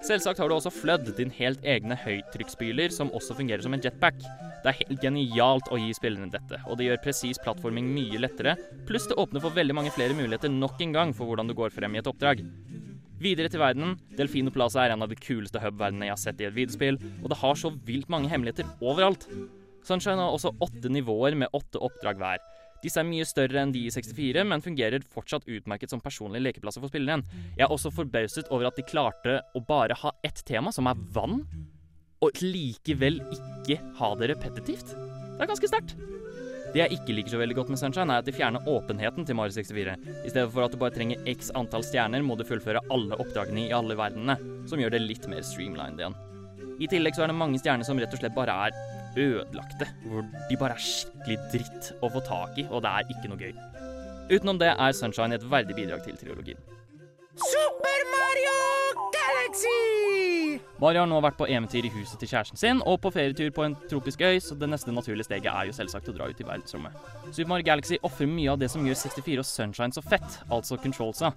Selvsagt 0.00 0.38
har 0.40 0.48
du 0.48 0.54
også 0.56 0.70
Flood, 0.72 1.10
din 1.18 1.32
helt 1.36 1.64
egne 1.68 1.96
høytrykksspyler, 2.00 2.88
som 2.94 3.10
også 3.16 3.34
fungerer 3.36 3.60
som 3.60 3.74
en 3.76 3.82
jetpack. 3.84 4.16
Det 4.64 4.70
er 4.70 4.78
helt 4.78 5.02
genialt 5.02 5.68
å 5.68 5.76
gi 5.80 5.90
spillerne 5.96 6.30
dette, 6.32 6.60
og 6.64 6.78
det 6.80 6.86
gjør 6.86 7.02
presis 7.04 7.40
plattforming 7.44 7.90
mye 7.92 8.20
lettere, 8.22 8.56
pluss 8.88 9.08
det 9.10 9.18
åpner 9.20 9.44
for 9.44 9.56
veldig 9.56 9.76
mange 9.76 9.92
flere 9.92 10.16
muligheter 10.16 10.52
nok 10.52 10.80
en 10.80 10.96
gang 10.96 11.12
for 11.16 11.28
hvordan 11.28 11.50
du 11.50 11.56
går 11.58 11.74
frem 11.74 11.96
i 11.96 12.00
et 12.00 12.08
oppdrag. 12.08 12.40
Videre 13.20 13.52
til 13.52 13.60
verdenen. 13.60 13.98
Delfino 14.16 14.52
Plaza 14.54 14.86
er 14.86 14.94
en 14.94 15.04
av 15.04 15.10
de 15.12 15.18
kuleste 15.20 15.60
hub-verdenene 15.60 16.08
jeg 16.08 16.16
har 16.16 16.22
sett 16.22 16.40
i 16.40 16.48
et 16.48 16.56
videospill, 16.56 16.96
og 17.20 17.28
det 17.28 17.40
har 17.42 17.60
så 17.60 17.72
vilt 17.84 18.08
mange 18.12 18.32
hemmeligheter 18.32 18.68
overalt. 18.80 19.28
Sunshine 19.84 20.20
har 20.20 20.32
også 20.32 20.54
åtte 20.64 20.88
nivåer 20.92 21.36
med 21.36 21.52
åtte 21.56 21.80
oppdrag 21.84 22.20
hver. 22.20 22.40
Disse 22.80 23.00
er 23.02 23.08
mye 23.08 23.26
større 23.28 23.60
enn 23.60 23.74
de 23.74 23.82
i 23.86 23.92
64, 23.92 24.44
men 24.48 24.64
fungerer 24.64 25.04
fortsatt 25.14 25.48
utmerket 25.48 25.92
som 25.92 26.00
personlige 26.00 26.46
lekeplasser 26.46 26.82
for 26.82 26.92
spilleren. 26.92 27.24
Jeg 27.58 27.66
er 27.66 27.74
også 27.74 27.92
forbauset 27.92 28.48
over 28.50 28.70
at 28.70 28.78
de 28.80 28.86
klarte 28.88 29.40
å 29.54 29.64
bare 29.66 29.98
ha 30.00 30.14
ett 30.26 30.40
tema, 30.48 30.72
som 30.72 30.88
er 30.88 31.02
vann, 31.12 31.42
og 32.20 32.40
likevel 32.44 33.20
ikke 33.36 33.80
ha 34.00 34.14
det 34.20 34.32
repetitivt. 34.34 34.94
Det 34.94 35.44
er 35.44 35.52
ganske 35.52 35.70
sterkt. 35.70 35.94
Det 36.70 36.78
jeg 36.78 37.00
ikke 37.00 37.14
liker 37.16 37.32
så 37.32 37.38
veldig 37.40 37.56
godt 37.58 37.70
med 37.72 37.80
Sunshine, 37.80 38.14
er 38.14 38.22
at 38.22 38.28
de 38.28 38.34
fjerner 38.36 38.66
åpenheten 38.70 39.26
til 39.26 39.34
Mario 39.34 39.56
64. 39.56 39.96
I 40.22 40.30
stedet 40.30 40.50
for 40.54 40.62
at 40.62 40.74
du 40.74 40.78
bare 40.78 40.94
trenger 40.94 41.24
x 41.28 41.50
antall 41.58 41.82
stjerner, 41.82 42.22
må 42.22 42.36
du 42.38 42.44
fullføre 42.46 42.84
alle 42.94 43.18
oppdragene 43.18 43.64
i 43.66 43.74
alle 43.74 43.96
verdenene, 43.98 44.36
som 44.70 44.78
gjør 44.78 44.94
det 44.94 45.02
litt 45.02 45.26
mer 45.32 45.42
streamlined 45.46 45.98
igjen. 45.98 46.14
I 46.80 46.88
tillegg 46.88 47.16
så 47.16 47.26
er 47.26 47.32
det 47.32 47.40
mange 47.40 47.58
stjerner 47.60 47.84
som 47.84 47.98
rett 48.00 48.14
og 48.14 48.22
slett 48.22 48.36
bare 48.36 48.54
er 48.68 48.76
ødelagte, 49.16 49.88
hvor 50.06 50.26
de 50.48 50.58
bare 50.60 50.76
er 50.76 50.84
skikkelig 50.84 51.38
dritt 51.52 51.92
å 52.02 52.10
få 52.12 52.22
tak 52.26 52.58
i, 52.60 52.66
og 52.70 52.84
det 52.84 52.92
er 52.92 53.14
ikke 53.14 53.30
noe 53.32 53.40
gøy. 53.40 53.54
Utenom 54.30 54.60
det 54.60 54.70
er 54.70 54.94
Sunshine 54.94 55.34
et 55.34 55.46
verdig 55.50 55.74
bidrag 55.74 56.04
til 56.04 56.18
trilogien. 56.20 56.60
Super 57.40 58.04
Mario 58.12 58.56
Galaxy! 59.14 60.60
Mario 60.80 61.02
har 61.02 61.08
nå 61.10 61.18
vært 61.24 61.38
på 61.38 61.48
eventyr 61.50 61.86
i 61.88 61.92
huset 61.92 62.20
til 62.20 62.30
kjæresten 62.30 62.60
sin 62.60 62.82
og 62.88 63.00
på 63.04 63.12
ferietur 63.14 63.50
på 63.56 63.66
en 63.66 63.76
tropisk 63.90 64.22
øy, 64.22 64.38
så 64.42 64.54
det 64.58 64.70
neste 64.70 64.94
naturlige 64.94 65.26
steget 65.28 65.50
er 65.50 65.68
jo 65.68 65.76
selvsagt 65.76 66.08
å 66.12 66.16
dra 66.16 66.30
ut 66.30 66.40
i 66.40 66.46
verdensrommet. 66.46 66.96
Super 67.30 67.50
Mario 67.52 67.68
Galaxy 67.72 67.98
ofrer 68.06 68.30
mye 68.30 68.54
av 68.54 68.60
det 68.62 68.70
som 68.72 68.86
gjør 68.86 68.98
64 69.02 69.42
og 69.42 69.48
Sunshine 69.48 69.96
så 69.96 70.04
fett, 70.04 70.40
altså 70.48 70.78
controlsa. 70.80 71.32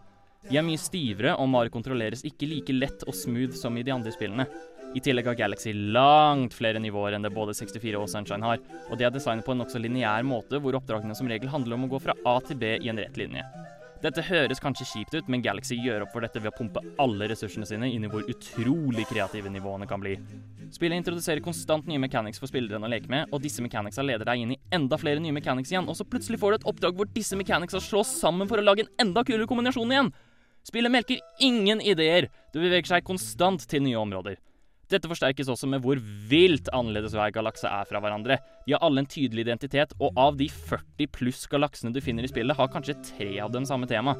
De 0.49 0.59
er 0.59 0.65
mye 0.65 0.79
stivere, 0.81 1.37
og 1.39 1.47
Mario 1.47 1.71
kontrolleres 1.71 2.25
ikke 2.27 2.49
like 2.49 2.75
lett 2.75 3.05
og 3.07 3.15
smooth 3.15 3.55
som 3.55 3.77
i 3.79 3.83
de 3.85 3.93
andre 3.95 4.11
spillene. 4.11 4.45
I 4.93 5.01
tillegg 5.01 5.25
har 5.25 5.37
Galaxy 5.37 5.71
langt 5.73 6.53
flere 6.53 6.77
nivåer 6.77 7.15
enn 7.17 7.23
det 7.25 7.31
både 7.33 7.55
64 7.57 7.97
og 7.97 8.09
Sunshine 8.11 8.45
har, 8.45 8.59
og 8.91 8.99
de 8.99 9.07
er 9.07 9.13
designet 9.13 9.45
på 9.45 9.55
en 9.55 9.63
nokså 9.63 9.81
lineær 9.81 10.21
måte, 10.27 10.59
hvor 10.61 10.77
oppdragene 10.77 11.15
som 11.17 11.29
regel 11.29 11.49
handler 11.49 11.79
om 11.79 11.87
å 11.87 11.95
gå 11.95 12.01
fra 12.03 12.13
A 12.29 12.35
til 12.45 12.59
B 12.61 12.75
i 12.77 12.91
en 12.91 13.01
rett 13.01 13.17
linje. 13.17 13.41
Dette 14.03 14.21
høres 14.27 14.59
kanskje 14.61 14.85
kjipt 14.85 15.15
ut, 15.15 15.29
men 15.31 15.41
Galaxy 15.41 15.77
gjør 15.79 16.03
opp 16.03 16.11
for 16.13 16.25
dette 16.25 16.41
ved 16.43 16.51
å 16.51 16.57
pumpe 16.57 16.83
alle 16.99 17.29
ressursene 17.31 17.65
sine 17.65 17.87
inn 17.89 18.05
i 18.05 18.11
hvor 18.11 18.27
utrolig 18.29 19.05
kreative 19.09 19.49
nivåene 19.49 19.87
kan 19.89 20.03
bli. 20.03 20.17
Spillet 20.75 20.99
introduserer 20.99 21.41
konstant 21.41 21.87
nye 21.89 22.01
mechanics 22.03 22.41
for 22.43 22.51
spillerne 22.51 22.85
å 22.85 22.91
leke 22.91 23.09
med, 23.09 23.31
og 23.31 23.41
disse 23.41 23.63
mechanicsa 23.63 24.05
leder 24.05 24.27
deg 24.29 24.43
inn 24.43 24.53
i 24.53 24.59
enda 24.75 24.99
flere 24.99 25.23
nye 25.23 25.33
mechanics 25.33 25.71
igjen, 25.73 25.87
og 25.89 25.97
så 25.97 26.05
plutselig 26.05 26.41
får 26.43 26.53
du 26.53 26.59
et 26.59 26.69
oppdrag 26.69 26.99
hvor 26.99 27.09
disse 27.15 27.39
mechanicsa 27.39 27.81
slås 27.81 28.13
sammen 28.19 28.51
for 28.51 28.61
å 28.61 28.67
lage 28.67 28.85
en 28.85 29.07
enda 29.07 29.25
kulere 29.25 29.49
kombinasjon 29.49 29.95
igjen. 29.95 30.13
Spillet 30.67 30.93
melker 30.93 31.23
ingen 31.41 31.81
ideer, 31.81 32.29
det 32.51 32.61
beveger 32.61 32.93
seg 32.93 33.07
konstant 33.07 33.65
til 33.71 33.87
nye 33.87 34.03
områder. 34.03 34.37
Dette 34.91 35.09
forsterkes 35.09 35.49
også 35.49 35.67
med 35.71 35.83
hvor 35.83 35.99
vilt 36.29 36.67
annerledes 36.75 37.15
hver 37.15 37.31
galakse 37.33 37.69
er 37.69 37.87
fra 37.89 38.01
hverandre. 38.03 38.37
De 38.67 38.75
har 38.75 38.83
alle 38.83 39.03
en 39.03 39.09
tydelig 39.09 39.45
identitet, 39.45 39.95
og 39.99 40.17
av 40.19 40.35
de 40.39 40.49
40 40.51 41.09
pluss 41.15 41.45
galaksene 41.51 41.93
du 41.95 42.01
finner 42.03 42.27
i 42.27 42.31
spillet, 42.31 42.57
har 42.57 42.71
kanskje 42.71 42.99
tre 43.13 43.31
av 43.43 43.53
dem 43.53 43.65
samme 43.69 43.87
tema. 43.89 44.17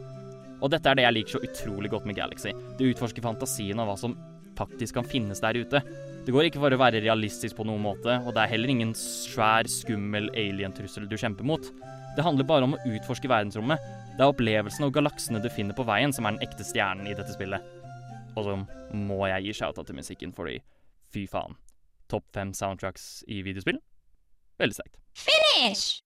Og 0.64 0.72
dette 0.72 0.88
er 0.88 0.95
det 0.95 1.03
jeg 1.03 1.18
liker 1.18 1.36
så 1.36 1.43
utrolig 1.43 1.91
godt 1.91 2.07
med 2.07 2.16
Galaxy. 2.16 2.53
Det 2.80 2.93
utforsker 2.93 3.26
fantasien 3.26 3.80
av 3.84 3.91
hva 3.91 3.97
som 3.99 4.16
faktisk 4.55 4.95
kan 4.95 5.07
finnes 5.07 5.41
der 5.43 5.59
ute. 5.59 5.82
Det 6.24 6.32
går 6.32 6.47
ikke 6.47 6.61
for 6.64 6.72
å 6.72 6.80
være 6.80 7.01
realistisk 7.03 7.57
på 7.57 7.66
noen 7.68 7.84
måte, 7.84 8.16
og 8.24 8.32
det 8.32 8.45
er 8.45 8.53
heller 8.53 8.72
ingen 8.72 8.93
svær, 8.95 9.68
skummel 9.68 10.30
alien-trussel 10.32 11.09
du 11.11 11.18
kjemper 11.20 11.43
mot. 11.47 11.68
Det 12.16 12.24
handler 12.24 12.47
bare 12.47 12.70
om 12.70 12.78
å 12.78 12.84
utforske 12.95 13.28
verdensrommet. 13.28 13.82
Det 14.16 14.24
er 14.24 14.30
opplevelsen 14.30 14.88
og 14.88 14.95
galaksene 14.95 15.41
du 15.43 15.49
finner 15.51 15.76
på 15.76 15.86
veien, 15.89 16.14
som 16.16 16.30
er 16.30 16.38
den 16.38 16.47
ekte 16.47 16.64
stjernen 16.64 17.09
i 17.09 17.18
dette 17.18 17.36
spillet. 17.36 17.82
Og 18.36 18.45
så 18.47 18.55
må 18.97 19.19
jeg 19.29 19.47
gi 19.47 19.57
shouta 19.59 19.84
til 19.86 19.97
musikken, 19.97 20.34
fordi 20.34 20.59
fy 21.13 21.25
faen. 21.29 21.57
Topp 22.09 22.25
fem 22.34 22.53
soundtracks 22.57 23.23
i 23.27 23.41
videospill? 23.45 23.79
Veldig 24.61 24.75
sterkt. 24.79 24.97
Finish! 25.13 26.01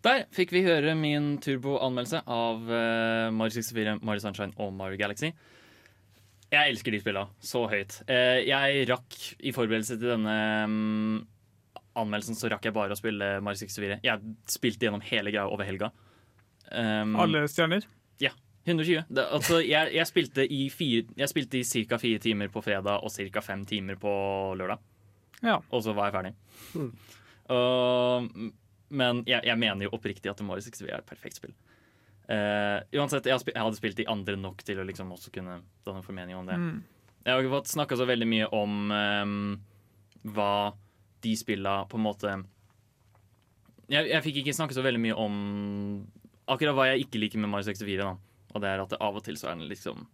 Der 0.00 0.22
fikk 0.32 0.52
vi 0.54 0.62
høre 0.64 0.94
min 0.96 1.34
turbo-anmeldelse 1.44 2.22
av 2.24 2.62
uh, 2.64 3.28
Mario 3.36 3.52
64, 3.58 3.98
Mario 4.00 4.22
Sunshine 4.24 4.56
og 4.56 4.72
Mario 4.72 4.96
Galaxy. 4.96 5.28
Jeg 6.50 6.72
elsker 6.72 6.94
de 6.94 6.98
spillene 7.02 7.46
så 7.46 7.62
høyt. 7.70 8.00
Eh, 8.10 8.40
jeg 8.48 8.86
rakk 8.90 9.18
i 9.38 9.52
forberedelse 9.54 9.96
til 10.00 10.10
denne 10.16 10.36
mm, 10.66 11.18
anmeldelsen 12.00 12.38
så 12.38 12.50
rakk 12.50 12.66
jeg 12.66 12.74
bare 12.74 12.96
å 12.96 12.98
spille 12.98 13.36
Mario 13.44 13.62
64. 13.62 14.00
Jeg 14.06 14.34
spilte 14.50 14.88
gjennom 14.88 15.04
hele 15.06 15.30
greia 15.30 15.46
over 15.46 15.68
helga. 15.68 15.92
Um, 16.70 17.14
Alle 17.18 17.44
stjerner? 17.50 17.86
Ja. 18.22 18.32
120. 18.66 19.06
Det, 19.08 19.22
altså, 19.32 19.60
jeg, 19.64 19.94
jeg 19.96 20.06
spilte 20.10 20.44
i 20.44 20.64
fire, 20.70 21.06
Jeg 21.16 21.30
spilte 21.32 21.58
i 21.58 21.86
ca. 21.88 21.98
fire 21.98 22.20
timer 22.22 22.50
på 22.52 22.62
fredag 22.62 23.06
og 23.06 23.14
ca. 23.14 23.42
fem 23.42 23.64
timer 23.66 23.96
på 23.98 24.12
lørdag. 24.58 24.82
Ja. 25.40 25.60
Og 25.70 25.84
så 25.86 25.94
var 25.96 26.10
jeg 26.10 26.18
ferdig. 26.18 26.34
Mm. 26.74 26.90
Uh, 27.50 28.50
men 28.90 29.22
jeg, 29.26 29.42
jeg 29.46 29.58
mener 29.58 29.86
jo 29.86 29.94
oppriktig 29.96 30.30
at 30.30 30.42
Mario 30.44 30.66
64 30.66 30.90
er 30.90 30.98
et 30.98 31.08
perfekt 31.08 31.38
spill. 31.40 31.54
Eh, 32.30 32.78
uansett, 32.94 33.26
jeg, 33.26 33.42
jeg 33.50 33.58
hadde 33.58 33.78
spilt 33.78 33.98
de 33.98 34.06
andre 34.10 34.36
nok 34.38 34.62
til 34.66 34.78
å 34.78 34.86
liksom 34.86 35.10
også 35.16 35.32
kunne 35.34 35.60
danne 35.86 36.04
formening 36.06 36.38
om 36.38 36.46
det. 36.46 36.58
Mm. 36.60 36.78
Jeg 37.24 37.32
har 37.34 37.42
ikke 37.42 37.56
fått 37.56 37.72
snakka 37.72 37.98
så 37.98 38.06
veldig 38.08 38.28
mye 38.30 38.46
om 38.54 38.94
um, 38.94 39.34
hva 40.30 40.54
de 41.20 41.34
spilla 41.36 41.82
på 41.90 41.98
en 41.98 42.06
måte 42.06 42.32
jeg, 43.90 44.06
jeg 44.06 44.22
fikk 44.24 44.40
ikke 44.40 44.54
snakke 44.56 44.76
så 44.76 44.84
veldig 44.86 45.02
mye 45.02 45.16
om 45.18 45.34
akkurat 46.50 46.76
hva 46.76 46.86
jeg 46.92 47.04
ikke 47.04 47.20
liker 47.20 47.42
med 47.42 47.50
Mario 47.52 47.66
64. 47.66 47.98
da 47.98 48.14
Og 48.54 48.62
det 48.62 48.70
er 48.70 48.82
at 48.82 48.92
det 48.92 49.00
av 49.02 49.18
og 49.18 49.24
til 49.26 49.38
så 49.38 49.50
er 49.50 49.58
den 49.58 49.70
liksom 49.70 50.06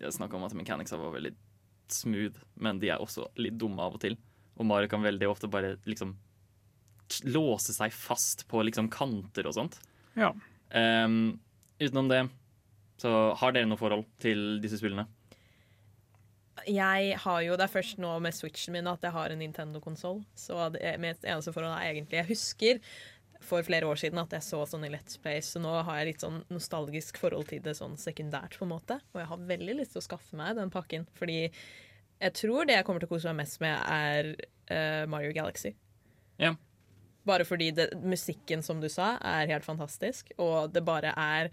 Jeg 0.00 0.16
snakka 0.16 0.36
om 0.36 0.44
at 0.46 0.56
mechanicsa 0.56 0.98
var 1.00 1.14
veldig 1.16 1.32
smooth, 1.90 2.36
men 2.62 2.78
de 2.78 2.92
er 2.92 3.02
også 3.02 3.26
litt 3.40 3.56
dumme 3.58 3.82
av 3.82 3.96
og 3.96 4.02
til. 4.04 4.14
Og 4.60 4.68
Mario 4.68 4.88
kan 4.92 5.02
veldig 5.02 5.26
ofte 5.26 5.48
bare 5.50 5.74
liksom 5.88 6.14
låse 7.26 7.74
seg 7.74 7.90
fast 7.90 8.46
på 8.48 8.62
liksom 8.62 8.86
kanter 8.92 9.48
og 9.50 9.56
sånt. 9.56 9.80
Ja. 10.14 10.30
Ehm, 10.76 11.38
utenom 11.80 12.10
det, 12.10 12.24
så 13.00 13.34
har 13.40 13.52
dere 13.56 13.68
noe 13.68 13.80
forhold 13.80 14.04
til 14.22 14.60
disse 14.62 14.78
spillene? 14.80 15.06
Jeg 16.68 17.14
har 17.16 17.40
jo, 17.40 17.56
Det 17.56 17.64
er 17.64 17.72
først 17.72 17.98
nå 17.98 18.10
med 18.20 18.34
Switchen 18.36 18.74
min 18.76 18.86
at 18.90 19.00
jeg 19.00 19.14
har 19.14 19.32
en 19.32 19.40
Nintendo-konsoll. 19.40 20.24
Så 20.36 20.72
det 20.72 20.82
er- 20.82 20.98
mitt 20.98 21.22
eneste 21.24 21.52
forhold 21.52 21.72
er 21.72 21.94
egentlig 21.94 22.20
Jeg 22.20 22.26
husker 22.28 22.80
for 23.40 23.62
flere 23.62 23.86
år 23.88 23.96
siden 23.96 24.18
at 24.20 24.30
jeg 24.30 24.40
så 24.42 24.60
sånn 24.68 24.84
i 24.84 24.90
Let's 24.90 25.16
Play, 25.20 25.40
så 25.40 25.60
nå 25.60 25.82
har 25.82 25.96
jeg 25.98 26.06
litt 26.06 26.20
sånn 26.20 26.44
nostalgisk 26.50 27.16
forhold 27.16 27.48
til 27.48 27.62
det 27.64 27.74
sånn 27.76 27.96
sekundært, 27.96 28.58
på 28.58 28.66
en 28.66 28.74
måte. 28.74 29.00
Og 29.14 29.20
jeg 29.22 29.26
har 29.26 29.36
veldig 29.38 29.76
lyst 29.78 29.92
til 29.92 30.02
å 30.02 30.08
skaffe 30.08 30.36
meg 30.36 30.56
den 30.56 30.70
pakken, 30.70 31.06
fordi 31.16 31.50
jeg 32.20 32.34
tror 32.34 32.66
det 32.66 32.76
jeg 32.76 32.84
kommer 32.84 33.00
til 33.00 33.08
å 33.08 33.14
kose 33.14 33.32
meg 33.32 33.46
mest 33.46 33.60
med, 33.62 33.80
er 33.88 34.36
uh, 34.70 35.06
Mario 35.06 35.32
Galaxy. 35.32 35.72
Ja. 36.38 36.54
Bare 37.28 37.44
fordi 37.44 37.70
det, 37.76 37.90
musikken, 38.00 38.64
som 38.64 38.80
du 38.80 38.88
sa, 38.92 39.14
er 39.20 39.50
helt 39.52 39.66
fantastisk, 39.66 40.32
og 40.40 40.72
det 40.74 40.84
bare 40.86 41.12
er 41.20 41.50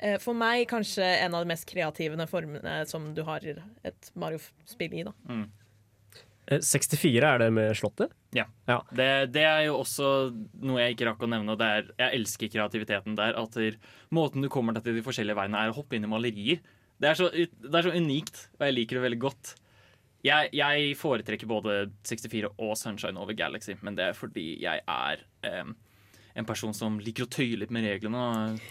eh, 0.00 0.16
for 0.22 0.36
meg 0.36 0.66
kanskje 0.70 1.04
en 1.04 1.36
av 1.36 1.44
de 1.44 1.52
mest 1.52 1.68
kreative 1.68 2.28
formene 2.30 2.80
som 2.88 3.10
du 3.16 3.24
har 3.28 3.44
et 3.44 4.12
Mario-spill 4.14 5.00
i. 5.02 5.06
da. 5.08 5.16
Mm. 5.28 5.48
64 6.50 7.22
er 7.22 7.38
det 7.38 7.50
med 7.54 7.76
slottet? 7.78 8.10
Ja. 8.34 8.46
Det, 8.66 9.06
det 9.34 9.44
er 9.46 9.64
jo 9.68 9.76
også 9.84 10.08
noe 10.66 10.80
jeg 10.82 10.96
ikke 10.96 11.06
rakk 11.06 11.22
å 11.22 11.30
nevne. 11.30 11.54
Det 11.58 11.68
er, 11.76 11.90
jeg 12.00 12.18
elsker 12.18 12.50
kreativiteten 12.50 13.14
der. 13.18 13.36
At 13.38 13.54
der, 13.54 13.76
måten 14.10 14.42
du 14.42 14.50
kommer 14.50 14.74
deg 14.74 14.86
til 14.86 14.98
de 14.98 15.04
forskjellige 15.06 15.38
veiene, 15.38 15.60
er 15.60 15.70
å 15.70 15.76
hoppe 15.78 15.98
inn 15.98 16.08
i 16.08 16.10
malerier. 16.10 16.62
Det 17.00 17.12
er 17.12 17.20
så, 17.20 17.30
det 17.30 17.70
er 17.70 17.86
så 17.86 17.94
unikt, 17.94 18.48
og 18.58 18.66
jeg 18.66 18.76
liker 18.76 18.98
det 18.98 19.04
veldig 19.06 19.20
godt. 19.22 19.54
Jeg, 20.26 20.50
jeg 20.52 20.96
foretrekker 21.00 21.48
både 21.48 21.76
64 22.04 22.50
og 22.52 22.74
Sunshine 22.76 23.20
over 23.20 23.36
Galaxy, 23.36 23.78
men 23.80 23.96
det 23.96 24.10
er 24.10 24.18
fordi 24.18 24.52
jeg 24.60 24.82
er 24.84 25.22
um, 25.62 25.72
en 26.36 26.48
person 26.48 26.74
som 26.76 26.98
liker 27.00 27.24
å 27.24 27.30
tøye 27.30 27.58
litt 27.60 27.72
med 27.72 27.86
reglene. 27.88 28.24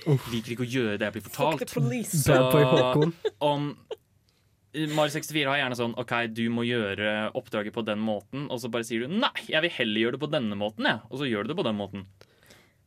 Og 0.10 0.30
liker 0.34 0.56
ikke 0.56 0.68
å 0.68 0.70
gjøre 0.70 1.00
det 1.00 1.10
jeg 1.10 1.18
blir 1.18 1.26
fortalt. 1.26 1.64
Håkon. 2.70 3.16
om 3.41 3.72
Mario 4.93 5.10
64 5.10 5.50
har 5.50 5.64
gjerne 5.64 5.78
sånn 5.80 5.95
OK, 5.97 6.14
du 6.30 6.43
må 6.54 6.64
gjøre 6.68 7.32
oppdraget 7.38 7.74
på 7.74 7.82
den 7.88 8.02
måten, 8.06 8.45
og 8.54 8.62
så 8.62 8.70
bare 8.70 8.86
sier 8.86 9.06
du 9.06 9.16
nei, 9.18 9.34
jeg 9.50 9.64
vil 9.66 9.74
heller 9.80 10.04
gjøre 10.04 10.18
det 10.18 10.22
på 10.22 10.30
denne 10.36 10.60
måten, 10.60 10.86
jeg. 10.86 11.02
Og 11.10 11.22
så 11.22 11.30
gjør 11.30 11.47
du 11.47 11.54
det 11.54 11.58
på 11.58 11.66
den 11.66 11.80
måten. 11.80 12.06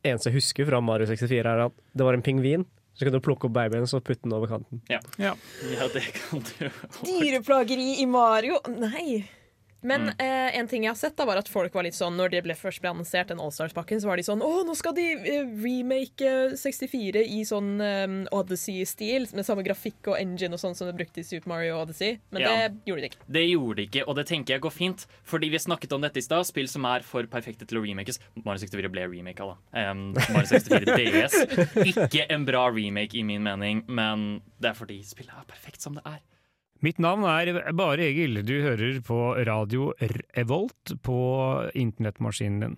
Eneste 0.03 0.31
jeg 0.31 0.39
husker 0.39 0.67
fra 0.67 0.79
Mario 0.83 1.07
64, 1.11 1.43
er 1.43 1.65
at 1.65 1.75
det 1.91 2.07
var 2.07 2.15
en 2.15 2.23
pingvin. 2.23 2.63
Så 2.93 3.05
kan 3.05 3.13
du 3.15 3.19
plukke 3.25 3.47
opp 3.49 3.55
babyen 3.55 3.87
og 3.87 4.03
putte 4.05 4.23
den 4.27 4.33
over 4.37 4.51
kanten. 4.51 4.81
Ja, 4.91 4.99
Ja. 5.17 5.33
ja 5.73 5.87
det 5.93 6.03
kan 6.13 6.43
du. 6.45 6.67
Dyreplageri 7.07 8.01
i 8.03 8.05
Mario? 8.05 8.59
Nei! 8.69 9.23
Men 9.83 10.07
Mm. 10.09 10.15
eh, 10.19 10.57
en 10.59 10.67
ting 10.67 10.83
jeg 10.83 10.89
har 10.91 10.95
sett, 10.95 11.15
da 11.17 11.25
var 11.25 11.37
at 11.37 11.49
folk 11.51 11.73
var 11.73 11.83
litt 11.83 11.93
sånn 11.93 12.15
når 12.15 12.31
det 12.31 12.43
ble 12.45 12.53
først 12.55 12.79
ble 12.81 12.89
annonsert 12.93 13.27
den 13.27 13.37
Allstars-pakken, 13.43 13.99
så 14.01 14.07
var 14.07 14.15
de 14.17 14.23
sånn 14.23 14.41
Å, 14.41 14.63
nå 14.65 14.75
skal 14.75 14.93
de 14.95 15.05
eh, 15.11 15.43
remake 15.61 16.21
eh, 16.23 16.55
64 16.55 17.23
i 17.27 17.41
sånn 17.43 17.81
um, 17.81 18.15
Odyssey-stil, 18.31 19.27
med 19.35 19.45
samme 19.45 19.63
grafikk 19.65 20.07
og 20.07 20.17
engine 20.19 20.53
og 20.55 20.59
sånn 20.61 20.75
som 20.75 20.87
det 20.87 20.95
brukte 20.95 21.19
i 21.19 21.23
Super 21.27 21.49
Mario 21.51 21.77
Odyssey. 21.81 22.19
Men 22.31 22.41
Ja. 22.41 22.53
det 22.69 22.79
gjorde 22.87 23.01
de 23.01 23.09
ikke. 23.09 23.21
Det 23.29 23.45
gjorde 23.49 23.75
de 23.75 23.87
ikke, 23.87 24.07
og 24.07 24.15
det 24.15 24.25
tenker 24.27 24.53
jeg 24.55 24.61
går 24.61 24.71
fint. 24.71 25.05
Fordi 25.23 25.49
vi 25.51 25.57
snakket 25.59 25.93
om 25.93 26.01
dette 26.01 26.17
i 26.17 26.21
stad. 26.25 26.45
Spill 26.47 26.67
som 26.67 26.85
er 26.85 27.01
for 27.03 27.23
perfekte 27.25 27.67
til 27.67 27.77
å 27.79 27.83
remakes. 27.83 28.19
Mario 28.45 28.59
64 28.63 28.89
ble 28.91 29.07
remaka, 29.11 29.45
da. 29.73 29.91
Um, 29.91 30.13
Mario 30.31 30.47
64 30.47 30.95
DS. 30.97 31.33
Ikke 31.91 32.25
en 32.29 32.45
bra 32.45 32.67
remake 32.71 33.15
i 33.19 33.23
min 33.23 33.43
mening, 33.43 33.83
men 33.87 34.41
det 34.61 34.71
er 34.71 34.77
fordi 34.79 35.01
spillet 35.03 35.33
er 35.35 35.45
perfekt 35.47 35.81
som 35.81 35.95
det 35.99 36.03
er. 36.05 36.19
Mitt 36.83 36.97
navn 36.99 37.23
er 37.23 37.71
Bare 37.79 38.03
Egil. 38.09 38.41
Du 38.43 38.57
hører 38.59 38.97
på 39.07 39.17
radio 39.47 39.93
Revolt 40.35 40.91
på 40.99 41.19
internettmaskinen 41.79 42.57
din. 42.59 42.73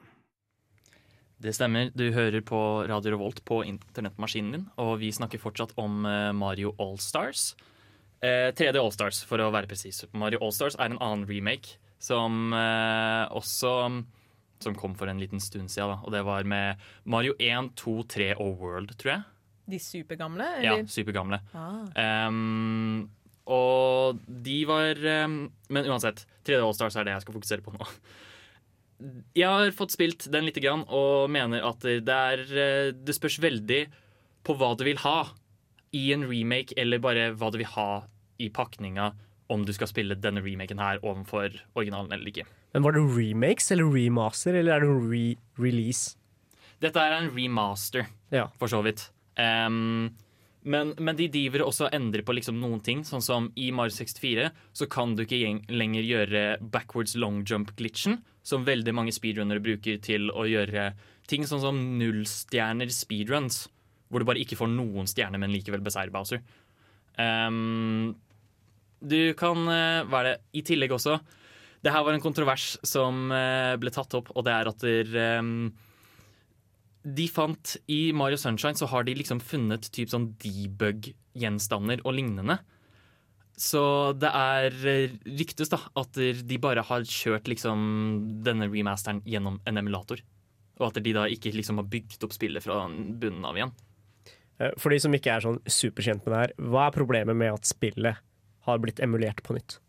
Det 1.41 1.55
stemmer. 1.57 1.89
Du 1.89 2.03
hører 2.13 2.43
på 2.45 2.59
Radio 2.85 3.15
Revolt 3.15 3.41
på 3.49 3.63
internettmaskinen 3.65 4.53
din, 4.53 4.67
og 4.77 4.99
vi 5.01 5.09
snakker 5.09 5.41
fortsatt 5.41 5.73
om 5.81 6.05
eh, 6.05 6.29
Mario 6.37 6.75
Allstars. 6.77 7.55
Eh, 8.21 8.53
3D 8.53 8.77
Allstars, 8.77 9.23
for 9.25 9.41
å 9.41 9.49
være 9.49 9.71
presis. 9.73 10.03
Mario 10.13 10.43
Allstars 10.45 10.77
er 10.77 10.93
en 10.93 11.01
annen 11.01 11.25
remake 11.25 11.79
som 11.97 12.53
eh, 12.53 13.25
også 13.33 13.73
Som 14.61 14.77
kom 14.77 14.93
for 14.95 15.09
en 15.09 15.19
liten 15.19 15.41
stund 15.41 15.67
siden, 15.73 15.91
da. 15.91 15.97
Og 16.05 16.13
det 16.13 16.21
var 16.23 16.45
med 16.45 16.77
Mario 17.03 17.33
1, 17.41 17.73
2, 17.75 18.03
3 18.13 18.29
og 18.37 18.61
World, 18.61 18.93
tror 19.01 19.17
jeg. 19.17 19.25
De 19.65 19.81
supergamle? 19.81 20.45
Ja, 20.61 20.77
supergamle. 20.85 21.41
Ah. 21.57 22.29
Um, 22.29 23.09
og 23.45 24.19
de 24.27 24.59
var 24.65 24.97
um, 25.25 25.35
Men 25.69 25.85
uansett, 25.85 26.23
3D 26.47 26.63
Allstars 26.65 26.95
er 26.97 27.05
det 27.05 27.13
jeg 27.13 27.25
skal 27.25 27.35
fokusere 27.37 27.65
på 27.65 27.73
nå. 27.75 27.87
Jeg 29.35 29.49
har 29.51 29.73
fått 29.75 29.91
spilt 29.93 30.25
den 30.31 30.47
lite 30.47 30.61
grann 30.63 30.85
og 30.87 31.27
mener 31.33 31.65
at 31.67 31.83
det, 31.83 32.07
er, 32.07 32.43
eh, 32.47 32.91
det 32.95 33.15
spørs 33.17 33.37
veldig 33.43 33.81
på 34.47 34.55
hva 34.55 34.69
du 34.79 34.85
vil 34.87 35.01
ha 35.03 35.17
i 35.95 36.07
en 36.15 36.23
remake, 36.29 36.73
eller 36.79 37.01
bare 37.03 37.25
hva 37.35 37.49
du 37.51 37.57
vil 37.59 37.69
ha 37.75 37.89
i 38.39 38.47
pakninga 38.55 39.09
om 39.51 39.65
du 39.67 39.73
skal 39.75 39.89
spille 39.91 40.15
denne 40.17 40.41
remaken 40.43 40.79
her 40.81 41.01
overfor 41.03 41.53
originalen 41.77 42.15
eller 42.15 42.31
ikke. 42.31 42.47
Men 42.73 42.83
var 42.87 42.95
det 42.95 43.03
remakes 43.15 43.69
eller 43.75 43.91
remaster, 43.93 44.55
eller 44.57 44.77
er 44.79 44.85
det 44.85 44.95
re-release? 45.11 46.15
Dette 46.83 46.99
er 46.99 47.19
en 47.19 47.29
remaster, 47.35 48.07
Ja. 48.31 48.47
for 48.59 48.67
så 48.71 48.81
vidt. 48.83 49.09
Ehm, 49.37 50.15
men, 50.65 50.93
men 50.97 51.17
de 51.17 51.27
driver 51.29 51.61
også 51.65 51.87
og 51.87 51.95
endrer 51.95 52.23
på 52.25 52.33
liksom 52.33 52.57
noen 52.57 52.81
ting. 52.85 53.03
Sånn 53.05 53.21
som 53.21 53.51
i 53.53 53.67
Mario 53.75 53.93
64 53.93 54.47
så 54.73 54.87
kan 54.89 55.13
du 55.13 55.21
ikke 55.25 55.39
lenger 55.69 56.07
gjøre 56.07 56.43
backwards 56.73 57.13
long 57.21 57.43
jump-glitchen, 57.45 58.17
som 58.45 58.65
veldig 58.65 58.93
mange 58.97 59.13
speedrunnere 59.13 59.61
bruker 59.61 60.01
til 60.01 60.31
å 60.33 60.47
gjøre 60.49 60.91
ting 61.29 61.45
sånn 61.45 61.61
som 61.61 61.79
nullstjerner 61.99 62.89
speedruns, 62.93 63.65
hvor 64.09 64.21
du 64.21 64.29
bare 64.29 64.41
ikke 64.41 64.57
får 64.57 64.69
noen 64.73 65.09
stjerner, 65.09 65.41
men 65.41 65.53
likevel 65.53 65.85
beseirer 65.85 66.13
Bowser. 66.13 66.41
Um, 67.17 68.15
du 69.05 69.33
kan 69.37 69.61
Hva 70.09 70.19
er 70.19 70.27
det 70.27 70.33
I 70.59 70.63
tillegg 70.67 70.91
også 70.91 71.13
Det 71.85 71.93
her 71.93 72.03
var 72.03 72.11
en 72.11 72.23
kontrovers 72.23 72.73
som 72.83 73.29
eh, 73.31 73.75
ble 73.79 73.93
tatt 73.93 74.17
opp, 74.17 74.33
og 74.33 74.43
det 74.43 74.51
er 74.51 74.69
at 74.71 74.83
der, 74.83 75.11
ehm, 75.21 75.59
de 77.05 77.27
fant 77.29 77.75
I 77.91 78.09
Mario 78.17 78.37
Sunshine 78.41 78.77
så 78.77 78.89
har 78.89 79.05
de 79.05 79.13
liksom 79.17 79.41
funnet 79.43 79.85
typ 79.93 80.09
sånn 80.09 80.31
debug-gjenstander 80.41 82.01
og 82.03 82.17
lignende. 82.17 82.57
Så 83.55 83.81
det 84.19 84.31
er 84.35 84.73
eh, 84.89 85.13
ryktes 85.37 85.71
da 85.71 85.79
at 85.95 86.17
de 86.17 86.57
bare 86.59 86.83
har 86.83 87.05
kjørt 87.07 87.47
liksom 87.47 87.85
denne 88.43 88.67
remasteren 88.71 89.21
gjennom 89.23 89.61
en 89.63 89.79
emulator. 89.79 90.19
Og 90.81 90.89
at 90.89 90.99
de 91.03 91.13
da 91.15 91.27
ikke 91.31 91.53
liksom 91.55 91.79
har 91.79 91.87
bygd 91.87 92.25
opp 92.27 92.35
spillet 92.35 92.65
fra 92.65 92.81
bunnen 92.89 93.45
av 93.47 93.55
igjen. 93.55 93.71
Eh, 94.59 94.73
For 94.81 94.91
de 94.91 94.99
som 95.03 95.15
ikke 95.15 95.37
er 95.37 95.45
sånn 95.45 95.61
superkjent 95.63 96.25
med 96.25 96.33
det 96.33 96.41
her, 96.41 96.55
hva 96.67 96.89
er 96.89 96.97
problemet 96.97 97.37
med 97.37 97.53
at 97.55 97.69
spillet 97.69 98.19
har 98.67 98.81
blitt 98.83 98.99
emulert 99.03 99.43
på 99.45 99.55
nytt? 99.55 99.79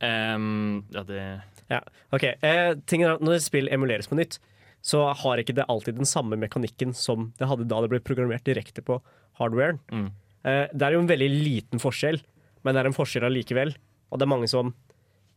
Um, 0.00 0.86
ja, 0.94 1.04
det 1.04 1.22
Ja, 1.68 1.82
ok. 2.10 2.24
Eh, 2.40 2.72
er 2.72 3.10
at 3.12 3.20
Når 3.20 3.42
spill 3.44 3.68
emuleres 3.68 4.08
på 4.08 4.16
nytt, 4.16 4.38
så 4.80 5.04
har 5.12 5.40
ikke 5.40 5.56
det 5.56 5.68
alltid 5.68 5.98
den 6.00 6.08
samme 6.08 6.38
mekanikken 6.40 6.94
som 6.96 7.30
det 7.38 7.48
hadde 7.50 7.68
da 7.68 7.82
det 7.84 7.90
ble 7.92 8.00
programmert 8.04 8.46
direkte 8.48 8.84
på 8.84 8.98
hardwaren. 9.40 9.80
Mm. 9.92 10.08
Eh, 10.44 10.66
det 10.72 10.86
er 10.86 10.96
jo 10.96 11.02
en 11.04 11.10
veldig 11.10 11.30
liten 11.30 11.82
forskjell, 11.82 12.20
men 12.64 12.74
det 12.74 12.82
er 12.82 12.90
en 12.90 12.96
forskjell 12.96 13.28
allikevel. 13.28 13.74
Og 14.10 14.18
det 14.18 14.26
er 14.26 14.32
mange 14.32 14.48
som 14.50 14.72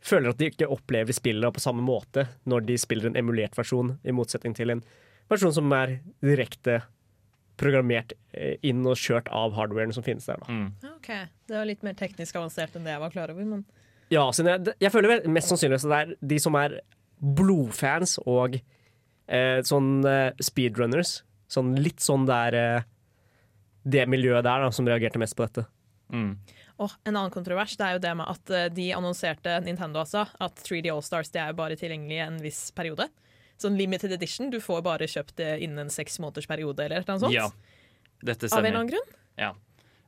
føler 0.04 0.34
at 0.34 0.40
de 0.40 0.50
ikke 0.52 0.72
opplever 0.72 1.16
spillet 1.16 1.56
på 1.56 1.64
samme 1.64 1.84
måte 1.84 2.26
når 2.50 2.66
de 2.68 2.80
spiller 2.80 3.10
en 3.10 3.20
emulert 3.20 3.56
versjon, 3.60 3.96
i 4.04 4.16
motsetning 4.16 4.56
til 4.58 4.74
en 4.74 4.84
versjon 5.32 5.56
som 5.56 5.72
er 5.76 5.98
direkte 6.24 6.82
programmert 7.60 8.16
eh, 8.34 8.58
inn 8.66 8.82
og 8.88 8.98
kjørt 9.00 9.30
av 9.32 9.54
hardwaren 9.58 9.94
som 9.96 10.06
finnes 10.06 10.26
der. 10.28 10.42
Da. 10.42 10.50
Mm. 10.50 10.96
OK. 10.96 11.10
Det 11.48 11.58
var 11.60 11.70
litt 11.70 11.86
mer 11.86 11.96
teknisk 12.00 12.40
avansert 12.40 12.76
enn 12.76 12.88
det 12.88 12.96
jeg 12.96 13.04
var 13.04 13.14
klar 13.14 13.34
over. 13.34 13.46
Men 13.46 13.66
Ja, 14.12 14.26
jeg, 14.32 14.76
jeg 14.82 14.94
føler 14.94 15.16
vel 15.16 15.32
mest 15.32 15.52
sannsynlig 15.52 15.80
at 15.80 15.90
det 15.92 16.00
er 16.02 16.16
de 16.34 16.40
som 16.42 16.58
er 16.60 16.80
blodfans 17.24 18.18
og 18.26 18.58
eh, 19.28 19.60
sånn 19.66 20.04
eh, 20.08 20.32
speedrunners. 20.44 21.22
Sånn 21.52 21.76
litt 21.78 22.02
sånn 22.02 22.26
der 22.26 22.58
eh, 22.58 22.86
Det 23.84 24.06
miljøet 24.10 24.46
der 24.46 24.64
da, 24.64 24.72
som 24.72 24.88
reagerte 24.88 25.20
mest 25.22 25.36
på 25.38 25.46
dette. 25.46 25.66
Mm. 26.14 26.38
Åh, 26.78 26.94
en 27.04 27.16
annen 27.16 27.34
kontrovers 27.34 27.76
det 27.78 27.86
er 27.86 27.98
jo 27.98 28.04
det 28.04 28.14
med 28.18 28.30
at 28.32 28.54
eh, 28.54 28.70
de 28.74 28.88
annonserte 28.96 29.58
Nintendo 29.66 30.02
altså, 30.02 30.26
at 30.42 30.64
3D 30.66 30.90
Allstars 30.94 31.30
det 31.34 31.42
er 31.42 31.52
jo 31.52 31.60
bare 31.60 31.78
tilgjengelig 31.80 32.18
i 32.18 32.24
en 32.26 32.40
viss 32.42 32.64
periode. 32.76 33.10
Sånn 33.62 33.78
limited 33.78 34.14
edition. 34.16 34.50
Du 34.52 34.60
får 34.64 34.82
bare 34.86 35.08
kjøpt 35.10 35.38
det 35.40 35.52
innen 35.64 35.86
en 35.86 35.94
seks 35.94 36.18
måneders 36.24 36.50
periode 36.50 36.86
eller 36.86 37.06
noe 37.08 37.22
sånt. 37.22 37.36
Ja, 37.36 37.50
dette 38.26 38.50
Av 38.50 38.60
en 38.60 38.66
eller 38.66 38.82
annen 38.82 38.94
grunn. 38.96 39.14
Ja. 39.40 39.54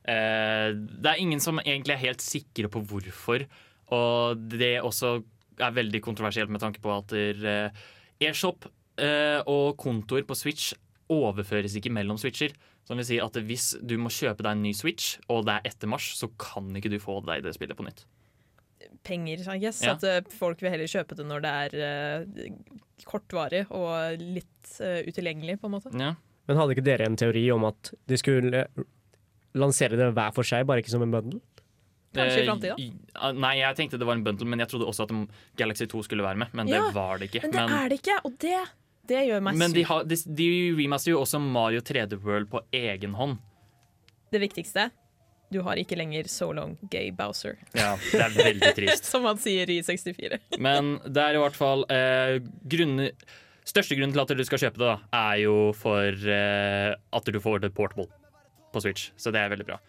Eh, 0.06 0.72
det 0.74 1.12
er 1.12 1.22
ingen 1.22 1.42
som 1.42 1.60
egentlig 1.62 1.96
er 1.96 2.04
helt 2.08 2.24
sikre 2.24 2.70
på 2.72 2.82
hvorfor. 2.90 3.46
Og 3.94 4.48
det 4.50 4.76
også 4.82 5.20
er 5.62 5.76
veldig 5.76 6.02
kontroversielt 6.04 6.52
med 6.52 6.60
tanke 6.62 6.82
på 6.82 6.92
at 6.92 7.14
der, 7.14 7.46
eh, 7.46 7.86
eShop 8.28 8.66
og 8.98 9.76
kontoer 9.76 10.24
på 10.24 10.36
Switch 10.38 10.72
overføres 11.12 11.76
ikke 11.78 11.92
mellom 11.94 12.18
switcher. 12.18 12.54
Som 12.86 13.00
vil 13.00 13.06
si 13.08 13.18
at 13.22 13.38
hvis 13.48 13.72
du 13.82 13.96
må 13.98 14.10
kjøpe 14.14 14.44
deg 14.46 14.52
en 14.54 14.62
ny 14.62 14.72
Switch, 14.76 15.16
og 15.32 15.46
det 15.46 15.56
er 15.56 15.72
etter 15.72 15.90
mars, 15.90 16.06
så 16.18 16.30
kan 16.38 16.70
ikke 16.78 16.92
du 16.92 17.00
få 17.02 17.18
deg 17.26 17.42
det 17.46 17.56
spillet 17.56 17.78
på 17.78 17.86
nytt. 17.86 18.04
Penger, 19.06 19.42
I 19.42 19.58
guess. 19.62 19.82
Ja. 19.82 19.96
At 19.96 20.06
eh, 20.06 20.20
folk 20.38 20.62
vil 20.62 20.72
heller 20.72 20.90
kjøpe 20.90 21.18
det 21.18 21.26
når 21.26 21.42
det 21.42 21.54
er 21.64 22.22
uh, 22.22 22.76
kortvarig 23.06 23.64
og 23.74 24.22
litt 24.22 24.78
uh, 24.78 25.02
utilgjengelig, 25.06 25.58
på 25.62 25.70
en 25.70 25.74
måte. 25.74 25.92
Ja. 25.98 26.14
Men 26.46 26.60
hadde 26.60 26.76
ikke 26.76 26.86
dere 26.86 27.10
en 27.10 27.18
teori 27.18 27.42
om 27.54 27.66
at 27.66 27.90
de 28.06 28.18
skulle 28.20 28.64
lansere 29.56 29.98
det 29.98 30.12
hver 30.14 30.34
for 30.36 30.46
seg, 30.46 30.66
bare 30.68 30.82
ikke 30.82 30.94
som 30.94 31.02
en 31.02 31.14
bundle? 31.14 31.42
Kanskje 32.16 32.38
i 32.38 32.42
Eh, 32.44 32.48
fremtiden. 32.48 33.38
Nei, 33.42 33.54
jeg 33.58 33.76
tenkte 33.76 33.98
det 34.00 34.06
var 34.08 34.16
en 34.16 34.24
bundle, 34.24 34.48
men 34.48 34.62
jeg 34.62 34.70
trodde 34.70 34.88
også 34.88 35.04
at 35.04 35.14
Galaxy 35.58 35.88
2 35.90 36.04
skulle 36.06 36.24
være 36.24 36.38
med. 36.44 36.54
Men 36.56 36.70
Ja, 36.70 36.86
det 36.86 36.94
var 36.94 37.18
det 37.18 37.30
ikke. 37.30 37.42
Men 37.44 37.56
det 37.56 37.64
er 37.66 37.88
det 37.90 37.98
ikke, 38.00 38.18
og 38.24 38.38
det, 38.40 38.60
det 39.08 39.24
gjør 39.28 39.42
meg 39.46 39.58
men 39.60 39.74
de, 39.74 39.82
har, 39.88 40.04
de, 40.08 40.18
de 40.38 40.48
remaster 40.78 41.12
jo 41.12 41.22
også 41.22 41.40
Mario 41.42 41.82
3D 41.84 42.20
World 42.24 42.50
på 42.52 42.62
egen 42.76 43.16
hånd. 43.18 43.38
Det 44.32 44.42
viktigste 44.42 44.90
du 45.52 45.60
har 45.62 45.78
ikke 45.78 45.94
lenger 45.98 46.26
so 46.30 46.48
long 46.50 46.74
gay 46.90 47.12
Bowser. 47.14 47.58
Ja, 47.76 47.94
det 48.10 48.18
er 48.18 48.32
veldig 48.34 48.70
trist. 48.74 49.06
Som 49.12 49.26
han 49.28 49.38
sier 49.38 49.70
i 49.70 49.78
64. 49.84 50.40
Men 50.58 50.96
det 51.06 51.22
er 51.22 51.38
i 51.38 51.42
hvert 51.42 51.58
fall 51.58 51.86
eh, 51.92 52.38
grunner 52.66 53.12
Største 53.66 53.96
grunnen 53.98 54.12
til 54.14 54.22
at 54.22 54.30
du 54.38 54.44
skal 54.46 54.60
kjøpe 54.62 54.78
det, 54.78 54.86
da, 54.86 55.22
er 55.26 55.40
jo 55.42 55.54
for 55.74 56.26
eh, 56.30 56.92
at 56.94 57.30
du 57.34 57.38
får 57.42 57.64
det 57.64 57.72
portable 57.74 58.06
på 58.70 58.82
Switch. 58.84 59.08
Så 59.18 59.32
det 59.34 59.40
er 59.42 59.50
veldig 59.50 59.66
bra. 59.66 59.80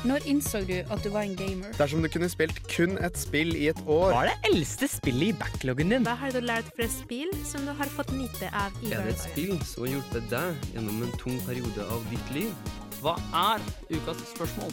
Når 0.00 0.24
innså 0.32 0.62
du 0.64 0.78
at 0.80 1.02
du 1.04 1.10
var 1.12 1.26
en 1.28 1.34
gamer? 1.36 1.74
Dersom 1.76 2.00
du 2.00 2.08
kunne 2.08 2.28
spilt 2.32 2.56
kun 2.72 2.94
et 3.04 3.18
spill 3.20 3.50
i 3.52 3.66
et 3.68 3.80
år 3.84 4.14
Hva 4.14 4.22
er 4.22 4.30
det 4.30 4.48
eldste 4.48 4.86
spillet 4.88 5.34
i 5.34 5.34
backloggen 5.36 5.92
din? 5.92 6.06
Hva 6.08 6.14
har 6.22 6.32
du 6.32 6.38
lært 6.40 6.70
fra 6.72 6.86
spill 6.88 7.28
som 7.44 7.66
du 7.68 7.74
har 7.76 7.90
fått 7.92 8.14
nyte 8.16 8.48
av 8.56 8.78
i 8.80 8.94
Er 8.96 9.04
det 9.04 9.12
et 9.18 9.24
spill 9.26 9.58
som 9.60 9.84
har 9.84 9.90
hjulpet 9.92 10.30
deg 10.30 10.64
gjennom 10.72 11.02
en 11.04 11.12
tung 11.20 11.36
periode 11.44 11.84
av 11.84 12.06
ditt 12.08 12.32
liv? 12.32 12.70
Hva 13.02 13.18
er 13.42 13.66
ukas 13.90 14.22
spørsmål? 14.30 14.72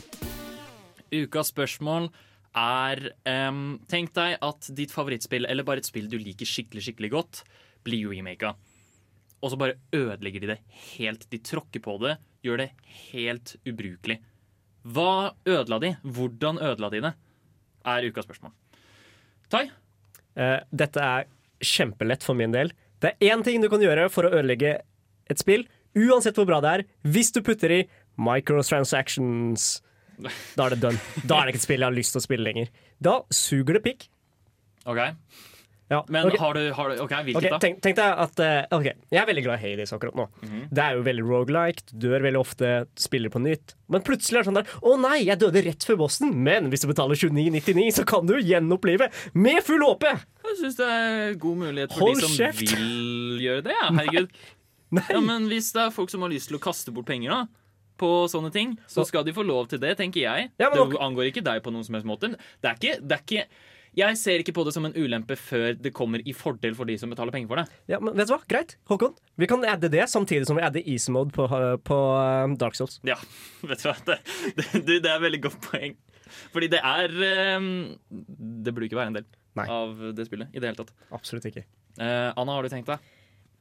Ukas 1.12 1.52
spørsmål 1.52 2.08
er 2.64 3.04
um, 3.50 3.60
Tenk 3.92 4.16
deg 4.16 4.38
at 4.48 4.72
ditt 4.80 4.96
favorittspill, 4.96 5.50
eller 5.52 5.68
bare 5.68 5.84
et 5.84 5.92
spill 5.92 6.08
du 6.08 6.16
liker 6.22 6.48
skikkelig 6.48 6.86
skikkelig 6.88 7.12
godt, 7.18 7.44
blir 7.84 8.16
remaka. 8.16 8.56
Og 9.44 9.52
så 9.52 9.60
bare 9.60 9.76
ødelegger 9.92 10.48
de 10.48 10.54
det 10.56 10.60
helt. 10.96 11.28
De 11.28 11.44
tråkker 11.44 11.84
på 11.84 12.00
det, 12.08 12.16
gjør 12.48 12.64
det 12.64 12.72
helt 13.12 13.58
ubrukelig. 13.68 14.22
Hva 14.88 15.34
ødela 15.48 15.80
de? 15.84 15.94
Hvordan 16.04 16.60
ødela 16.64 16.90
de 16.94 17.02
det? 17.08 17.14
Er 17.88 18.08
ukas 18.08 18.28
spørsmål. 18.28 18.54
Tai? 19.52 19.66
Uh, 20.38 20.60
dette 20.72 21.02
er 21.02 21.28
kjempelett 21.64 22.24
for 22.24 22.38
min 22.38 22.54
del. 22.54 22.72
Det 23.02 23.14
er 23.14 23.34
én 23.34 23.44
ting 23.46 23.62
du 23.62 23.70
kan 23.72 23.82
gjøre 23.84 24.08
for 24.14 24.28
å 24.28 24.34
ødelegge 24.34 24.78
et 25.28 25.42
spill, 25.42 25.66
uansett 25.98 26.38
hvor 26.38 26.48
bra 26.50 26.62
det 26.64 26.72
er, 26.72 26.86
hvis 27.10 27.34
du 27.36 27.42
putter 27.46 27.74
i 27.74 27.82
microtransactions. 28.22 29.68
Da 30.58 30.66
er 30.66 30.76
det 30.76 30.82
done. 30.82 31.02
Da 31.24 31.42
er 31.42 31.48
det 31.48 31.56
ikke 31.56 31.62
et 31.62 31.68
spill 31.68 31.84
jeg 31.84 31.90
har 31.90 31.98
lyst 31.98 32.16
til 32.16 32.22
å 32.22 32.26
spille 32.26 32.48
lenger. 32.48 32.72
Da 33.04 33.20
suger 33.34 33.78
det 33.78 33.84
pikk. 33.86 34.08
OK. 34.90 35.02
Ja, 35.90 36.02
Men 36.12 36.28
okay. 36.28 36.40
har 36.40 36.54
du, 36.54 36.72
har 36.76 36.90
du 36.90 37.00
OK, 37.00 37.12
hvilket 37.24 37.38
okay, 37.40 37.52
da? 37.54 37.58
tenk, 37.64 37.78
tenk 37.84 37.96
deg 37.96 38.22
at 38.26 38.42
uh, 38.44 38.76
ok, 38.76 38.88
Jeg 39.14 39.20
er 39.22 39.28
veldig 39.30 39.44
glad 39.46 39.62
i 39.62 39.64
Hades 39.64 39.94
akkurat 39.96 40.18
nå. 40.20 40.26
Mhm. 40.44 40.66
Det 40.76 40.84
er 40.84 40.98
jo 40.98 41.06
veldig 41.06 41.24
rogelike, 41.30 41.86
dør 42.04 42.26
veldig 42.26 42.42
ofte, 42.42 42.72
spiller 43.00 43.32
på 43.32 43.40
nytt. 43.44 43.78
Men 43.88 44.04
plutselig 44.04 44.42
er 44.42 44.44
det 44.44 44.50
sånn 44.50 44.60
der 44.60 44.74
Å 44.84 44.96
nei, 45.00 45.20
jeg 45.30 45.40
døde 45.40 45.64
rett 45.70 45.88
før 45.88 46.02
bossen, 46.04 46.34
men 46.44 46.68
hvis 46.74 46.84
du 46.84 46.90
betaler 46.92 47.20
29,99, 47.20 47.88
så 48.02 48.08
kan 48.10 48.28
du 48.28 48.36
gjenopplive 48.36 49.08
med 49.38 49.62
full 49.64 49.86
HP! 49.86 50.10
Jeg 50.48 50.60
syns 50.60 50.78
det 50.80 50.90
er 50.98 51.40
god 51.40 51.64
mulighet 51.64 51.96
for 51.96 52.08
Hold 52.08 52.20
de 52.20 52.28
som 52.28 52.36
kjeft. 52.36 52.76
vil 52.76 53.40
gjøre 53.46 53.66
det. 53.70 53.80
Ja. 53.80 53.90
Herregud. 54.02 54.38
Ja, 55.12 55.20
men 55.20 55.50
hvis 55.52 55.74
det 55.76 55.82
er 55.84 55.90
folk 55.92 56.08
som 56.08 56.22
har 56.24 56.32
lyst 56.32 56.48
til 56.48 56.56
å 56.56 56.62
kaste 56.64 56.94
bort 56.96 57.10
penger 57.10 57.34
da 57.34 57.40
på 58.00 58.10
sånne 58.32 58.54
ting, 58.56 58.78
så 58.88 59.04
skal 59.04 59.26
de 59.28 59.34
få 59.36 59.44
lov 59.44 59.68
til 59.68 59.82
det, 59.82 59.98
tenker 60.00 60.22
jeg. 60.22 60.52
Ja, 60.62 60.70
det 60.72 60.80
angår 61.02 61.28
ikke 61.32 61.44
deg 61.44 61.60
på 61.66 61.74
noen 61.74 61.84
som 61.84 61.98
helst 61.98 62.08
måte. 62.08 62.30
Det 62.62 62.70
er 62.70 62.78
ikke, 62.78 62.94
det 63.04 63.18
er 63.18 63.24
ikke 63.26 63.44
Jeg 63.98 64.18
ser 64.20 64.44
ikke 64.44 64.54
på 64.54 64.62
det 64.68 64.76
som 64.76 64.86
en 64.86 64.94
ulempe 64.94 65.34
før 65.40 65.72
det 65.74 65.90
kommer 65.98 66.22
i 66.22 66.34
fordel 66.38 66.76
for 66.78 66.86
de 66.86 66.98
som 67.02 67.10
betaler 67.10 67.34
penger 67.34 67.50
for 67.50 67.62
det. 67.62 67.66
Ja, 67.90 67.98
men 67.98 68.14
vet 68.18 68.30
du 68.30 68.36
hva? 68.36 68.44
Greit, 68.52 68.76
Håkon. 68.92 69.16
Vi 69.42 69.50
kan 69.50 69.66
adde 69.66 69.90
det 69.90 70.06
samtidig 70.12 70.46
som 70.50 70.60
vi 70.60 70.66
adder 70.68 70.86
easy 70.86 71.14
mode 71.16 71.34
på, 71.34 71.48
på 71.88 71.98
eh, 72.20 72.54
Dark 72.62 72.78
Souls. 72.78 73.00
Ja, 73.08 73.18
vet 73.70 73.82
du 73.82 73.90
hva. 73.90 73.96
Det, 74.06 74.20
det, 74.60 74.68
det 74.86 75.00
er 75.02 75.16
et 75.16 75.26
veldig 75.26 75.42
godt 75.48 75.60
poeng. 75.66 75.98
Fordi 76.54 76.70
det 76.70 76.80
er 76.84 77.14
ehm, 77.24 77.70
Det 78.08 78.74
burde 78.76 78.90
ikke 78.90 79.00
være 79.00 79.14
en 79.14 79.20
del 79.22 79.28
av 79.66 80.02
det 80.14 80.28
spillet 80.28 80.54
i 80.54 80.62
det 80.62 80.70
hele 80.70 80.78
tatt. 80.78 80.94
Absolutt 81.18 81.48
ikke. 81.50 81.64
Uh, 81.98 82.30
Anna, 82.38 82.54
har 82.54 82.62
du 82.62 82.70
tenkt 82.70 82.92
deg? 82.92 83.02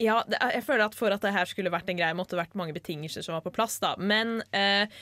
Ja, 0.02 0.18
jeg 0.28 0.60
føler 0.66 0.86
at 0.86 0.96
For 0.98 1.12
at 1.14 1.22
det 1.24 1.32
her 1.32 1.48
skulle 1.48 1.72
vært 1.72 1.88
en 1.88 1.98
greie, 1.98 2.16
måtte 2.16 2.34
det 2.36 2.42
vært 2.42 2.56
mange 2.58 2.74
betingelser 2.76 3.24
som 3.24 3.36
var 3.36 3.44
på 3.44 3.52
plass. 3.54 3.78
da 3.80 3.94
Men 3.96 4.42
eh, 4.56 4.92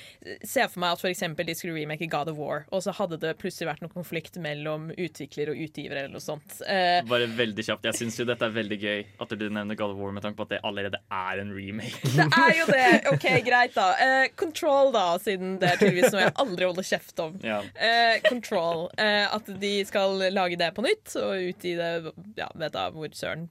se 0.47 0.67
for 0.71 0.83
meg 0.83 0.95
at 0.95 1.03
for 1.03 1.11
eksempel 1.11 1.49
de 1.49 1.57
skulle 1.59 1.75
remake 1.75 2.07
God 2.11 2.31
of 2.31 2.39
War, 2.39 2.65
og 2.71 2.85
så 2.85 2.95
hadde 2.95 3.19
det 3.23 3.35
plutselig 3.41 3.69
vært 3.73 3.83
noen 3.85 3.95
konflikt 3.95 4.39
mellom 4.43 4.91
utvikler 4.95 5.51
og 5.53 5.63
utgiver. 5.67 5.99
eller 5.99 6.15
noe 6.15 6.23
sånt 6.23 6.61
eh, 6.69 7.01
Bare 7.09 7.27
veldig 7.31 7.67
kjapt. 7.67 7.89
Jeg 7.91 7.99
syns 7.99 8.21
dette 8.25 8.47
er 8.47 8.55
veldig 8.55 8.79
gøy 8.81 9.03
at 9.25 9.35
du 9.35 9.47
nevner 9.49 9.79
God 9.79 9.97
of 9.97 9.99
War 10.01 10.15
med 10.15 10.25
tanke 10.25 10.39
på 10.39 10.47
at 10.47 10.55
det 10.55 10.63
allerede 10.67 11.01
er 11.11 11.43
en 11.43 11.51
remake. 11.57 11.99
Det 12.15 12.29
er 12.29 12.55
jo 12.61 12.69
det! 12.71 12.87
OK, 13.11 13.27
greit, 13.47 13.75
da. 13.75 13.89
Eh, 14.01 14.29
control, 14.39 14.93
da, 14.95 15.07
siden 15.23 15.59
det 15.63 15.73
er 15.73 15.81
tydeligvis 15.83 16.15
noe 16.15 16.25
jeg 16.25 16.37
aldri 16.45 16.69
holder 16.69 16.89
kjeft 16.89 17.25
om. 17.25 17.37
Ja. 17.45 17.59
Eh, 17.75 18.21
control. 18.29 18.87
Eh, 19.01 19.27
at 19.35 19.51
de 19.61 19.75
skal 19.89 20.23
lage 20.33 20.59
det 20.61 20.71
på 20.77 20.85
nytt 20.87 21.17
og 21.21 21.51
utgi 21.51 21.75
det 21.79 21.93
ja, 22.39 22.49
vet 22.55 22.75
da 22.77 22.89
hvor 22.95 23.11
søren. 23.17 23.49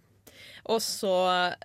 Og 0.71 0.79
så 0.83 1.13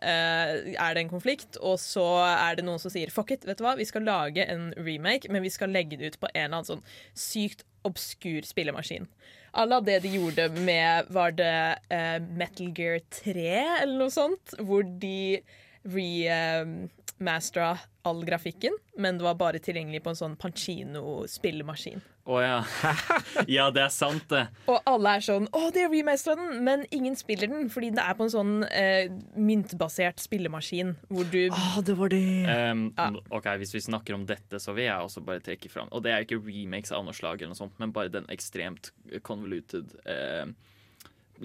eh, 0.02 0.74
er 0.74 0.94
det 0.94 1.04
en 1.04 1.12
konflikt, 1.12 1.58
og 1.62 1.78
så 1.78 2.06
er 2.26 2.58
det 2.58 2.64
noen 2.66 2.80
som 2.82 2.90
sier 2.90 3.12
fuck 3.14 3.30
it, 3.34 3.46
vet 3.46 3.60
du 3.60 3.64
hva, 3.66 3.76
vi 3.78 3.86
skal 3.86 4.06
lage 4.06 4.42
en 4.50 4.72
remake, 4.74 5.30
men 5.30 5.44
vi 5.44 5.52
skal 5.54 5.70
legge 5.74 6.00
det 6.00 6.12
ut 6.12 6.20
på 6.22 6.30
en 6.32 6.48
eller 6.48 6.58
annen 6.58 6.70
sånn 6.72 6.86
sykt 7.14 7.62
obskur 7.86 8.42
spillemaskin. 8.46 9.06
À 9.54 9.64
la 9.64 9.78
det 9.80 10.00
de 10.04 10.10
gjorde 10.12 10.48
med 10.60 11.08
Var 11.14 11.32
det 11.38 11.78
eh, 11.94 12.18
Metal 12.20 12.68
Gear 12.76 12.98
3 13.22 13.46
eller 13.82 13.94
noe 13.96 14.12
sånt? 14.12 14.52
Hvor 14.60 14.84
de 14.84 15.40
remastera 15.88 17.78
all 18.08 18.24
grafikken, 18.28 18.76
men 18.98 19.18
det 19.18 19.24
var 19.24 19.38
bare 19.40 19.62
tilgjengelig 19.62 20.02
på 20.04 20.12
en 20.12 20.20
sånn 20.20 20.36
Pancino-spillemaskin. 20.40 22.04
Å 22.28 22.40
ja. 22.44 22.56
Ja, 23.56 23.68
det 23.72 23.82
er 23.86 23.92
sant, 23.92 24.26
det. 24.28 24.44
Og 24.68 24.82
alle 24.88 25.14
er 25.16 25.24
sånn 25.24 25.48
'Å, 25.48 25.70
de 25.72 25.84
har 25.86 25.92
remastera 25.92 26.36
den', 26.36 26.62
men 26.64 26.84
ingen 26.92 27.16
spiller 27.16 27.48
den 27.48 27.70
fordi 27.72 27.90
det 27.96 28.04
er 28.04 28.16
på 28.18 28.26
en 28.26 28.34
sånn 28.34 28.52
eh, 28.68 29.08
myntbasert 29.36 30.20
spillemaskin 30.20 30.94
hvor 31.08 31.24
du 31.32 31.48
Ah, 31.48 31.80
det 31.80 31.96
var 31.96 32.12
det. 32.12 32.22
Um, 32.48 32.92
ok, 33.32 33.48
Hvis 33.62 33.72
vi 33.74 33.80
snakker 33.80 34.14
om 34.14 34.26
dette, 34.28 34.60
så 34.60 34.74
vil 34.76 34.90
jeg 34.90 35.08
også 35.08 35.24
bare 35.24 35.40
trekke 35.40 35.70
fram 35.72 35.88
Og 35.92 36.02
det 36.04 36.12
er 36.12 36.24
ikke 36.26 36.40
remakes 36.44 36.92
av 36.92 37.04
noe 37.06 37.16
slag, 37.16 37.40
eller 37.40 37.54
noe 37.54 37.62
sånt 37.62 37.78
men 37.80 37.92
bare 37.92 38.12
den 38.12 38.26
ekstremt 38.28 38.90
convoluted 39.22 39.94
eh, 40.04 40.46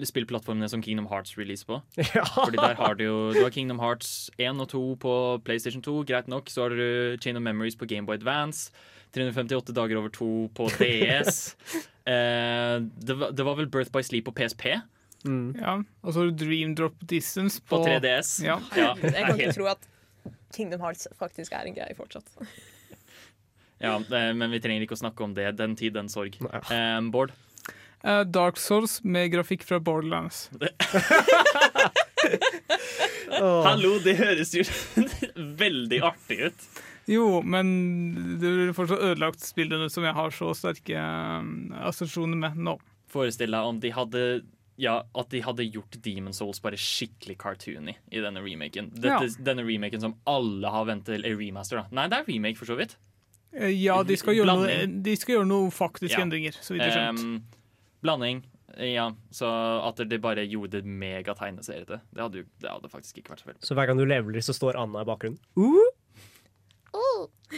spillplattformene 0.02 0.68
som 0.68 0.82
Kingdom 0.82 1.06
Hearts 1.06 1.36
releaser 1.38 1.68
på. 1.68 1.80
Fordi 2.34 2.58
der 2.58 2.74
har 2.74 2.94
du 2.98 3.04
jo 3.04 3.18
Du 3.32 3.42
har 3.42 3.50
Kingdom 3.54 3.78
Hearts 3.78 4.30
1 4.38 4.60
og 4.60 4.68
2 4.68 4.82
på 5.04 5.14
PlayStation 5.46 5.82
2, 5.82 6.02
greit 6.08 6.28
nok. 6.28 6.50
Så 6.50 6.66
har 6.66 6.74
du 6.74 7.16
Chain 7.22 7.36
of 7.36 7.42
Memories 7.42 7.76
på 7.76 7.86
Gameboy 7.86 8.18
Advance. 8.18 8.72
358 9.14 9.74
dager 9.76 10.00
over 10.00 10.12
to 10.14 10.28
på 10.56 10.68
DS. 10.80 11.54
eh, 12.10 12.76
det, 12.82 13.14
var, 13.14 13.32
det 13.32 13.46
var 13.46 13.58
vel 13.60 13.70
Birth 13.70 13.92
by 13.94 14.02
Sleep 14.04 14.28
på 14.28 14.34
PSP? 14.36 14.74
Ja, 15.24 15.78
og 16.04 16.12
så 16.12 16.20
har 16.20 16.28
du 16.28 16.44
Dream 16.44 16.74
Drop 16.76 16.98
Distance 17.08 17.62
på, 17.62 17.78
På 17.78 17.86
3DS. 17.88 18.36
Ja. 18.44 18.58
Ja. 18.76 18.92
Jeg 19.00 19.24
kan 19.24 19.38
ikke 19.38 19.54
tro 19.56 19.70
at 19.72 19.86
Kingdom 20.54 20.84
Hearts 20.84 21.08
faktisk 21.18 21.54
er 21.56 21.70
en 21.70 21.76
greie 21.76 21.96
fortsatt. 21.96 22.28
Ja, 23.82 23.96
eh, 23.96 24.34
men 24.34 24.50
vi 24.52 24.60
trenger 24.62 24.84
ikke 24.84 24.96
å 24.96 25.00
snakke 25.00 25.24
om 25.24 25.34
det. 25.36 25.48
Den 25.58 25.76
tid, 25.78 25.94
den 25.96 26.08
sorg. 26.12 26.36
Um, 26.70 27.10
Bård? 27.14 27.32
Uh, 28.04 28.20
Dark 28.28 28.60
Souls 28.60 28.98
med 29.04 29.32
grafikk 29.32 29.64
fra 29.64 29.80
Borderlands. 29.80 30.50
Hallo, 33.64 33.98
det 34.04 34.16
høres 34.20 34.54
jo 34.56 34.64
veldig 35.64 36.00
artig 36.04 36.50
ut. 36.50 36.66
Jo, 37.10 37.42
men 37.44 38.38
det 38.40 38.48
blir 38.48 38.72
fortsatt 38.76 39.02
ødelagt 39.04 39.44
spillene 39.44 39.90
som 39.92 40.06
jeg 40.06 40.16
har 40.16 40.30
så 40.34 40.50
sterke 40.56 40.96
um, 40.98 41.72
assosiasjoner 41.84 42.38
med 42.40 42.56
nå. 42.56 42.78
Forestill 43.12 43.52
deg 43.54 43.68
om 43.70 43.80
de 43.82 43.90
hadde 43.94 44.22
ja, 44.80 44.96
at 45.14 45.28
de 45.30 45.38
hadde 45.44 45.66
gjort 45.70 45.98
Demon 46.02 46.34
Souls 46.34 46.58
bare 46.64 46.78
skikkelig 46.80 47.36
cartoony 47.38 47.92
i 48.10 48.22
denne 48.24 48.40
remaken. 48.42 48.88
Dette, 48.96 49.28
Ja. 49.28 49.44
Denne 49.46 49.62
remaken 49.62 50.00
som 50.02 50.16
alle 50.26 50.70
har 50.74 50.88
ventet 50.88 51.14
til 51.14 51.24
er 51.28 51.36
remaster. 51.38 51.82
da 51.84 51.86
Nei, 51.94 52.08
det 52.10 52.18
er 52.18 52.32
remake, 52.32 52.58
for 52.58 52.66
så 52.66 52.76
vidt. 52.76 52.96
Eh, 53.54 53.70
Ja, 53.70 54.02
de 54.02 54.16
skal 54.16 54.34
gjøre 54.34 54.50
noe, 54.50 55.14
skal 55.16 55.36
gjøre 55.36 55.46
noe 55.46 55.70
faktiske 55.70 56.18
Ja. 56.18 56.24
endringer, 56.24 56.52
så 56.58 56.74
vidt 56.74 56.82
jeg 56.82 56.90
har 56.92 57.12
skjønt. 57.12 57.20
Em, 57.22 57.42
blanding. 58.02 58.42
Ja, 58.76 59.12
så 59.30 59.46
at 59.86 59.96
de 60.08 60.18
bare 60.18 60.42
gjorde 60.48 60.82
det 60.82 60.84
megategneseriete, 60.84 62.00
det 62.12 62.18
hadde 62.20 62.34
jo 62.42 62.44
det 62.58 62.70
hadde 62.70 62.90
faktisk 62.90 63.18
ikke 63.22 63.30
vært 63.36 63.44
så 63.44 63.52
veldig 63.52 63.62
Så 63.62 63.74
hver 63.76 63.86
gang 63.86 63.96
du 63.96 64.04
leveler, 64.04 64.42
så 64.42 64.50
står 64.52 64.74
Anna 64.74 65.02
i 65.02 65.04
bakgrunnen. 65.04 65.38
Uh! 65.56 65.93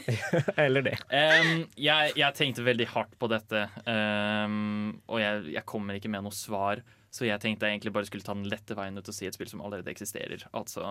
Eller 0.64 0.84
det. 0.86 0.94
Um, 1.10 1.64
jeg, 1.80 2.12
jeg 2.18 2.36
tenkte 2.38 2.64
veldig 2.66 2.88
hardt 2.92 3.16
på 3.20 3.28
dette, 3.30 3.66
um, 3.86 4.90
og 5.10 5.20
jeg, 5.22 5.44
jeg 5.56 5.66
kommer 5.68 5.98
ikke 5.98 6.10
med 6.12 6.26
noe 6.26 6.36
svar. 6.36 6.82
Så 7.16 7.24
jeg 7.28 7.40
tenkte 7.40 7.68
jeg 7.68 7.78
egentlig 7.78 7.94
bare 7.96 8.08
skulle 8.08 8.26
ta 8.26 8.34
den 8.36 8.48
lette 8.50 8.76
veien 8.76 8.98
ut 8.98 9.08
og 9.08 9.16
si 9.16 9.28
et 9.28 9.36
spill 9.36 9.48
som 9.48 9.62
allerede 9.64 9.92
eksisterer. 9.92 10.42
Altså, 10.56 10.82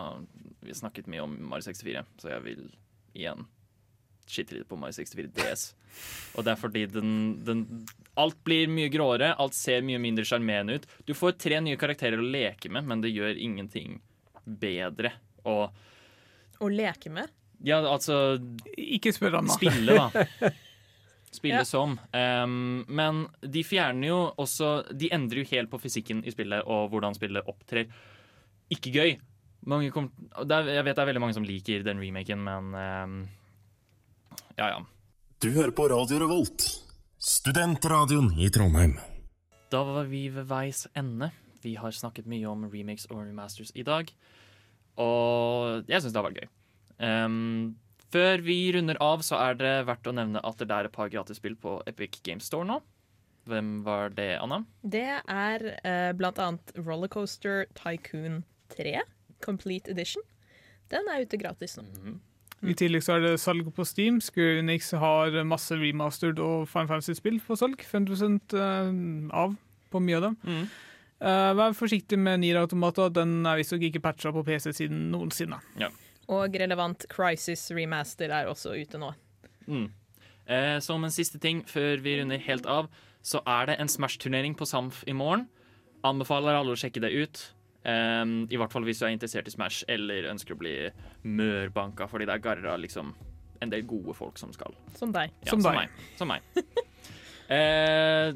Vi 0.64 0.72
har 0.72 0.80
snakket 0.80 1.10
mye 1.12 1.26
om 1.26 1.36
Mario 1.51 1.68
64, 1.68 2.01
så 2.22 2.32
jeg 2.34 2.45
vil 2.47 2.64
igjen 3.16 3.45
skitte 4.26 4.56
litt 4.56 4.68
på 4.70 4.78
Mario 4.80 4.97
64 4.97 5.30
DS. 5.38 5.68
Og 6.34 6.45
det 6.47 6.56
er 6.56 6.60
fordi 6.60 6.86
den, 6.89 7.12
den 7.45 7.66
Alt 8.18 8.39
blir 8.47 8.70
mye 8.72 8.89
gråere, 8.89 9.34
alt 9.38 9.53
ser 9.58 9.84
mye 9.86 9.99
mindre 10.01 10.26
sjarmerende 10.26 10.80
ut. 10.80 10.86
Du 11.06 11.14
får 11.18 11.36
tre 11.41 11.60
nye 11.62 11.78
karakterer 11.80 12.22
å 12.22 12.26
leke 12.26 12.72
med, 12.72 12.88
men 12.88 13.03
det 13.03 13.12
gjør 13.12 13.36
ingenting 13.36 13.99
bedre. 14.45 15.12
Og 15.43 15.68
Å 16.64 16.70
leke 16.72 17.12
med. 17.12 17.30
Ja, 17.64 17.80
altså 17.86 18.38
Ikke 18.78 19.14
spør 19.16 19.38
Anna. 19.39 19.53
Spille, 19.56 19.95
da. 19.95 20.51
Spille 21.36 21.62
Ja. 21.62 21.64
som. 21.68 21.97
Um, 22.16 22.86
men 22.88 23.26
de 23.41 23.64
fjerner 23.68 24.08
jo 24.08 24.20
også 24.39 24.86
De 24.95 25.10
endrer 25.12 25.43
jo 25.43 25.49
helt 25.51 25.70
på 25.72 25.80
fysikken 25.84 26.22
i 26.26 26.32
spillet 26.32 26.64
og 26.66 26.89
hvordan 26.93 27.16
spillet 27.18 27.43
opptrer. 27.47 27.89
Ikke 28.72 28.91
gøy. 28.95 29.18
Mange 29.68 29.89
kom, 29.91 30.12
det 30.45 30.56
er, 30.56 30.70
jeg 30.78 30.86
vet 30.86 30.95
det 30.95 31.01
er 31.03 31.10
veldig 31.10 31.22
mange 31.24 31.34
som 31.38 31.43
liker 31.45 31.84
den 31.84 31.99
remaken, 31.99 32.43
men 32.45 32.74
um, 32.78 33.16
ja, 34.58 34.68
ja. 34.76 34.80
Du 35.41 35.49
hører 35.51 35.74
på 35.76 35.88
Radio 35.89 36.20
Revolt, 36.22 36.68
studentradioen 37.20 38.30
i 38.39 38.47
Trondheim. 38.53 38.93
Da 39.74 39.82
var 39.84 40.06
vi 40.08 40.28
ved 40.30 40.45
veis 40.47 40.86
ende. 40.95 41.32
Vi 41.66 41.74
har 41.82 41.91
snakket 41.97 42.30
mye 42.30 42.45
om 42.47 42.68
remakes 42.70 43.08
og 43.10 43.24
remasters 43.26 43.74
i 43.76 43.84
dag. 43.84 44.12
Og 45.01 45.89
jeg 45.89 46.01
syns 46.01 46.14
det 46.14 46.22
har 46.22 46.28
vært 46.30 46.43
gøy. 46.43 46.49
Um, 46.98 47.76
før 48.14 48.43
vi 48.46 48.60
runder 48.76 49.00
av, 49.04 49.24
så 49.26 49.39
er 49.41 49.58
det 49.60 49.74
verdt 49.89 50.08
å 50.08 50.16
nevne 50.16 50.43
at 50.46 50.62
det 50.62 50.72
er 50.72 50.89
et 50.89 50.96
par 50.96 51.11
gratisspill 51.14 51.57
på 51.60 51.80
Epic 51.90 52.22
Games 52.26 52.48
Store 52.48 52.68
nå. 52.68 52.80
Hvem 53.45 53.84
var 53.86 54.14
det, 54.18 54.32
Anna? 54.41 54.64
Det 54.82 55.07
er 55.22 55.68
uh, 55.86 56.11
blant 56.18 56.40
annet 56.41 56.72
Rollercoaster 56.80 57.68
Tycoon 57.78 58.41
3 58.74 59.03
Complete 59.45 59.91
Edition. 59.94 60.24
Den 60.94 61.10
er 61.11 61.26
ute 61.26 61.38
gratis 61.41 61.78
nå. 61.78 61.86
I 62.65 62.74
tillegg 62.78 63.03
så 63.06 63.18
er 63.18 63.26
det 63.26 63.36
salg 63.41 63.68
på 63.76 63.86
Steam. 63.86 64.18
Square 64.24 64.64
Unix 64.64 64.90
har 64.98 65.36
masse 65.45 65.76
remastered 65.78 66.40
og 66.41 66.65
Fine 66.72 66.90
Fantasy-spill 66.90 67.38
på 67.45 67.57
salg. 67.60 67.84
50 67.86 68.56
eh, 68.57 68.90
av 69.36 69.56
på 69.94 70.02
mye 70.02 70.19
av 70.19 70.28
dem. 70.30 70.38
Eh, 71.19 71.52
vær 71.60 71.76
forsiktig 71.78 72.18
med 72.19 72.41
Nier 72.41 72.61
Automata. 72.64 73.10
Den 73.14 73.38
er 73.45 73.60
visstnok 73.60 73.86
ikke 73.90 74.03
patcha 74.07 74.34
på 74.36 74.44
PC 74.48 74.74
siden 74.76 75.10
noensinne. 75.14 75.60
Ja. 75.82 75.91
Og 76.34 76.56
relevant 76.57 77.06
Crisis 77.11 77.68
Remaster 77.76 78.31
er 78.34 78.49
også 78.49 78.73
ute 78.77 78.99
nå. 79.02 79.11
Mm. 79.68 79.89
Eh, 80.45 80.77
som 80.81 81.03
en 81.03 81.14
siste 81.14 81.41
ting 81.41 81.64
før 81.69 82.02
vi 82.06 82.19
runder 82.19 82.41
helt 82.45 82.65
av, 82.69 82.89
så 83.26 83.41
er 83.49 83.72
det 83.72 83.80
en 83.81 83.89
Smash-turnering 83.89 84.56
på 84.57 84.68
Samf 84.69 85.03
i 85.10 85.14
morgen. 85.18 85.47
Anbefaler 86.06 86.57
alle 86.57 86.76
å 86.76 86.80
sjekke 86.80 87.02
det 87.02 87.14
ut. 87.14 87.41
Um, 87.85 88.47
I 88.49 88.57
hvert 88.57 88.73
fall 88.73 88.85
hvis 88.85 88.97
du 89.02 89.06
er 89.06 89.14
interessert 89.14 89.49
i 89.49 89.53
Smash 89.53 89.85
eller 89.89 90.26
ønsker 90.31 90.56
å 90.56 90.60
bli 90.61 90.73
mørbanka, 91.22 92.07
fordi 92.10 92.26
det 92.26 92.34
er 92.34 92.41
garra 92.41 92.77
liksom 92.81 93.11
en 93.61 93.72
del 93.72 93.85
gode 93.88 94.14
folk 94.18 94.38
som 94.41 94.53
skal. 94.53 94.73
Som 94.97 95.14
deg. 95.14 95.34
Ja, 95.45 95.53
Som 95.53 95.61
som, 95.61 95.73
deg. 95.73 95.85
meg. 95.85 96.10
Som 96.18 96.31
meg. 96.34 96.41
eh, 97.57 98.34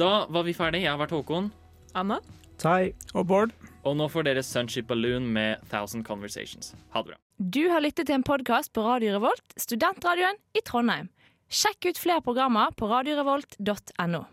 da 0.00 0.12
var 0.32 0.46
vi 0.46 0.56
ferdig. 0.56 0.84
Jeg 0.84 0.92
har 0.92 1.00
vært 1.00 1.16
Håkon. 1.16 1.50
Anna? 1.98 2.20
Tai. 2.60 2.92
Og 3.16 3.26
Bård. 3.28 3.56
Og 3.84 3.96
nå 3.96 4.08
får 4.12 4.26
dere 4.28 4.44
Sunship 4.44 4.90
Balloon 4.90 5.30
med 5.32 5.62
Thousand 5.70 6.04
Conversations. 6.06 6.74
Ha 6.92 7.02
det 7.02 7.14
bra. 7.14 7.20
Du 7.40 7.62
har 7.72 7.80
lyttet 7.80 8.10
til 8.10 8.18
en 8.18 8.26
podkast 8.26 8.74
på 8.76 8.84
Radio 8.84 9.14
Revolt, 9.16 9.54
studentradioen 9.56 10.36
i 10.52 10.60
Trondheim. 10.66 11.08
Sjekk 11.50 11.88
ut 11.88 11.98
flere 11.98 12.22
programmer 12.22 12.74
på 12.76 12.90
radiorevolt.no. 12.90 14.26